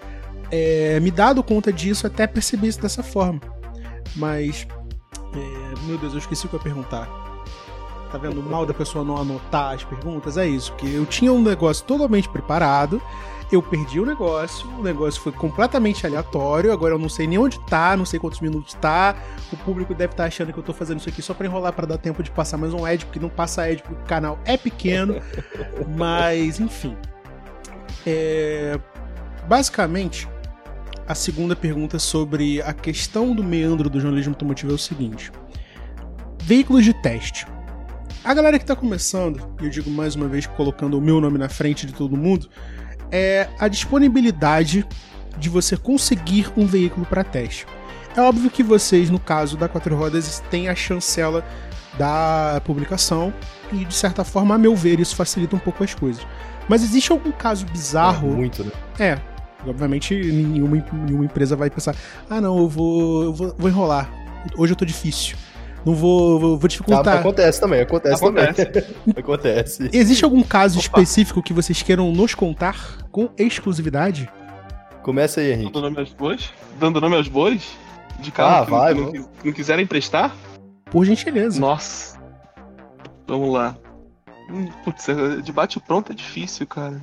é, 0.51 0.99
me 0.99 1.09
dado 1.09 1.41
conta 1.43 1.71
disso 1.71 2.05
até 2.05 2.27
perceber 2.27 2.67
isso 2.67 2.81
dessa 2.81 3.01
forma. 3.01 3.39
Mas, 4.15 4.67
é, 5.33 5.85
meu 5.85 5.97
Deus, 5.97 6.13
eu 6.13 6.19
esqueci 6.19 6.45
o 6.45 6.49
que 6.49 6.55
eu 6.55 6.59
ia 6.59 6.63
perguntar. 6.63 7.07
Tá 8.11 8.17
vendo 8.17 8.41
o 8.41 8.43
mal 8.43 8.65
da 8.65 8.73
pessoa 8.73 9.05
não 9.05 9.15
anotar 9.15 9.73
as 9.73 9.85
perguntas? 9.85 10.37
É 10.37 10.45
isso, 10.45 10.73
porque 10.73 10.87
eu 10.87 11.05
tinha 11.05 11.31
um 11.31 11.41
negócio 11.41 11.85
totalmente 11.85 12.27
preparado 12.27 13.01
eu 13.55 13.61
perdi 13.61 13.99
o 13.99 14.05
negócio, 14.05 14.67
o 14.77 14.83
negócio 14.83 15.21
foi 15.21 15.31
completamente 15.31 16.05
aleatório, 16.05 16.71
agora 16.71 16.93
eu 16.93 16.99
não 16.99 17.09
sei 17.09 17.27
nem 17.27 17.37
onde 17.37 17.59
tá, 17.67 17.95
não 17.97 18.05
sei 18.05 18.19
quantos 18.19 18.39
minutos 18.39 18.73
tá. 18.75 19.15
O 19.51 19.57
público 19.57 19.93
deve 19.93 20.13
estar 20.13 20.23
tá 20.23 20.27
achando 20.27 20.53
que 20.53 20.59
eu 20.59 20.63
tô 20.63 20.73
fazendo 20.73 20.99
isso 20.99 21.09
aqui 21.09 21.21
só 21.21 21.33
para 21.33 21.45
enrolar 21.47 21.73
para 21.73 21.85
dar 21.85 21.97
tempo 21.97 22.23
de 22.23 22.31
passar 22.31 22.57
mais 22.57 22.73
um 22.73 22.85
ad, 22.85 23.05
porque 23.05 23.19
não 23.19 23.29
passa 23.29 23.63
ad 23.63 23.81
porque 23.83 24.01
o 24.01 24.05
canal 24.05 24.39
é 24.45 24.57
pequeno. 24.57 25.15
mas, 25.97 26.59
enfim. 26.59 26.95
É... 28.05 28.79
Basicamente, 29.47 30.27
a 31.07 31.15
segunda 31.15 31.55
pergunta 31.55 31.99
sobre 31.99 32.61
a 32.61 32.73
questão 32.73 33.35
do 33.35 33.43
meandro 33.43 33.89
do 33.89 33.99
jornalismo 33.99 34.33
automotivo 34.33 34.71
é 34.71 34.75
o 34.75 34.77
seguinte: 34.77 35.31
veículos 36.43 36.85
de 36.85 36.93
teste. 36.93 37.45
A 38.23 38.33
galera 38.35 38.59
que 38.59 38.65
tá 38.65 38.75
começando, 38.75 39.55
e 39.59 39.65
eu 39.65 39.69
digo 39.69 39.89
mais 39.89 40.15
uma 40.15 40.27
vez 40.27 40.45
colocando 40.45 40.95
o 40.97 41.01
meu 41.01 41.19
nome 41.19 41.39
na 41.39 41.49
frente 41.49 41.87
de 41.87 41.93
todo 41.93 42.15
mundo, 42.15 42.49
é 43.11 43.49
a 43.59 43.67
disponibilidade 43.67 44.85
de 45.37 45.49
você 45.49 45.75
conseguir 45.75 46.51
um 46.55 46.65
veículo 46.65 47.05
para 47.05 47.23
teste. 47.23 47.65
É 48.15 48.21
óbvio 48.21 48.49
que 48.49 48.61
vocês, 48.63 49.09
no 49.09 49.19
caso 49.19 49.57
da 49.57 49.67
Quatro 49.67 49.95
Rodas, 49.95 50.41
têm 50.49 50.67
a 50.69 50.75
chancela 50.75 51.45
da 51.97 52.61
publicação 52.65 53.33
e, 53.71 53.85
de 53.85 53.93
certa 53.93 54.23
forma, 54.23 54.55
a 54.55 54.57
meu 54.57 54.75
ver, 54.75 54.99
isso 54.99 55.15
facilita 55.15 55.55
um 55.55 55.59
pouco 55.59 55.83
as 55.83 55.93
coisas. 55.93 56.25
Mas 56.67 56.83
existe 56.83 57.11
algum 57.11 57.31
caso 57.31 57.65
bizarro? 57.65 58.29
É, 58.29 58.35
muito, 58.35 58.63
né? 58.63 58.71
É. 58.99 59.19
Obviamente, 59.65 60.15
nenhuma, 60.15 60.83
nenhuma 60.91 61.25
empresa 61.25 61.55
vai 61.55 61.69
pensar: 61.69 61.95
ah, 62.29 62.41
não, 62.41 62.57
eu 62.57 62.67
vou, 62.67 63.23
eu 63.23 63.33
vou, 63.33 63.55
vou 63.57 63.69
enrolar. 63.69 64.09
Hoje 64.57 64.73
eu 64.73 64.77
tô 64.77 64.85
difícil. 64.85 65.37
Não 65.85 65.95
vou, 65.95 66.39
vou, 66.39 66.57
vou 66.57 66.67
dificultar. 66.67 67.15
Ah, 67.15 67.19
acontece 67.19 67.59
também, 67.59 67.81
acontece, 67.81 68.15
acontece. 68.15 68.65
também. 68.65 68.89
acontece. 69.17 69.89
Existe 69.91 70.23
algum 70.23 70.43
caso 70.43 70.77
Opa. 70.77 70.85
específico 70.85 71.41
que 71.41 71.53
vocês 71.53 71.81
queiram 71.81 72.11
nos 72.11 72.35
contar 72.35 72.99
com 73.11 73.29
exclusividade? 73.37 74.29
Começa 75.01 75.41
aí, 75.41 75.51
Henrique. 75.51 75.71
Dando 75.71 75.81
nome 75.81 75.99
aos 75.99 76.13
bois? 76.13 76.53
Dando 76.79 77.01
nome 77.01 77.15
aos 77.15 77.27
bois? 77.27 77.75
De 78.19 78.31
carro 78.31 78.61
ah, 78.61 78.65
que, 78.65 78.71
vai, 78.71 78.93
que, 78.93 79.19
não, 79.19 79.29
não 79.45 79.51
quiserem 79.51 79.83
emprestar? 79.83 80.35
Por 80.91 81.03
gentileza. 81.05 81.59
Nossa. 81.59 82.19
Vamos 83.27 83.51
lá. 83.51 83.75
Hum, 84.49 84.67
putz, 84.83 85.09
é, 85.09 85.37
de 85.37 85.51
bate 85.51 85.79
pronto 85.79 86.11
é 86.11 86.15
difícil, 86.15 86.67
cara. 86.67 87.01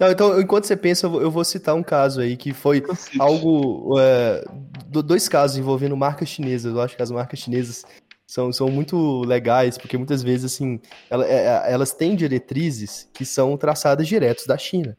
Não, 0.00 0.10
então, 0.10 0.40
enquanto 0.40 0.64
você 0.64 0.74
pensa, 0.74 1.06
eu 1.06 1.30
vou 1.30 1.44
citar 1.44 1.74
um 1.74 1.82
caso 1.82 2.22
aí 2.22 2.34
que 2.34 2.54
foi 2.54 2.82
algo. 3.18 4.00
É, 4.00 4.42
dois 4.88 5.28
casos 5.28 5.58
envolvendo 5.58 5.94
marcas 5.94 6.30
chinesas. 6.30 6.72
Eu 6.72 6.80
acho 6.80 6.96
que 6.96 7.02
as 7.02 7.10
marcas 7.10 7.38
chinesas 7.38 7.84
são, 8.26 8.50
são 8.50 8.70
muito 8.70 9.20
legais, 9.20 9.76
porque 9.76 9.98
muitas 9.98 10.22
vezes, 10.22 10.54
assim, 10.54 10.80
elas, 11.10 11.28
é, 11.28 11.46
é, 11.46 11.72
elas 11.72 11.92
têm 11.92 12.16
diretrizes 12.16 13.10
que 13.12 13.26
são 13.26 13.58
traçadas 13.58 14.08
diretos 14.08 14.46
da 14.46 14.56
China. 14.56 14.96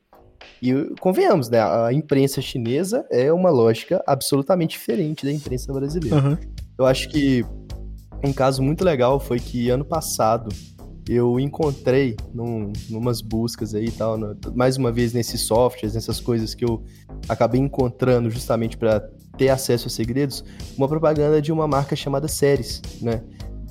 E 0.61 0.71
convenhamos, 0.99 1.49
né? 1.49 1.59
A 1.59 1.91
imprensa 1.91 2.39
chinesa 2.39 3.03
é 3.09 3.33
uma 3.33 3.49
lógica 3.49 4.03
absolutamente 4.05 4.77
diferente 4.77 5.25
da 5.25 5.31
imprensa 5.31 5.73
brasileira. 5.73 6.17
Uhum. 6.17 6.37
Eu 6.77 6.85
acho 6.85 7.09
que 7.09 7.43
um 8.23 8.31
caso 8.31 8.61
muito 8.61 8.83
legal 8.83 9.19
foi 9.19 9.39
que 9.39 9.69
ano 9.71 9.83
passado 9.83 10.49
eu 11.07 11.39
encontrei 11.39 12.15
num, 12.33 12.71
numas 12.89 13.21
buscas 13.21 13.73
aí 13.73 13.85
e 13.85 13.91
tal, 13.91 14.17
no, 14.17 14.35
mais 14.53 14.77
uma 14.77 14.91
vez 14.91 15.13
nesses 15.13 15.41
softwares, 15.41 15.95
nessas 15.95 16.19
coisas 16.19 16.53
que 16.53 16.63
eu 16.63 16.83
acabei 17.27 17.59
encontrando 17.59 18.29
justamente 18.29 18.77
para 18.77 18.99
ter 19.37 19.49
acesso 19.49 19.87
a 19.87 19.89
segredos, 19.89 20.43
uma 20.77 20.87
propaganda 20.87 21.41
de 21.41 21.51
uma 21.51 21.67
marca 21.67 21.95
chamada 21.95 22.27
Ceres, 22.27 22.81
né? 23.01 23.23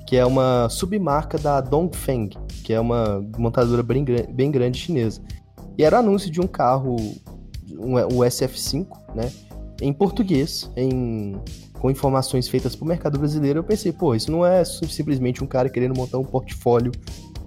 Que 0.07 0.16
é 0.16 0.27
uma 0.27 0.69
submarca 0.69 1.39
da 1.39 1.61
Dongfeng, 1.61 2.31
que 2.65 2.73
é 2.73 2.81
uma 2.81 3.24
montadora 3.39 3.82
bem, 3.82 4.05
bem 4.32 4.51
grande 4.51 4.78
chinesa. 4.78 5.23
E 5.78 5.85
era 5.85 5.98
anúncio 5.98 6.31
de 6.31 6.40
um 6.40 6.47
carro, 6.47 6.97
um, 7.70 7.94
o 7.94 8.24
SF5, 8.24 8.86
né? 9.15 9.31
Em 9.81 9.93
português, 9.93 10.70
em 10.77 11.40
com 11.81 11.90
informações 11.90 12.47
feitas 12.47 12.77
para 12.77 12.85
o 12.85 12.89
mercado 12.89 13.19
brasileiro, 13.19 13.61
eu 13.61 13.65
pensei, 13.65 13.90
pô, 13.90 14.15
isso 14.15 14.31
não 14.31 14.44
é 14.44 14.62
simplesmente 14.65 15.43
um 15.43 15.47
cara 15.47 15.69
querendo 15.70 15.97
montar 15.97 16.19
um 16.19 16.24
portfólio 16.24 16.93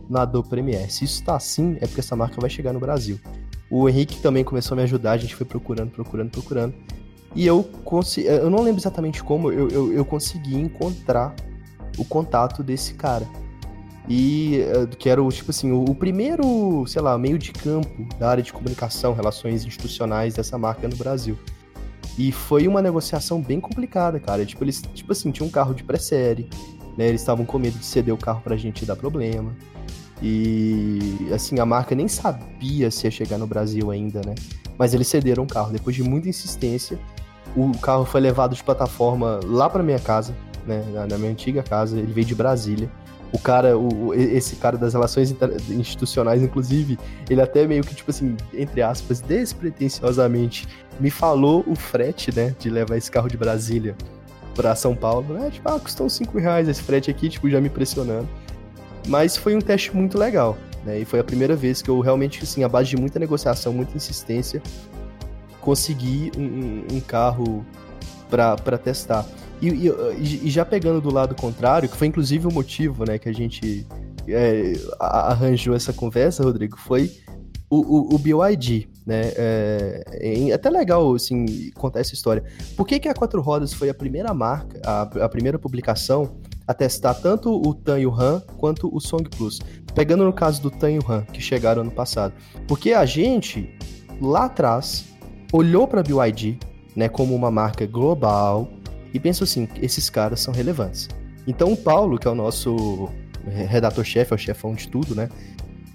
na 0.10 0.24
Adobe 0.24 0.50
Premiere. 0.50 0.92
Se 0.92 1.06
isso 1.06 1.20
está 1.20 1.36
assim, 1.36 1.78
é 1.80 1.86
porque 1.86 2.00
essa 2.00 2.16
marca 2.16 2.42
vai 2.42 2.50
chegar 2.50 2.74
no 2.74 2.80
Brasil. 2.80 3.20
O 3.70 3.88
Henrique 3.88 4.20
também 4.22 4.44
começou 4.44 4.76
a 4.76 4.78
me 4.78 4.84
ajudar, 4.84 5.12
a 5.12 5.18
gente 5.18 5.36
foi 5.36 5.46
procurando, 5.46 5.92
procurando, 5.92 6.32
procurando. 6.32 6.74
E 7.36 7.46
eu 7.46 7.64
consegui, 7.84 8.28
eu 8.28 8.50
não 8.50 8.62
lembro 8.62 8.80
exatamente 8.80 9.24
como, 9.24 9.52
eu, 9.52 9.70
eu, 9.70 9.94
eu 9.94 10.06
consegui 10.06 10.56
encontrar 10.56 11.36
o 11.98 12.04
contato 12.04 12.64
desse 12.64 12.96
cara. 12.96 13.28
E 14.08 14.60
eh, 14.60 14.88
que 14.98 15.10
era 15.10 15.24
o, 15.24 15.30
tipo 15.30 15.52
assim, 15.52 15.72
o, 15.72 15.96
primeiro, 15.96 16.86
sei 16.88 17.02
lá, 17.02 17.18
meio 17.18 17.38
de 17.38 17.52
campo 17.52 18.06
da 18.20 18.30
área 18.30 18.44
de 18.44 18.52
comunicação, 18.52 19.14
relações 19.14 19.66
institucionais 19.66 20.34
dessa 20.34 20.58
marca 20.58 20.88
no 20.88 20.96
Brasil. 20.96 21.38
E 22.18 22.32
foi 22.32 22.68
uma 22.68 22.82
negociação 22.82 23.42
bem 23.42 23.60
complicada, 23.60 24.20
cara. 24.20 24.46
Tipo, 24.46 24.64
eles, 24.64 24.82
tipo 24.94 25.12
assim, 25.12 25.32
tinha 25.32 25.46
um 25.46 25.50
carro 25.50 25.74
de 25.74 25.84
pré-série, 25.84 26.48
né? 26.98 27.08
Eles 27.08 27.22
estavam 27.22 27.46
com 27.46 27.58
medo 27.58 27.78
de 27.78 27.86
ceder 27.86 28.14
o 28.14 28.18
carro 28.18 28.42
pra 28.42 28.56
gente 28.56 28.86
dar 28.86 28.96
problema. 28.96 29.56
E 30.22 31.28
assim, 31.34 31.60
a 31.60 31.66
marca 31.66 31.94
nem 31.96 32.08
sabia 32.08 32.90
se 32.92 33.08
ia 33.08 33.12
chegar 33.12 33.38
no 33.38 33.48
Brasil 33.48 33.92
ainda, 33.92 34.22
né? 34.26 34.36
Mas 34.78 34.94
eles 34.94 35.08
cederam 35.08 35.44
o 35.44 35.48
carro. 35.48 35.72
Depois 35.72 35.96
de 35.96 36.04
muita 36.04 36.30
insistência, 36.30 37.00
o 37.56 37.72
carro 37.80 38.06
foi 38.06 38.22
levado 38.22 38.56
de 38.56 38.64
plataforma 38.64 39.40
lá 39.44 39.70
para 39.70 39.84
minha 39.84 40.00
casa, 40.00 40.36
né? 40.66 40.84
Na 41.10 41.18
minha 41.18 41.32
antiga 41.32 41.64
casa. 41.64 41.98
Ele 41.98 42.14
veio 42.14 42.26
de 42.26 42.36
Brasília. 42.36 42.90
O 43.34 43.40
cara, 43.40 43.76
o, 43.76 44.14
esse 44.14 44.56
cara 44.58 44.78
das 44.78 44.94
relações 44.94 45.36
institucionais, 45.72 46.44
inclusive, 46.44 47.00
ele 47.28 47.42
até 47.42 47.66
meio 47.66 47.84
que, 47.84 47.96
tipo 47.96 48.12
assim, 48.12 48.38
entre 48.54 48.84
aspas, 48.84 49.22
despretensiosamente, 49.22 50.68
me 51.00 51.10
falou 51.10 51.64
o 51.68 51.76
frete, 51.76 52.34
né, 52.36 52.56
de 52.60 52.70
levar 52.70 52.98
esse 52.98 53.10
carro 53.10 53.28
de 53.28 53.38
Brasília 53.38 53.96
para 54.56 54.76
São 54.76 54.96
Paulo, 54.96 55.34
né? 55.34 55.50
Tipo, 55.50 55.70
ah, 55.70 55.80
custou 55.80 56.10
5 56.10 56.38
reais 56.38 56.68
esse 56.68 56.82
frete 56.82 57.10
aqui, 57.10 57.30
tipo, 57.30 57.50
já 57.50 57.60
me 57.60 57.70
pressionando. 57.70 58.28
Mas 59.08 59.36
foi 59.36 59.56
um 59.56 59.62
teste 59.62 59.96
muito 59.96 60.18
legal. 60.18 60.58
né? 60.86 61.00
E 61.00 61.06
foi 61.06 61.20
a 61.20 61.24
primeira 61.24 61.56
vez 61.56 61.82
que 61.82 61.90
eu 61.90 62.00
realmente, 62.00 62.44
assim, 62.44 62.64
à 62.64 62.70
base 62.70 62.90
de 62.90 62.98
muita 62.98 63.20
negociação, 63.20 63.74
muita 63.74 63.98
insistência, 63.98 64.62
consegui 65.60 66.32
um, 66.38 66.96
um 66.96 67.00
carro 67.00 67.66
para 68.30 68.78
testar. 68.78 69.26
E, 69.62 69.70
e, 69.70 70.48
e, 70.48 70.50
já 70.50 70.66
pegando 70.66 71.00
do 71.00 71.12
lado 71.12 71.36
contrário, 71.36 71.88
que 71.88 71.96
foi 71.96 72.08
inclusive 72.08 72.48
o 72.48 72.52
motivo 72.52 73.06
né, 73.06 73.18
que 73.18 73.30
a 73.30 73.34
gente 73.34 73.88
é, 74.28 74.74
arranjou 75.00 75.76
essa 75.76 75.94
conversa, 75.94 76.44
Rodrigo, 76.44 76.78
foi 76.78 77.12
o, 77.70 77.78
o, 77.78 78.16
o 78.16 78.18
BYD. 78.18 78.90
Né? 79.06 79.34
É, 79.36 80.04
é, 80.50 80.54
até 80.54 80.70
legal 80.70 81.14
assim, 81.14 81.72
contar 81.76 82.00
essa 82.00 82.14
história. 82.14 82.44
Por 82.76 82.88
que, 82.88 83.00
que 83.00 83.10
a 83.10 83.14
Quatro 83.14 83.42
Rodas 83.42 83.74
foi 83.74 83.90
a 83.90 83.94
primeira 83.94 84.34
marca, 84.34 84.82
a, 84.86 85.02
a 85.02 85.30
primeira 85.30 85.60
publicação 85.60 86.38
a 86.66 86.74
testar 86.74 87.14
tanto 87.16 87.52
o 87.52 87.74
Tan 87.74 88.00
e 88.00 88.06
o 88.08 88.14
Han 88.14 88.42
quanto 88.58 88.94
o 88.96 89.00
Song 89.00 89.30
Plus? 89.30 89.60
Pegando 89.94 90.24
no 90.24 90.32
caso 90.32 90.62
do 90.62 90.72
Tan 90.72 90.92
e 90.92 91.00
o 91.00 91.12
Han, 91.12 91.24
que 91.24 91.42
chegaram 91.42 91.82
ano 91.82 91.92
passado. 91.92 92.34
Porque 92.68 92.94
a 92.94 93.06
gente, 93.06 93.78
lá 94.22 94.46
atrás, 94.46 95.06
olhou 95.52 95.88
para 95.88 96.00
a 96.00 96.04
BYD 96.04 96.58
né, 96.96 97.10
como 97.10 97.36
uma 97.36 97.52
marca 97.52 97.86
global 97.86 98.70
e 99.14 99.20
pensou 99.20 99.46
assim, 99.46 99.68
esses 99.82 100.10
caras 100.10 100.40
são 100.40 100.54
relevantes. 100.54 101.10
Então 101.46 101.74
o 101.74 101.78
Paulo, 101.78 102.18
que 102.18 102.28
é 102.28 102.32
o 102.32 102.36
nosso 102.36 103.10
redator-chefe, 103.46 104.32
é 104.32 104.36
o 104.36 104.38
chefão 104.38 104.74
de 104.74 104.88
tudo, 104.88 105.14
né? 105.14 105.30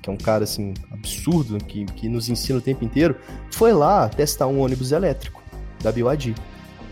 Que 0.03 0.11
é 0.11 0.13
um 0.13 0.17
cara 0.17 0.45
assim 0.45 0.75
absurdo 0.91 1.59
que, 1.59 1.85
que 1.85 2.09
nos 2.09 2.29
ensina 2.29 2.59
o 2.59 2.63
tempo 2.63 2.85
inteiro, 2.85 3.17
foi 3.51 3.73
lá 3.73 4.09
testar 4.09 4.47
um 4.47 4.61
ônibus 4.61 4.93
elétrico 4.93 5.43
da 5.83 5.93
BYD. 5.93 6.35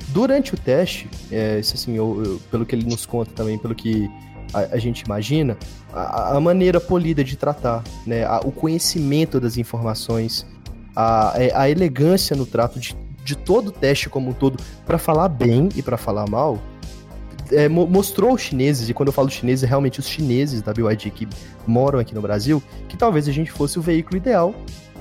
Durante 0.09 0.55
o 0.55 0.57
teste, 0.57 1.09
é, 1.31 1.59
isso 1.59 1.75
assim, 1.75 1.97
eu, 1.97 2.23
eu, 2.25 2.41
pelo 2.51 2.65
que 2.65 2.75
ele 2.75 2.87
nos 2.87 3.05
conta 3.05 3.33
também, 3.33 3.59
pelo 3.59 3.75
que 3.75 4.09
a, 4.53 4.75
a 4.75 4.79
gente 4.79 5.01
imagina, 5.01 5.57
a, 5.93 6.37
a, 6.37 6.41
maneira 6.41 6.81
polida 6.81 7.25
de 7.25 7.37
tratar, 7.37 7.83
né, 8.07 8.25
a, 8.25 8.41
o 8.45 8.53
conhecimento 8.53 9.41
das 9.41 9.57
informações, 9.57 10.47
a, 10.95 11.33
é, 11.37 11.53
a 11.55 11.69
elegância 11.69 12.37
no 12.37 12.47
trato 12.47 12.79
de, 12.79 12.97
de 13.25 13.37
todo 13.37 13.69
o 13.69 13.73
teste 13.73 14.09
como 14.09 14.31
um 14.31 14.33
todo, 14.33 14.63
para 14.85 14.99
falar 14.99 15.29
bem 15.29 15.69
e 15.75 15.83
para 15.83 15.97
falar 15.97 16.29
mal, 16.29 16.59
é, 17.53 17.69
mostrou 17.69 18.31
aos 18.31 18.41
chineses, 18.41 18.89
e 18.89 18.95
quando 18.95 19.09
eu 19.09 19.13
falo 19.13 19.31
chineses, 19.31 19.65
é 19.65 19.67
realmente 19.67 20.01
os 20.01 20.09
chineses 20.09 20.63
da 20.63 20.73
BYD 20.73 21.11
que 21.11 21.29
moram 21.67 21.99
aqui 21.99 22.15
no 22.15 22.21
Brasil, 22.21 22.63
que 22.89 22.97
talvez 22.97 23.29
a 23.29 23.33
gente 23.33 23.51
fosse 23.51 23.79
o 23.79 23.83
veículo 23.83 24.17
ideal 24.17 24.55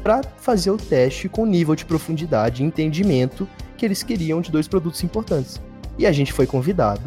para 0.03 0.21
fazer 0.37 0.69
o 0.69 0.77
teste 0.77 1.27
com 1.27 1.45
nível 1.45 1.75
de 1.75 1.85
profundidade 1.85 2.61
e 2.61 2.65
entendimento 2.65 3.47
que 3.77 3.85
eles 3.85 4.03
queriam 4.03 4.41
de 4.41 4.51
dois 4.51 4.67
produtos 4.67 5.03
importantes. 5.03 5.61
E 5.97 6.05
a 6.05 6.11
gente 6.11 6.31
foi 6.31 6.45
convidado 6.45 7.01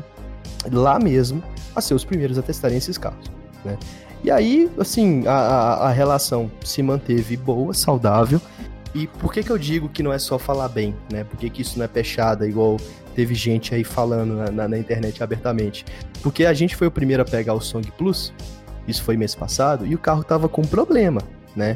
lá 0.70 0.98
mesmo 0.98 1.42
a 1.74 1.80
ser 1.80 1.94
os 1.94 2.04
primeiros 2.04 2.38
a 2.38 2.42
testarem 2.42 2.76
esses 2.76 2.98
carros. 2.98 3.30
Né? 3.64 3.78
E 4.24 4.30
aí, 4.30 4.68
assim, 4.78 5.26
a, 5.26 5.32
a, 5.32 5.92
relação 5.92 6.50
se 6.64 6.82
manteve 6.82 7.36
boa, 7.36 7.72
saudável. 7.72 8.40
E 8.94 9.06
por 9.06 9.32
que, 9.32 9.42
que 9.42 9.50
eu 9.50 9.58
digo 9.58 9.88
que 9.88 10.02
não 10.02 10.12
é 10.12 10.18
só 10.18 10.38
falar 10.38 10.68
bem, 10.68 10.94
né? 11.12 11.22
Por 11.22 11.38
que, 11.38 11.48
que 11.48 11.62
isso 11.62 11.78
não 11.78 11.84
é 11.84 11.88
pechada, 11.88 12.48
igual 12.48 12.78
teve 13.18 13.34
gente 13.34 13.74
aí 13.74 13.82
falando 13.82 14.36
na, 14.36 14.48
na, 14.48 14.68
na, 14.68 14.78
internet 14.78 15.24
abertamente? 15.24 15.84
Porque 16.22 16.46
a 16.46 16.52
gente 16.52 16.76
foi 16.76 16.86
o 16.86 16.90
primeiro 16.90 17.20
a 17.20 17.24
pegar 17.24 17.52
o 17.52 17.60
Song 17.60 17.84
Plus, 17.98 18.32
isso 18.86 19.02
foi 19.02 19.16
mês 19.16 19.34
passado, 19.34 19.84
e 19.84 19.92
o 19.92 19.98
carro 19.98 20.22
tava 20.22 20.48
com 20.48 20.62
problema, 20.62 21.20
né? 21.56 21.74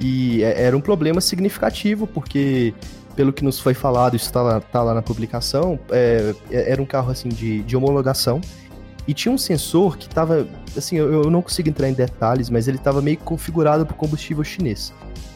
E 0.00 0.42
é, 0.42 0.62
era 0.62 0.74
um 0.74 0.80
problema 0.80 1.20
significativo, 1.20 2.06
porque 2.06 2.72
pelo 3.14 3.34
que 3.34 3.44
nos 3.44 3.60
foi 3.60 3.74
falado, 3.74 4.16
isso 4.16 4.32
tá 4.32 4.40
lá, 4.40 4.60
tá 4.62 4.82
lá 4.82 4.94
na 4.94 5.02
publicação, 5.02 5.78
é, 5.90 6.34
é 6.50 6.72
era 6.72 6.80
um 6.80 6.86
carro 6.86 7.10
assim 7.10 7.28
de, 7.28 7.62
de 7.64 7.76
homologação 7.76 8.40
e 9.06 9.12
tinha 9.12 9.30
um 9.30 9.36
sensor 9.36 9.98
que 9.98 10.06
estava, 10.06 10.48
assim, 10.74 10.96
eu, 10.96 11.12
eu, 11.12 11.30
não 11.30 11.42
consigo 11.42 11.68
entrar 11.68 11.90
em 11.90 11.92
detalhes, 11.92 12.48
mas 12.48 12.66
ele 12.66 12.78
estava 12.78 13.02
meio 13.02 13.18
configurado 13.18 13.84
para 13.84 13.94
combustível 13.94 14.42
chinês. 14.42 14.90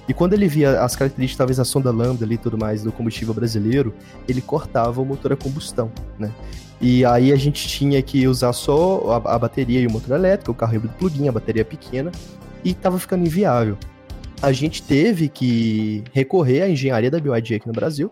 E 0.09 0.15
quando 0.15 0.33
ele 0.33 0.49
via 0.49 0.83
as 0.83 0.97
características, 0.97 1.39
talvez 1.39 1.61
a 1.61 1.65
sonda 1.65 1.91
lambda 1.91 2.25
ali 2.25 2.35
e 2.35 2.39
tudo 2.39 2.59
mais 2.59 2.83
do 2.83 2.91
combustível 2.91 3.33
brasileiro, 3.33 3.95
ele 4.29 4.41
cortava 4.41 5.01
o 5.01 5.05
motor 5.05 5.33
a 5.33 5.37
combustão, 5.37 5.93
né? 6.19 6.33
E 6.81 7.05
aí 7.05 7.33
a 7.33 7.37
gente 7.37 7.69
tinha 7.69 8.03
que 8.03 8.27
usar 8.27 8.53
só 8.53 9.23
a, 9.25 9.35
a 9.35 9.39
bateria 9.39 9.81
e 9.81 9.87
o 9.87 9.91
motor 9.91 10.17
elétrico, 10.17 10.51
o 10.51 10.55
carro 10.55 10.75
híbrido 10.75 10.95
plug-in, 10.99 11.29
a 11.29 11.33
bateria 11.33 11.65
pequena, 11.65 12.11
e 12.65 12.71
estava 12.71 12.99
ficando 12.99 13.25
inviável. 13.25 13.79
A 14.43 14.51
gente 14.51 14.83
teve 14.83 15.29
que 15.29 16.03
recorrer 16.13 16.63
à 16.63 16.69
engenharia 16.69 17.09
da 17.09 17.21
BYD 17.21 17.55
aqui 17.55 17.69
no 17.69 17.73
Brasil, 17.73 18.11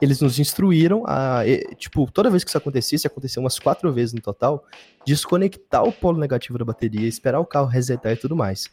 eles 0.00 0.20
nos 0.20 0.38
instruíram 0.38 1.04
a, 1.06 1.42
tipo, 1.76 2.10
toda 2.10 2.30
vez 2.30 2.42
que 2.42 2.50
isso 2.50 2.58
acontecesse, 2.58 3.06
aconteceu 3.06 3.42
umas 3.42 3.58
quatro 3.58 3.92
vezes 3.92 4.14
no 4.14 4.20
total, 4.20 4.64
desconectar 5.04 5.82
o 5.84 5.92
polo 5.92 6.18
negativo 6.18 6.58
da 6.58 6.64
bateria, 6.64 7.06
esperar 7.06 7.38
o 7.38 7.44
carro 7.44 7.66
resetar 7.66 8.12
e 8.12 8.16
tudo 8.16 8.34
mais. 8.34 8.70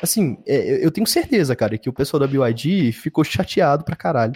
Assim, 0.00 0.38
é, 0.46 0.84
eu 0.84 0.90
tenho 0.90 1.06
certeza, 1.06 1.56
cara, 1.56 1.76
que 1.76 1.88
o 1.88 1.92
pessoal 1.92 2.20
da 2.20 2.26
BYD 2.26 2.92
ficou 2.92 3.24
chateado 3.24 3.84
pra 3.84 3.96
caralho. 3.96 4.34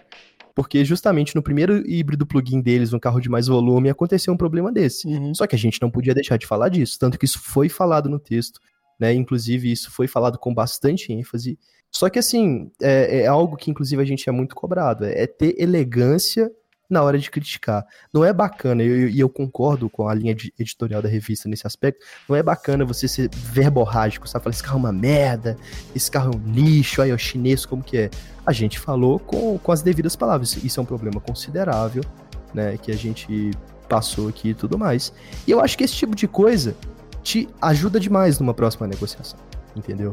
Porque 0.54 0.84
justamente 0.84 1.34
no 1.34 1.42
primeiro 1.42 1.78
híbrido 1.88 2.26
plug-in 2.26 2.60
deles, 2.60 2.92
no 2.92 3.00
carro 3.00 3.20
de 3.20 3.28
mais 3.28 3.46
volume, 3.46 3.88
aconteceu 3.88 4.34
um 4.34 4.36
problema 4.36 4.70
desse. 4.70 5.08
Uhum. 5.08 5.34
Só 5.34 5.46
que 5.46 5.54
a 5.54 5.58
gente 5.58 5.80
não 5.80 5.90
podia 5.90 6.14
deixar 6.14 6.36
de 6.36 6.46
falar 6.46 6.68
disso, 6.68 6.98
tanto 6.98 7.18
que 7.18 7.24
isso 7.24 7.40
foi 7.40 7.68
falado 7.68 8.08
no 8.08 8.18
texto, 8.18 8.60
né? 9.00 9.14
Inclusive, 9.14 9.72
isso 9.72 9.90
foi 9.90 10.06
falado 10.06 10.38
com 10.38 10.52
bastante 10.52 11.12
ênfase. 11.12 11.58
Só 11.90 12.10
que, 12.10 12.18
assim, 12.18 12.70
é, 12.82 13.22
é 13.22 13.26
algo 13.26 13.56
que, 13.56 13.70
inclusive, 13.70 14.02
a 14.02 14.04
gente 14.04 14.28
é 14.28 14.32
muito 14.32 14.54
cobrado. 14.54 15.04
É, 15.04 15.22
é 15.22 15.26
ter 15.26 15.54
elegância 15.58 16.50
na 16.92 17.02
hora 17.02 17.18
de 17.18 17.30
criticar. 17.30 17.86
Não 18.12 18.22
é 18.22 18.32
bacana, 18.32 18.82
e 18.82 18.86
eu, 18.86 19.08
eu, 19.08 19.28
concordo 19.28 19.88
com 19.88 20.06
a 20.06 20.14
linha 20.14 20.36
editorial 20.58 21.00
da 21.00 21.08
revista 21.08 21.48
nesse 21.48 21.66
aspecto, 21.66 22.04
não 22.28 22.36
é 22.36 22.42
bacana 22.42 22.84
você 22.84 23.08
ser 23.08 23.30
verborrágico, 23.34 24.28
sabe? 24.28 24.44
Falar, 24.44 24.54
esse 24.54 24.62
carro 24.62 24.76
é 24.76 24.80
uma 24.80 24.92
merda, 24.92 25.56
esse 25.96 26.10
carro 26.10 26.32
é 26.34 26.36
um 26.36 26.52
lixo, 26.52 27.00
aí 27.00 27.10
é 27.10 27.14
o 27.14 27.18
chinês, 27.18 27.64
como 27.64 27.82
que 27.82 27.96
é? 27.96 28.10
A 28.44 28.52
gente 28.52 28.78
falou 28.78 29.18
com, 29.18 29.58
com 29.58 29.72
as 29.72 29.82
devidas 29.82 30.14
palavras. 30.14 30.56
Isso 30.62 30.78
é 30.78 30.82
um 30.82 30.86
problema 30.86 31.20
considerável, 31.20 32.04
né? 32.52 32.76
Que 32.76 32.92
a 32.92 32.96
gente 32.96 33.52
passou 33.88 34.28
aqui 34.28 34.50
e 34.50 34.54
tudo 34.54 34.78
mais. 34.78 35.12
E 35.46 35.50
eu 35.50 35.60
acho 35.60 35.78
que 35.78 35.84
esse 35.84 35.94
tipo 35.94 36.14
de 36.14 36.28
coisa 36.28 36.76
te 37.22 37.48
ajuda 37.60 37.98
demais 37.98 38.38
numa 38.38 38.52
próxima 38.52 38.86
negociação, 38.86 39.38
entendeu? 39.74 40.10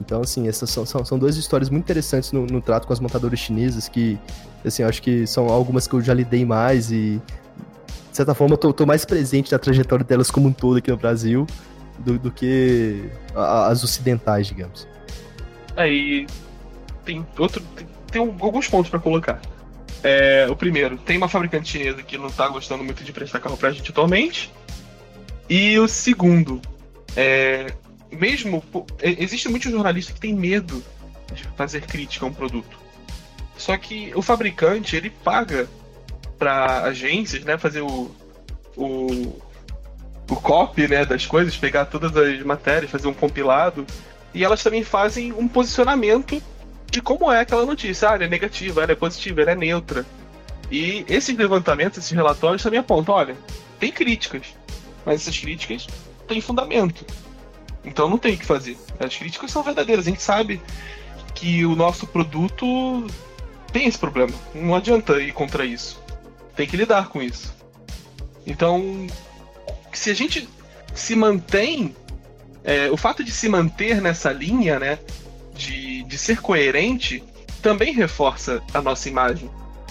Então, 0.00 0.20
assim, 0.20 0.48
essas 0.48 0.70
são, 0.70 0.86
são, 0.86 1.04
são 1.04 1.18
duas 1.18 1.36
histórias 1.36 1.68
muito 1.70 1.84
interessantes 1.84 2.32
no, 2.32 2.46
no 2.46 2.60
trato 2.60 2.86
com 2.86 2.92
as 2.92 3.00
montadoras 3.00 3.38
chinesas 3.38 3.88
que, 3.88 4.18
assim, 4.64 4.82
acho 4.82 5.02
que 5.02 5.26
são 5.26 5.48
algumas 5.48 5.86
que 5.86 5.94
eu 5.94 6.00
já 6.00 6.14
lidei 6.14 6.44
mais 6.44 6.90
e, 6.90 7.20
de 8.10 8.16
certa 8.16 8.34
forma, 8.34 8.54
eu 8.54 8.58
tô, 8.58 8.72
tô 8.72 8.86
mais 8.86 9.04
presente 9.04 9.50
na 9.50 9.58
trajetória 9.58 10.04
delas 10.04 10.30
como 10.30 10.48
um 10.48 10.52
todo 10.52 10.78
aqui 10.78 10.90
no 10.90 10.96
Brasil 10.96 11.46
do, 11.98 12.18
do 12.18 12.30
que 12.30 13.10
as 13.34 13.82
ocidentais, 13.82 14.46
digamos. 14.46 14.86
Aí, 15.76 16.26
é, 16.28 17.04
tem 17.04 17.26
outro... 17.38 17.62
Tem, 17.74 17.86
tem 18.10 18.22
alguns 18.22 18.68
pontos 18.68 18.90
para 18.90 18.98
colocar. 18.98 19.40
É, 20.02 20.46
o 20.48 20.56
primeiro, 20.56 20.96
tem 20.96 21.16
uma 21.16 21.28
fabricante 21.28 21.70
chinesa 21.70 22.02
que 22.02 22.16
não 22.16 22.30
tá 22.30 22.48
gostando 22.48 22.84
muito 22.84 23.02
de 23.02 23.12
prestar 23.12 23.40
carro 23.40 23.56
pra 23.56 23.70
gente 23.70 23.90
atualmente. 23.90 24.52
E 25.48 25.78
o 25.78 25.88
segundo, 25.88 26.60
é, 27.16 27.72
mesmo. 28.10 28.62
Existe 29.00 29.48
muitos 29.48 29.70
jornalistas 29.70 30.14
que 30.14 30.20
têm 30.20 30.34
medo 30.34 30.82
de 31.32 31.44
fazer 31.56 31.82
crítica 31.82 32.24
a 32.24 32.28
um 32.28 32.32
produto. 32.32 32.78
Só 33.56 33.76
que 33.76 34.12
o 34.14 34.22
fabricante, 34.22 34.96
ele 34.96 35.10
paga 35.10 35.68
para 36.38 36.82
agências, 36.84 37.44
né, 37.44 37.58
fazer 37.58 37.80
o, 37.80 38.10
o, 38.76 39.42
o 40.30 40.36
copy, 40.36 40.86
né, 40.86 41.04
das 41.04 41.26
coisas, 41.26 41.56
pegar 41.56 41.86
todas 41.86 42.16
as 42.16 42.40
matérias, 42.42 42.90
fazer 42.90 43.08
um 43.08 43.14
compilado, 43.14 43.84
e 44.32 44.44
elas 44.44 44.62
também 44.62 44.84
fazem 44.84 45.32
um 45.32 45.48
posicionamento 45.48 46.40
de 46.90 47.02
como 47.02 47.30
é 47.30 47.40
aquela 47.40 47.66
notícia. 47.66 48.10
Ah, 48.10 48.14
ela 48.14 48.24
é 48.24 48.28
negativa, 48.28 48.82
ela 48.82 48.92
é 48.92 48.94
positiva, 48.94 49.42
ela 49.42 49.50
é 49.50 49.56
neutra. 49.56 50.06
E 50.70 51.04
esses 51.08 51.36
levantamentos, 51.36 51.98
esses 51.98 52.12
relatórios 52.12 52.62
também 52.62 52.78
apontam, 52.78 53.14
olha, 53.14 53.36
tem 53.80 53.90
críticas, 53.90 54.42
mas 55.04 55.22
essas 55.22 55.38
críticas 55.38 55.86
têm 56.26 56.40
fundamento. 56.40 57.04
Então 57.84 58.08
não 58.08 58.18
tem 58.18 58.34
o 58.34 58.38
que 58.38 58.46
fazer. 58.46 58.76
As 58.98 59.16
críticas 59.16 59.50
são 59.50 59.62
verdadeiras. 59.62 60.06
A 60.06 60.10
gente 60.10 60.22
sabe 60.22 60.60
que 61.34 61.64
o 61.64 61.74
nosso 61.74 62.06
produto 62.06 63.06
tem 63.72 63.86
esse 63.86 63.98
problema. 63.98 64.32
Não 64.54 64.74
adianta 64.74 65.20
ir 65.20 65.32
contra 65.32 65.64
isso. 65.64 66.02
Tem 66.56 66.66
que 66.66 66.76
lidar 66.76 67.08
com 67.08 67.22
isso. 67.22 67.54
Então, 68.46 69.06
se 69.92 70.10
a 70.10 70.14
gente 70.14 70.48
se 70.94 71.14
mantém, 71.14 71.94
é, 72.64 72.90
o 72.90 72.96
fato 72.96 73.22
de 73.22 73.30
se 73.30 73.48
manter 73.48 74.00
nessa 74.00 74.32
linha, 74.32 74.78
né, 74.78 74.98
de, 75.54 76.02
de 76.04 76.18
ser 76.18 76.40
coerente, 76.40 77.22
também 77.62 77.92
reforça 77.92 78.62
a 78.72 78.80
nossa 78.80 79.08
imagem. 79.08 79.50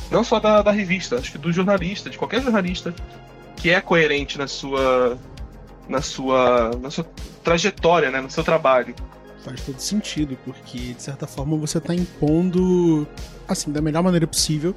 Não 0.10 0.24
só 0.24 0.40
da, 0.40 0.62
da 0.62 0.72
revista, 0.72 1.18
acho 1.18 1.32
que 1.32 1.38
do 1.38 1.52
jornalista, 1.52 2.10
de 2.10 2.18
qualquer 2.18 2.42
jornalista 2.42 2.94
que 3.56 3.70
é 3.70 3.82
coerente 3.82 4.38
na 4.38 4.48
sua 4.48 5.18
na 5.88 6.02
sua, 6.02 6.72
na 6.82 6.92
sua 6.92 7.06
trajetória, 7.48 8.12
né, 8.12 8.20
no 8.20 8.30
seu 8.30 8.44
trabalho. 8.44 8.94
Faz 9.42 9.62
todo 9.62 9.80
sentido, 9.80 10.38
porque 10.44 10.94
de 10.94 11.02
certa 11.02 11.26
forma 11.26 11.56
você 11.56 11.78
está 11.78 11.96
impondo, 11.96 13.08
assim, 13.48 13.72
da 13.72 13.80
melhor 13.80 14.04
maneira 14.04 14.28
possível, 14.28 14.76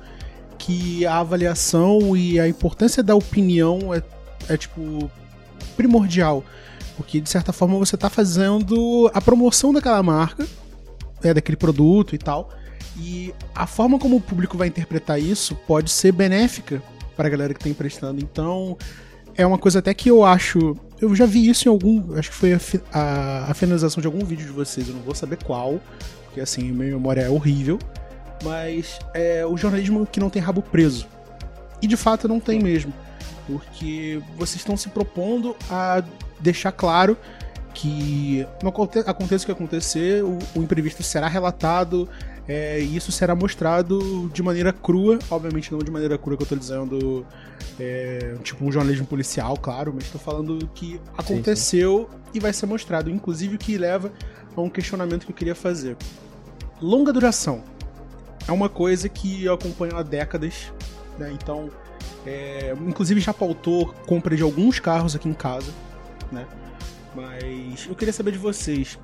que 0.57 1.05
a 1.05 1.19
avaliação 1.19 2.17
e 2.17 2.39
a 2.39 2.47
importância 2.47 3.03
da 3.03 3.17
opinião 3.17 3.93
é, 3.93 4.01
é 4.49 4.57
tipo, 4.57 5.11
primordial. 5.77 6.45
Porque 6.97 7.21
de 7.21 7.29
certa 7.29 7.53
forma 7.53 7.77
você 7.77 7.97
tá 7.97 8.09
fazendo 8.09 9.11
a 9.13 9.21
promoção 9.21 9.73
daquela 9.73 10.01
marca, 10.01 10.47
é, 11.25 11.35
daquele 11.35 11.57
produto 11.57 12.15
e 12.15 12.19
tal. 12.19 12.51
E 12.97 13.35
a 13.53 13.67
forma 13.67 13.99
como 13.99 14.15
o 14.15 14.21
público 14.21 14.57
vai 14.57 14.69
interpretar 14.69 15.21
isso 15.21 15.57
pode 15.67 15.91
ser 15.91 16.13
benéfica 16.13 16.81
para 17.17 17.27
a 17.27 17.31
galera 17.31 17.53
que 17.53 17.59
tá 17.59 17.69
emprestando. 17.69 18.23
Então, 18.23 18.79
é 19.35 19.45
uma 19.45 19.59
coisa 19.59 19.81
até 19.81 19.93
que 19.93 20.09
eu 20.09 20.25
acho. 20.25 20.77
Eu 21.01 21.15
já 21.15 21.27
vi 21.27 21.49
isso 21.49 21.67
em 21.67 21.71
algum. 21.71 22.15
Acho 22.17 22.31
que 22.31 22.37
foi 22.37 22.53
a, 22.53 22.61
a, 22.93 23.51
a 23.51 23.55
finalização 23.55 24.01
de 24.01 24.07
algum 24.07 24.25
vídeo 24.25 24.47
de 24.47 24.53
vocês, 24.53 24.89
eu 24.89 24.95
não 24.95 25.03
vou 25.03 25.15
saber 25.15 25.43
qual, 25.43 25.81
porque 26.25 26.41
assim, 26.41 26.71
minha 26.71 26.93
memória 26.93 27.23
é 27.23 27.31
horrível. 27.31 27.79
Mas 28.43 28.99
é 29.13 29.45
o 29.45 29.57
jornalismo 29.57 30.07
que 30.07 30.19
não 30.19 30.31
tem 30.31 30.41
rabo 30.41 30.63
preso. 30.63 31.07
E 31.83 31.87
de 31.87 31.97
fato 31.97 32.27
não 32.29 32.41
tem 32.41 32.59
mesmo. 32.59 32.93
Porque 33.47 34.21
vocês 34.37 34.57
estão 34.57 34.77
se 34.77 34.89
propondo 34.89 35.57
a 35.71 36.03
deixar 36.41 36.73
claro 36.73 37.17
que 37.75 38.47
não 38.63 38.71
aconteça 38.71 39.11
o 39.11 39.47
que 39.47 39.53
acontecer, 39.53 40.25
o, 40.25 40.39
o 40.55 40.63
imprevisto 40.63 41.03
será 41.03 41.29
relatado 41.29 42.09
é, 42.51 42.81
e 42.81 42.97
isso 42.97 43.13
será 43.13 43.33
mostrado 43.33 44.29
de 44.35 44.43
maneira 44.43 44.73
crua, 44.73 45.21
obviamente 45.31 45.71
não 45.71 45.79
de 45.79 45.89
maneira 45.89 46.19
crua 46.19 46.37
que 46.37 46.43
eu 46.43 46.49
tô 46.49 46.57
dizendo, 46.57 47.25
é, 47.79 48.35
tipo 48.43 48.65
um 48.65 48.73
jornalismo 48.73 49.07
policial, 49.07 49.57
claro, 49.57 49.93
mas 49.95 50.11
tô 50.11 50.19
falando 50.19 50.69
que 50.75 51.01
aconteceu 51.17 52.09
sim, 52.11 52.17
sim. 52.17 52.31
e 52.35 52.41
vai 52.41 52.53
ser 52.53 52.67
mostrado, 52.67 53.09
inclusive 53.09 53.55
o 53.55 53.59
que 53.59 53.79
leva 53.79 54.11
a 54.57 54.61
um 54.61 54.69
questionamento 54.69 55.27
que 55.27 55.31
eu 55.31 55.37
queria 55.37 55.55
fazer. 55.55 55.97
Longa 56.83 57.13
duração 57.13 57.63
é 58.49 58.51
uma 58.51 58.69
coisa 58.69 59.09
que 59.09 59.45
eu 59.45 59.55
acompanho 59.55 59.97
há 59.97 60.03
décadas, 60.03 60.73
né? 61.17 61.31
Então, 61.33 61.71
é, 62.27 62.75
inclusive 62.85 63.21
já 63.21 63.33
pautou 63.33 63.95
compra 64.09 64.35
de 64.35 64.43
alguns 64.43 64.81
carros 64.81 65.15
aqui 65.15 65.29
em 65.29 65.35
casa, 65.35 65.71
né? 66.33 66.49
Mas 67.15 67.87
eu 67.89 67.95
queria 67.95 68.13
saber 68.13 68.33
de 68.33 68.39
vocês, 68.39 68.99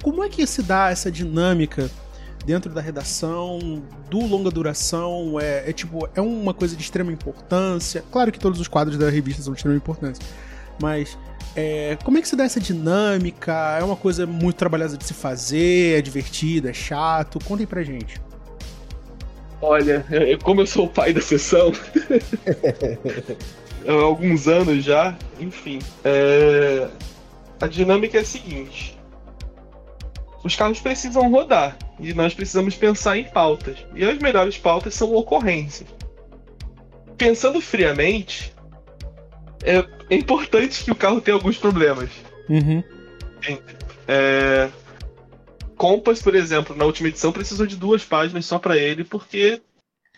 como 0.00 0.22
é 0.22 0.28
que 0.28 0.46
se 0.46 0.62
dá 0.62 0.90
essa 0.90 1.10
dinâmica 1.10 1.90
dentro 2.44 2.72
da 2.72 2.80
redação, 2.80 3.82
do 4.08 4.20
longa 4.26 4.50
duração, 4.50 5.38
é, 5.40 5.68
é, 5.68 5.72
tipo, 5.72 6.08
é 6.14 6.20
uma 6.20 6.54
coisa 6.54 6.76
de 6.76 6.82
extrema 6.82 7.12
importância. 7.12 8.04
Claro 8.10 8.32
que 8.32 8.38
todos 8.38 8.60
os 8.60 8.68
quadros 8.68 8.96
da 8.96 9.10
revista 9.10 9.42
são 9.42 9.52
de 9.52 9.58
extrema 9.58 9.76
importância, 9.76 10.24
mas 10.80 11.18
é, 11.54 11.98
como 12.04 12.18
é 12.18 12.22
que 12.22 12.28
se 12.28 12.36
dá 12.36 12.44
essa 12.44 12.60
dinâmica? 12.60 13.76
É 13.78 13.82
uma 13.82 13.96
coisa 13.96 14.26
muito 14.26 14.56
trabalhosa 14.56 14.96
de 14.96 15.04
se 15.04 15.14
fazer, 15.14 15.98
é 15.98 16.02
divertido, 16.02 16.68
é 16.68 16.72
chato? 16.72 17.38
Contem 17.44 17.66
pra 17.66 17.82
gente. 17.82 18.20
Olha, 19.62 20.06
eu, 20.10 20.38
como 20.38 20.62
eu 20.62 20.66
sou 20.66 20.86
o 20.86 20.88
pai 20.88 21.12
da 21.12 21.20
sessão, 21.20 21.70
há 23.86 23.92
alguns 23.92 24.48
anos 24.48 24.82
já, 24.82 25.14
enfim, 25.38 25.80
é, 26.02 26.88
a 27.60 27.66
dinâmica 27.66 28.16
é 28.16 28.22
a 28.22 28.24
seguinte: 28.24 28.98
os 30.42 30.56
carros 30.56 30.80
precisam 30.80 31.30
rodar 31.30 31.76
e 31.98 32.14
nós 32.14 32.34
precisamos 32.34 32.74
pensar 32.74 33.18
em 33.18 33.24
pautas. 33.24 33.78
E 33.94 34.04
as 34.04 34.18
melhores 34.18 34.56
pautas 34.56 34.94
são 34.94 35.14
ocorrências. 35.14 35.88
Pensando 37.16 37.60
friamente, 37.60 38.54
é, 39.62 39.84
é 40.08 40.16
importante 40.16 40.82
que 40.82 40.90
o 40.90 40.94
carro 40.94 41.20
tenha 41.20 41.34
alguns 41.34 41.58
problemas. 41.58 42.10
Uhum. 42.48 42.82
É, 44.08 44.68
Compass, 45.76 46.22
por 46.22 46.34
exemplo, 46.34 46.74
na 46.74 46.84
última 46.84 47.08
edição 47.08 47.32
precisou 47.32 47.66
de 47.66 47.76
duas 47.76 48.04
páginas 48.04 48.46
só 48.46 48.58
para 48.58 48.76
ele, 48.76 49.04
porque 49.04 49.60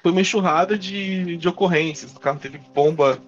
foi 0.03 0.13
uma 0.13 0.21
enxurrada 0.21 0.79
de, 0.79 1.37
de 1.37 1.49
ocorrências. 1.49 2.13
O 2.13 2.21
carro 2.21 2.39
teve 2.39 2.59
bomba 2.75 3.19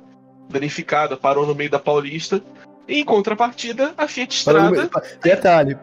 danificada, 0.49 1.17
parou 1.17 1.47
no 1.47 1.55
meio 1.55 1.71
da 1.71 1.79
Paulista. 1.79 2.43
E, 2.87 3.01
em 3.01 3.05
contrapartida, 3.05 3.95
a 3.97 4.07
Fiat 4.07 4.35
Strada. 4.35 4.91
Detalhe, 5.23 5.79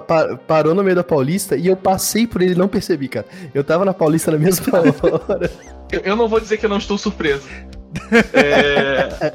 pa 0.00 0.36
parou 0.36 0.74
no 0.74 0.82
meio 0.82 0.96
da 0.96 1.04
Paulista 1.04 1.56
e 1.56 1.66
eu 1.66 1.76
passei 1.76 2.26
por 2.26 2.42
ele 2.42 2.52
e 2.52 2.58
não 2.58 2.68
percebi, 2.68 3.08
cara. 3.08 3.26
Eu 3.54 3.62
tava 3.62 3.84
na 3.84 3.92
Paulista 3.92 4.30
na 4.30 4.38
mesma 4.38 4.66
hora. 5.28 5.50
eu, 5.90 6.00
eu 6.00 6.16
não 6.16 6.28
vou 6.28 6.40
dizer 6.40 6.56
que 6.56 6.66
eu 6.66 6.70
não 6.70 6.78
estou 6.78 6.96
surpreso. 6.96 7.48
É... 8.32 9.32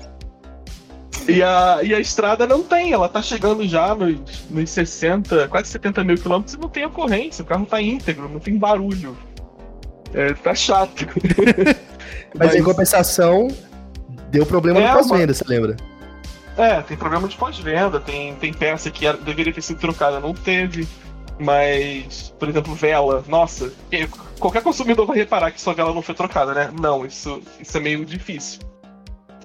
E 1.27 1.43
a, 1.43 1.79
e 1.84 1.93
a 1.93 1.99
estrada 1.99 2.47
não 2.47 2.63
tem, 2.63 2.93
ela 2.93 3.09
tá 3.09 3.21
chegando 3.21 3.67
já 3.67 3.93
nos, 3.93 4.17
nos 4.49 4.69
60, 4.69 5.49
quase 5.49 5.67
70 5.69 6.03
mil 6.03 6.17
quilômetros 6.17 6.53
e 6.53 6.57
não 6.57 6.69
tem 6.69 6.85
ocorrência, 6.85 7.43
o 7.43 7.45
carro 7.45 7.65
tá 7.65 7.81
íntegro, 7.81 8.29
não 8.29 8.39
tem 8.39 8.57
barulho. 8.57 9.17
É, 10.13 10.34
tá 10.34 10.55
chato. 10.55 11.05
Mas, 12.34 12.47
Mas, 12.53 12.55
em 12.55 12.63
compensação, 12.63 13.49
deu 14.31 14.45
problema 14.45 14.79
é, 14.79 14.88
no 14.88 14.93
pós-venda, 14.93 15.34
você 15.34 15.43
lembra? 15.45 15.75
É, 16.57 16.81
tem 16.81 16.97
problema 16.97 17.27
de 17.27 17.38
pós-venda, 17.38 17.99
tem, 17.99 18.35
tem 18.35 18.51
peça 18.51 18.89
que 18.89 19.11
deveria 19.17 19.53
ter 19.53 19.61
sido 19.61 19.79
trocada, 19.79 20.19
não 20.19 20.34
teve. 20.34 20.88
Mas, 21.39 22.34
por 22.39 22.49
exemplo, 22.49 22.73
vela, 22.73 23.23
nossa, 23.27 23.71
qualquer 24.39 24.63
consumidor 24.63 25.05
vai 25.05 25.17
reparar 25.17 25.51
que 25.51 25.61
sua 25.61 25.75
vela 25.75 25.93
não 25.93 26.01
foi 26.01 26.15
trocada, 26.15 26.53
né? 26.53 26.73
Não, 26.81 27.05
isso, 27.05 27.43
isso 27.59 27.77
é 27.77 27.79
meio 27.79 28.03
difícil. 28.03 28.61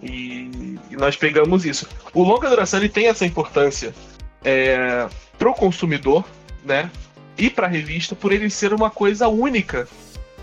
E, 0.03 0.79
e 0.91 0.97
nós 0.97 1.17
pegamos 1.17 1.67
isso. 1.67 1.87
O 2.15 2.23
longa 2.23 2.49
duração 2.49 2.81
ele 2.81 2.89
tem 2.89 3.09
essa 3.09 3.27
importância 3.27 3.95
é, 4.43 5.07
para 5.39 5.51
o 5.51 5.55
consumidor, 5.55 6.25
né? 6.65 6.91
E 7.37 7.51
para 7.51 7.67
a 7.67 7.71
revista, 7.71 8.15
por 8.15 8.33
ele 8.33 8.49
ser 8.49 8.73
uma 8.73 8.89
coisa 8.89 9.29
única 9.29 9.87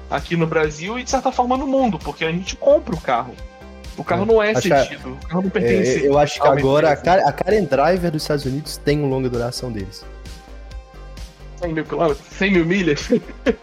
aqui 0.09 0.35
no 0.35 0.45
Brasil 0.45 0.99
e 0.99 1.03
de 1.03 1.09
certa 1.09 1.31
forma 1.31 1.57
no 1.57 1.67
mundo, 1.67 1.97
porque 1.97 2.25
a 2.25 2.31
gente 2.31 2.55
compra 2.55 2.93
o 2.93 3.01
carro. 3.01 3.35
O 3.99 4.03
carro 4.03 4.25
não 4.25 4.41
é 4.41 4.55
sentido, 4.55 5.11
o 5.21 5.27
carro 5.27 5.41
não 5.41 5.49
pertence. 5.49 6.05
É, 6.05 6.07
eu 6.07 6.17
acho 6.17 6.39
que 6.39 6.47
agora 6.47 6.89
a, 6.89 6.95
Car 6.95 7.19
a 7.19 7.33
Karen 7.33 7.65
Driver 7.65 8.09
dos 8.09 8.21
Estados 8.21 8.45
Unidos 8.45 8.77
tem 8.77 8.97
um 9.01 9.09
longa 9.09 9.29
duração 9.29 9.69
deles. 9.69 10.05
100 11.57 11.73
mil 11.73 11.83
quilômetros? 11.83 12.25
100 12.31 12.51
mil 12.51 12.65
milhas? 12.65 13.09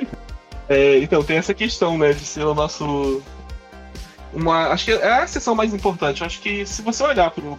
é, 0.68 0.98
então, 0.98 1.22
tem 1.24 1.38
essa 1.38 1.54
questão, 1.54 1.96
né, 1.96 2.12
de 2.12 2.20
ser 2.20 2.44
o 2.44 2.54
nosso. 2.54 3.22
Uma, 4.34 4.68
acho 4.68 4.84
que 4.84 4.92
é 4.92 5.22
a 5.22 5.26
seção 5.26 5.54
mais 5.54 5.72
importante. 5.72 6.22
Acho 6.22 6.38
que 6.42 6.66
se 6.66 6.82
você 6.82 7.02
olhar 7.02 7.30
pro, 7.30 7.56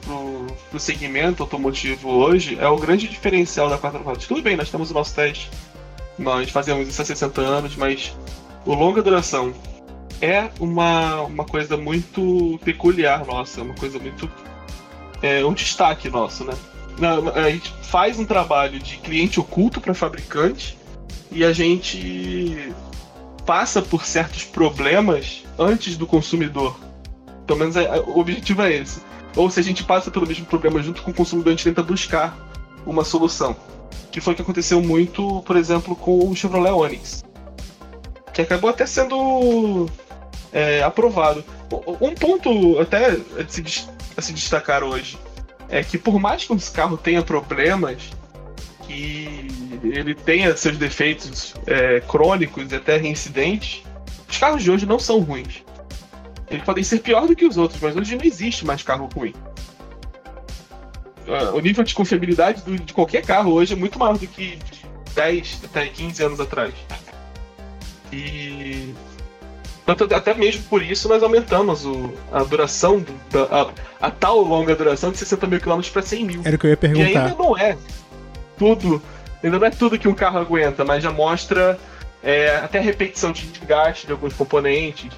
pro 0.69 0.79
segmento 0.79 1.41
automotivo 1.41 2.09
hoje, 2.09 2.59
é 2.61 2.67
o 2.67 2.77
grande 2.77 3.07
diferencial 3.07 3.71
da 3.71 3.79
quatro 3.79 4.03
rodas. 4.03 4.27
Tudo 4.27 4.43
bem, 4.43 4.55
nós 4.55 4.69
temos 4.69 4.91
o 4.91 4.93
nosso 4.93 5.15
teste, 5.15 5.49
nós 6.19 6.51
fazemos 6.51 6.87
isso 6.87 7.01
há 7.01 7.05
60 7.05 7.41
anos, 7.41 7.75
mas 7.75 8.15
o 8.63 8.75
longa 8.75 9.01
duração 9.01 9.51
é 10.21 10.49
uma, 10.59 11.21
uma 11.21 11.45
coisa 11.45 11.77
muito 11.77 12.59
peculiar 12.63 13.25
nossa, 13.25 13.61
uma 13.61 13.75
coisa 13.75 13.99
muito. 13.99 14.29
É 15.21 15.43
um 15.45 15.53
destaque 15.53 16.09
nosso, 16.09 16.43
né? 16.43 16.53
A 17.35 17.49
gente 17.49 17.71
faz 17.83 18.17
um 18.17 18.25
trabalho 18.25 18.79
de 18.79 18.97
cliente 18.97 19.39
oculto 19.39 19.79
para 19.79 19.93
fabricante 19.93 20.77
e 21.31 21.43
a 21.43 21.53
gente 21.53 22.73
passa 23.45 23.81
por 23.81 24.05
certos 24.05 24.43
problemas 24.43 25.43
antes 25.57 25.95
do 25.95 26.07
consumidor. 26.07 26.79
Pelo 27.45 27.59
menos 27.59 27.75
é, 27.75 27.99
o 27.99 28.19
objetivo 28.19 28.61
é 28.63 28.73
esse. 28.73 29.01
Ou 29.35 29.49
se 29.49 29.59
a 29.59 29.63
gente 29.63 29.83
passa 29.83 30.09
pelo 30.09 30.25
mesmo 30.25 30.45
problema 30.45 30.81
junto 30.81 31.03
com 31.03 31.11
o 31.11 31.13
consumidor, 31.13 31.53
a 31.53 31.55
gente 31.55 31.63
tenta 31.63 31.83
buscar 31.83 32.35
uma 32.85 33.03
solução. 33.03 33.55
Que 34.11 34.19
foi 34.19 34.33
o 34.33 34.35
que 34.35 34.41
aconteceu 34.41 34.81
muito, 34.81 35.43
por 35.43 35.55
exemplo, 35.55 35.95
com 35.95 36.27
o 36.27 36.35
Chevrolet 36.35 36.71
Onix. 36.71 37.23
Que 38.33 38.41
acabou 38.41 38.69
até 38.69 38.85
sendo 38.85 39.87
é, 40.51 40.81
aprovado. 40.83 41.43
Um 42.01 42.13
ponto 42.13 42.79
até 42.79 43.07
a 43.07 43.47
se, 43.47 43.87
a 44.15 44.21
se 44.21 44.33
destacar 44.33 44.83
hoje 44.83 45.17
é 45.69 45.83
que 45.83 45.97
por 45.97 46.19
mais 46.19 46.45
que 46.45 46.53
esse 46.53 46.71
carro 46.71 46.97
tenha 46.97 47.21
problemas, 47.21 48.09
que 48.83 49.47
ele 49.83 50.15
tenha 50.15 50.55
seus 50.55 50.77
defeitos 50.77 51.53
é, 51.65 51.99
crônicos 52.01 52.71
e 52.71 52.75
até 52.75 52.97
reincidentes, 52.97 53.83
os 54.29 54.37
carros 54.37 54.63
de 54.63 54.71
hoje 54.71 54.85
não 54.85 54.99
são 54.99 55.19
ruins. 55.19 55.63
Eles 56.49 56.63
podem 56.63 56.83
ser 56.83 56.99
pior 56.99 57.27
do 57.27 57.35
que 57.35 57.45
os 57.45 57.57
outros, 57.57 57.81
mas 57.81 57.95
hoje 57.95 58.15
não 58.15 58.23
existe 58.23 58.65
mais 58.65 58.81
carro 58.81 59.09
ruim. 59.13 59.33
Ah, 61.27 61.51
o 61.53 61.59
nível 61.59 61.83
de 61.83 61.93
confiabilidade 61.93 62.61
de 62.61 62.93
qualquer 62.93 63.25
carro 63.25 63.51
hoje 63.51 63.73
é 63.73 63.75
muito 63.75 63.99
maior 63.99 64.17
do 64.17 64.25
que 64.25 64.57
10 65.13 65.61
até 65.65 65.87
15 65.87 66.23
anos 66.23 66.39
atrás. 66.39 66.73
E 68.13 68.93
tanto, 69.95 70.13
até 70.13 70.33
mesmo 70.33 70.63
por 70.63 70.81
isso 70.81 71.07
nós 71.07 71.23
aumentamos 71.23 71.85
o, 71.85 72.13
a 72.31 72.43
duração, 72.43 73.05
da, 73.31 73.43
a, 73.43 74.07
a, 74.07 74.11
tal 74.11 74.41
longa 74.41 74.75
duração 74.75 75.11
de 75.11 75.17
60 75.17 75.47
mil 75.47 75.59
quilômetros 75.59 75.91
para 75.91 76.01
100 76.01 76.25
mil. 76.25 76.41
Era 76.43 76.55
o 76.55 76.59
que 76.59 76.65
eu 76.65 76.71
ia 76.71 76.77
perguntar. 76.77 77.09
E 77.09 77.17
ainda 77.17 77.35
não 77.35 77.57
é 77.57 77.77
tudo, 78.57 79.01
ainda 79.41 79.59
não 79.59 79.67
é 79.67 79.69
tudo 79.69 79.97
que 79.97 80.07
um 80.07 80.13
carro 80.13 80.39
aguenta, 80.39 80.83
mas 80.83 81.03
já 81.03 81.11
mostra 81.11 81.79
é, 82.21 82.57
até 82.57 82.79
a 82.79 82.81
repetição 82.81 83.31
de 83.31 83.45
desgaste 83.45 84.05
de 84.05 84.11
alguns 84.11 84.33
componentes, 84.33 85.11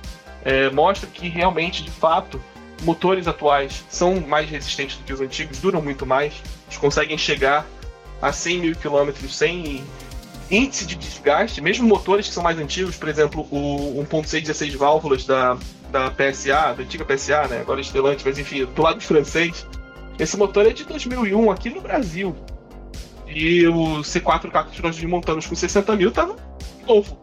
é, 0.43 0.69
mostra 0.69 1.09
que 1.11 1.27
realmente, 1.27 1.83
de 1.83 1.91
fato, 1.91 2.39
motores 2.83 3.27
atuais 3.27 3.83
são 3.89 4.21
mais 4.21 4.49
resistentes 4.49 4.97
do 4.97 5.03
que 5.03 5.13
os 5.13 5.21
antigos, 5.21 5.59
duram 5.59 5.81
muito 5.81 6.05
mais, 6.05 6.33
eles 6.67 6.77
conseguem 6.77 7.17
chegar 7.17 7.65
a 8.21 8.31
100 8.31 8.59
mil 8.59 8.75
quilômetros 8.75 9.35
sem 9.35 9.83
índice 10.49 10.85
de 10.85 10.95
desgaste, 10.95 11.61
mesmo 11.61 11.87
motores 11.87 12.27
que 12.27 12.33
são 12.33 12.43
mais 12.43 12.57
antigos, 12.57 12.95
por 12.95 13.07
exemplo, 13.07 13.47
o 13.51 14.03
1.6 14.03 14.41
16 14.41 14.73
válvulas 14.75 15.25
da, 15.25 15.57
da 15.91 16.09
PSA, 16.11 16.73
da 16.73 16.83
antiga 16.83 17.05
PSA, 17.05 17.47
né? 17.47 17.59
Agora 17.61 17.79
Estelante, 17.81 18.23
mas 18.25 18.37
enfim, 18.37 18.65
do 18.65 18.81
lado 18.81 19.01
francês, 19.01 19.65
Esse 20.17 20.35
motor 20.35 20.65
é 20.65 20.73
de 20.73 20.83
2001 20.83 21.51
aqui 21.51 21.69
no 21.69 21.81
Brasil. 21.81 22.35
E 23.27 23.67
o 23.67 24.01
C4 24.01 24.71
que 24.71 24.81
nós 24.81 24.95
desmontamos 24.95 25.45
com 25.45 25.55
60 25.55 25.95
mil 25.95 26.11
tava 26.11 26.35
novo. 26.87 27.17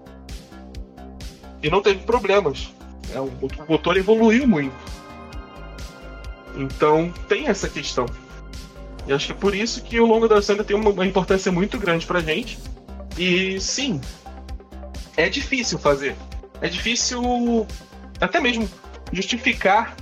E 1.62 1.68
não 1.68 1.82
teve 1.82 2.04
problemas. 2.04 2.72
É, 3.12 3.20
o 3.20 3.30
motor 3.68 3.96
evoluiu 3.96 4.46
muito. 4.46 4.74
Então 6.56 7.12
tem 7.28 7.48
essa 7.48 7.68
questão. 7.68 8.06
E 9.06 9.12
acho 9.12 9.26
que 9.26 9.32
é 9.32 9.34
por 9.34 9.54
isso 9.54 9.82
que 9.82 10.00
o 10.00 10.06
longo 10.06 10.26
da 10.26 10.36
ainda 10.36 10.64
tem 10.64 10.76
uma 10.76 11.06
importância 11.06 11.52
muito 11.52 11.78
grande 11.78 12.06
pra 12.06 12.20
gente. 12.20 12.58
E 13.16 13.60
sim, 13.60 14.00
é 15.16 15.28
difícil 15.28 15.78
fazer. 15.78 16.16
É 16.60 16.68
difícil 16.68 17.66
até 18.20 18.40
mesmo 18.40 18.68
justificar 19.12 19.94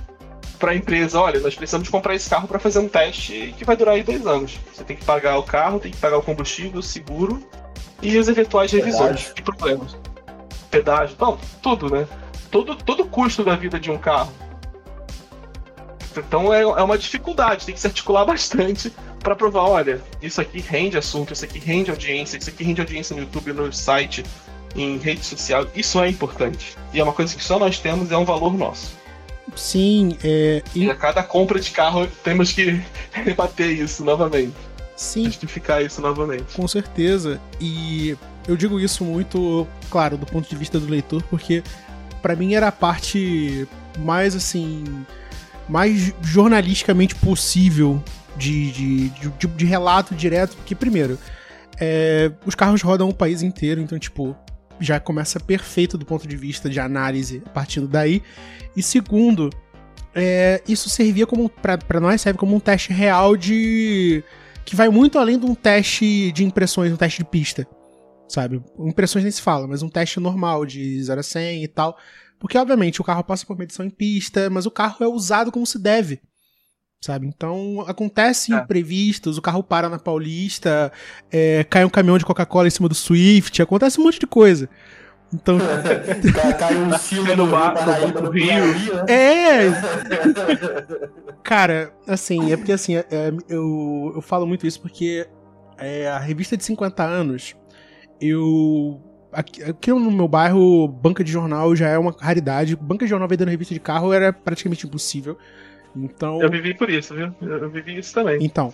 para 0.59 0.71
a 0.71 0.75
empresa, 0.75 1.19
olha, 1.19 1.39
nós 1.39 1.53
precisamos 1.53 1.89
comprar 1.89 2.15
esse 2.15 2.29
carro 2.29 2.47
para 2.47 2.59
fazer 2.59 2.79
um 2.79 2.87
teste 2.87 3.53
que 3.57 3.65
vai 3.65 3.75
durar 3.75 3.95
aí 3.95 4.03
dois 4.03 4.25
anos. 4.25 4.57
Você 4.73 4.83
tem 4.83 4.95
que 4.95 5.03
pagar 5.03 5.37
o 5.37 5.43
carro, 5.43 5.79
tem 5.79 5.91
que 5.91 5.97
pagar 5.97 6.17
o 6.17 6.23
combustível, 6.23 6.79
o 6.79 6.83
seguro 6.83 7.45
e 8.01 8.17
os 8.17 8.27
eventuais 8.27 8.71
revisões 8.71 9.33
e 9.35 9.41
problemas. 9.41 9.97
Pedágio, 10.71 11.15
não, 11.19 11.37
tudo, 11.61 11.89
né? 11.89 12.07
Todo, 12.49 12.75
todo 12.75 13.03
o 13.03 13.07
custo 13.07 13.43
da 13.43 13.55
vida 13.55 13.79
de 13.79 13.91
um 13.91 13.97
carro. 13.97 14.31
Então 16.17 16.53
é, 16.53 16.61
é 16.61 16.83
uma 16.83 16.97
dificuldade, 16.97 17.65
tem 17.65 17.75
que 17.75 17.81
se 17.81 17.87
articular 17.87 18.23
bastante 18.25 18.93
para 19.25 19.35
provar, 19.35 19.63
olha, 19.63 19.99
isso 20.21 20.39
aqui 20.39 20.59
rende 20.59 20.99
assunto, 20.99 21.33
isso 21.33 21.43
aqui 21.43 21.57
rende 21.57 21.89
audiência, 21.89 22.37
isso 22.37 22.47
aqui 22.47 22.63
rende 22.63 22.79
audiência 22.79 23.15
no 23.15 23.23
YouTube, 23.23 23.53
no 23.53 23.73
site, 23.73 24.23
em 24.75 24.99
rede 24.99 25.25
social. 25.25 25.65
Isso 25.75 25.99
é 25.99 26.07
importante. 26.07 26.77
E 26.93 26.99
é 26.99 27.03
uma 27.03 27.11
coisa 27.11 27.35
que 27.35 27.43
só 27.43 27.57
nós 27.57 27.79
temos, 27.79 28.11
é 28.11 28.17
um 28.17 28.23
valor 28.23 28.55
nosso. 28.55 28.93
Sim, 29.55 30.15
é. 30.23 30.61
E 30.75 30.87
a 30.91 30.93
cada 30.93 31.23
compra 31.23 31.59
de 31.59 31.71
carro 31.71 32.05
temos 32.23 32.51
que 32.51 32.79
rebater 33.11 33.71
isso 33.71 34.05
novamente. 34.05 34.53
Sim. 34.95 35.25
Justificar 35.25 35.83
isso 35.83 36.01
novamente. 36.01 36.53
Com 36.55 36.67
certeza. 36.67 37.41
E 37.59 38.15
eu 38.47 38.55
digo 38.55 38.79
isso 38.79 39.03
muito, 39.03 39.67
claro, 39.89 40.17
do 40.17 40.27
ponto 40.27 40.47
de 40.47 40.55
vista 40.55 40.79
do 40.79 40.85
leitor, 40.87 41.23
porque 41.31 41.63
para 42.21 42.35
mim 42.35 42.53
era 42.53 42.67
a 42.67 42.71
parte 42.71 43.67
mais 43.97 44.35
assim. 44.35 44.83
mais 45.67 46.13
jornalisticamente 46.21 47.15
possível 47.15 48.03
de, 48.37 48.71
de, 48.71 49.09
de, 49.09 49.47
de 49.47 49.65
relato 49.65 50.13
direto, 50.15 50.55
porque, 50.57 50.75
primeiro, 50.75 51.17
é, 51.79 52.31
os 52.45 52.55
carros 52.55 52.81
rodam 52.81 53.09
o 53.09 53.13
país 53.13 53.41
inteiro, 53.41 53.81
então, 53.81 53.97
tipo, 53.97 54.35
já 54.79 54.99
começa 54.99 55.39
perfeito 55.39 55.97
do 55.97 56.05
ponto 56.05 56.27
de 56.27 56.35
vista 56.35 56.69
de 56.69 56.79
análise 56.79 57.41
partindo 57.53 57.87
daí. 57.87 58.21
E 58.75 58.83
segundo, 58.83 59.49
é, 60.13 60.61
isso 60.67 60.89
servia 60.89 61.25
como 61.25 61.49
para 61.49 61.99
nós 61.99 62.21
serve 62.21 62.39
como 62.39 62.55
um 62.55 62.59
teste 62.59 62.91
real 62.93 63.35
de 63.35 64.23
que 64.63 64.75
vai 64.75 64.89
muito 64.89 65.19
além 65.19 65.37
de 65.37 65.45
um 65.45 65.53
teste 65.53 66.31
de 66.31 66.43
impressões, 66.43 66.91
um 66.91 66.97
teste 66.97 67.23
de 67.23 67.29
pista, 67.29 67.67
sabe? 68.27 68.61
Impressões 68.79 69.23
nem 69.23 69.31
se 69.31 69.41
fala, 69.41 69.67
mas 69.67 69.83
um 69.83 69.89
teste 69.89 70.19
normal 70.19 70.65
de 70.65 71.01
0 71.03 71.19
a 71.19 71.23
100 71.23 71.63
e 71.63 71.67
tal, 71.67 71.97
porque 72.39 72.57
obviamente 72.57 72.99
o 72.99 73.03
carro 73.03 73.23
passa 73.23 73.45
por 73.45 73.57
medição 73.57 73.85
em 73.85 73.89
pista, 73.89 74.49
mas 74.49 74.65
o 74.65 74.71
carro 74.71 74.97
é 75.01 75.07
usado 75.07 75.51
como 75.51 75.65
se 75.65 75.77
deve. 75.77 76.19
Sabe? 77.05 77.27
Então 77.27 77.85
acontece 77.87 78.51
é. 78.51 78.57
imprevistos, 78.57 79.37
o 79.37 79.41
carro 79.41 79.61
para 79.61 79.87
na 79.87 79.99
Paulista, 79.99 80.91
é, 81.31 81.63
cai 81.63 81.85
um 81.85 81.89
caminhão 81.89 82.17
de 82.17 82.25
Coca-Cola 82.25 82.65
em 82.65 82.71
cima 82.71 82.89
do 82.89 82.95
Swift, 82.95 83.61
acontece 83.61 84.01
um 84.01 84.05
monte 84.05 84.19
de 84.19 84.25
coisa. 84.25 84.67
Então. 85.31 85.59
Cai 86.57 86.75
um 86.75 86.97
filme 86.97 87.35
no, 87.35 87.45
bar, 87.45 87.75
no 88.23 88.31
Rio. 88.31 88.49
É! 89.07 89.69
Cara, 91.43 91.93
assim, 92.07 92.51
é 92.51 92.57
porque 92.57 92.71
assim, 92.71 92.95
é, 92.95 93.05
eu, 93.49 94.13
eu 94.15 94.21
falo 94.21 94.47
muito 94.47 94.65
isso 94.65 94.81
porque 94.81 95.27
é, 95.77 96.07
a 96.07 96.17
revista 96.17 96.57
de 96.57 96.63
50 96.63 97.03
anos, 97.03 97.55
eu. 98.19 98.99
Aqui, 99.31 99.61
aqui, 99.63 99.91
no 99.91 100.09
meu 100.09 100.27
bairro, 100.27 100.87
banca 100.87 101.23
de 101.23 101.31
jornal 101.31 101.75
já 101.75 101.87
é 101.87 101.99
uma 101.99 102.15
raridade. 102.19 102.75
Banca 102.75 103.05
de 103.05 103.09
jornal 103.09 103.27
vendendo 103.27 103.49
revista 103.49 103.75
de 103.75 103.79
carro 103.79 104.11
era 104.11 104.33
praticamente 104.33 104.87
impossível. 104.87 105.37
Então. 105.95 106.41
Eu 106.41 106.49
vivi 106.49 106.73
por 106.73 106.89
isso, 106.89 107.13
viu? 107.13 107.33
Eu 107.41 107.69
vivi 107.69 107.97
isso 107.97 108.13
também. 108.13 108.37
Então. 108.41 108.73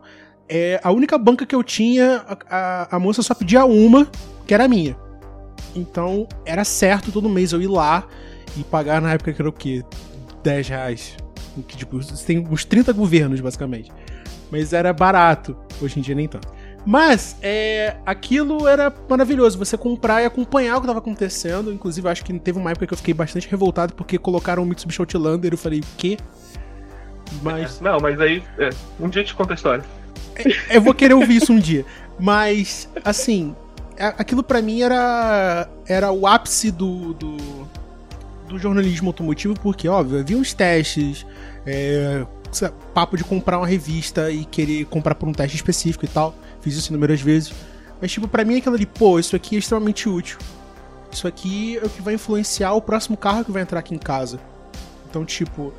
É, 0.50 0.82
a 0.84 0.92
única 0.92 1.18
banca 1.18 1.46
que 1.46 1.56
eu 1.56 1.64
tinha, 1.64 2.26
a, 2.28 2.38
a, 2.50 2.96
a 2.98 3.00
moça 3.00 3.22
só 3.22 3.34
pedia 3.34 3.64
uma, 3.64 4.10
que 4.46 4.54
era 4.54 4.66
a 4.66 4.68
minha. 4.68 4.98
Então, 5.76 6.28
era 6.46 6.66
certo 6.66 7.12
todo 7.12 7.30
mês 7.30 7.54
eu 7.54 7.62
ir 7.62 7.68
lá 7.68 8.06
e 8.58 8.64
pagar 8.64 9.02
na 9.02 9.14
época 9.14 9.32
que 9.32 9.42
era 9.42 9.50
o 9.50 9.54
quê? 9.54 9.84
10 10.44 10.68
reais. 10.68 11.18
Que, 11.68 11.78
tipo, 11.78 12.00
tem 12.26 12.40
uns 12.40 12.66
30 12.66 12.92
governos, 12.94 13.40
basicamente. 13.40 13.92
Mas 14.52 14.74
era 14.74 14.92
barato. 14.92 15.56
Hoje 15.82 16.00
em 16.00 16.02
dia 16.02 16.16
nem 16.16 16.28
tanto. 16.28 16.48
Mas, 16.86 17.38
é, 17.42 17.96
aquilo 18.06 18.68
era 18.68 18.94
maravilhoso. 19.10 19.58
Você 19.58 19.78
comprar 19.78 20.22
e 20.22 20.26
acompanhar 20.26 20.78
o 20.78 20.80
que 20.80 20.86
estava 20.86 21.00
acontecendo. 21.00 21.72
Inclusive, 21.72 22.08
acho 22.10 22.26
que 22.26 22.38
teve 22.40 22.58
uma 22.60 22.72
época 22.72 22.88
que 22.88 22.94
eu 22.94 22.98
fiquei 22.98 23.14
bastante 23.14 23.48
revoltado 23.50 23.94
porque 23.94 24.18
colocaram 24.18 24.64
o 24.64 24.66
Mitsubishi 24.66 25.02
Outlander. 25.02 25.54
Eu 25.54 25.58
falei, 25.58 25.80
o 25.80 25.84
quê? 25.98 26.18
Mas. 27.42 27.80
Não, 27.80 28.00
mas 28.00 28.20
aí. 28.20 28.44
É, 28.58 28.70
um 29.00 29.10
dia 29.10 29.22
eu 29.22 29.26
te 29.26 29.34
conta 29.34 29.54
a 29.54 29.56
história. 29.56 29.84
É, 30.36 30.78
eu 30.78 30.82
vou 30.82 30.94
querer 30.94 31.14
ouvir 31.14 31.38
isso 31.38 31.54
um 31.54 31.60
dia. 31.60 31.86
Mas, 32.20 32.88
assim, 33.04 33.56
aquilo 33.98 34.44
para 34.44 34.62
mim 34.62 34.82
era 34.82 35.68
era 35.88 36.12
o 36.12 36.28
ápice 36.28 36.72
do, 36.72 37.14
do, 37.14 37.38
do, 38.48 38.60
jornalismo 38.60 39.10
automotivo, 39.10 39.56
porque, 39.60 39.88
óbvio, 39.88 40.20
havia 40.20 40.38
uns 40.38 40.54
testes, 40.54 41.26
é, 41.66 42.26
papo 42.94 43.18
de 43.18 43.24
comprar 43.24 43.58
uma 43.58 43.68
revista 43.68 44.32
e 44.32 44.46
querer 44.46 44.86
comprar 44.86 45.16
por 45.16 45.28
um 45.28 45.34
teste 45.34 45.56
específico 45.56 46.06
e 46.06 46.08
tal. 46.08 46.36
Fiz 46.62 46.76
isso 46.76 46.92
inúmeras 46.92 47.22
vezes. 47.22 47.54
Mas, 48.00 48.12
tipo, 48.12 48.28
pra 48.28 48.44
mim 48.44 48.58
aquilo 48.58 48.76
ali, 48.76 48.86
pô, 48.86 49.20
isso 49.20 49.36
aqui 49.36 49.56
é 49.56 49.60
extremamente 49.60 50.08
útil. 50.10 50.38
Isso 51.12 51.28
aqui 51.28 51.78
é 51.78 51.86
o 51.86 51.90
que 51.90 52.02
vai 52.02 52.14
influenciar 52.14 52.74
o 52.74 52.82
próximo 52.82 53.18
carro 53.18 53.44
que 53.44 53.52
vai 53.52 53.62
entrar 53.62 53.80
aqui 53.80 53.94
em 53.94 54.00
casa. 54.00 54.40
Então, 55.10 55.26
tipo, 55.26 55.74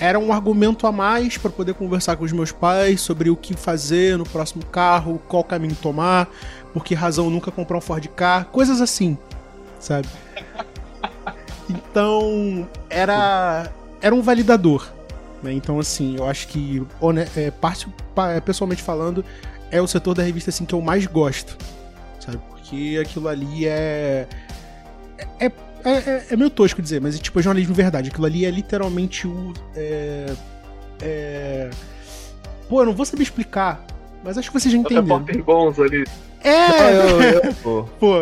era 0.00 0.18
um 0.18 0.32
argumento 0.32 0.86
a 0.86 0.92
mais 0.92 1.38
para 1.38 1.50
poder 1.50 1.74
conversar 1.74 2.16
com 2.16 2.24
os 2.24 2.32
meus 2.32 2.52
pais 2.52 3.00
sobre 3.00 3.30
o 3.30 3.36
que 3.36 3.54
fazer 3.54 4.18
no 4.18 4.24
próximo 4.24 4.64
carro, 4.66 5.20
qual 5.28 5.44
caminho 5.44 5.76
tomar, 5.76 6.28
por 6.72 6.84
que 6.84 6.94
razão 6.94 7.30
nunca 7.30 7.50
comprar 7.50 7.78
um 7.78 7.80
Ford 7.80 8.06
Car, 8.08 8.46
coisas 8.46 8.80
assim, 8.80 9.16
sabe? 9.78 10.08
Então, 11.66 12.68
era 12.90 13.72
era 14.02 14.14
um 14.14 14.20
validador, 14.20 14.86
né? 15.42 15.50
Então, 15.50 15.78
assim, 15.80 16.14
eu 16.16 16.28
acho 16.28 16.46
que 16.48 16.86
é, 17.34 17.50
parte, 17.50 17.88
pessoalmente 18.44 18.82
falando, 18.82 19.24
é 19.70 19.80
o 19.80 19.86
setor 19.86 20.14
da 20.14 20.22
revista 20.22 20.50
assim 20.50 20.66
que 20.66 20.74
eu 20.74 20.82
mais 20.82 21.06
gosto, 21.06 21.56
sabe? 22.20 22.38
Porque 22.50 23.00
aquilo 23.00 23.28
ali 23.28 23.66
é 23.66 24.28
é, 25.40 25.50
é, 25.84 25.90
é, 25.90 26.26
é 26.30 26.36
meio 26.36 26.50
tosco 26.50 26.80
dizer, 26.80 27.00
mas 27.00 27.14
é 27.14 27.18
tipo 27.18 27.38
é 27.38 27.42
jornalismo 27.42 27.74
verdade. 27.74 28.10
Aquilo 28.10 28.26
ali 28.26 28.44
é 28.44 28.50
literalmente 28.50 29.26
o. 29.26 29.52
É, 29.76 30.34
é... 31.02 31.70
Pô, 32.68 32.80
eu 32.80 32.86
não 32.86 32.94
vou 32.94 33.04
saber 33.04 33.22
explicar, 33.22 33.84
mas 34.24 34.38
acho 34.38 34.50
que 34.50 34.58
vocês 34.58 34.72
já 34.72 34.78
entenderam. 34.78 35.42
bons 35.44 35.78
ali. 35.78 36.04
É! 36.42 36.92
eu, 36.96 37.22
eu, 37.22 37.54
pô, 37.62 37.88
pô 37.98 38.16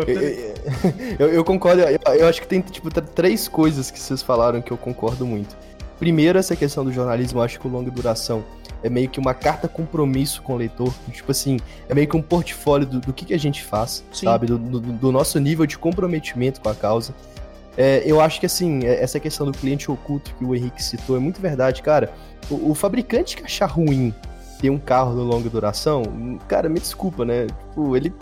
eu, 1.19 1.29
eu, 1.29 1.43
concordo. 1.43 1.81
Eu, 1.81 2.27
acho 2.27 2.41
que 2.41 2.47
tem 2.47 2.61
tipo 2.61 2.89
três 2.89 3.47
coisas 3.47 3.89
que 3.89 3.99
vocês 3.99 4.21
falaram 4.21 4.61
que 4.61 4.71
eu 4.71 4.77
concordo 4.77 5.25
muito. 5.25 5.55
Primeiro, 5.99 6.37
essa 6.37 6.55
questão 6.55 6.83
do 6.83 6.91
jornalismo, 6.91 7.39
eu 7.39 7.43
acho 7.43 7.59
que 7.59 7.67
o 7.67 7.69
longa 7.69 7.89
duração 7.89 8.43
é 8.83 8.89
meio 8.89 9.09
que 9.09 9.19
uma 9.19 9.33
carta 9.33 9.67
compromisso 9.67 10.41
com 10.41 10.53
o 10.53 10.57
leitor. 10.57 10.93
Tipo 11.11 11.31
assim, 11.31 11.59
é 11.87 11.93
meio 11.93 12.07
que 12.07 12.17
um 12.17 12.21
portfólio 12.21 12.85
do, 12.85 12.99
do 12.99 13.13
que, 13.13 13.25
que 13.25 13.33
a 13.33 13.39
gente 13.39 13.63
faz, 13.63 14.03
Sim. 14.11 14.25
sabe? 14.25 14.47
Do, 14.47 14.57
do, 14.57 14.79
do, 14.79 15.11
nosso 15.11 15.39
nível 15.39 15.65
de 15.65 15.77
comprometimento 15.77 16.59
com 16.59 16.69
a 16.69 16.75
causa. 16.75 17.13
É, 17.77 18.03
eu 18.05 18.21
acho 18.21 18.39
que 18.39 18.45
assim, 18.45 18.85
é, 18.85 19.01
essa 19.01 19.19
questão 19.19 19.49
do 19.49 19.57
cliente 19.57 19.89
oculto 19.89 20.33
que 20.37 20.45
o 20.45 20.55
Henrique 20.55 20.83
citou 20.83 21.15
é 21.15 21.19
muito 21.19 21.41
verdade, 21.41 21.81
cara. 21.81 22.13
O, 22.49 22.71
o 22.71 22.75
fabricante 22.75 23.35
que 23.35 23.43
achar 23.43 23.65
ruim 23.65 24.13
ter 24.61 24.69
um 24.69 24.77
carro 24.77 25.11
de 25.11 25.21
longa 25.21 25.49
duração, 25.49 26.03
cara, 26.47 26.69
me 26.69 26.79
desculpa, 26.79 27.25
né? 27.25 27.47
Tipo, 27.47 27.97
ele. 27.97 28.13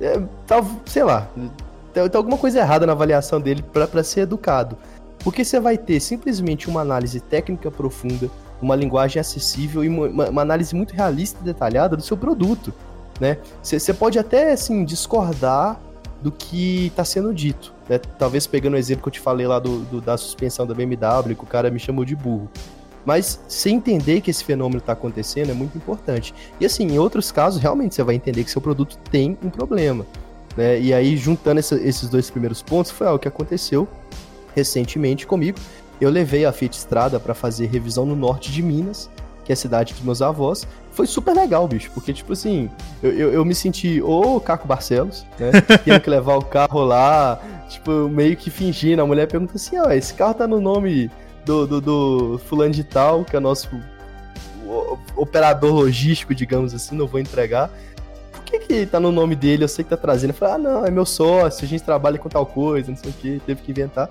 É, 0.00 0.20
tá, 0.46 0.64
sei 0.86 1.04
lá, 1.04 1.28
tem, 1.92 2.08
tem, 2.08 2.18
alguma 2.18 2.38
coisa 2.38 2.58
errada 2.58 2.86
na 2.86 2.92
avaliação 2.92 3.40
dele 3.40 3.62
para 3.62 4.02
ser 4.02 4.20
educado. 4.20 4.78
Porque 5.18 5.44
você 5.44 5.60
vai 5.60 5.76
ter 5.76 6.00
simplesmente 6.00 6.68
uma 6.68 6.80
análise 6.80 7.20
técnica 7.20 7.70
profunda, 7.70 8.30
uma 8.62 8.74
linguagem 8.74 9.20
acessível 9.20 9.84
e 9.84 9.88
uma, 9.88 10.28
uma 10.28 10.42
análise 10.42 10.74
muito 10.74 10.94
realista 10.94 11.38
e 11.40 11.44
detalhada 11.44 11.96
do 11.96 12.02
seu 12.02 12.16
produto, 12.16 12.72
né? 13.20 13.38
Você 13.62 13.92
pode 13.92 14.18
até, 14.18 14.52
assim, 14.52 14.84
discordar 14.84 15.78
do 16.22 16.32
que 16.32 16.86
está 16.86 17.04
sendo 17.04 17.34
dito. 17.34 17.73
Né? 17.88 17.98
Talvez 18.18 18.46
pegando 18.46 18.74
o 18.74 18.76
exemplo 18.76 19.02
que 19.02 19.08
eu 19.08 19.12
te 19.12 19.20
falei 19.20 19.46
lá 19.46 19.58
do, 19.58 19.80
do, 19.80 20.00
da 20.00 20.16
suspensão 20.16 20.66
da 20.66 20.74
BMW, 20.74 21.34
que 21.36 21.44
o 21.44 21.46
cara 21.46 21.70
me 21.70 21.78
chamou 21.78 22.04
de 22.04 22.16
burro. 22.16 22.50
Mas 23.04 23.40
você 23.46 23.68
entender 23.68 24.20
que 24.20 24.30
esse 24.30 24.42
fenômeno 24.42 24.78
está 24.78 24.94
acontecendo 24.94 25.50
é 25.50 25.54
muito 25.54 25.76
importante. 25.76 26.34
E 26.58 26.64
assim, 26.64 26.86
em 26.86 26.98
outros 26.98 27.30
casos, 27.30 27.60
realmente 27.60 27.94
você 27.94 28.02
vai 28.02 28.14
entender 28.14 28.44
que 28.44 28.50
seu 28.50 28.62
produto 28.62 28.98
tem 29.10 29.36
um 29.42 29.50
problema. 29.50 30.06
Né? 30.56 30.80
E 30.80 30.94
aí, 30.94 31.16
juntando 31.16 31.58
essa, 31.58 31.74
esses 31.76 32.08
dois 32.08 32.30
primeiros 32.30 32.62
pontos, 32.62 32.90
foi 32.90 33.06
algo 33.06 33.18
que 33.18 33.28
aconteceu 33.28 33.86
recentemente 34.54 35.26
comigo. 35.26 35.58
Eu 36.00 36.10
levei 36.10 36.44
a 36.44 36.52
Fiat 36.52 36.76
Strada 36.76 37.20
para 37.20 37.34
fazer 37.34 37.66
revisão 37.66 38.06
no 38.06 38.16
norte 38.16 38.50
de 38.50 38.62
Minas 38.62 39.10
que 39.44 39.52
é 39.52 39.54
a 39.54 39.56
cidade 39.56 39.92
dos 39.92 40.02
meus 40.02 40.22
avós. 40.22 40.66
Foi 40.92 41.06
super 41.06 41.34
legal, 41.34 41.66
bicho, 41.68 41.90
porque, 41.92 42.12
tipo 42.12 42.32
assim, 42.32 42.70
eu, 43.02 43.12
eu, 43.12 43.32
eu 43.32 43.44
me 43.44 43.54
senti 43.54 44.00
o 44.02 44.40
Caco 44.40 44.66
Barcelos, 44.66 45.26
né? 45.38 45.50
Tendo 45.84 46.00
que 46.00 46.10
levar 46.10 46.36
o 46.36 46.44
carro 46.44 46.84
lá, 46.84 47.40
tipo, 47.68 48.08
meio 48.08 48.36
que 48.36 48.50
fingindo. 48.50 49.02
A 49.02 49.06
mulher 49.06 49.26
pergunta 49.26 49.56
assim: 49.56 49.78
ó, 49.78 49.90
esse 49.90 50.14
carro 50.14 50.34
tá 50.34 50.46
no 50.46 50.60
nome 50.60 51.10
do, 51.44 51.66
do, 51.66 51.80
do 51.80 52.40
fulano 52.46 52.72
de 52.72 52.84
tal, 52.84 53.24
que 53.24 53.36
é 53.36 53.40
nosso 53.40 53.68
operador 55.16 55.72
logístico, 55.72 56.34
digamos 56.34 56.74
assim, 56.74 56.96
não 56.96 57.06
vou 57.06 57.20
entregar. 57.20 57.70
Por 58.32 58.42
que 58.44 58.58
que 58.58 58.86
tá 58.86 58.98
no 58.98 59.12
nome 59.12 59.34
dele? 59.36 59.64
Eu 59.64 59.68
sei 59.68 59.84
que 59.84 59.90
tá 59.90 59.96
trazendo. 59.96 60.30
Eu 60.30 60.34
falei, 60.34 60.54
ah, 60.54 60.58
não, 60.58 60.86
é 60.86 60.90
meu 60.90 61.06
sócio, 61.06 61.64
a 61.64 61.68
gente 61.68 61.82
trabalha 61.82 62.18
com 62.18 62.28
tal 62.28 62.46
coisa, 62.46 62.90
não 62.90 62.96
sei 62.96 63.10
o 63.10 63.14
que, 63.14 63.42
teve 63.44 63.62
que 63.62 63.70
inventar. 63.70 64.08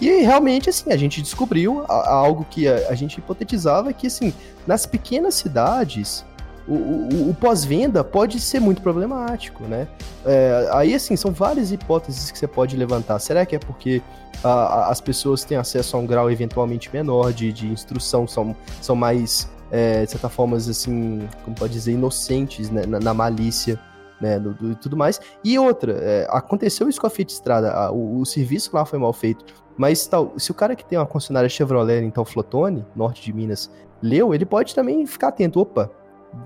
E 0.00 0.22
realmente, 0.22 0.70
assim, 0.70 0.92
a 0.92 0.96
gente 0.96 1.22
descobriu 1.22 1.84
algo 1.88 2.46
que 2.48 2.68
a, 2.68 2.88
a 2.88 2.94
gente 2.94 3.18
hipotetizava, 3.18 3.92
que, 3.92 4.06
assim, 4.06 4.32
nas 4.66 4.86
pequenas 4.86 5.34
cidades, 5.34 6.24
o, 6.66 6.74
o, 6.74 7.30
o 7.30 7.34
pós-venda 7.34 8.02
pode 8.02 8.40
ser 8.40 8.60
muito 8.60 8.80
problemático, 8.80 9.64
né? 9.64 9.86
É, 10.24 10.68
aí, 10.72 10.94
assim, 10.94 11.16
são 11.16 11.30
várias 11.30 11.70
hipóteses 11.70 12.30
que 12.30 12.38
você 12.38 12.46
pode 12.46 12.76
levantar. 12.76 13.18
Será 13.18 13.44
que 13.44 13.54
é 13.54 13.58
porque 13.58 14.02
a, 14.42 14.90
as 14.90 15.00
pessoas 15.00 15.44
têm 15.44 15.58
acesso 15.58 15.96
a 15.96 16.00
um 16.00 16.06
grau 16.06 16.30
eventualmente 16.30 16.90
menor 16.92 17.32
de, 17.32 17.52
de 17.52 17.66
instrução, 17.66 18.26
são, 18.26 18.56
são 18.80 18.96
mais, 18.96 19.48
é, 19.70 20.04
de 20.04 20.10
certa 20.10 20.28
forma, 20.28 20.56
assim, 20.56 21.28
como 21.44 21.54
pode 21.54 21.72
dizer, 21.72 21.92
inocentes 21.92 22.70
né, 22.70 22.86
na, 22.86 22.98
na 22.98 23.14
malícia 23.14 23.78
né, 24.20 24.38
do, 24.38 24.54
do, 24.54 24.72
e 24.72 24.74
tudo 24.74 24.96
mais. 24.96 25.20
E 25.42 25.58
outra, 25.58 25.92
é, 26.00 26.26
aconteceu 26.30 26.88
isso 26.88 27.00
com 27.00 27.06
a 27.06 27.10
Fiat 27.10 27.32
Estrada, 27.32 27.72
a, 27.72 27.90
o, 27.90 28.20
o, 28.20 28.26
serviço 28.26 28.70
lá 28.72 28.84
foi 28.84 28.98
mal 28.98 29.12
feito, 29.12 29.44
mas 29.76 30.06
tal, 30.06 30.32
se 30.38 30.50
o 30.50 30.54
cara 30.54 30.76
que 30.76 30.84
tem 30.84 30.98
uma 30.98 31.06
concessionária 31.06 31.48
Chevrolet 31.48 32.04
em 32.04 32.12
Flotone, 32.24 32.84
norte 32.94 33.22
de 33.22 33.32
Minas, 33.32 33.70
leu, 34.02 34.34
ele 34.34 34.44
pode 34.44 34.74
também 34.74 35.06
ficar 35.06 35.28
atento, 35.28 35.60
opa, 35.60 35.90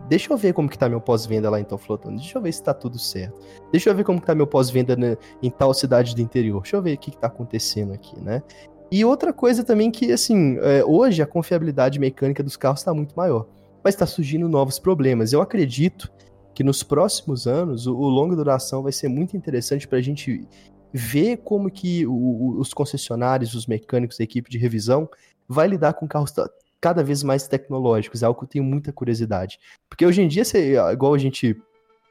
deixa 0.09 0.33
eu 0.33 0.37
ver 0.37 0.53
como 0.53 0.69
que 0.69 0.79
tá 0.79 0.89
meu 0.89 1.01
pós-venda 1.01 1.51
lá 1.51 1.61
em 1.61 1.65
tal 1.65 1.79
Flotone, 1.79 2.17
deixa 2.17 2.39
eu 2.39 2.43
ver 2.43 2.53
se 2.53 2.63
tá 2.63 2.73
tudo 2.73 2.99
certo, 2.99 3.41
deixa 3.71 3.91
eu 3.91 3.95
ver 3.95 4.05
como 4.05 4.21
que 4.21 4.27
tá 4.27 4.35
meu 4.35 4.47
pós-venda 4.47 5.19
em 5.43 5.51
tal 5.51 5.75
cidade 5.75 6.15
do 6.15 6.21
interior, 6.21 6.63
deixa 6.63 6.77
eu 6.77 6.83
ver 6.83 6.95
o 6.95 6.99
que 6.99 7.11
que 7.11 7.19
tá 7.19 7.27
acontecendo 7.27 7.93
aqui, 7.93 8.19
né? 8.21 8.43
E 8.91 9.05
outra 9.05 9.35
coisa 9.35 9.63
também 9.63 9.91
que, 9.91 10.11
assim, 10.13 10.57
é, 10.63 10.83
hoje 10.83 11.21
a 11.21 11.27
confiabilidade 11.27 11.99
mecânica 11.99 12.43
dos 12.43 12.57
carros 12.57 12.81
está 12.81 12.95
muito 12.95 13.15
maior, 13.15 13.47
mas 13.85 13.95
está 13.95 14.07
surgindo 14.07 14.49
novos 14.49 14.79
problemas. 14.79 15.33
Eu 15.33 15.43
acredito 15.43 16.11
que 16.55 16.65
nos 16.65 16.83
próximos 16.83 17.47
anos 17.47 17.87
o, 17.87 17.95
o 17.95 18.37
duração 18.37 18.83
vai 18.83 18.93
ser 18.93 19.09
muito 19.09 19.37
interessante 19.37 19.87
para 19.87 19.99
a 19.99 20.01
gente 20.01 20.49
ver 20.93 21.39
como 21.39 21.71
que 21.71 22.07
o, 22.07 22.57
os 22.59 22.73
concessionários, 22.73 23.55
os 23.55 23.67
mecânicos, 23.67 24.21
a 24.21 24.25
equipe 24.25 24.51
de 24.51 24.59
revisão 24.59 25.09
vai 25.49 25.69
lidar 25.69 25.95
com 25.95 26.07
carros 26.07 26.33
cada 26.81 27.03
vez 27.03 27.23
mais 27.23 27.49
tecnológicos, 27.49 28.23
é 28.23 28.27
algo 28.27 28.39
que 28.39 28.45
eu 28.45 28.49
tenho 28.49 28.65
muita 28.65 28.93
curiosidade. 28.93 29.59
Porque 29.89 30.07
hoje 30.07 30.23
em 30.23 30.29
dia, 30.29 30.45
você, 30.45 30.77
igual 30.93 31.15
a 31.15 31.19
gente 31.19 31.57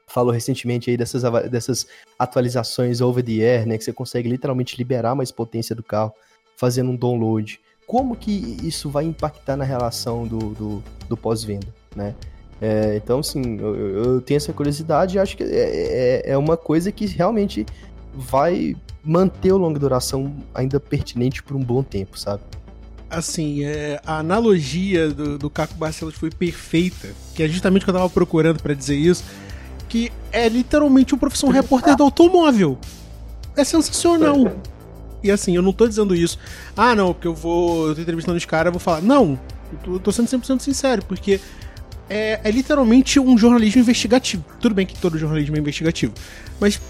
falou 0.06 0.32
recentemente 0.32 0.90
aí 0.90 0.96
dessas, 0.96 1.22
dessas 1.50 1.86
atualizações 2.18 3.00
over 3.00 3.24
the 3.24 3.32
air, 3.32 3.66
né, 3.66 3.78
que 3.78 3.84
você 3.84 3.92
consegue 3.92 4.28
literalmente 4.28 4.76
liberar 4.76 5.14
mais 5.14 5.30
potência 5.30 5.74
do 5.74 5.82
carro 5.82 6.12
fazendo 6.56 6.90
um 6.90 6.96
download. 6.96 7.60
Como 7.86 8.16
que 8.16 8.58
isso 8.62 8.90
vai 8.90 9.04
impactar 9.04 9.56
na 9.56 9.64
relação 9.64 10.26
do, 10.26 10.38
do, 10.54 10.84
do 11.08 11.16
pós-venda, 11.16 11.68
né? 11.94 12.14
É, 12.60 12.96
então, 12.96 13.20
assim, 13.20 13.56
eu, 13.58 13.76
eu, 13.76 14.20
tenho 14.20 14.36
essa 14.36 14.52
curiosidade 14.52 15.16
e 15.16 15.18
acho 15.20 15.36
que 15.36 15.44
é, 15.44 15.46
é, 16.26 16.30
é, 16.32 16.36
uma 16.36 16.56
coisa 16.56 16.90
que 16.90 17.06
realmente 17.06 17.64
vai 18.14 18.76
manter 19.04 19.52
o 19.52 19.58
longa 19.58 19.78
duração 19.78 20.34
ainda 20.54 20.78
pertinente 20.78 21.42
por 21.42 21.56
um 21.56 21.62
bom 21.62 21.82
tempo, 21.82 22.18
sabe? 22.18 22.42
assim, 23.10 23.64
é, 23.64 24.00
a 24.04 24.18
analogia 24.18 25.08
do, 25.08 25.38
do 25.38 25.50
Caco 25.50 25.74
Barcelos 25.74 26.14
foi 26.14 26.30
perfeita, 26.30 27.08
que 27.34 27.42
é 27.42 27.48
justamente 27.48 27.82
o 27.82 27.84
que 27.84 27.90
eu 27.90 27.94
tava 27.94 28.10
procurando 28.10 28.62
para 28.62 28.74
dizer 28.74 28.96
isso, 28.96 29.24
que 29.88 30.12
é 30.30 30.48
literalmente 30.48 31.14
o 31.14 31.18
profissão 31.18 31.48
repórter 31.48 31.96
do 31.96 32.02
automóvel. 32.02 32.78
É 33.56 33.64
sensacional. 33.64 34.52
E 35.20 35.32
assim, 35.32 35.56
eu 35.56 35.62
não 35.62 35.72
tô 35.72 35.88
dizendo 35.88 36.14
isso, 36.14 36.38
ah 36.76 36.94
não, 36.94 37.12
porque 37.12 37.26
eu 37.26 37.34
vou, 37.34 37.88
eu 37.88 37.94
tô 37.96 38.00
entrevistando 38.00 38.38
os 38.38 38.44
caras, 38.44 38.66
eu 38.66 38.72
vou 38.72 38.78
falar, 38.78 39.02
não, 39.02 39.36
eu 39.72 39.78
tô, 39.82 39.92
eu 39.94 39.98
tô 39.98 40.12
sendo 40.12 40.28
100% 40.28 40.60
sincero, 40.60 41.04
porque 41.06 41.40
é, 42.08 42.40
é 42.44 42.50
literalmente 42.52 43.18
um 43.18 43.36
jornalismo 43.36 43.80
investigativo. 43.80 44.44
Tudo 44.60 44.76
bem 44.76 44.86
que 44.86 44.96
todo 44.96 45.18
jornalismo 45.18 45.56
é 45.56 45.58
investigativo, 45.58 46.14
mas 46.60 46.80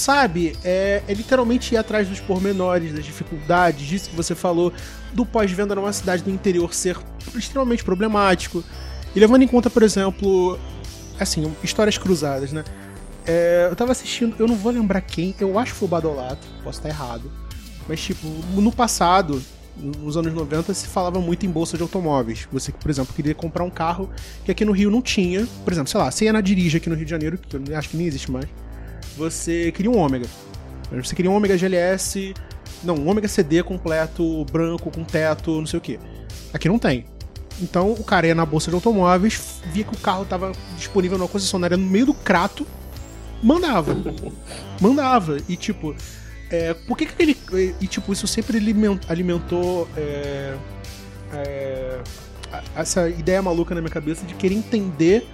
sabe, 0.00 0.56
é, 0.64 1.02
é, 1.06 1.14
literalmente 1.14 1.74
ir 1.74 1.76
atrás 1.76 2.08
dos 2.08 2.20
pormenores, 2.20 2.92
das 2.92 3.04
dificuldades, 3.04 3.86
disso 3.86 4.10
que 4.10 4.16
você 4.16 4.34
falou, 4.34 4.72
do 5.12 5.24
pós-venda 5.24 5.74
numa 5.74 5.92
cidade 5.92 6.22
do 6.22 6.30
interior 6.30 6.74
ser 6.74 6.96
extremamente 7.34 7.84
problemático. 7.84 8.64
E 9.14 9.20
levando 9.20 9.42
em 9.42 9.48
conta, 9.48 9.70
por 9.70 9.82
exemplo, 9.82 10.58
assim, 11.18 11.54
histórias 11.62 11.96
cruzadas, 11.96 12.52
né? 12.52 12.64
É, 13.26 13.68
eu 13.70 13.76
tava 13.76 13.92
assistindo, 13.92 14.36
eu 14.38 14.46
não 14.46 14.56
vou 14.56 14.70
lembrar 14.72 15.00
quem, 15.00 15.34
eu 15.40 15.58
acho 15.58 15.72
que 15.72 15.78
foi 15.78 15.88
o 15.88 15.90
Badolato, 15.90 16.46
posso 16.62 16.78
estar 16.78 16.88
errado. 16.88 17.30
Mas, 17.88 18.00
tipo, 18.00 18.26
no 18.54 18.72
passado, 18.72 19.42
nos 19.76 20.16
anos 20.16 20.32
90, 20.32 20.72
se 20.74 20.86
falava 20.86 21.20
muito 21.20 21.46
em 21.46 21.50
bolsa 21.50 21.76
de 21.76 21.82
automóveis. 21.82 22.46
Você, 22.52 22.72
por 22.72 22.90
exemplo, 22.90 23.14
queria 23.14 23.34
comprar 23.34 23.64
um 23.64 23.70
carro 23.70 24.10
que 24.44 24.50
aqui 24.50 24.64
no 24.64 24.72
Rio 24.72 24.90
não 24.90 25.02
tinha. 25.02 25.46
Por 25.64 25.72
exemplo, 25.72 25.90
sei 25.90 26.00
lá, 26.00 26.10
você 26.10 26.24
ia 26.26 26.32
na 26.32 26.40
Dirige 26.40 26.76
aqui 26.76 26.88
no 26.88 26.96
Rio 26.96 27.04
de 27.04 27.10
Janeiro, 27.10 27.38
que 27.38 27.56
eu 27.56 27.78
acho 27.78 27.88
que 27.88 27.96
nem 27.96 28.06
existe 28.06 28.30
mais 28.30 28.46
você 29.16 29.72
queria 29.72 29.90
um 29.90 29.98
ômega. 29.98 30.26
Você 30.92 31.14
queria 31.14 31.30
um 31.30 31.34
ômega 31.34 31.56
GLS, 31.56 32.34
não, 32.82 32.94
um 32.94 33.08
ômega 33.08 33.26
CD 33.26 33.62
completo, 33.62 34.44
branco, 34.46 34.90
com 34.90 35.04
teto, 35.04 35.58
não 35.58 35.66
sei 35.66 35.78
o 35.78 35.82
que. 35.82 35.98
Aqui 36.52 36.68
não 36.68 36.78
tem. 36.78 37.06
Então 37.60 37.92
o 37.92 38.04
cara 38.04 38.26
ia 38.26 38.34
na 38.34 38.44
bolsa 38.44 38.70
de 38.70 38.74
automóveis, 38.74 39.60
via 39.72 39.84
que 39.84 39.94
o 39.94 39.98
carro 39.98 40.24
estava 40.24 40.52
disponível 40.76 41.16
na 41.16 41.26
concessionária 41.26 41.76
no 41.76 41.86
meio 41.86 42.06
do 42.06 42.14
crato, 42.14 42.66
mandava. 43.42 43.96
mandava. 44.80 45.38
E 45.48 45.56
tipo, 45.56 45.94
é, 46.50 46.74
por 46.74 46.96
que, 46.96 47.06
que 47.06 47.22
ele. 47.22 47.36
E 47.80 47.86
tipo, 47.86 48.12
isso 48.12 48.26
sempre 48.26 48.58
alimentou 49.08 49.88
é, 49.96 50.56
é, 51.32 52.00
essa 52.76 53.08
ideia 53.08 53.40
maluca 53.40 53.74
na 53.74 53.80
minha 53.80 53.90
cabeça 53.92 54.24
de 54.24 54.34
querer 54.34 54.54
entender 54.54 55.26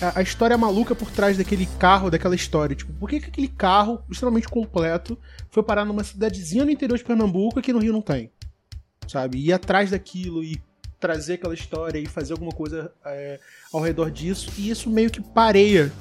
a, 0.00 0.22
história 0.22 0.56
maluca 0.56 0.94
por 0.94 1.10
trás 1.10 1.36
daquele 1.36 1.66
carro, 1.78 2.10
daquela 2.10 2.34
história. 2.34 2.74
Tipo, 2.74 2.92
por 2.94 3.08
que, 3.08 3.20
que 3.20 3.26
aquele 3.26 3.48
carro, 3.48 4.02
extremamente 4.10 4.48
completo, 4.48 5.18
foi 5.50 5.62
parar 5.62 5.84
numa 5.84 6.04
cidadezinha 6.04 6.64
no 6.64 6.70
interior 6.70 6.96
de 6.96 7.04
Pernambuco 7.04 7.60
que 7.60 7.72
no 7.72 7.78
Rio 7.78 7.92
não 7.92 8.02
tem? 8.02 8.30
Sabe? 9.06 9.38
Ir 9.38 9.52
atrás 9.52 9.90
daquilo 9.90 10.44
e 10.44 10.60
trazer 11.00 11.34
aquela 11.34 11.54
história 11.54 11.98
e 11.98 12.06
fazer 12.06 12.32
alguma 12.32 12.52
coisa 12.52 12.92
é, 13.04 13.40
ao 13.72 13.80
redor 13.80 14.10
disso. 14.10 14.50
E 14.56 14.70
isso 14.70 14.90
meio 14.90 15.10
que 15.10 15.20
pareia 15.20 15.92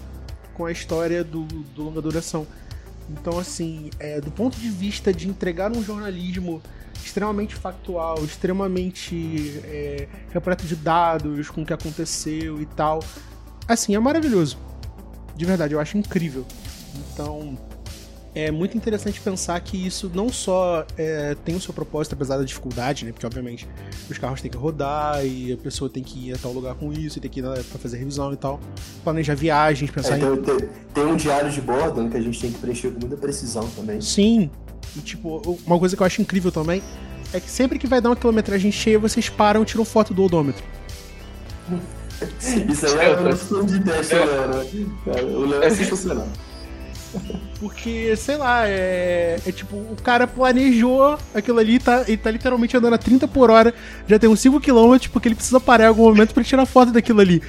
com 0.54 0.66
a 0.66 0.72
história 0.72 1.24
do, 1.24 1.44
do 1.44 1.84
longa 1.84 2.02
duração. 2.02 2.46
Então, 3.10 3.40
assim, 3.40 3.90
é, 4.00 4.20
do 4.20 4.32
ponto 4.32 4.58
de 4.58 4.70
vista 4.70 5.14
de 5.14 5.30
entregar 5.30 5.72
um 5.72 5.82
jornalismo 5.84 6.62
extremamente 7.04 7.56
factual, 7.56 8.24
extremamente 8.26 9.62
é, 9.64 10.08
repleto 10.32 10.66
de 10.66 10.76
dados 10.76 11.50
com 11.50 11.62
o 11.62 11.66
que 11.66 11.72
aconteceu 11.72 12.62
e 12.62 12.66
tal, 12.66 13.00
assim, 13.68 13.96
é 13.96 14.00
maravilhoso. 14.00 14.58
De 15.36 15.46
verdade, 15.46 15.74
eu 15.74 15.80
acho 15.80 15.98
incrível. 15.98 16.46
Então, 17.14 17.58
é 18.34 18.52
muito 18.52 18.78
interessante 18.78 19.20
pensar 19.20 19.60
que 19.62 19.88
isso 19.88 20.12
não 20.14 20.30
só 20.30 20.86
é, 20.96 21.36
tem 21.44 21.56
o 21.56 21.60
seu 21.60 21.74
propósito, 21.74 22.14
apesar 22.14 22.38
da 22.38 22.44
dificuldade, 22.44 23.04
né? 23.04 23.12
Porque, 23.12 23.26
obviamente, 23.26 23.68
os 24.10 24.18
carros 24.20 24.42
têm 24.42 24.52
que 24.52 24.58
rodar 24.58 25.26
e 25.26 25.54
a 25.54 25.58
pessoa 25.58 25.90
tem 25.90 26.04
que 26.04 26.30
ir 26.30 26.34
a 26.34 26.38
tal 26.38 26.52
lugar 26.52 26.76
com 26.76 26.94
isso 26.94 27.18
e 27.18 27.22
tem 27.22 27.32
que 27.32 27.40
ir 27.40 27.44
pra 27.44 27.80
fazer 27.80 27.98
revisão 27.98 28.32
e 28.32 28.36
tal. 28.36 28.60
Planejar 29.04 29.36
viagens, 29.36 29.90
pensar 29.90 30.18
é, 30.18 30.20
tem, 30.20 30.34
em. 30.34 30.42
Tem, 30.42 30.70
tem, 30.94 31.06
um 31.06 31.16
diário 31.16 31.52
de 31.52 31.62
bordo 31.62 32.04
né, 32.04 32.10
que 32.12 32.18
a 32.18 32.22
gente 32.22 32.40
tem 32.40 32.52
que 32.52 32.60
preencher 32.60 32.92
com 32.92 33.00
muita 33.00 33.18
precisão 33.18 33.68
também. 33.76 34.00
Sim. 34.02 34.52
E, 34.96 35.00
tipo, 35.00 35.60
uma 35.66 35.80
coisa 35.80 35.96
que 35.96 36.02
eu 36.02 36.06
acho 36.06 36.22
incrível 36.22 36.52
também 36.52 36.84
é 37.34 37.40
que 37.40 37.50
sempre 37.50 37.80
que 37.80 37.88
vai 37.88 38.00
dar 38.00 38.10
uma 38.10 38.16
quilometragem 38.16 38.72
cheia, 38.72 39.00
vocês 39.00 39.30
param 39.30 39.64
e 39.64 39.66
tiram 39.66 39.84
foto 39.84 40.14
do 40.14 40.24
odômetro. 40.24 40.64
Isso 42.70 42.86
aí 42.88 43.12
é 43.12 43.20
um 43.20 43.30
estudo 43.30 43.66
de 43.66 43.80
teste, 43.84 44.16
é. 44.16 44.26
Léo. 44.26 45.40
O 45.40 45.46
Léo 45.46 45.64
é 45.64 45.70
sensacional. 45.72 46.28
Porque, 47.60 48.16
sei 48.16 48.38
lá, 48.38 48.68
é, 48.68 49.40
é, 49.46 49.52
tipo, 49.52 49.76
o 49.76 49.96
cara 50.04 50.28
planejou 50.28 51.18
aquilo 51.34 51.58
ali, 51.58 51.80
tá, 51.80 52.04
ele 52.08 52.18
tá 52.18 52.30
literalmente 52.30 52.78
andando 52.78 52.94
a 52.94 52.98
30 52.98 53.28
por 53.28 53.50
hora, 53.50 53.74
já 54.08 54.20
tem 54.20 54.30
uns 54.30 54.42
5km, 54.42 55.10
porque 55.10 55.28
ele 55.28 55.36
precisa 55.36 55.60
parar 55.60 55.86
em 55.86 55.88
algum 55.88 56.04
momento 56.04 56.34
pra 56.34 56.44
tirar 56.44 56.66
foto 56.66 56.92
daquilo 56.92 57.20
ali. 57.20 57.42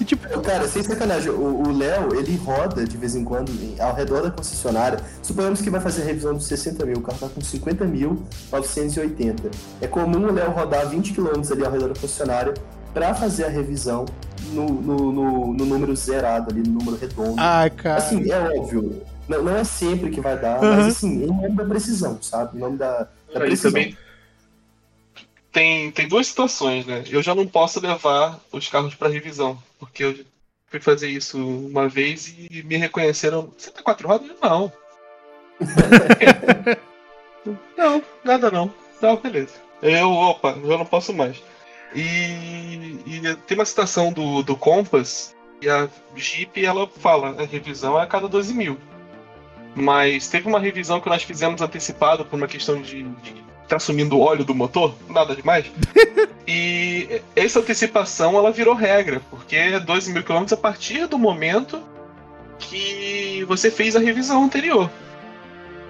E, 0.00 0.04
tipo... 0.04 0.26
Cara, 0.40 0.66
sem 0.66 0.82
sacanagem, 0.82 1.30
o 1.30 1.70
Léo, 1.70 2.18
ele 2.18 2.36
roda 2.36 2.84
de 2.84 2.96
vez 2.96 3.14
em 3.14 3.22
quando 3.22 3.52
ao 3.78 3.94
redor 3.94 4.22
da 4.22 4.30
concessionária. 4.30 4.98
Suponhamos 5.22 5.60
que 5.60 5.70
vai 5.70 5.80
fazer 5.80 6.02
a 6.02 6.06
revisão 6.06 6.34
dos 6.34 6.46
60 6.46 6.84
mil, 6.84 6.96
o 6.96 7.00
carro 7.00 7.18
tá 7.18 7.28
com 7.28 7.40
50 7.40 7.84
mil 7.84 8.24
980. 8.50 9.50
É 9.80 9.86
comum 9.86 10.26
o 10.26 10.32
Léo 10.32 10.50
rodar 10.50 10.88
20 10.88 11.12
km 11.12 11.40
ali 11.52 11.64
ao 11.64 11.70
redor 11.70 11.88
da 11.88 12.00
concessionária 12.00 12.54
para 12.94 13.12
fazer 13.12 13.44
a 13.44 13.48
revisão 13.48 14.06
no, 14.52 14.66
no, 14.66 15.12
no, 15.12 15.52
no, 15.52 15.66
número 15.66 15.94
zerado 15.96 16.52
ali, 16.52 16.62
no 16.62 16.78
número 16.78 16.96
redondo. 16.96 17.34
Ah, 17.36 17.68
cara. 17.68 17.98
Assim, 17.98 18.30
é 18.30 18.38
óbvio. 18.38 19.02
Não, 19.28 19.42
não 19.42 19.56
é 19.56 19.64
sempre 19.64 20.10
que 20.10 20.20
vai 20.20 20.38
dar, 20.38 20.62
uhum. 20.62 20.76
mas 20.76 20.86
assim, 20.86 21.24
em 21.24 21.26
nome 21.26 21.50
da 21.50 21.64
precisão, 21.64 22.22
sabe? 22.22 22.56
Em 22.56 22.60
nome 22.60 22.78
da, 22.78 23.08
da 23.32 23.40
precisão. 23.40 23.72
Também, 23.72 23.96
tem, 25.50 25.90
tem 25.90 26.08
duas 26.08 26.28
situações, 26.28 26.86
né? 26.86 27.02
Eu 27.08 27.22
já 27.22 27.34
não 27.34 27.46
posso 27.46 27.80
levar 27.80 28.38
os 28.52 28.68
carros 28.68 28.94
para 28.94 29.08
revisão, 29.08 29.58
porque 29.78 30.04
eu 30.04 30.24
fui 30.68 30.80
fazer 30.80 31.08
isso 31.08 31.38
uma 31.38 31.88
vez 31.88 32.28
e 32.28 32.62
me 32.62 32.76
reconheceram. 32.76 33.50
Você 33.56 33.70
tá 33.70 33.82
quatro 33.82 34.06
rodas? 34.06 34.30
Não. 34.42 34.72
não, 37.76 38.02
nada 38.24 38.50
não. 38.50 38.72
Não, 39.00 39.16
beleza. 39.16 39.54
Eu, 39.82 40.10
opa, 40.10 40.56
eu 40.62 40.78
não 40.78 40.86
posso 40.86 41.12
mais. 41.12 41.42
E, 41.94 42.98
e 43.06 43.36
tem 43.46 43.56
uma 43.56 43.64
citação 43.64 44.12
do, 44.12 44.42
do 44.42 44.56
Compass 44.56 45.34
e 45.62 45.68
a 45.68 45.88
Jeep 46.16 46.64
ela 46.64 46.88
fala 46.88 47.40
a 47.40 47.46
revisão 47.46 47.98
é 47.98 48.02
a 48.02 48.06
cada 48.06 48.28
12 48.28 48.52
mil. 48.52 48.78
Mas 49.74 50.28
teve 50.28 50.48
uma 50.48 50.60
revisão 50.60 51.00
que 51.00 51.08
nós 51.08 51.22
fizemos 51.22 51.60
antecipada 51.60 52.24
por 52.24 52.36
uma 52.36 52.46
questão 52.46 52.80
de, 52.80 53.02
de 53.02 53.44
tá 53.66 53.78
sumindo 53.78 54.16
o 54.16 54.20
óleo 54.20 54.44
do 54.44 54.54
motor, 54.54 54.94
nada 55.08 55.34
demais. 55.34 55.66
e 56.46 57.22
essa 57.34 57.60
antecipação 57.60 58.36
ela 58.36 58.52
virou 58.52 58.74
regra, 58.74 59.20
porque 59.30 59.56
é 59.56 59.80
12 59.80 60.12
mil 60.12 60.22
quilômetros 60.22 60.52
a 60.52 60.60
partir 60.60 61.06
do 61.06 61.18
momento 61.18 61.82
que 62.58 63.44
você 63.48 63.70
fez 63.70 63.96
a 63.96 64.00
revisão 64.00 64.44
anterior, 64.44 64.90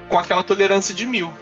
com 0.09 0.19
aquela 0.19 0.43
tolerância 0.43 0.95
de 0.95 1.05
mil. 1.05 1.33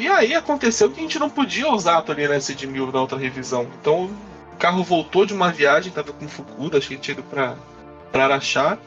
E 0.00 0.08
aí 0.08 0.34
aconteceu 0.34 0.90
que 0.90 0.98
a 0.98 1.02
gente 1.02 1.18
não 1.18 1.28
podia 1.28 1.70
usar 1.70 1.98
a 1.98 2.02
tolerância 2.02 2.54
de 2.54 2.66
mil 2.66 2.90
na 2.90 3.02
outra 3.02 3.18
revisão. 3.18 3.68
Então 3.78 4.08
o 4.50 4.56
carro 4.56 4.82
voltou 4.82 5.26
de 5.26 5.34
uma 5.34 5.52
viagem, 5.52 5.92
tava 5.92 6.10
com 6.10 6.26
Fukuda, 6.26 6.78
acho 6.78 6.88
que 6.88 6.96
tinha 6.96 7.12
ido 7.12 7.22
pra, 7.22 7.54
pra 8.10 8.24
Araxá. 8.24 8.78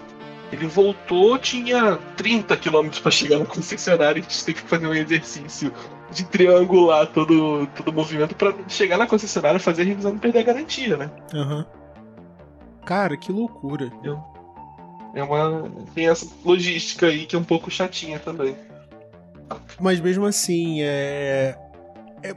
Ele 0.51 0.65
voltou, 0.65 1.37
tinha 1.37 1.99
30 2.17 2.57
km 2.57 2.89
para 2.99 3.11
chegar 3.11 3.37
na 3.37 3.45
concessionária 3.45 4.17
e 4.17 4.21
a 4.21 4.23
gente 4.23 4.43
teve 4.43 4.63
que 4.63 4.67
fazer 4.67 4.87
um 4.87 4.93
exercício 4.95 5.71
de 6.09 6.25
triangular 6.25 7.05
todo, 7.05 7.67
todo 7.75 7.89
o 7.89 7.93
movimento 7.93 8.33
para 8.33 8.51
chegar 8.67 8.97
na 8.97 9.05
concessionária 9.05 9.59
fazer 9.59 9.83
a 9.83 9.85
revisão 9.85 10.15
e 10.15 10.17
perder 10.17 10.39
a 10.39 10.43
garantia, 10.43 10.97
né? 10.97 11.11
Uhum. 11.31 11.63
Cara, 12.87 13.15
que 13.15 13.31
loucura. 13.31 13.91
É 15.13 15.23
uma. 15.23 15.71
Tem 15.93 16.09
essa 16.09 16.27
logística 16.43 17.05
aí 17.05 17.27
que 17.27 17.35
é 17.35 17.39
um 17.39 17.43
pouco 17.43 17.69
chatinha 17.69 18.17
também. 18.17 18.55
Mas 19.79 19.99
mesmo 19.99 20.25
assim, 20.25 20.81
é. 20.81 21.57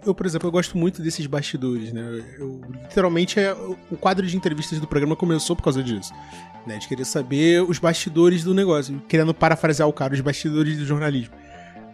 Eu, 0.05 0.13
por 0.15 0.27
exemplo, 0.27 0.49
eu 0.49 0.53
gosto 0.53 0.77
muito 0.77 1.01
desses 1.01 1.27
bastidores, 1.27 1.93
né? 1.93 2.25
Eu, 2.39 2.61
literalmente, 2.83 3.39
é, 3.39 3.53
o 3.53 3.97
quadro 3.97 4.27
de 4.27 4.37
entrevistas 4.37 4.81
do 4.81 4.87
programa 4.87 5.15
começou 5.15 5.55
por 5.55 5.63
causa 5.63 5.81
disso. 5.83 6.13
Né? 6.67 6.79
De 6.79 6.89
querer 6.89 7.05
saber 7.05 7.63
os 7.63 7.79
bastidores 7.79 8.43
do 8.43 8.53
negócio. 8.53 9.01
Querendo 9.07 9.33
parafrasear 9.33 9.89
o 9.89 9.93
cara, 9.93 10.13
os 10.13 10.21
bastidores 10.21 10.77
do 10.77 10.85
jornalismo. 10.85 11.33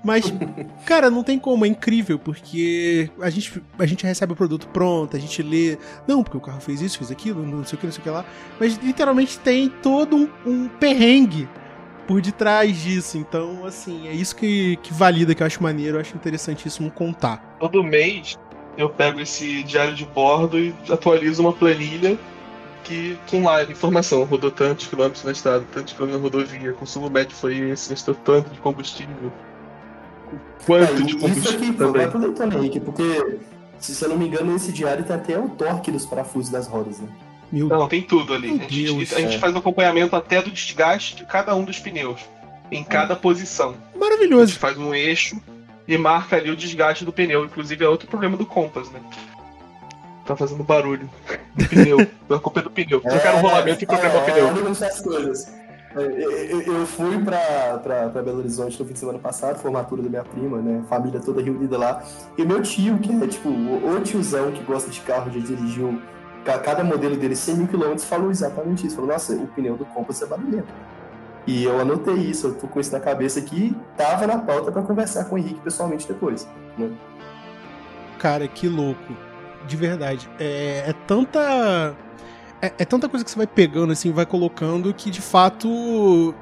Mas, 0.03 0.24
cara, 0.85 1.11
não 1.11 1.23
tem 1.23 1.39
como, 1.39 1.65
é 1.65 1.69
incrível, 1.69 2.19
porque 2.19 3.11
a 3.20 3.31
gente, 3.31 3.62
a 3.78 3.86
gente 3.86 4.05
recebe 4.05 4.32
o 4.32 4.36
produto 4.36 4.66
pronto, 4.69 5.16
a 5.16 5.20
gente 5.20 5.43
lê. 5.43 5.78
Não, 6.07 6.23
porque 6.23 6.36
o 6.36 6.40
carro 6.40 6.61
fez 6.61 6.81
isso, 6.81 6.99
fez 6.99 7.11
aquilo, 7.11 7.47
não 7.47 7.65
sei 7.65 7.77
o 7.77 7.81
que, 7.81 7.86
não 7.86 7.93
sei 7.93 8.01
o 8.01 8.05
que 8.05 8.11
lá. 8.11 8.24
Mas 8.59 8.77
literalmente 8.78 9.39
tem 9.39 9.69
todo 9.69 10.16
um, 10.16 10.28
um 10.47 10.69
perrengue 10.69 11.49
por 12.07 12.20
detrás 12.20 12.77
disso. 12.77 13.19
Então, 13.19 13.65
assim, 13.65 14.09
é 14.09 14.12
isso 14.12 14.35
que, 14.37 14.77
que 14.77 14.93
valida, 14.93 15.35
que 15.35 15.43
eu 15.43 15.47
acho 15.47 15.62
maneiro, 15.62 15.97
eu 15.97 16.01
acho 16.01 16.16
interessantíssimo 16.16 16.91
contar. 16.91 17.57
Todo 17.59 17.83
mês 17.83 18.39
eu 18.77 18.89
pego 18.89 19.20
esse 19.20 19.62
diário 19.62 19.95
de 19.95 20.05
bordo 20.05 20.59
e 20.59 20.74
atualizo 20.91 21.43
uma 21.43 21.53
planilha 21.53 22.19
que 22.85 23.16
com 23.31 23.45
lá 23.45 23.62
informação, 23.62 24.24
rodou 24.24 24.51
tantos 24.51 24.87
quilômetros 24.87 25.24
na 25.24 25.33
estrada, 25.33 25.65
tantos 25.73 25.93
quilômetros 25.93 26.23
na 26.23 26.29
rodovia, 26.29 26.73
consumo 26.73 27.09
médio 27.09 27.35
foi 27.35 27.57
esse, 27.70 27.91
gastou 27.91 28.15
tanto 28.15 28.51
de 28.51 28.59
combustível. 28.59 29.33
Quanto 30.66 31.03
é, 31.03 31.05
de 31.05 31.16
combustível 31.16 31.31
isso 31.33 31.49
aqui, 31.51 31.73
também. 31.73 32.03
Vai 32.03 32.11
pro 32.11 32.19
Leitor 32.19 32.53
Henrique, 32.53 32.81
porque, 32.81 33.39
se 33.79 34.03
eu 34.03 34.09
não 34.09 34.16
me 34.16 34.27
engano, 34.27 34.53
nesse 34.53 34.73
diário 34.73 35.05
tem 35.05 35.15
até 35.15 35.39
o 35.39 35.49
torque 35.51 35.91
dos 35.91 36.05
parafusos 36.07 36.51
das 36.51 36.66
rodas, 36.66 36.99
né? 36.99 37.09
Meu 37.53 37.69
não, 37.69 37.87
tem 37.87 38.01
tudo 38.01 38.33
ali. 38.33 38.49
A 38.49 38.53
gente, 38.53 38.85
Deus, 38.85 39.12
a 39.12 39.20
gente, 39.20 39.39
faz 39.39 39.55
o 39.55 39.59
acompanhamento 39.59 40.16
até 40.16 40.41
do 40.41 40.51
desgaste 40.51 41.16
de 41.16 41.27
cada 41.27 41.55
um 41.55 41.65
dos 41.65 41.79
pneus, 41.79 42.20
em 42.70 42.83
cada 42.83 43.12
é. 43.12 43.16
posição. 43.16 43.74
Maravilhoso. 43.95 44.45
A 44.45 44.47
gente 44.47 44.59
faz 44.59 44.79
um 44.79 44.95
eixo 44.95 45.37
e 45.87 45.99
marca 45.99 46.37
ali 46.37 46.51
o 46.51 46.57
desgaste 46.57 47.05
do 47.05 47.12
pneu. 47.12 47.45
Inclusive 47.45 47.85
é 47.85 47.89
outro 47.89 48.09
problema 48.09 48.39
do 48.39 48.47
Compass, 48.47 48.91
né? 48.91 49.01
Tá 50.24 50.35
fazendo 50.35 50.65
barulho 50.65 51.11
do 51.55 51.69
pneu. 51.69 51.99
a 52.31 52.39
culpa 52.39 52.61
é 52.61 52.62
do 52.62 52.70
pneu. 52.70 53.01
Trocaram 53.01 53.39
é, 53.39 53.41
o 53.41 53.43
rolamento 53.43 53.85
e 53.85 53.87
problema 53.87 54.15
é, 54.15 54.19
o 54.19 54.24
pneu. 54.24 54.47
Eu 55.95 56.87
fui 56.87 57.23
pra, 57.23 57.79
pra, 57.83 58.09
pra, 58.09 58.23
Belo 58.23 58.39
Horizonte 58.39 58.81
no 58.81 58.87
fim 58.87 58.95
de 58.95 58.99
semana 58.99 59.19
passado, 59.19 59.59
formatura 59.59 60.01
da 60.01 60.09
minha 60.09 60.24
prima, 60.24 60.59
né? 60.59 60.83
Família 60.89 61.20
toda 61.20 61.43
reunida 61.43 61.77
lá. 61.77 62.03
E 62.39 62.45
meu 62.47 62.62
tio, 62.62 62.99
que 62.99 63.12
é 63.23 63.27
tipo 63.27 63.51
o 63.51 64.01
tiozão 64.03 64.51
que 64.53 64.62
gosta 64.62 64.91
de 64.91 65.01
carro, 65.01 65.31
já 65.31 65.39
dirigiu 65.39 66.01
cada 66.44 66.82
modelo 66.82 67.16
dele 67.16 67.36
100 67.36 67.56
mil 67.56 67.69
quilômetros, 67.69 68.05
falou 68.05 68.31
exatamente 68.31 68.86
isso. 68.86 68.97
Falou, 68.97 69.10
nossa, 69.10 69.35
o 69.35 69.47
pneu 69.48 69.77
do 69.77 69.85
Compass 69.86 70.23
é 70.23 70.27
barulhento. 70.27 70.73
E 71.47 71.64
eu 71.64 71.81
anotei 71.81 72.14
isso, 72.14 72.48
eu 72.48 72.55
tô 72.55 72.69
com 72.69 72.78
isso 72.78 72.93
na 72.93 73.01
cabeça 73.01 73.40
aqui, 73.40 73.77
tava 73.97 74.27
na 74.27 74.39
pauta 74.39 74.70
para 74.70 74.82
conversar 74.82 75.24
com 75.24 75.35
o 75.35 75.39
Henrique 75.39 75.60
pessoalmente 75.60 76.06
depois. 76.06 76.48
Né? 76.78 76.90
Cara, 78.19 78.47
que 78.47 78.69
louco. 78.69 79.16
De 79.66 79.77
verdade. 79.77 80.28
É, 80.39 80.85
é 80.89 80.94
tanta. 81.06 81.97
É, 82.60 82.73
é, 82.78 82.85
tanta 82.85 83.09
coisa 83.09 83.24
que 83.24 83.31
você 83.31 83.36
vai 83.36 83.47
pegando, 83.47 83.93
assim, 83.93 84.12
vai 84.12 84.24
colocando, 84.24 84.94
que 84.94 85.10
de 85.10 85.20
fato 85.20 85.69
o 85.69 86.35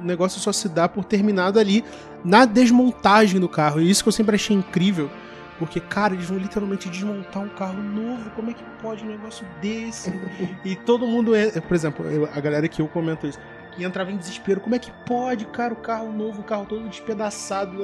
negócio 0.00 0.40
só 0.40 0.52
se 0.52 0.68
dá 0.68 0.88
por 0.88 1.04
terminado 1.04 1.58
ali 1.58 1.84
na 2.24 2.44
desmontagem 2.44 3.40
do 3.40 3.48
carro. 3.48 3.80
E 3.80 3.90
isso 3.90 4.02
que 4.02 4.08
eu 4.08 4.12
sempre 4.12 4.36
achei 4.36 4.56
incrível 4.56 5.10
porque, 5.58 5.78
cara, 5.78 6.14
eles 6.14 6.28
vão 6.28 6.38
literalmente 6.38 6.88
desmontar 6.88 7.42
um 7.42 7.48
carro 7.48 7.80
novo. 7.80 8.30
Como 8.30 8.50
é 8.50 8.54
que 8.54 8.64
pode 8.82 9.04
um 9.04 9.08
negócio 9.08 9.46
desse? 9.60 10.12
e 10.64 10.74
todo 10.74 11.06
mundo 11.06 11.34
é. 11.34 11.60
Por 11.60 11.74
exemplo, 11.74 12.04
a 12.32 12.40
galera 12.40 12.68
que 12.68 12.82
eu 12.82 12.88
comento 12.88 13.26
isso. 13.26 13.38
Que 13.72 13.84
entrava 13.84 14.10
em 14.10 14.16
desespero. 14.16 14.60
Como 14.60 14.74
é 14.74 14.78
que 14.78 14.90
pode, 15.06 15.44
cara, 15.46 15.72
o 15.72 15.76
carro 15.76 16.12
novo, 16.12 16.40
o 16.40 16.44
carro 16.44 16.66
todo 16.66 16.88
despedaçado, 16.88 17.76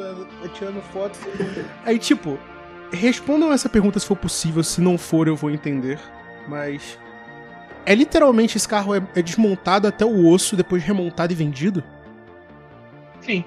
tirando 0.55 0.83
foto. 0.93 1.19
Aí, 1.85 1.99
tipo, 1.99 2.39
respondam 2.93 3.53
essa 3.53 3.69
pergunta 3.69 4.01
se 4.01 4.07
for 4.07 4.17
possível. 4.17 4.65
Se 4.65 4.81
não 4.81 4.99
for, 4.99 5.29
eu 5.29 5.37
vou 5.37 5.51
entender. 5.51 5.99
Mas. 6.49 6.99
É 7.87 7.95
literalmente 7.95 8.57
esse 8.57 8.69
carro 8.69 8.95
é, 8.95 9.03
é 9.15 9.23
desmontado 9.23 9.89
até 9.89 10.05
o 10.05 10.29
osso, 10.29 10.55
depois 10.55 10.83
remontado 10.83 11.33
e 11.33 11.37
vendido? 11.37 11.83
Sim. 13.21 13.45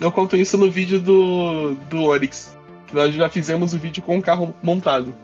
Eu 0.00 0.10
conto 0.10 0.36
isso 0.36 0.58
no 0.58 0.70
vídeo 0.70 1.00
do, 1.00 1.74
do 1.88 2.04
Onix. 2.04 2.55
Nós 2.92 3.14
já 3.14 3.28
fizemos 3.28 3.74
o 3.74 3.78
vídeo 3.78 4.02
com 4.02 4.18
o 4.18 4.22
carro 4.22 4.54
montado. 4.62 5.14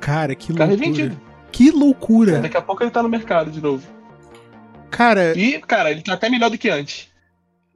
Cara, 0.00 0.34
que 0.34 0.52
loucura. 0.52 0.54
O 0.54 0.68
carro 0.68 0.72
é 0.72 0.76
vendido. 0.76 1.20
Que 1.50 1.70
loucura. 1.70 2.40
Daqui 2.40 2.56
a 2.56 2.62
pouco 2.62 2.82
ele 2.82 2.90
tá 2.90 3.02
no 3.02 3.08
mercado 3.08 3.50
de 3.50 3.60
novo. 3.60 3.86
Cara. 4.90 5.36
E, 5.36 5.60
cara, 5.60 5.90
ele 5.90 6.02
tá 6.02 6.14
até 6.14 6.28
melhor 6.28 6.50
do 6.50 6.58
que 6.58 6.68
antes. 6.68 7.08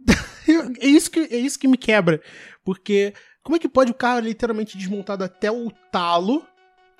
é, 0.81 0.87
isso 0.87 1.11
que, 1.11 1.21
é 1.21 1.37
isso 1.37 1.59
que 1.59 1.69
me 1.69 1.77
quebra. 1.77 2.21
Porque 2.65 3.13
como 3.43 3.57
é 3.57 3.59
que 3.59 3.69
pode 3.69 3.91
o 3.91 3.95
carro 3.95 4.21
literalmente 4.21 4.79
desmontado 4.79 5.25
até 5.25 5.51
o 5.51 5.71
talo? 5.91 6.45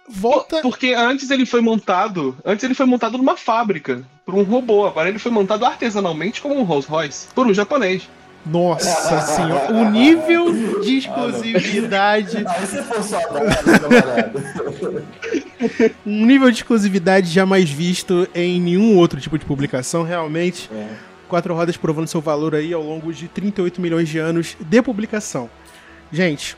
Volta. 0.09 0.61
Porque 0.61 0.93
antes 0.93 1.31
ele 1.31 1.47
foi 1.47 1.61
montado. 1.61 2.37
Antes 2.45 2.65
ele 2.65 2.75
foi 2.75 2.87
montado 2.87 3.17
numa 3.17 3.37
fábrica. 3.37 4.05
Por 4.27 4.35
um 4.35 4.43
robô. 4.43 4.87
Agora 4.87 5.09
ele 5.09 5.19
foi 5.19 5.31
montado 5.31 5.65
artesanalmente 5.65 6.41
como 6.43 6.59
um 6.59 6.65
Rolls 6.65 6.89
Royce. 6.89 7.29
Por 7.35 7.47
um 7.47 7.55
japonês. 7.55 8.09
Nossa 8.45 9.21
senhora, 9.21 9.73
o 9.73 9.91
nível 9.91 10.81
de 10.81 10.99
exclusividade. 10.99 12.45
Você 12.61 12.83
for 12.83 13.03
só 13.03 13.19
Um 16.05 16.27
nível 16.27 16.51
de 16.51 16.57
exclusividade 16.57 17.31
jamais 17.31 17.71
visto 17.71 18.29
em 18.35 18.61
nenhum 18.61 18.97
outro 18.97 19.21
tipo 19.21 19.39
de 19.39 19.45
publicação, 19.45 20.03
realmente. 20.03 20.69
É. 20.75 20.89
Quatro 21.29 21.55
rodas 21.55 21.77
provando 21.77 22.09
seu 22.09 22.21
valor 22.21 22.55
aí 22.55 22.73
ao 22.73 22.83
longo 22.83 23.13
de 23.13 23.29
38 23.29 23.81
milhões 23.81 24.09
de 24.09 24.19
anos 24.19 24.57
de 24.61 24.83
publicação. 24.83 25.49
Gente, 26.13 26.57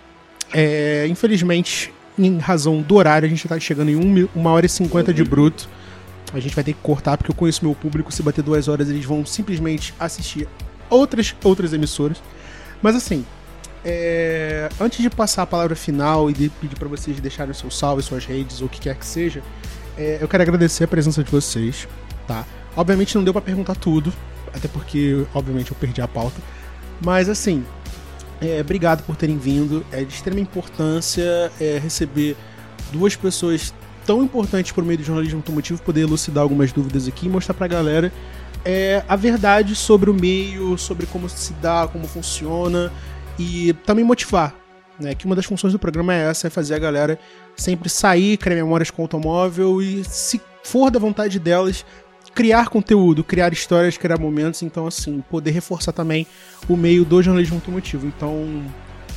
é, 0.53 1.07
infelizmente, 1.09 1.93
em 2.19 2.39
razão 2.39 2.81
do 2.81 2.97
horário, 2.97 3.27
a 3.27 3.29
gente 3.29 3.47
tá 3.47 3.61
chegando 3.61 3.91
em 3.91 3.97
1 3.97 4.29
uma 4.35 4.51
hora 4.51 4.67
e 4.67 4.69
50 4.69 5.13
de 5.13 5.23
bruto. 5.23 5.69
A 6.33 6.41
gente 6.41 6.55
vai 6.55 6.65
ter 6.65 6.73
que 6.73 6.81
cortar, 6.83 7.17
porque 7.17 7.31
eu 7.31 7.37
conheço 7.37 7.65
meu 7.65 7.75
público. 7.75 8.11
Se 8.11 8.23
bater 8.23 8.43
duas 8.43 8.67
horas, 8.67 8.89
eles 8.89 9.05
vão 9.05 9.25
simplesmente 9.25 9.95
assistir 10.01 10.49
outras, 10.91 11.35
outras 11.43 11.73
emissoras. 11.73 12.23
Mas 12.83 12.97
assim, 12.97 13.25
é, 13.85 14.69
antes 14.81 15.03
de 15.03 15.11
passar 15.11 15.43
a 15.43 15.47
palavra 15.47 15.77
final 15.77 16.31
e 16.31 16.33
de 16.33 16.49
pedir 16.49 16.77
para 16.77 16.89
vocês 16.89 17.21
deixarem 17.21 17.53
seu 17.53 17.71
salve, 17.71 18.03
suas 18.03 18.25
redes 18.25 18.61
ou 18.61 18.67
o 18.67 18.71
que 18.71 18.81
quer 18.81 18.97
que 18.97 19.07
seja, 19.07 19.43
é, 19.97 20.19
eu 20.21 20.29
quero 20.29 20.43
agradecer 20.43 20.85
a 20.85 20.89
presença 20.89 21.23
de 21.23 21.31
vocês, 21.31 21.87
tá? 22.27 22.45
Obviamente 22.77 23.15
não 23.15 23.23
deu 23.23 23.33
para 23.33 23.43
perguntar 23.43 23.77
tudo, 23.77 24.13
até 24.53 24.69
porque, 24.69 25.27
obviamente, 25.35 25.71
eu 25.71 25.77
perdi 25.77 26.01
a 26.01 26.09
pauta. 26.09 26.41
Mas 27.05 27.29
assim, 27.29 27.65
é, 28.41 28.61
obrigado 28.61 29.05
por 29.05 29.17
terem 29.17 29.37
vindo. 29.37 29.85
É 29.93 30.03
de 30.03 30.15
extrema 30.15 30.41
importância 30.41 31.51
é, 31.61 31.79
receber 31.79 32.37
duas 32.93 33.17
pessoas 33.17 33.75
tão 34.07 34.23
importantes 34.23 34.73
por 34.73 34.85
meio 34.85 34.99
do 34.99 35.05
jornalismo 35.05 35.39
automotivo, 35.39 35.81
poder 35.83 36.03
elucidar 36.03 36.43
algumas 36.43 36.73
dúvidas 36.73 37.09
aqui 37.09 37.27
e 37.27 37.29
mostrar 37.29 37.55
pra 37.55 37.67
galera 37.67 38.13
é, 38.65 39.03
a 39.07 39.17
verdade 39.17 39.75
sobre 39.75 40.09
o 40.11 40.15
meio, 40.15 40.77
sobre 40.79 41.07
como 41.07 41.29
se 41.29 41.53
dá, 41.55 41.89
como 41.91 42.07
funciona 42.07 42.91
e 43.39 43.73
também 43.85 44.05
motivar. 44.05 44.55
né? 44.99 45.15
Que 45.15 45.27
uma 45.27 45.37
das 45.37 45.45
funções 45.45 45.73
do 45.73 45.79
programa 45.79 46.15
é 46.15 46.31
essa, 46.31 46.47
é 46.47 46.51
fazer 46.51 46.75
a 46.75 46.79
galera 46.79 47.19
sempre 47.57 47.89
sair, 47.89 48.37
criar 48.37 48.57
memórias 48.57 48.91
com 48.91 49.03
o 49.03 49.05
automóvel 49.05 49.83
e, 49.83 50.05
se 50.05 50.41
for 50.63 50.91
da 50.91 50.99
vontade 50.99 51.39
delas, 51.39 51.85
criar 52.35 52.69
conteúdo, 52.69 53.23
criar 53.23 53.53
histórias, 53.53 53.97
criar 53.97 54.19
momentos, 54.19 54.63
então 54.63 54.87
assim, 54.87 55.23
poder 55.31 55.51
reforçar 55.51 55.93
também 55.93 56.27
o 56.69 56.77
meio 56.77 57.05
do 57.05 57.23
jornalismo 57.23 57.57
automotivo. 57.57 58.07
Então, 58.07 58.65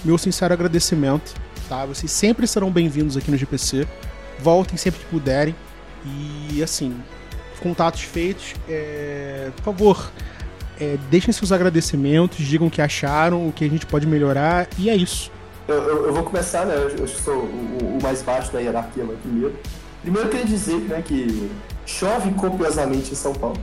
meu 0.04 0.18
sincero 0.18 0.54
agradecimento, 0.54 1.34
tá? 1.70 1.86
Vocês 1.86 2.12
sempre 2.12 2.46
serão 2.46 2.72
bem-vindos 2.72 3.18
aqui 3.18 3.32
no 3.32 3.38
GPC. 3.38 3.88
Voltem 4.40 4.78
sempre 4.78 5.00
que 5.00 5.06
puderem. 5.08 5.56
E 6.54 6.62
assim, 6.62 6.96
contatos 7.60 8.02
feitos, 8.02 8.56
é... 8.70 9.52
por 9.58 9.64
favor, 9.64 10.12
é, 10.80 10.98
deixem 11.10 11.34
seus 11.34 11.52
agradecimentos, 11.52 12.38
digam 12.38 12.68
o 12.68 12.72
que 12.72 12.82
acharam, 12.82 13.48
o 13.48 13.52
que 13.52 13.66
a 13.66 13.70
gente 13.70 13.86
pode 13.86 14.06
melhorar, 14.06 14.68
e 14.78 14.90
é 14.90 14.96
isso. 14.96 15.32
Eu, 15.68 15.76
eu, 15.76 16.06
eu 16.08 16.14
vou 16.14 16.24
começar, 16.24 16.66
né? 16.66 16.76
Eu, 16.76 16.90
eu 16.90 17.08
sou 17.08 17.36
o, 17.36 17.98
o, 17.98 18.00
mais 18.02 18.22
baixo 18.22 18.54
da 18.54 18.60
hierarquia 18.60 19.04
mas 19.04 19.20
primeiro. 19.20 19.56
Primeiro 20.02 20.28
eu 20.28 20.32
queria 20.32 20.46
dizer 20.46 20.78
né, 20.82 21.02
que 21.06 21.52
chove 21.86 22.32
copiosamente 22.32 23.12
em 23.12 23.16
São 23.16 23.34
Paulo. 23.34 23.58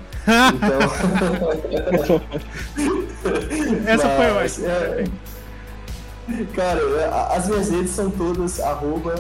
Então. 0.55 2.21
Essa 3.87 4.09
foi 4.11 4.31
ótima. 4.33 4.67
É... 4.69 5.05
Cara, 6.55 6.81
é, 6.81 7.37
as 7.37 7.49
minhas 7.49 7.71
redes 7.71 7.91
são 7.91 8.11
todas 8.11 8.61
arroba 8.61 9.15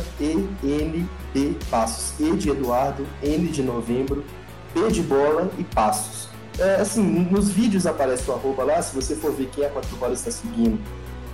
Passos. 1.70 2.14
E 2.18 2.30
de 2.36 2.50
Eduardo, 2.50 3.06
N 3.22 3.48
de 3.48 3.62
novembro, 3.62 4.24
P 4.74 4.88
de 4.90 5.02
bola 5.02 5.50
e 5.58 5.64
passos. 5.64 6.28
É, 6.58 6.76
assim, 6.76 7.02
nos 7.30 7.48
vídeos 7.50 7.86
aparece 7.86 8.30
o 8.30 8.34
arroba 8.34 8.64
lá, 8.64 8.82
se 8.82 8.94
você 8.94 9.16
for 9.16 9.32
ver 9.32 9.48
quem 9.48 9.64
é 9.64 9.68
4 9.68 9.88
horas 10.00 10.18
está 10.18 10.30
seguindo, 10.30 10.78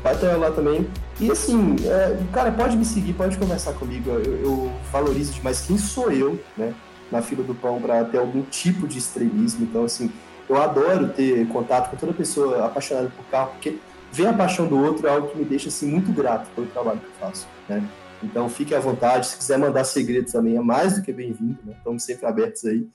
vai 0.02 0.16
ter 0.16 0.32
lá 0.36 0.50
também. 0.50 0.88
E 1.18 1.30
assim, 1.30 1.76
é, 1.84 2.18
cara, 2.32 2.52
pode 2.52 2.76
me 2.76 2.84
seguir, 2.84 3.14
pode 3.14 3.36
conversar 3.36 3.72
comigo, 3.72 4.10
eu, 4.10 4.36
eu 4.36 4.72
valorizo 4.92 5.32
demais 5.32 5.60
quem 5.62 5.76
sou 5.76 6.12
eu, 6.12 6.38
né? 6.56 6.74
na 7.10 7.20
fila 7.20 7.42
do 7.42 7.54
pão 7.54 7.80
para 7.80 8.04
ter 8.04 8.18
algum 8.18 8.42
tipo 8.42 8.86
de 8.86 8.98
estrelismo. 8.98 9.64
Então, 9.64 9.84
assim, 9.84 10.10
eu 10.48 10.60
adoro 10.60 11.08
ter 11.08 11.46
contato 11.48 11.90
com 11.90 11.96
toda 11.96 12.12
pessoa 12.12 12.64
apaixonada 12.64 13.10
por 13.10 13.24
carro, 13.26 13.50
porque 13.52 13.78
ver 14.12 14.28
a 14.28 14.32
paixão 14.32 14.66
do 14.66 14.78
outro 14.78 15.06
é 15.06 15.10
algo 15.10 15.28
que 15.28 15.38
me 15.38 15.44
deixa 15.44 15.68
assim 15.68 15.86
muito 15.86 16.12
grato 16.12 16.48
pelo 16.54 16.66
trabalho 16.68 17.00
que 17.00 17.06
eu 17.06 17.28
faço, 17.28 17.46
né? 17.68 17.82
Então, 18.22 18.48
fique 18.50 18.74
à 18.74 18.80
vontade. 18.80 19.26
Se 19.26 19.36
quiser 19.36 19.58
mandar 19.58 19.82
segredos 19.84 20.32
também, 20.32 20.56
é 20.56 20.60
mais 20.60 20.96
do 20.96 21.02
que 21.02 21.10
bem-vindo. 21.10 21.58
Né? 21.64 21.74
Estamos 21.78 22.02
sempre 22.02 22.26
abertos 22.26 22.66
aí. 22.66 22.86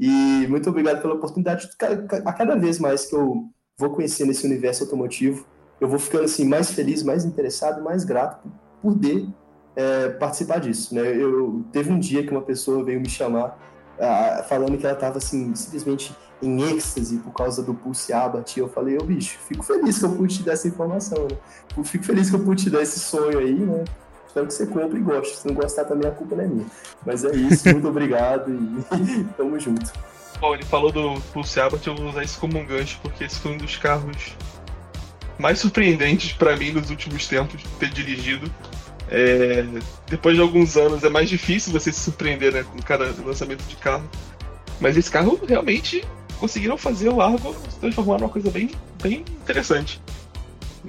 E 0.00 0.46
muito 0.48 0.70
obrigado 0.70 1.02
pela 1.02 1.12
oportunidade. 1.12 1.68
A 2.24 2.32
cada 2.32 2.56
vez 2.56 2.78
mais 2.78 3.04
que 3.04 3.14
eu 3.14 3.50
vou 3.78 3.90
conhecendo 3.90 4.30
esse 4.30 4.46
universo 4.46 4.84
automotivo, 4.84 5.44
eu 5.78 5.86
vou 5.86 5.98
ficando 5.98 6.24
assim 6.24 6.48
mais 6.48 6.70
feliz, 6.70 7.02
mais 7.02 7.26
interessado, 7.26 7.84
mais 7.84 8.02
grato 8.02 8.42
por 8.80 8.94
poder 8.94 9.28
é, 9.76 10.08
participar 10.08 10.58
disso. 10.58 10.94
Né? 10.94 11.02
Eu, 11.16 11.62
teve 11.70 11.92
um 11.92 11.98
dia 11.98 12.22
que 12.26 12.30
uma 12.30 12.40
pessoa 12.40 12.82
veio 12.82 12.98
me 12.98 13.10
chamar 13.10 13.58
ah, 14.00 14.42
falando 14.48 14.78
que 14.78 14.86
ela 14.86 14.94
estava 14.94 15.18
assim, 15.18 15.54
simplesmente 15.54 16.16
em 16.42 16.62
êxtase 16.62 17.18
por 17.18 17.32
causa 17.34 17.62
do 17.62 17.74
Pulse. 17.74 18.10
E 18.12 18.58
eu 18.58 18.68
falei, 18.68 18.96
ô 18.96 19.04
bicho, 19.04 19.38
fico 19.46 19.62
feliz 19.62 19.98
que 19.98 20.04
eu 20.06 20.16
pude 20.16 20.38
te 20.38 20.42
dar 20.42 20.52
essa 20.52 20.66
informação, 20.66 21.24
né? 21.24 21.36
Fico 21.84 22.04
feliz 22.04 22.30
que 22.30 22.36
eu 22.36 22.40
pude 22.40 22.64
te 22.64 22.70
dar 22.70 22.80
esse 22.80 22.98
sonho 22.98 23.38
aí, 23.38 23.54
né? 23.54 23.84
Espero 24.30 24.46
que 24.46 24.54
você 24.54 24.66
compre 24.66 25.00
e 25.00 25.02
goste. 25.02 25.36
Se 25.38 25.46
não 25.48 25.54
gostar 25.54 25.84
também, 25.84 26.08
a 26.08 26.12
culpa 26.12 26.36
não 26.36 26.44
é 26.44 26.46
minha. 26.46 26.66
Mas 27.04 27.24
é 27.24 27.34
isso, 27.34 27.68
muito 27.68 27.88
obrigado 27.88 28.48
e 28.48 29.24
tamo 29.36 29.58
junto. 29.58 29.92
Bom, 30.40 30.54
ele 30.54 30.62
falou 30.62 30.92
do 30.92 31.20
Pulse 31.32 31.58
Abat, 31.58 31.84
eu 31.84 31.96
vou 31.96 32.08
usar 32.08 32.22
isso 32.22 32.38
como 32.38 32.56
um 32.56 32.64
gancho, 32.64 33.00
porque 33.02 33.24
esse 33.24 33.40
foi 33.40 33.52
um 33.52 33.56
dos 33.56 33.76
carros 33.76 34.36
mais 35.36 35.58
surpreendentes 35.58 36.32
para 36.32 36.56
mim 36.56 36.70
nos 36.70 36.90
últimos 36.90 37.26
tempos 37.26 37.60
ter 37.80 37.90
dirigido. 37.90 38.48
É, 39.10 39.64
depois 40.06 40.36
de 40.36 40.40
alguns 40.40 40.76
anos 40.76 41.02
é 41.02 41.08
mais 41.08 41.28
difícil 41.28 41.72
você 41.72 41.90
se 41.90 41.98
surpreender 41.98 42.52
né, 42.52 42.62
com 42.62 42.80
cada 42.80 43.06
lançamento 43.24 43.64
de 43.64 43.74
carro. 43.76 44.08
Mas 44.80 44.96
esse 44.96 45.10
carro 45.10 45.40
realmente 45.44 46.04
conseguiram 46.38 46.78
fazer 46.78 47.08
o 47.08 47.16
Largo 47.16 47.52
se 47.68 47.80
transformar 47.80 48.18
numa 48.18 48.28
coisa 48.28 48.48
bem, 48.48 48.70
bem 49.02 49.24
interessante. 49.42 50.00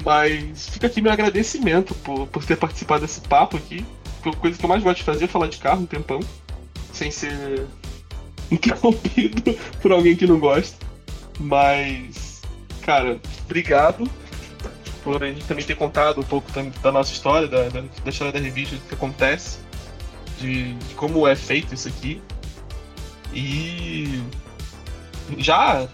Mas 0.03 0.69
fica 0.69 0.88
aqui 0.88 1.01
meu 1.01 1.11
agradecimento 1.11 1.93
por, 1.95 2.27
por 2.27 2.45
ter 2.45 2.57
participado 2.57 3.01
desse 3.01 3.22
papo 3.22 3.57
aqui. 3.57 3.85
A 4.26 4.35
coisa 4.35 4.57
que 4.57 4.63
eu 4.63 4.69
mais 4.69 4.84
gosto 4.84 4.97
de 4.97 5.03
fazer 5.03 5.26
é 5.26 5.27
falar 5.27 5.47
de 5.47 5.57
carro 5.57 5.81
um 5.81 5.85
tempão. 5.85 6.19
Sem 6.93 7.11
ser 7.11 7.65
interrompido 8.49 9.57
por 9.81 9.91
alguém 9.91 10.15
que 10.15 10.27
não 10.27 10.39
gosta. 10.39 10.77
Mas, 11.39 12.41
cara, 12.84 13.19
obrigado 13.45 14.09
por 15.03 15.23
a 15.23 15.27
gente 15.27 15.45
também 15.45 15.65
ter 15.65 15.76
contado 15.76 16.22
um 16.22 16.23
pouco 16.23 16.49
da 16.81 16.91
nossa 16.91 17.11
história, 17.11 17.47
da, 17.47 17.69
da, 17.69 17.81
da 17.81 18.09
história 18.09 18.31
da 18.31 18.39
revista, 18.39 18.76
do 18.76 18.81
que 18.81 18.93
acontece, 18.93 19.57
de, 20.39 20.73
de, 20.73 20.95
como 20.95 21.27
é 21.27 21.35
feito 21.35 21.73
isso 21.73 21.88
aqui. 21.88 22.22
E 23.34 24.22
já 25.38 25.88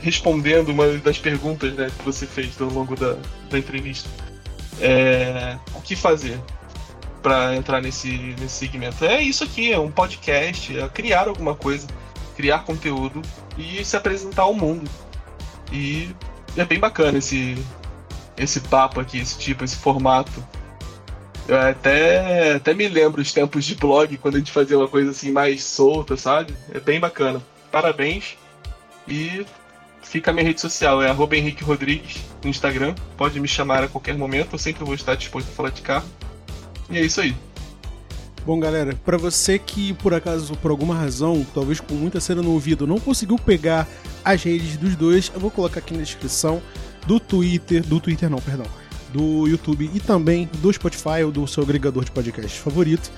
respondendo 0.00 0.70
uma 0.70 0.86
das 0.98 1.18
perguntas 1.18 1.72
né, 1.74 1.90
que 1.96 2.04
você 2.04 2.26
fez 2.26 2.60
ao 2.60 2.68
longo 2.68 2.96
da, 2.96 3.16
da 3.50 3.58
entrevista, 3.58 4.08
é, 4.80 5.58
o 5.74 5.80
que 5.80 5.94
fazer 5.94 6.40
para 7.22 7.54
entrar 7.54 7.80
nesse, 7.80 8.34
nesse 8.40 8.54
segmento? 8.54 9.04
É 9.04 9.22
isso 9.22 9.44
aqui, 9.44 9.72
é 9.72 9.78
um 9.78 9.90
podcast, 9.90 10.78
é 10.78 10.88
criar 10.88 11.28
alguma 11.28 11.54
coisa, 11.54 11.86
criar 12.36 12.60
conteúdo 12.60 13.22
e 13.56 13.84
se 13.84 13.96
apresentar 13.96 14.42
ao 14.42 14.54
mundo. 14.54 14.90
E 15.70 16.10
é 16.56 16.64
bem 16.64 16.78
bacana 16.78 17.18
esse, 17.18 17.56
esse 18.36 18.60
papo 18.60 19.00
aqui, 19.00 19.18
esse 19.18 19.38
tipo, 19.38 19.64
esse 19.64 19.76
formato. 19.76 20.44
Eu 21.48 21.58
até, 21.58 22.54
até 22.54 22.74
me 22.74 22.88
lembro 22.88 23.20
os 23.20 23.32
tempos 23.32 23.64
de 23.64 23.74
blog, 23.74 24.16
quando 24.18 24.36
a 24.36 24.38
gente 24.38 24.52
fazia 24.52 24.78
uma 24.78 24.88
coisa 24.88 25.10
assim 25.10 25.32
mais 25.32 25.64
solta, 25.64 26.16
sabe? 26.16 26.54
É 26.72 26.78
bem 26.78 27.00
bacana. 27.00 27.42
Parabéns. 27.70 28.36
E 29.08 29.44
fica 30.12 30.30
a 30.30 30.34
minha 30.34 30.44
rede 30.44 30.60
social, 30.60 31.02
é 31.02 31.08
arroba 31.08 31.34
Henrique 31.34 31.64
Rodrigues 31.64 32.20
no 32.44 32.50
Instagram. 32.50 32.94
Pode 33.16 33.40
me 33.40 33.48
chamar 33.48 33.82
a 33.82 33.88
qualquer 33.88 34.14
momento, 34.14 34.52
eu 34.52 34.58
sempre 34.58 34.84
vou 34.84 34.94
estar 34.94 35.14
disposto 35.14 35.48
a 35.48 35.52
falar 35.52 35.70
de 35.70 35.80
carro. 35.80 36.04
E 36.90 36.98
é 36.98 37.00
isso 37.00 37.22
aí. 37.22 37.34
Bom, 38.44 38.60
galera, 38.60 38.94
para 39.06 39.16
você 39.16 39.58
que 39.58 39.94
por 39.94 40.12
acaso, 40.12 40.54
por 40.56 40.70
alguma 40.70 40.94
razão, 40.94 41.46
talvez 41.54 41.80
com 41.80 41.94
muita 41.94 42.20
cena 42.20 42.42
no 42.42 42.50
ouvido, 42.50 42.86
não 42.86 43.00
conseguiu 43.00 43.38
pegar 43.38 43.88
as 44.22 44.42
redes 44.42 44.76
dos 44.76 44.94
dois, 44.96 45.32
eu 45.32 45.40
vou 45.40 45.50
colocar 45.50 45.78
aqui 45.78 45.94
na 45.94 46.02
descrição 46.02 46.60
do 47.06 47.18
Twitter, 47.18 47.82
do 47.82 47.98
Twitter 47.98 48.28
não, 48.28 48.38
perdão, 48.38 48.66
do 49.14 49.46
YouTube 49.46 49.90
e 49.94 50.00
também 50.00 50.48
do 50.58 50.70
Spotify 50.72 51.22
ou 51.24 51.32
do 51.32 51.46
seu 51.46 51.62
agregador 51.62 52.04
de 52.04 52.10
podcast 52.10 52.60
favorito. 52.60 53.10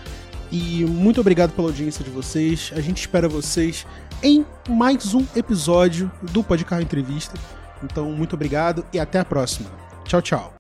E 0.53 0.85
muito 0.85 1.21
obrigado 1.21 1.51
pela 1.53 1.69
audiência 1.69 2.05
de 2.05 2.11
vocês. 2.11 2.71
A 2.77 2.81
gente 2.81 3.01
espera 3.01 3.29
vocês 3.29 3.85
em 4.25 4.43
mais 4.71 5.13
um 5.13 5.23
episódio 5.37 6.11
do 6.33 6.43
Podcarro 6.43 6.81
Entrevista. 6.81 7.39
Então, 7.83 8.11
muito 8.11 8.33
obrigado 8.33 8.83
e 8.91 8.99
até 8.99 9.21
a 9.21 9.25
próxima. 9.25 9.71
Tchau, 10.05 10.23
tchau. 10.23 10.55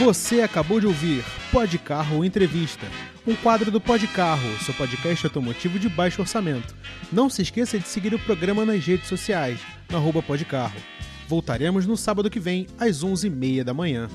Você 0.00 0.40
acabou 0.40 0.80
de 0.80 0.88
ouvir 0.88 1.24
Podcarro 1.52 2.24
Entrevista, 2.24 2.84
um 3.24 3.36
quadro 3.36 3.70
do 3.70 3.80
Podcarro, 3.80 4.58
seu 4.64 4.74
podcast 4.74 5.24
automotivo 5.24 5.78
de 5.78 5.88
baixo 5.88 6.20
orçamento. 6.20 6.74
Não 7.12 7.30
se 7.30 7.42
esqueça 7.42 7.78
de 7.78 7.86
seguir 7.86 8.12
o 8.12 8.18
programa 8.18 8.64
nas 8.64 8.84
redes 8.84 9.06
sociais, 9.06 9.60
no 9.88 10.22
Podcarro. 10.22 10.80
Voltaremos 11.28 11.86
no 11.86 11.96
sábado 11.96 12.28
que 12.28 12.40
vem, 12.40 12.66
às 12.76 13.04
11h30 13.04 13.62
da 13.62 13.72
manhã. 13.72 14.08